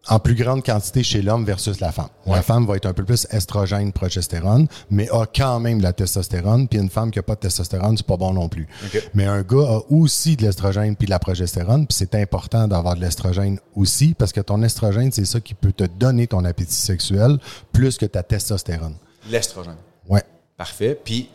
en 0.09 0.19
plus 0.19 0.35
grande 0.35 0.65
quantité 0.65 1.03
chez 1.03 1.23
l'homme 1.23 1.45
versus 1.45 1.81
la 1.81 1.93
femme. 1.93 2.09
La 2.27 2.43
femme 2.43 2.67
va 2.67 2.77
être 2.77 2.87
un 2.87 2.93
peu 2.93 3.05
plus 3.05 3.27
estrogène, 3.31 3.93
progestérone, 3.93 4.67
mais 4.91 5.09
a 5.11 5.27
quand 5.27 5.61
même 5.61 5.79
de 5.79 5.83
la 5.83 5.93
testostérone. 5.93 6.69
Puis 6.69 6.79
une 6.79 6.91
femme 6.91 7.11
qui 7.11 7.19
n'a 7.19 7.23
pas 7.23 7.35
de 7.35 7.41
testostérone, 7.41 7.97
c'est 7.97 8.07
pas 8.07 8.17
bon 8.17 8.33
non 8.33 8.49
plus. 8.49 8.67
Mais 9.15 9.25
un 9.25 9.43
gars 9.43 9.67
a 9.67 9.81
aussi 9.91 10.37
de 10.37 10.43
l'estrogène 10.43 10.97
puis 10.97 11.07
de 11.07 11.11
la 11.11 11.19
progestérone. 11.19 11.87
Puis 11.87 11.97
c'est 11.97 12.15
important 12.15 12.69
d'avoir 12.69 12.97
de 12.97 13.01
l'estrogène 13.01 13.59
aussi 13.75 14.15
parce 14.15 14.33
que 14.33 14.41
ton 14.41 14.63
estrogène, 14.63 15.13
c'est 15.13 15.25
ça 15.25 15.41
qui 15.41 15.55
peut 15.55 15.73
te 15.73 15.85
donner 15.85 16.27
ton 16.27 16.45
appétit 16.45 16.75
sexuel 16.75 17.39
plus 17.73 17.99
que 17.99 18.07
ta 18.07 18.23
testostérone. 18.23 18.95
L'estrogène. 19.31 19.77
Ouais. 20.09 20.23
Parfait. 20.57 20.99
Puis, 21.03 21.29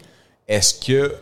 est-ce 0.48 0.74
que 0.74 1.16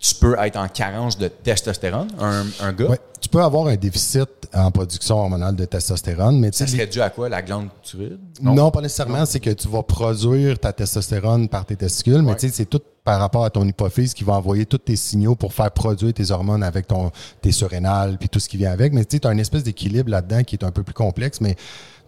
tu 0.00 0.14
peux 0.14 0.34
être 0.38 0.56
en 0.56 0.66
carence 0.66 1.18
de 1.18 1.28
testostérone, 1.28 2.08
un, 2.18 2.44
un 2.60 2.72
gars? 2.72 2.86
Ouais. 2.88 2.98
Tu 3.20 3.28
peux 3.28 3.42
avoir 3.42 3.66
un 3.66 3.76
déficit 3.76 4.28
en 4.54 4.70
production 4.70 5.18
hormonale 5.18 5.54
de 5.54 5.66
testostérone, 5.66 6.40
mais 6.40 6.50
tu 6.50 6.56
Ça 6.56 6.66
serait 6.66 6.86
dû 6.86 7.02
à 7.02 7.10
quoi? 7.10 7.28
La 7.28 7.42
glande 7.42 7.68
thyroïde? 7.82 8.18
Non, 8.40 8.70
pas 8.70 8.80
nécessairement. 8.80 9.26
C'est 9.26 9.40
que 9.40 9.50
tu 9.50 9.68
vas 9.68 9.82
produire 9.82 10.58
ta 10.58 10.72
testostérone 10.72 11.48
par 11.50 11.66
tes 11.66 11.76
testicules, 11.76 12.22
mais 12.22 12.30
Ouais. 12.30 12.36
tu 12.36 12.48
sais, 12.48 12.54
c'est 12.54 12.64
tout 12.64 12.80
par 13.04 13.20
rapport 13.20 13.44
à 13.44 13.50
ton 13.50 13.66
hypophyse 13.66 14.14
qui 14.14 14.24
va 14.24 14.32
envoyer 14.34 14.64
tous 14.64 14.78
tes 14.78 14.96
signaux 14.96 15.34
pour 15.34 15.52
faire 15.52 15.70
produire 15.70 16.14
tes 16.14 16.30
hormones 16.30 16.62
avec 16.62 16.86
ton 16.86 17.10
tes 17.42 17.52
surrénales 17.52 18.16
puis 18.18 18.28
tout 18.30 18.40
ce 18.40 18.48
qui 18.48 18.56
vient 18.56 18.72
avec. 18.72 18.94
Mais 18.94 19.04
tu 19.04 19.18
sais, 19.18 19.26
as 19.26 19.32
une 19.32 19.38
espèce 19.40 19.64
d'équilibre 19.64 20.10
là-dedans 20.10 20.42
qui 20.42 20.56
est 20.56 20.64
un 20.64 20.70
peu 20.70 20.82
plus 20.82 20.94
complexe, 20.94 21.42
mais 21.42 21.56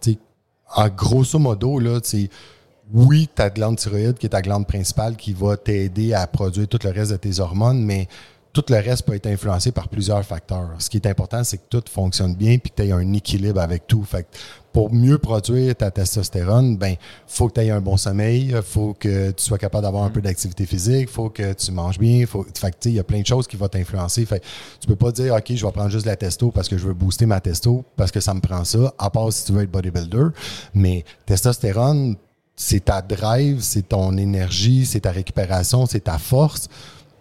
tu 0.01 0.13
sais, 0.13 0.17
en 0.75 0.87
grosso 0.89 1.37
modo, 1.37 1.77
là, 1.77 2.01
tu 2.01 2.09
sais, 2.23 2.29
oui, 2.91 3.29
ta 3.33 3.49
glande 3.49 3.77
thyroïde, 3.77 4.17
qui 4.17 4.25
est 4.25 4.29
ta 4.29 4.41
glande 4.41 4.67
principale, 4.67 5.15
qui 5.15 5.33
va 5.33 5.57
t'aider 5.57 6.13
à 6.13 6.27
produire 6.27 6.67
tout 6.67 6.79
le 6.83 6.89
reste 6.89 7.11
de 7.11 7.17
tes 7.17 7.39
hormones, 7.39 7.83
mais 7.83 8.07
tout 8.53 8.63
le 8.69 8.75
reste 8.75 9.03
peut 9.03 9.15
être 9.15 9.25
influencé 9.25 9.71
par 9.71 9.89
plusieurs 9.89 10.23
facteurs. 10.23 10.69
Ce 10.77 10.87
qui 10.87 10.97
est 10.97 11.07
important, 11.07 11.43
c'est 11.43 11.57
que 11.57 11.63
tout 11.69 11.83
fonctionne 11.89 12.35
bien 12.35 12.59
puis 12.59 12.69
que 12.69 12.75
tu 12.75 12.87
aies 12.87 12.91
un 12.91 13.13
équilibre 13.13 13.59
avec 13.59 13.87
tout. 13.87 14.03
Fait 14.03 14.23
que 14.23 14.27
pour 14.71 14.93
mieux 14.93 15.17
produire 15.17 15.75
ta 15.75 15.89
testostérone, 15.89 16.77
ben 16.77 16.95
faut 17.25 17.47
que 17.47 17.53
tu 17.53 17.61
aies 17.61 17.71
un 17.71 17.81
bon 17.81 17.97
sommeil, 17.97 18.55
faut 18.63 18.93
que 18.93 19.31
tu 19.31 19.43
sois 19.43 19.57
capable 19.57 19.83
d'avoir 19.83 20.03
un 20.03 20.11
peu 20.11 20.21
d'activité 20.21 20.67
physique, 20.67 21.09
faut 21.09 21.29
que 21.29 21.53
tu 21.53 21.71
manges 21.71 21.97
bien, 21.97 22.27
faut 22.27 22.45
fait 22.55 22.71
que 22.71 22.89
il 22.89 22.95
y 22.95 22.99
a 22.99 23.03
plein 23.03 23.21
de 23.21 23.25
choses 23.25 23.47
qui 23.47 23.55
vont 23.55 23.67
t'influencer. 23.67 24.23
Fait 24.25 24.39
que 24.39 24.45
tu 24.79 24.87
peux 24.87 24.95
pas 24.95 25.11
dire 25.11 25.33
OK, 25.33 25.51
je 25.55 25.65
vais 25.65 25.71
prendre 25.71 25.89
juste 25.89 26.05
de 26.05 26.11
la 26.11 26.15
testo 26.15 26.51
parce 26.51 26.69
que 26.69 26.77
je 26.77 26.85
veux 26.85 26.93
booster 26.93 27.25
ma 27.25 27.39
testo 27.39 27.83
parce 27.95 28.11
que 28.11 28.19
ça 28.19 28.35
me 28.35 28.39
prend 28.39 28.63
ça, 28.63 28.93
à 28.99 29.09
part 29.09 29.33
si 29.33 29.45
tu 29.45 29.53
veux 29.53 29.63
être 29.63 29.71
bodybuilder, 29.71 30.27
mais 30.75 31.05
testostérone 31.25 32.17
c'est 32.55 32.85
ta 32.85 33.01
drive, 33.01 33.61
c'est 33.61 33.89
ton 33.89 34.17
énergie, 34.17 34.85
c'est 34.85 35.01
ta 35.01 35.11
récupération, 35.11 35.85
c'est 35.85 36.05
ta 36.05 36.17
force. 36.17 36.67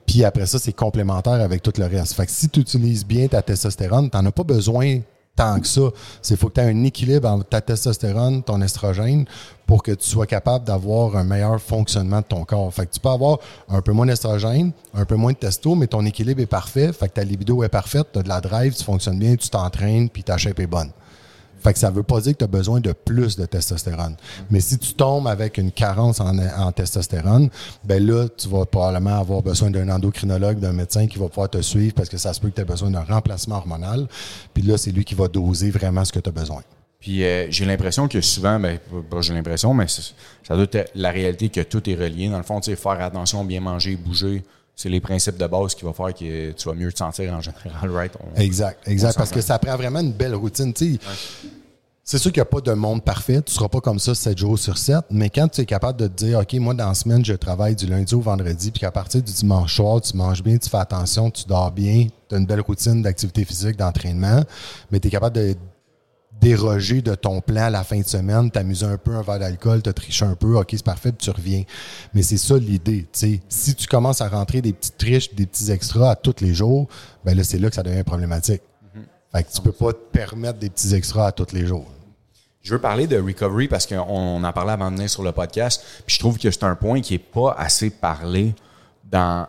Puis 0.06 0.24
après 0.24 0.46
ça, 0.46 0.58
c'est 0.58 0.72
complémentaire 0.72 1.40
avec 1.40 1.62
tout 1.62 1.72
le 1.78 1.86
reste. 1.86 2.14
Fait 2.14 2.26
que 2.26 2.32
si 2.32 2.48
tu 2.48 2.60
utilises 2.60 3.06
bien 3.06 3.28
ta 3.28 3.40
testostérone, 3.42 4.10
tu 4.10 4.16
n'en 4.16 4.26
as 4.26 4.32
pas 4.32 4.44
besoin 4.44 5.00
tant 5.34 5.58
que 5.60 5.66
ça. 5.66 5.82
C'est 6.20 6.36
faut 6.36 6.48
que 6.48 6.54
tu 6.54 6.60
aies 6.60 6.70
un 6.70 6.84
équilibre 6.84 7.28
entre 7.28 7.48
ta 7.48 7.60
testostérone, 7.60 8.42
ton 8.42 8.60
estrogène, 8.60 9.24
pour 9.66 9.82
que 9.82 9.92
tu 9.92 10.06
sois 10.06 10.26
capable 10.26 10.66
d'avoir 10.66 11.16
un 11.16 11.24
meilleur 11.24 11.60
fonctionnement 11.60 12.18
de 12.18 12.26
ton 12.26 12.44
corps. 12.44 12.72
Fait 12.74 12.86
que 12.86 12.92
tu 12.92 13.00
peux 13.00 13.08
avoir 13.08 13.38
un 13.68 13.80
peu 13.80 13.92
moins 13.92 14.06
d'estrogène, 14.06 14.72
un 14.92 15.04
peu 15.04 15.16
moins 15.16 15.32
de 15.32 15.38
testo, 15.38 15.74
mais 15.74 15.86
ton 15.86 16.04
équilibre 16.04 16.42
est 16.42 16.46
parfait. 16.46 16.92
Fait 16.92 17.08
que 17.08 17.14
ta 17.14 17.24
libido 17.24 17.62
est 17.62 17.68
parfaite, 17.68 18.08
tu 18.12 18.18
as 18.18 18.22
de 18.22 18.28
la 18.28 18.40
drive, 18.40 18.74
tu 18.74 18.84
fonctionnes 18.84 19.18
bien, 19.18 19.36
tu 19.36 19.48
t'entraînes, 19.48 20.10
puis 20.10 20.22
ta 20.22 20.36
shape 20.36 20.60
est 20.60 20.66
bonne. 20.66 20.90
Fait 21.62 21.72
que 21.72 21.78
ça 21.78 21.90
veut 21.90 22.02
pas 22.02 22.20
dire 22.20 22.32
que 22.32 22.38
tu 22.38 22.44
as 22.44 22.48
besoin 22.48 22.80
de 22.80 22.92
plus 22.92 23.36
de 23.36 23.46
testostérone. 23.46 24.16
Mais 24.50 24.60
si 24.60 24.78
tu 24.78 24.94
tombes 24.94 25.28
avec 25.28 25.58
une 25.58 25.70
carence 25.70 26.20
en, 26.20 26.72
testostérone, 26.72 27.50
ben 27.84 28.04
là, 28.04 28.28
tu 28.28 28.48
vas 28.48 28.64
probablement 28.64 29.18
avoir 29.18 29.42
besoin 29.42 29.70
d'un 29.70 29.88
endocrinologue, 29.88 30.58
d'un 30.58 30.72
médecin 30.72 31.06
qui 31.06 31.18
va 31.18 31.28
pouvoir 31.28 31.50
te 31.50 31.60
suivre 31.62 31.94
parce 31.94 32.08
que 32.08 32.16
ça 32.16 32.32
se 32.32 32.40
peut 32.40 32.48
que 32.48 32.54
tu 32.54 32.60
aies 32.62 32.64
besoin 32.64 32.90
d'un 32.90 33.04
remplacement 33.04 33.56
hormonal. 33.56 34.08
Puis 34.54 34.62
là, 34.62 34.76
c'est 34.76 34.90
lui 34.90 35.04
qui 35.04 35.14
va 35.14 35.28
doser 35.28 35.70
vraiment 35.70 36.04
ce 36.04 36.12
que 36.12 36.20
tu 36.20 36.28
as 36.28 36.32
besoin. 36.32 36.62
Puis 36.98 37.24
euh, 37.24 37.46
j'ai 37.50 37.64
l'impression 37.64 38.06
que 38.08 38.20
souvent, 38.20 38.60
ben, 38.60 38.78
pas 39.10 39.20
j'ai 39.20 39.34
l'impression, 39.34 39.74
mais 39.74 39.86
ça 39.88 40.54
doit 40.54 40.66
être 40.72 40.90
la 40.94 41.10
réalité 41.10 41.48
que 41.48 41.60
tout 41.60 41.88
est 41.90 41.94
relié. 41.94 42.28
Dans 42.28 42.38
le 42.38 42.44
fond, 42.44 42.60
tu 42.60 42.70
sais, 42.70 42.76
faire 42.76 43.00
attention, 43.00 43.44
bien 43.44 43.60
manger, 43.60 43.96
bouger, 43.96 44.44
c'est 44.74 44.88
les 44.88 45.00
principes 45.00 45.36
de 45.36 45.46
base 45.46 45.74
qui 45.74 45.84
vont 45.84 45.92
faire 45.92 46.12
que 46.14 46.52
tu 46.52 46.68
vas 46.68 46.74
mieux 46.74 46.92
te 46.92 46.98
sentir 46.98 47.32
en 47.32 47.40
général, 47.40 47.90
right? 47.90 48.12
exact, 48.36 48.86
exact. 48.88 49.16
Parce 49.16 49.30
que 49.30 49.40
ça 49.40 49.58
prend 49.58 49.76
vraiment 49.76 50.00
une 50.00 50.12
belle 50.12 50.34
routine. 50.34 50.72
C'est 52.04 52.18
sûr 52.18 52.32
qu'il 52.32 52.40
n'y 52.40 52.48
a 52.48 52.50
pas 52.50 52.60
de 52.60 52.72
monde 52.72 53.04
parfait. 53.04 53.40
Tu 53.42 53.52
ne 53.52 53.54
seras 53.54 53.68
pas 53.68 53.80
comme 53.80 54.00
ça 54.00 54.12
7 54.14 54.36
jours 54.36 54.58
sur 54.58 54.76
7. 54.76 55.04
Mais 55.10 55.30
quand 55.30 55.46
tu 55.46 55.60
es 55.60 55.66
capable 55.66 56.00
de 56.00 56.08
te 56.08 56.24
dire, 56.24 56.40
OK, 56.40 56.52
moi, 56.54 56.74
dans 56.74 56.88
la 56.88 56.94
semaine, 56.94 57.24
je 57.24 57.32
travaille 57.34 57.76
du 57.76 57.86
lundi 57.86 58.12
au 58.14 58.20
vendredi, 58.20 58.72
puis 58.72 58.80
qu'à 58.80 58.90
partir 58.90 59.22
du 59.22 59.32
dimanche 59.32 59.76
soir, 59.76 60.00
tu 60.00 60.16
manges 60.16 60.42
bien, 60.42 60.58
tu 60.58 60.68
fais 60.68 60.78
attention, 60.78 61.30
tu 61.30 61.44
dors 61.46 61.70
bien, 61.70 62.08
tu 62.28 62.34
as 62.34 62.38
une 62.38 62.46
belle 62.46 62.60
routine 62.60 63.02
d'activité 63.02 63.44
physique, 63.44 63.76
d'entraînement, 63.76 64.42
mais 64.90 64.98
tu 64.98 65.08
es 65.08 65.10
capable 65.12 65.36
de 65.36 65.54
déroger 66.42 67.02
de 67.02 67.14
ton 67.14 67.40
plan 67.40 67.62
à 67.62 67.70
la 67.70 67.84
fin 67.84 68.00
de 68.00 68.06
semaine, 68.06 68.50
t'amuser 68.50 68.84
un 68.84 68.98
peu 68.98 69.14
un 69.14 69.22
verre 69.22 69.38
d'alcool, 69.38 69.80
te 69.80 69.90
tricher 69.90 70.24
un 70.24 70.34
peu, 70.34 70.58
OK, 70.58 70.68
c'est 70.72 70.84
parfait, 70.84 71.12
puis 71.12 71.24
tu 71.24 71.30
reviens. 71.30 71.62
Mais 72.12 72.22
c'est 72.22 72.36
ça 72.36 72.58
l'idée. 72.58 73.06
Si 73.12 73.74
tu 73.74 73.86
commences 73.86 74.20
à 74.20 74.28
rentrer 74.28 74.60
des 74.60 74.72
petites 74.72 74.98
triches, 74.98 75.32
des 75.34 75.46
petits 75.46 75.70
extras 75.70 76.10
à 76.10 76.16
tous 76.16 76.40
les 76.40 76.52
jours, 76.52 76.88
ben 77.24 77.36
là, 77.36 77.44
c'est 77.44 77.58
là 77.58 77.68
que 77.68 77.76
ça 77.76 77.84
devient 77.84 78.02
problématique. 78.02 78.62
Fait 79.32 79.44
que 79.44 79.52
tu 79.52 79.62
peux 79.62 79.72
pas 79.72 79.92
te 79.92 80.04
permettre 80.12 80.58
des 80.58 80.68
petits 80.68 80.94
extras 80.94 81.28
à 81.28 81.32
tous 81.32 81.52
les 81.52 81.64
jours. 81.64 81.86
Je 82.60 82.74
veux 82.74 82.80
parler 82.80 83.06
de 83.06 83.18
recovery 83.18 83.66
parce 83.66 83.86
qu'on 83.86 84.44
en 84.44 84.52
parlait 84.52 84.72
avant 84.72 84.90
de 84.90 84.96
venir 84.96 85.10
sur 85.10 85.22
le 85.22 85.32
podcast. 85.32 85.82
Puis 86.06 86.16
je 86.16 86.20
trouve 86.20 86.38
que 86.38 86.50
c'est 86.50 86.64
un 86.64 86.74
point 86.74 87.00
qui 87.00 87.14
est 87.14 87.18
pas 87.18 87.54
assez 87.58 87.90
parlé 87.90 88.54
dans 89.10 89.46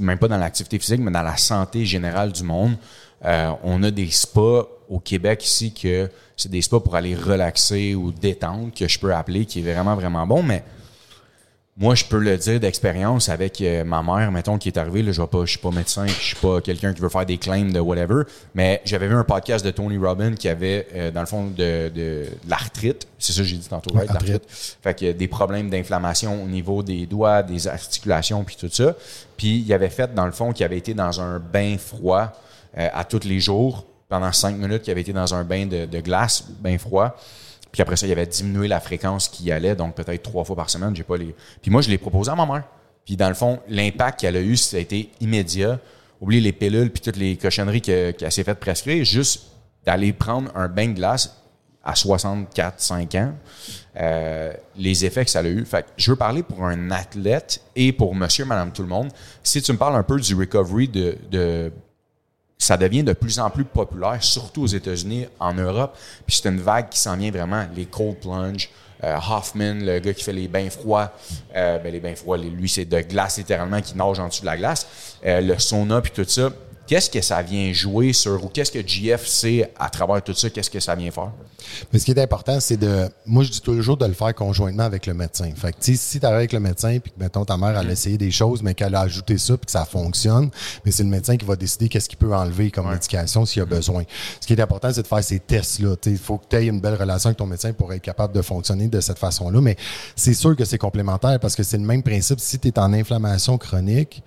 même 0.00 0.18
pas 0.18 0.28
dans 0.28 0.38
l'activité 0.38 0.78
physique, 0.78 1.00
mais 1.00 1.10
dans 1.10 1.22
la 1.22 1.36
santé 1.36 1.84
générale 1.84 2.32
du 2.32 2.42
monde. 2.42 2.76
Euh, 3.24 3.52
on 3.62 3.82
a 3.82 3.90
des 3.90 4.10
spas 4.10 4.66
au 4.88 4.98
Québec 4.98 5.44
ici 5.44 5.72
que 5.72 6.08
c'est 6.36 6.50
des 6.50 6.62
spas 6.62 6.80
pour 6.80 6.96
aller 6.96 7.14
relaxer 7.14 7.94
ou 7.94 8.12
détendre 8.12 8.72
que 8.74 8.88
je 8.88 8.98
peux 8.98 9.14
appeler, 9.14 9.46
qui 9.46 9.60
est 9.60 9.72
vraiment, 9.72 9.94
vraiment 9.94 10.26
bon. 10.26 10.42
Mais 10.42 10.64
moi, 11.76 11.96
je 11.96 12.04
peux 12.04 12.18
le 12.18 12.36
dire 12.36 12.60
d'expérience 12.60 13.28
avec 13.28 13.60
euh, 13.60 13.82
ma 13.82 14.00
mère, 14.00 14.30
mettons, 14.30 14.58
qui 14.58 14.68
est 14.68 14.78
arrivée. 14.78 15.02
Là, 15.02 15.10
je 15.10 15.20
ne 15.20 15.46
suis 15.46 15.58
pas 15.58 15.70
médecin, 15.72 16.06
je 16.06 16.12
suis 16.12 16.36
pas 16.36 16.60
quelqu'un 16.60 16.94
qui 16.94 17.00
veut 17.00 17.08
faire 17.08 17.26
des 17.26 17.36
claims 17.36 17.72
de 17.72 17.80
whatever. 17.80 18.22
Mais 18.54 18.80
j'avais 18.84 19.08
vu 19.08 19.14
un 19.14 19.24
podcast 19.24 19.64
de 19.64 19.72
Tony 19.72 19.98
Robbins 19.98 20.34
qui 20.34 20.48
avait, 20.48 20.86
euh, 20.94 21.10
dans 21.10 21.20
le 21.20 21.26
fond, 21.26 21.46
de, 21.46 21.88
de, 21.88 22.26
l'arthrite. 22.48 23.08
C'est 23.18 23.32
ça 23.32 23.40
que 23.40 23.48
j'ai 23.48 23.56
dit 23.56 23.68
tantôt, 23.68 23.92
right? 23.92 24.08
L'arthrite. 24.08 24.44
Fait 24.48 24.96
que 24.96 25.10
des 25.10 25.26
problèmes 25.26 25.68
d'inflammation 25.68 26.44
au 26.44 26.46
niveau 26.46 26.84
des 26.84 27.06
doigts, 27.06 27.42
des 27.42 27.66
articulations, 27.66 28.44
puis 28.44 28.54
tout 28.54 28.70
ça. 28.70 28.94
Puis 29.36 29.64
il 29.66 29.72
avait 29.72 29.90
fait, 29.90 30.14
dans 30.14 30.26
le 30.26 30.32
fond, 30.32 30.52
qu'il 30.52 30.64
avait 30.64 30.78
été 30.78 30.94
dans 30.94 31.20
un 31.20 31.40
bain 31.40 31.76
froid 31.76 32.32
euh, 32.78 32.88
à 32.92 33.02
tous 33.02 33.24
les 33.24 33.40
jours 33.40 33.84
pendant 34.08 34.32
cinq 34.32 34.56
minutes, 34.56 34.82
qu'il 34.82 34.90
avait 34.90 35.00
été 35.00 35.12
dans 35.12 35.34
un 35.34 35.44
bain 35.44 35.66
de, 35.66 36.00
glace, 36.00 36.44
bain 36.60 36.78
froid. 36.78 37.16
Puis 37.72 37.82
après 37.82 37.96
ça, 37.96 38.06
il 38.06 38.12
avait 38.12 38.26
diminué 38.26 38.68
la 38.68 38.80
fréquence 38.80 39.28
qui 39.28 39.50
allait, 39.50 39.74
donc 39.74 39.94
peut-être 39.94 40.22
trois 40.22 40.44
fois 40.44 40.56
par 40.56 40.70
semaine. 40.70 40.94
J'ai 40.94 41.02
pas 41.02 41.16
les. 41.16 41.34
Puis 41.60 41.70
moi, 41.70 41.82
je 41.82 41.90
l'ai 41.90 41.98
proposé 41.98 42.30
à 42.30 42.36
ma 42.36 42.46
mère. 42.46 42.64
Puis 43.04 43.16
dans 43.16 43.28
le 43.28 43.34
fond, 43.34 43.60
l'impact 43.68 44.20
qu'elle 44.20 44.36
a 44.36 44.40
eu, 44.40 44.56
ça 44.56 44.76
a 44.76 44.80
été 44.80 45.10
immédiat. 45.20 45.78
Oubliez 46.20 46.40
les 46.40 46.52
pilules 46.52 46.90
puis 46.90 47.02
toutes 47.02 47.16
les 47.16 47.36
cochonneries 47.36 47.82
qu'elle 47.82 48.32
s'est 48.32 48.44
fait 48.44 48.54
prescrire, 48.54 49.04
juste 49.04 49.46
d'aller 49.84 50.12
prendre 50.12 50.50
un 50.54 50.68
bain 50.68 50.88
de 50.88 50.94
glace 50.94 51.42
à 51.82 51.94
64, 51.94 52.80
5 52.80 53.14
ans, 53.16 53.34
euh, 53.96 54.54
les 54.76 55.04
effets 55.04 55.24
que 55.24 55.30
ça 55.30 55.40
a 55.40 55.42
eu. 55.42 55.66
Fait 55.66 55.84
je 55.96 56.10
veux 56.10 56.16
parler 56.16 56.42
pour 56.42 56.64
un 56.64 56.90
athlète 56.90 57.60
et 57.76 57.92
pour 57.92 58.14
monsieur, 58.14 58.46
madame, 58.46 58.72
tout 58.72 58.82
le 58.82 58.88
monde. 58.88 59.08
Si 59.42 59.60
tu 59.60 59.72
me 59.72 59.76
parles 59.76 59.96
un 59.96 60.02
peu 60.02 60.18
du 60.18 60.34
recovery 60.34 60.88
de 60.88 61.72
ça 62.64 62.76
devient 62.76 63.02
de 63.02 63.12
plus 63.12 63.38
en 63.38 63.50
plus 63.50 63.64
populaire, 63.64 64.22
surtout 64.22 64.62
aux 64.62 64.66
États-Unis, 64.66 65.26
en 65.38 65.54
Europe. 65.54 65.96
Puis 66.26 66.36
c'est 66.36 66.48
une 66.48 66.60
vague 66.60 66.88
qui 66.88 66.98
s'en 66.98 67.16
vient 67.16 67.30
vraiment. 67.30 67.66
Les 67.76 67.86
cold 67.86 68.18
plunge, 68.20 68.70
euh, 69.02 69.16
Hoffman, 69.16 69.74
le 69.80 69.98
gars 69.98 70.14
qui 70.14 70.24
fait 70.24 70.32
les 70.32 70.48
bains 70.48 70.70
froids, 70.70 71.12
euh, 71.54 71.78
ben 71.78 71.92
les 71.92 72.00
bains 72.00 72.14
froids, 72.14 72.38
lui 72.38 72.68
c'est 72.68 72.84
de 72.84 73.00
glace 73.00 73.38
littéralement 73.38 73.80
qui 73.80 73.96
nage 73.96 74.18
en 74.18 74.28
dessous 74.28 74.42
de 74.42 74.46
la 74.46 74.56
glace, 74.56 74.86
euh, 75.26 75.40
le 75.40 75.58
sauna 75.58 76.00
puis 76.00 76.12
tout 76.12 76.24
ça 76.26 76.50
qu'est-ce 76.86 77.10
que 77.10 77.20
ça 77.20 77.42
vient 77.42 77.72
jouer 77.72 78.12
sur, 78.12 78.44
ou 78.44 78.48
qu'est-ce 78.48 78.72
que 78.72 78.86
GF 78.86 79.26
sait 79.26 79.72
à 79.78 79.88
travers 79.90 80.22
tout 80.22 80.34
ça, 80.34 80.50
qu'est-ce 80.50 80.70
que 80.70 80.80
ça 80.80 80.94
vient 80.94 81.10
faire? 81.10 81.32
Mais 81.92 81.98
ce 81.98 82.04
qui 82.04 82.10
est 82.10 82.20
important, 82.20 82.60
c'est 82.60 82.76
de, 82.76 83.08
moi 83.26 83.42
je 83.42 83.50
dis 83.50 83.60
toujours 83.60 83.96
de 83.96 84.06
le 84.06 84.12
faire 84.12 84.34
conjointement 84.34 84.82
avec 84.82 85.06
le 85.06 85.14
médecin. 85.14 85.50
Fait 85.56 85.72
que 85.72 85.78
si 85.80 86.20
tu 86.20 86.26
avec 86.26 86.52
le 86.52 86.60
médecin, 86.60 86.98
puis 86.98 87.12
que 87.12 87.18
mettons 87.18 87.44
ta 87.44 87.56
mère 87.56 87.76
a 87.76 87.84
essayé 87.84 88.18
des 88.18 88.30
choses, 88.30 88.62
mais 88.62 88.74
qu'elle 88.74 88.94
a 88.94 89.00
ajouté 89.00 89.38
ça, 89.38 89.56
puis 89.56 89.66
que 89.66 89.72
ça 89.72 89.84
fonctionne, 89.84 90.50
mais 90.84 90.90
c'est 90.90 91.02
le 91.02 91.08
médecin 91.08 91.36
qui 91.36 91.44
va 91.44 91.56
décider 91.56 91.88
qu'est-ce 91.88 92.08
qu'il 92.08 92.18
peut 92.18 92.34
enlever 92.34 92.70
comme 92.70 92.90
médication 92.90 93.46
s'il 93.46 93.60
y 93.60 93.62
a 93.62 93.66
besoin. 93.66 94.04
Ce 94.40 94.46
qui 94.46 94.52
est 94.52 94.60
important, 94.60 94.92
c'est 94.92 95.02
de 95.02 95.06
faire 95.06 95.24
ces 95.24 95.40
tests-là. 95.40 95.96
Il 96.06 96.18
faut 96.18 96.38
que 96.38 96.46
tu 96.48 96.56
aies 96.56 96.66
une 96.66 96.80
belle 96.80 96.94
relation 96.94 97.28
avec 97.28 97.38
ton 97.38 97.46
médecin 97.46 97.72
pour 97.72 97.92
être 97.92 98.02
capable 98.02 98.34
de 98.34 98.42
fonctionner 98.42 98.88
de 98.88 99.00
cette 99.00 99.18
façon-là. 99.18 99.60
Mais 99.60 99.76
c'est 100.16 100.34
sûr 100.34 100.54
que 100.56 100.64
c'est 100.64 100.78
complémentaire 100.78 101.38
parce 101.40 101.56
que 101.56 101.62
c'est 101.62 101.78
le 101.78 101.84
même 101.84 102.02
principe. 102.02 102.40
Si 102.40 102.58
tu 102.58 102.68
es 102.68 102.78
en 102.78 102.92
inflammation 102.92 103.58
chronique, 103.58 104.22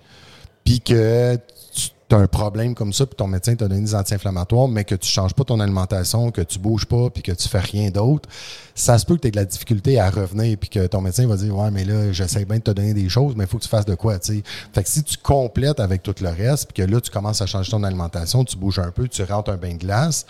puis 0.64 0.80
que 0.80 1.38
tu 2.08 2.14
as 2.14 2.18
un 2.18 2.26
problème 2.26 2.74
comme 2.74 2.92
ça, 2.92 3.06
puis 3.06 3.16
ton 3.16 3.26
médecin 3.26 3.54
t'a 3.54 3.68
donné 3.68 3.82
des 3.82 3.94
anti-inflammatoires, 3.94 4.68
mais 4.68 4.84
que 4.84 4.94
tu 4.94 5.08
changes 5.08 5.34
pas 5.34 5.44
ton 5.44 5.60
alimentation, 5.60 6.30
que 6.30 6.40
tu 6.40 6.58
bouges 6.58 6.86
pas, 6.86 7.10
puis 7.10 7.22
que 7.22 7.32
tu 7.32 7.48
fais 7.48 7.60
rien 7.60 7.90
d'autre, 7.90 8.28
ça 8.74 8.98
se 8.98 9.04
peut 9.04 9.16
que 9.16 9.20
tu 9.20 9.28
aies 9.28 9.32
de 9.32 9.36
la 9.36 9.44
difficulté 9.44 10.00
à 10.00 10.08
revenir, 10.08 10.56
puis 10.58 10.70
que 10.70 10.86
ton 10.86 11.00
médecin 11.00 11.26
va 11.26 11.36
dire 11.36 11.54
Ouais, 11.54 11.70
mais 11.70 11.84
là, 11.84 12.12
j'essaie 12.12 12.44
bien 12.44 12.56
de 12.58 12.62
te 12.62 12.70
donner 12.70 12.94
des 12.94 13.08
choses, 13.08 13.34
mais 13.36 13.44
il 13.44 13.46
faut 13.46 13.58
que 13.58 13.64
tu 13.64 13.68
fasses 13.68 13.84
de 13.84 13.94
quoi, 13.94 14.18
tu 14.18 14.36
sais. 14.36 14.42
Fait 14.72 14.82
que 14.82 14.88
si 14.88 15.02
tu 15.02 15.18
complètes 15.18 15.80
avec 15.80 16.02
tout 16.02 16.14
le 16.20 16.30
reste, 16.30 16.72
puis 16.72 16.82
que 16.82 16.90
là, 16.90 17.00
tu 17.00 17.10
commences 17.10 17.42
à 17.42 17.46
changer 17.46 17.70
ton 17.70 17.82
alimentation, 17.82 18.44
tu 18.44 18.56
bouges 18.56 18.78
un 18.78 18.90
peu, 18.90 19.06
tu 19.08 19.22
rentres 19.24 19.50
un 19.50 19.56
bain 19.56 19.74
de 19.74 19.78
glace, 19.78 20.24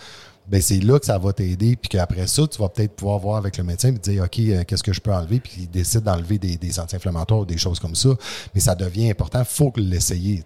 ben 0.49 0.61
c'est 0.61 0.81
là 0.81 0.99
que 0.99 1.07
ça 1.07 1.19
va 1.19 1.33
t'aider. 1.33 1.77
Puis 1.77 1.89
qu'après 1.91 2.27
ça, 2.27 2.47
tu 2.47 2.59
vas 2.61 2.69
peut-être 2.69 2.95
pouvoir 2.95 3.19
voir 3.19 3.37
avec 3.37 3.57
le 3.59 3.65
médecin 3.65 3.89
et 3.89 3.93
dire 3.93 4.25
OK, 4.25 4.39
euh, 4.39 4.65
qu'est-ce 4.65 4.83
que 4.83 4.93
je 4.93 5.01
peux 5.01 5.13
enlever? 5.13 5.41
Puis 5.41 5.53
il 5.59 5.71
décide 5.71 6.03
d'enlever 6.03 6.39
des, 6.39 6.81
anti-inflammatoires 6.81 7.41
ou 7.41 7.45
des 7.45 7.59
choses 7.59 7.79
comme 7.79 7.95
ça. 7.95 8.11
Mais 8.55 8.61
ça 8.61 8.75
devient 8.75 9.11
important. 9.11 9.41
Il 9.41 9.45
faut 9.45 9.73
l'essayer. 9.77 10.43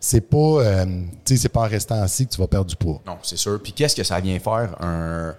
C'est 0.00 0.20
pas, 0.20 0.36
euh, 0.36 1.02
c'est 1.24 1.48
pas 1.48 1.60
en 1.60 1.68
restant 1.68 2.00
assis 2.00 2.26
que 2.26 2.32
tu 2.32 2.40
vas 2.40 2.46
perdre 2.46 2.66
du 2.66 2.76
poids. 2.76 3.00
Non, 3.06 3.18
c'est 3.22 3.36
sûr. 3.38 3.60
Puis 3.62 3.72
qu'est-ce 3.72 3.96
que 3.96 4.04
ça 4.04 4.20
vient 4.20 4.38
faire? 4.38 4.76
Un 4.82 5.34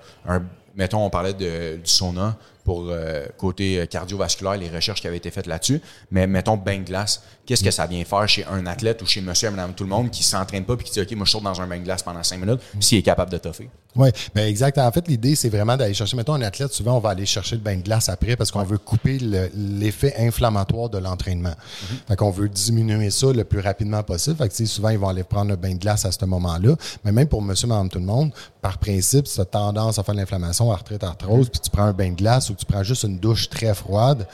mettons, 0.80 1.06
on 1.06 1.10
parlait 1.10 1.34
de, 1.34 1.76
du 1.78 1.90
sauna 1.90 2.38
pour 2.70 2.86
euh, 2.88 3.26
côté 3.36 3.88
cardiovasculaire, 3.89 4.55
les 4.55 4.70
recherches 4.70 5.01
qui 5.01 5.07
avaient 5.07 5.17
été 5.17 5.32
faites 5.32 5.47
là-dessus. 5.47 5.82
Mais 6.11 6.28
mettons 6.28 6.55
bain 6.55 6.78
de 6.78 6.84
glace, 6.84 7.24
qu'est-ce 7.43 7.63
que 7.63 7.72
ça 7.72 7.88
vient 7.88 8.05
faire 8.05 8.30
chez 8.30 8.45
un 8.45 8.63
athlète 8.67 9.01
ou 9.01 9.07
chez 9.07 9.22
monsieur 9.22 9.47
et 9.47 9.51
madame 9.51 9.74
tout 9.74 9.86
le 9.86 9.89
monde 9.89 10.11
qui 10.11 10.22
s'entraîne 10.22 10.65
pas 10.65 10.78
puis 10.78 10.86
qui 10.86 10.91
dit 10.91 11.01
OK, 11.01 11.11
moi 11.13 11.26
je 11.26 11.32
saute 11.32 11.41
dans 11.41 11.59
un 11.59 11.65
bain 11.65 11.80
de 11.80 11.84
glace 11.84 12.03
pendant 12.03 12.22
cinq 12.22 12.38
minutes, 12.38 12.61
s'il 12.80 12.99
est 12.99 13.01
capable 13.01 13.32
de 13.32 13.39
toffer? 13.39 13.72
Oui, 13.96 14.10
bien 14.36 14.46
exact. 14.46 14.78
En 14.78 14.92
fait, 14.92 15.08
l'idée, 15.08 15.34
c'est 15.34 15.50
vraiment 15.50 15.76
d'aller 15.76 15.96
chercher, 15.96 16.16
mettons 16.16 16.36
un 16.36 16.42
athlète, 16.44 16.72
souvent 16.72 16.98
on 16.98 17.00
va 17.00 17.10
aller 17.10 17.26
chercher 17.26 17.56
le 17.56 17.62
bain 17.62 17.76
de 17.76 17.82
glace 17.82 18.08
après 18.08 18.36
parce 18.36 18.52
qu'on 18.52 18.64
veut 18.64 18.78
couper 18.78 19.18
l'effet 19.56 20.14
inflammatoire 20.20 20.90
de 20.90 21.00
l'entraînement. 21.00 21.50
Mm 21.50 21.96
Fait 22.08 22.16
qu'on 22.16 22.30
veut 22.30 22.50
diminuer 22.50 23.10
ça 23.10 23.34
le 23.34 23.44
plus 23.44 23.60
rapidement 23.60 24.04
possible. 24.04 24.38
Fait 24.38 24.48
que 24.48 24.66
souvent, 24.66 24.90
ils 24.90 25.00
vont 25.00 25.10
aller 25.10 25.24
prendre 25.24 25.50
le 25.50 25.56
bain 25.56 25.74
de 25.74 25.80
glace 25.80 26.06
à 26.06 26.12
ce 26.12 26.24
moment-là. 26.26 26.76
Mais 27.04 27.12
même 27.12 27.28
pour 27.28 27.42
monsieur, 27.42 27.68
madame, 27.68 27.90
tout 27.90 28.00
le 28.00 28.06
monde, 28.06 28.32
par 28.62 28.78
principe, 28.78 29.28
si 29.28 29.36
tu 29.36 29.42
as 29.42 29.46
tendance 29.46 29.98
à 29.98 30.04
faire 30.04 30.14
de 30.14 30.20
l'inflammation, 30.20 30.72
arthrite, 30.72 31.04
arthrose, 31.04 31.50
puis 31.50 31.60
tu 31.60 31.72
prends 31.72 31.86
un 31.86 31.94
bain 31.94 32.12
de 32.12 32.16
glace 32.16 32.50
ou 32.52 32.54
tu 32.54 32.66
prends 32.66 32.84
juste 32.84 33.04
une 33.04 33.18
douche 33.18 33.50
très 33.50 33.74
froide, 33.74 34.28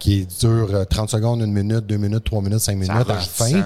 qui 0.00 0.26
dure 0.26 0.86
30 0.88 1.08
euh, 1.08 1.18
secondes, 1.18 1.42
une 1.42 1.52
minute, 1.52 1.86
deux 1.86 1.98
minutes, 1.98 2.24
trois 2.24 2.40
minutes, 2.40 2.60
cinq 2.60 2.76
minutes 2.76 2.90
à 2.90 3.04
la 3.04 3.18
fin. 3.20 3.62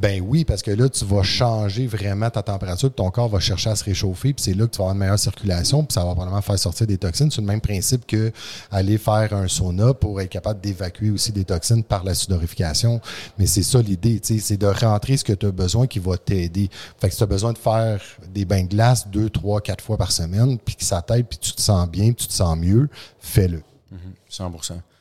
Ben 0.00 0.22
oui, 0.24 0.44
parce 0.44 0.62
que 0.62 0.70
là, 0.70 0.88
tu 0.88 1.04
vas 1.04 1.24
changer 1.24 1.88
vraiment 1.88 2.30
ta 2.30 2.42
température, 2.42 2.94
ton 2.94 3.10
corps 3.10 3.28
va 3.28 3.40
chercher 3.40 3.70
à 3.70 3.76
se 3.76 3.84
réchauffer, 3.84 4.32
puis 4.32 4.44
c'est 4.44 4.54
là 4.54 4.66
que 4.66 4.70
tu 4.70 4.78
vas 4.78 4.84
avoir 4.84 4.94
une 4.94 5.00
meilleure 5.00 5.18
circulation, 5.18 5.84
puis 5.84 5.92
ça 5.92 6.04
va 6.04 6.12
probablement 6.12 6.40
faire 6.40 6.58
sortir 6.58 6.86
des 6.86 6.98
toxines. 6.98 7.30
C'est 7.30 7.40
le 7.40 7.48
même 7.48 7.60
principe 7.60 8.06
que 8.06 8.32
aller 8.70 8.96
faire 8.96 9.34
un 9.34 9.48
sauna 9.48 9.92
pour 9.92 10.20
être 10.20 10.30
capable 10.30 10.60
d'évacuer 10.60 11.10
aussi 11.10 11.32
des 11.32 11.44
toxines 11.44 11.82
par 11.82 12.04
la 12.04 12.14
sudorification. 12.14 13.00
Mais 13.38 13.46
c'est 13.46 13.64
ça 13.64 13.82
l'idée, 13.82 14.20
c'est 14.22 14.56
de 14.56 14.66
rentrer 14.66 15.16
ce 15.16 15.24
que 15.24 15.32
tu 15.32 15.46
as 15.46 15.50
besoin 15.50 15.88
qui 15.88 15.98
va 15.98 16.16
t'aider. 16.16 16.70
Fait 16.98 17.08
que 17.08 17.12
si 17.12 17.18
tu 17.18 17.24
as 17.24 17.26
besoin 17.26 17.52
de 17.52 17.58
faire 17.58 18.00
des 18.32 18.44
bains 18.44 18.62
de 18.62 18.68
glace 18.68 19.08
deux, 19.08 19.28
trois, 19.28 19.60
quatre 19.60 19.82
fois 19.82 19.98
par 19.98 20.12
semaine, 20.12 20.58
puis 20.58 20.76
que 20.76 20.84
ça 20.84 21.02
t'aide, 21.02 21.26
puis 21.26 21.38
tu 21.38 21.52
te 21.52 21.60
sens 21.60 21.88
bien, 21.88 22.12
puis 22.12 22.24
tu 22.24 22.28
te 22.28 22.32
sens 22.32 22.56
mieux, 22.56 22.88
fais-le. 23.18 23.62
100 24.28 24.48
mm-hmm 24.48 24.91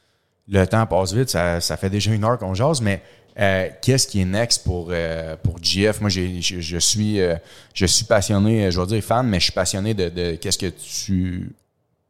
le 0.51 0.67
temps 0.67 0.85
passe 0.85 1.13
vite, 1.13 1.29
ça, 1.29 1.59
fait 1.77 1.89
déjà 1.89 2.11
une 2.11 2.23
heure 2.25 2.37
qu'on 2.37 2.53
jase, 2.53 2.81
mais 2.81 3.01
euh, 3.39 3.69
qu'est-ce 3.81 4.05
qui 4.05 4.21
est 4.21 4.25
next 4.25 4.65
pour, 4.65 4.89
euh, 4.91 5.37
pour 5.41 5.57
GF? 5.61 6.01
Moi, 6.01 6.09
je, 6.09 6.77
suis, 6.79 7.21
euh, 7.21 7.35
je 7.73 7.85
suis 7.85 8.03
passionné, 8.03 8.69
je 8.69 8.79
vais 8.79 8.87
dire 8.87 9.03
fan, 9.03 9.25
mais 9.27 9.39
je 9.39 9.45
suis 9.45 9.53
passionné 9.53 9.93
de, 9.93 10.35
qu'est-ce 10.35 10.57
que 10.57 10.67
tu 10.67 11.53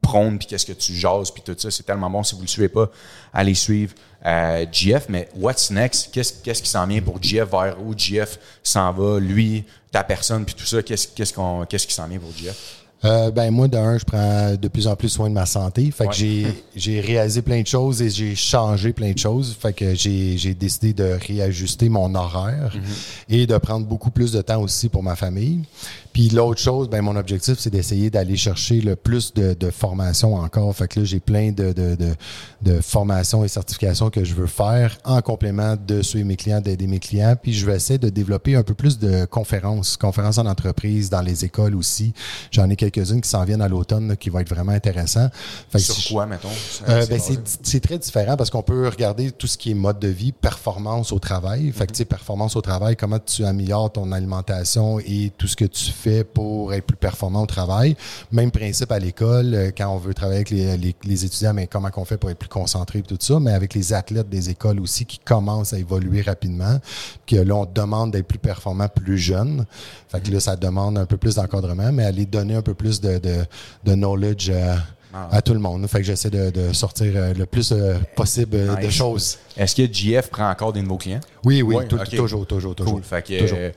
prônes, 0.02 0.40
puis 0.40 0.48
qu'est-ce 0.48 0.66
que 0.66 0.74
tu 0.74 0.94
jases, 0.96 1.30
puis 1.30 1.44
tout 1.46 1.56
ça. 1.56 1.70
C'est 1.70 1.84
tellement 1.84 2.10
bon. 2.10 2.24
Si 2.24 2.34
vous 2.34 2.42
ne 2.42 2.46
le 2.46 2.50
suivez 2.50 2.70
pas, 2.70 2.90
allez 3.32 3.54
suivre 3.54 3.94
GF. 4.72 5.06
Mais 5.10 5.30
what's 5.36 5.70
next? 5.70 6.12
Qu'est-ce, 6.12 6.42
qu'est-ce 6.42 6.64
qui 6.64 6.70
s'en 6.70 6.88
vient 6.88 7.02
pour 7.02 7.22
GF? 7.22 7.48
Vers 7.48 7.78
où 7.80 7.94
GF 7.96 8.40
s'en 8.64 8.92
va? 8.92 9.20
Lui, 9.20 9.64
ta 9.92 10.04
personne, 10.04 10.46
puis 10.46 10.56
tout 10.56 10.66
ça. 10.66 10.82
Qu'est-ce, 10.82 11.10
qu'est-ce, 11.10 11.34
qu'on, 11.34 11.66
qu'est-ce 11.66 11.86
qui 11.86 11.94
s'en 11.94 12.08
vient 12.08 12.20
pour 12.20 12.32
GF? 12.36 12.81
Euh, 13.04 13.32
ben 13.32 13.50
moi, 13.50 13.68
d'un, 13.68 13.98
je 13.98 14.06
prends 14.06 14.54
de 14.56 14.68
plus 14.68 14.88
en 14.88 14.96
plus 14.96 15.10
soin 15.10 15.28
de 15.28 15.34
ma 15.34 15.48
santé. 15.48 15.90
Fait 15.90 16.04
Ouais. 16.04 16.10
que 16.12 16.16
j'ai, 16.16 16.46
j'ai 16.76 17.00
réalisé 17.02 17.42
plein 17.42 17.62
de 17.62 17.68
choses 17.68 18.02
et 18.02 18.10
j'ai 18.12 18.36
changé 18.36 18.94
plein 18.94 19.12
de 19.12 19.18
choses. 19.18 19.58
Fait 19.60 19.74
que 19.74 19.96
j'ai, 19.96 20.38
j'ai 20.38 20.54
décidé 20.54 20.94
de 20.94 21.18
réajuster 21.28 21.90
mon 21.90 22.14
horaire 22.14 22.76
et 23.28 23.48
de 23.48 23.58
prendre 23.58 23.88
beaucoup 23.88 24.12
plus 24.12 24.32
de 24.32 24.42
temps 24.42 24.62
aussi 24.62 24.88
pour 24.88 25.02
ma 25.02 25.16
famille. 25.16 25.62
Puis 26.14 26.30
l'autre 26.30 26.60
chose, 26.60 26.90
ben 26.90 27.02
mon 27.02 27.16
objectif, 27.16 27.58
c'est 27.60 27.70
d'essayer 27.70 28.10
d'aller 28.10 28.36
chercher 28.36 28.82
le 28.82 28.96
plus 28.98 29.34
de, 29.34 29.54
de 29.54 29.70
formation 29.72 30.36
encore. 30.36 30.76
Fait 30.76 30.88
que 30.88 31.00
là, 31.00 31.06
j'ai 31.06 31.20
plein 31.22 31.52
de, 31.52 31.72
de, 31.72 31.96
de, 31.96 32.14
de 32.62 32.82
formations 32.82 33.46
et 33.46 33.48
certifications 33.48 34.10
que 34.10 34.24
je 34.26 34.34
veux 34.34 34.48
faire 34.48 34.98
en 35.06 35.22
complément 35.22 35.76
de 35.78 36.02
suivre 36.02 36.28
mes 36.28 36.36
clients, 36.36 36.60
d'aider 36.60 36.88
mes 36.88 37.00
clients. 37.00 37.36
Puis 37.42 37.54
je 37.54 37.66
vais 37.66 37.76
essayer 37.78 37.98
de 37.98 38.10
développer 38.10 38.56
un 38.56 38.64
peu 38.64 38.74
plus 38.74 39.00
de 39.00 39.24
conférences, 39.26 39.96
conférences 39.96 40.38
en 40.38 40.46
entreprise, 40.48 41.10
dans 41.10 41.22
les 41.22 41.46
écoles 41.46 41.76
aussi. 41.76 42.14
J'en 42.52 42.70
ai 42.70 42.76
quelques-unes 42.76 43.22
qui 43.22 43.30
s'en 43.30 43.46
viennent 43.46 43.62
à 43.62 43.70
l'automne 43.70 44.18
qui 44.18 44.30
vont 44.30 44.40
être 44.40 44.50
vraiment 44.50 44.74
intéressants. 44.74 45.30
Fait 45.70 45.78
que 45.78 45.84
Sur 45.86 45.96
si 45.96 46.02
je- 46.10 46.14
quoi, 46.14 46.26
mettons? 46.26 46.50
euh, 46.90 47.02
C'est 47.04 47.10
ben, 47.10 47.20
c'est 47.20 47.40
c'est 47.64 47.80
très 47.80 47.98
différent 47.98 48.36
parce 48.36 48.50
qu'on 48.50 48.64
peut 48.64 48.88
regarder 48.90 49.32
tout 49.32 49.48
ce 49.48 49.58
qui 49.58 49.72
est 49.72 49.76
mode 49.76 50.00
de 50.00 50.10
vie, 50.10 50.34
performance 50.34 51.14
au 51.14 51.20
travail. 51.20 51.72
Fait 51.72 51.88
que, 51.88 51.94
tu 51.94 52.00
sais, 52.00 52.06
performance 52.06 52.58
au 52.58 52.62
travail, 52.62 52.98
comment 52.98 53.20
tu 53.20 53.46
améliores 53.46 53.92
ton 53.94 54.12
alimentation 54.12 55.00
et 55.00 55.32
tout 55.38 55.48
ce 55.48 55.56
que 55.56 55.64
tu 55.66 55.86
fais 55.86 56.01
pour 56.34 56.74
être 56.74 56.86
plus 56.86 56.98
performant 56.98 57.44
au 57.44 57.46
travail. 57.46 57.96
Même 58.32 58.52
principe 58.52 58.92
à 58.92 59.00
l'école, 59.00 59.54
euh, 59.54 59.72
quand 59.76 59.88
on 59.90 59.98
veut 59.98 60.14
travailler 60.14 60.38
avec 60.38 60.50
les, 60.50 60.78
les- 60.78 60.96
les 61.04 61.26
étudiants, 61.26 61.54
mais 61.54 61.68
comment 61.68 61.90
qu'on 61.90 62.06
fait 62.06 62.18
pour 62.18 62.30
être 62.30 62.38
plus 62.40 62.50
concentré 62.50 63.00
et 63.00 63.04
tout 63.04 63.18
ça, 63.20 63.40
mais 63.40 63.52
avec 63.54 63.74
les 63.74 63.94
athlètes 63.94 64.30
des 64.30 64.50
écoles 64.50 64.80
aussi 64.80 65.06
qui 65.06 65.20
commencent 65.20 65.74
à 65.74 65.80
évoluer 65.80 66.22
rapidement, 66.22 66.80
que 67.28 67.36
là, 67.36 67.56
on 67.56 67.66
demande 67.66 68.12
d'être 68.12 68.28
plus 68.28 68.40
performant 68.40 68.88
plus 68.88 69.18
jeune. 69.18 69.66
Fait 70.10 70.22
que 70.22 70.32
là, 70.32 70.40
ça 70.40 70.56
demande 70.56 70.98
un 70.98 71.06
peu 71.06 71.18
plus 71.18 71.36
d'encadrement, 71.36 71.92
mais 71.92 72.04
aller 72.06 72.26
donner 72.26 72.56
un 72.56 72.62
peu 72.62 72.74
plus 72.74 73.00
de, 73.02 73.18
de, 73.20 73.36
de 73.86 73.94
knowledge 73.96 74.50
euh, 74.50 74.76
Ah. 75.14 75.28
à 75.32 75.42
tout 75.42 75.54
le 75.54 75.60
monde. 75.60 75.86
Fait 75.88 75.98
que 76.00 76.06
j'essaie 76.06 76.30
de, 76.30 76.52
de 76.52 76.72
sortir 76.72 77.12
euh, 77.16 77.34
le 77.34 77.46
plus 77.46 77.74
euh, 77.74 77.96
possible 78.16 78.56
euh, 78.56 78.76
de 78.78 78.90
choses. 78.90 79.38
Est-ce 79.58 79.76
que 79.76 79.92
GF 79.92 80.30
prend 80.30 80.50
encore 80.50 80.72
des 80.72 80.82
nouveaux 80.82 80.98
clients? 80.98 81.20
Oui, 81.44 81.62
oui, 81.62 81.76
tout- 81.90 81.98
toujours, 82.16 82.48
toujours, 82.48 82.74
toujours. 82.76 82.94
Cool. 82.94 83.04
Fait 83.04 83.22
que, 83.22 83.40
Toujours. 83.42 83.58
euh, 83.60 83.72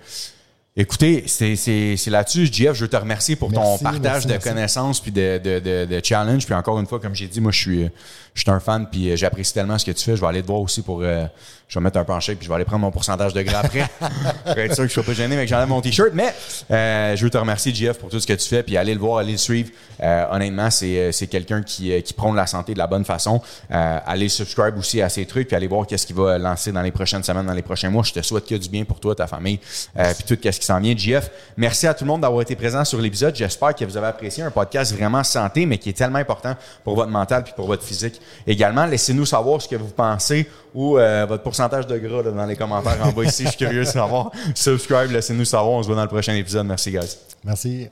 écoutez, 0.76 1.24
c'est, 1.26 1.56
c'est, 1.56 1.96
c'est 1.96 2.10
là-dessus, 2.10 2.46
GF, 2.46 2.74
je 2.74 2.82
veux 2.84 2.88
te 2.88 2.96
remercier 2.96 3.36
pour 3.36 3.52
ton 3.52 3.78
partage 3.78 4.02
merci, 4.02 4.26
de 4.26 4.32
merci. 4.32 4.48
connaissances 4.48 5.00
puis 5.00 5.12
de, 5.12 5.40
de, 5.42 5.58
de, 5.58 5.84
de 5.86 6.00
challenge. 6.04 6.44
Puis 6.44 6.54
encore 6.54 6.78
une 6.80 6.86
fois, 6.86 7.00
comme 7.00 7.14
j'ai 7.14 7.28
dit, 7.28 7.40
moi, 7.40 7.52
je 7.52 7.60
suis, 7.60 7.88
je 8.34 8.40
suis 8.40 8.50
un 8.50 8.60
fan 8.60 8.86
puis 8.90 9.10
euh, 9.10 9.16
j'apprécie 9.16 9.54
tellement 9.54 9.78
ce 9.78 9.84
que 9.84 9.92
tu 9.92 10.04
fais. 10.04 10.16
Je 10.16 10.20
vais 10.20 10.26
aller 10.26 10.42
te 10.42 10.46
voir 10.46 10.60
aussi 10.60 10.82
pour... 10.82 11.00
euh, 11.02 11.26
je 11.68 11.78
vais 11.78 11.82
mettre 11.82 11.98
un 11.98 12.20
shape 12.20 12.36
puis 12.36 12.44
je 12.44 12.48
vais 12.48 12.54
aller 12.54 12.64
prendre 12.64 12.82
mon 12.82 12.90
pourcentage 12.90 13.32
de 13.32 13.42
gras 13.42 13.60
après. 13.64 13.86
pour 14.44 14.58
être 14.58 14.74
sûr 14.74 14.84
que 14.84 14.90
je 14.90 14.98
ne 14.98 15.02
sois 15.02 15.02
pas 15.02 15.12
gêné, 15.12 15.34
mais 15.36 15.44
que 15.44 15.50
j'enlève 15.50 15.68
mon 15.68 15.80
T-shirt. 15.80 16.10
Mais 16.12 16.32
euh, 16.70 17.16
je 17.16 17.24
veux 17.24 17.30
te 17.30 17.38
remercier, 17.38 17.74
GF, 17.74 17.98
pour 17.98 18.10
tout 18.10 18.20
ce 18.20 18.26
que 18.26 18.32
tu 18.34 18.46
fais. 18.48 18.62
Puis 18.62 18.76
allez 18.76 18.94
le 18.94 19.00
voir, 19.00 19.18
allez 19.18 19.32
le 19.32 19.38
suivre. 19.38 19.70
Euh, 20.02 20.26
honnêtement, 20.30 20.70
c'est, 20.70 20.98
euh, 20.98 21.12
c'est 21.12 21.26
quelqu'un 21.26 21.62
qui, 21.62 21.92
euh, 21.92 22.00
qui 22.00 22.12
prône 22.12 22.36
la 22.36 22.46
santé 22.46 22.74
de 22.74 22.78
la 22.78 22.86
bonne 22.86 23.04
façon. 23.04 23.40
Euh, 23.70 23.98
allez 24.06 24.28
subscribe 24.28 24.76
aussi 24.78 25.00
à 25.00 25.08
ses 25.08 25.24
trucs 25.26 25.48
puis 25.48 25.56
allez 25.56 25.66
voir 25.66 25.86
qu'est-ce 25.86 26.06
qu'il 26.06 26.16
va 26.16 26.38
lancer 26.38 26.70
dans 26.70 26.82
les 26.82 26.92
prochaines 26.92 27.22
semaines, 27.22 27.46
dans 27.46 27.52
les 27.54 27.62
prochains 27.62 27.90
mois. 27.90 28.02
Je 28.02 28.12
te 28.12 28.22
souhaite 28.22 28.46
que 28.46 28.54
du 28.56 28.68
bien 28.68 28.84
pour 28.84 29.00
toi, 29.00 29.14
ta 29.14 29.26
famille, 29.26 29.58
euh, 29.98 30.12
puis 30.14 30.36
tout 30.36 30.40
ce 30.42 30.58
qui 30.58 30.66
s'en 30.66 30.78
vient. 30.80 30.94
GF, 30.96 31.30
merci 31.56 31.86
à 31.86 31.94
tout 31.94 32.04
le 32.04 32.08
monde 32.08 32.20
d'avoir 32.20 32.42
été 32.42 32.54
présent 32.56 32.84
sur 32.84 33.00
l'épisode. 33.00 33.34
J'espère 33.34 33.74
que 33.74 33.84
vous 33.84 33.96
avez 33.96 34.08
apprécié 34.08 34.42
un 34.42 34.50
podcast 34.50 34.94
vraiment 34.94 35.24
santé, 35.24 35.66
mais 35.66 35.78
qui 35.78 35.88
est 35.90 35.94
tellement 35.94 36.18
important 36.18 36.54
pour 36.82 36.94
votre 36.94 37.10
mental 37.10 37.42
puis 37.44 37.52
pour 37.56 37.66
votre 37.66 37.82
physique 37.82 38.20
également. 38.46 38.86
Laissez-nous 38.86 39.26
savoir 39.26 39.60
ce 39.60 39.68
que 39.68 39.76
vous 39.76 39.90
pensez 39.90 40.48
ou 40.74 40.98
euh, 40.98 41.26
votre 41.26 41.42
pourcentage 41.42 41.86
de 41.86 41.98
gras 41.98 42.22
là, 42.22 42.30
dans 42.30 42.46
les 42.46 42.56
commentaires 42.56 42.98
en 43.04 43.12
bas 43.12 43.24
ici. 43.24 43.44
Je 43.44 43.48
suis 43.48 43.58
curieux 43.58 43.84
de 43.84 43.88
savoir. 43.88 44.30
Subscribe, 44.54 45.10
laissez-nous 45.10 45.44
savoir. 45.44 45.74
On 45.74 45.82
se 45.82 45.88
voit 45.88 45.96
dans 45.96 46.02
le 46.02 46.08
prochain 46.08 46.34
épisode. 46.34 46.66
Merci, 46.66 46.90
guys. 46.90 47.16
Merci. 47.44 47.88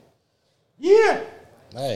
Yeah! 0.81 1.21
Ouais. 1.75 1.91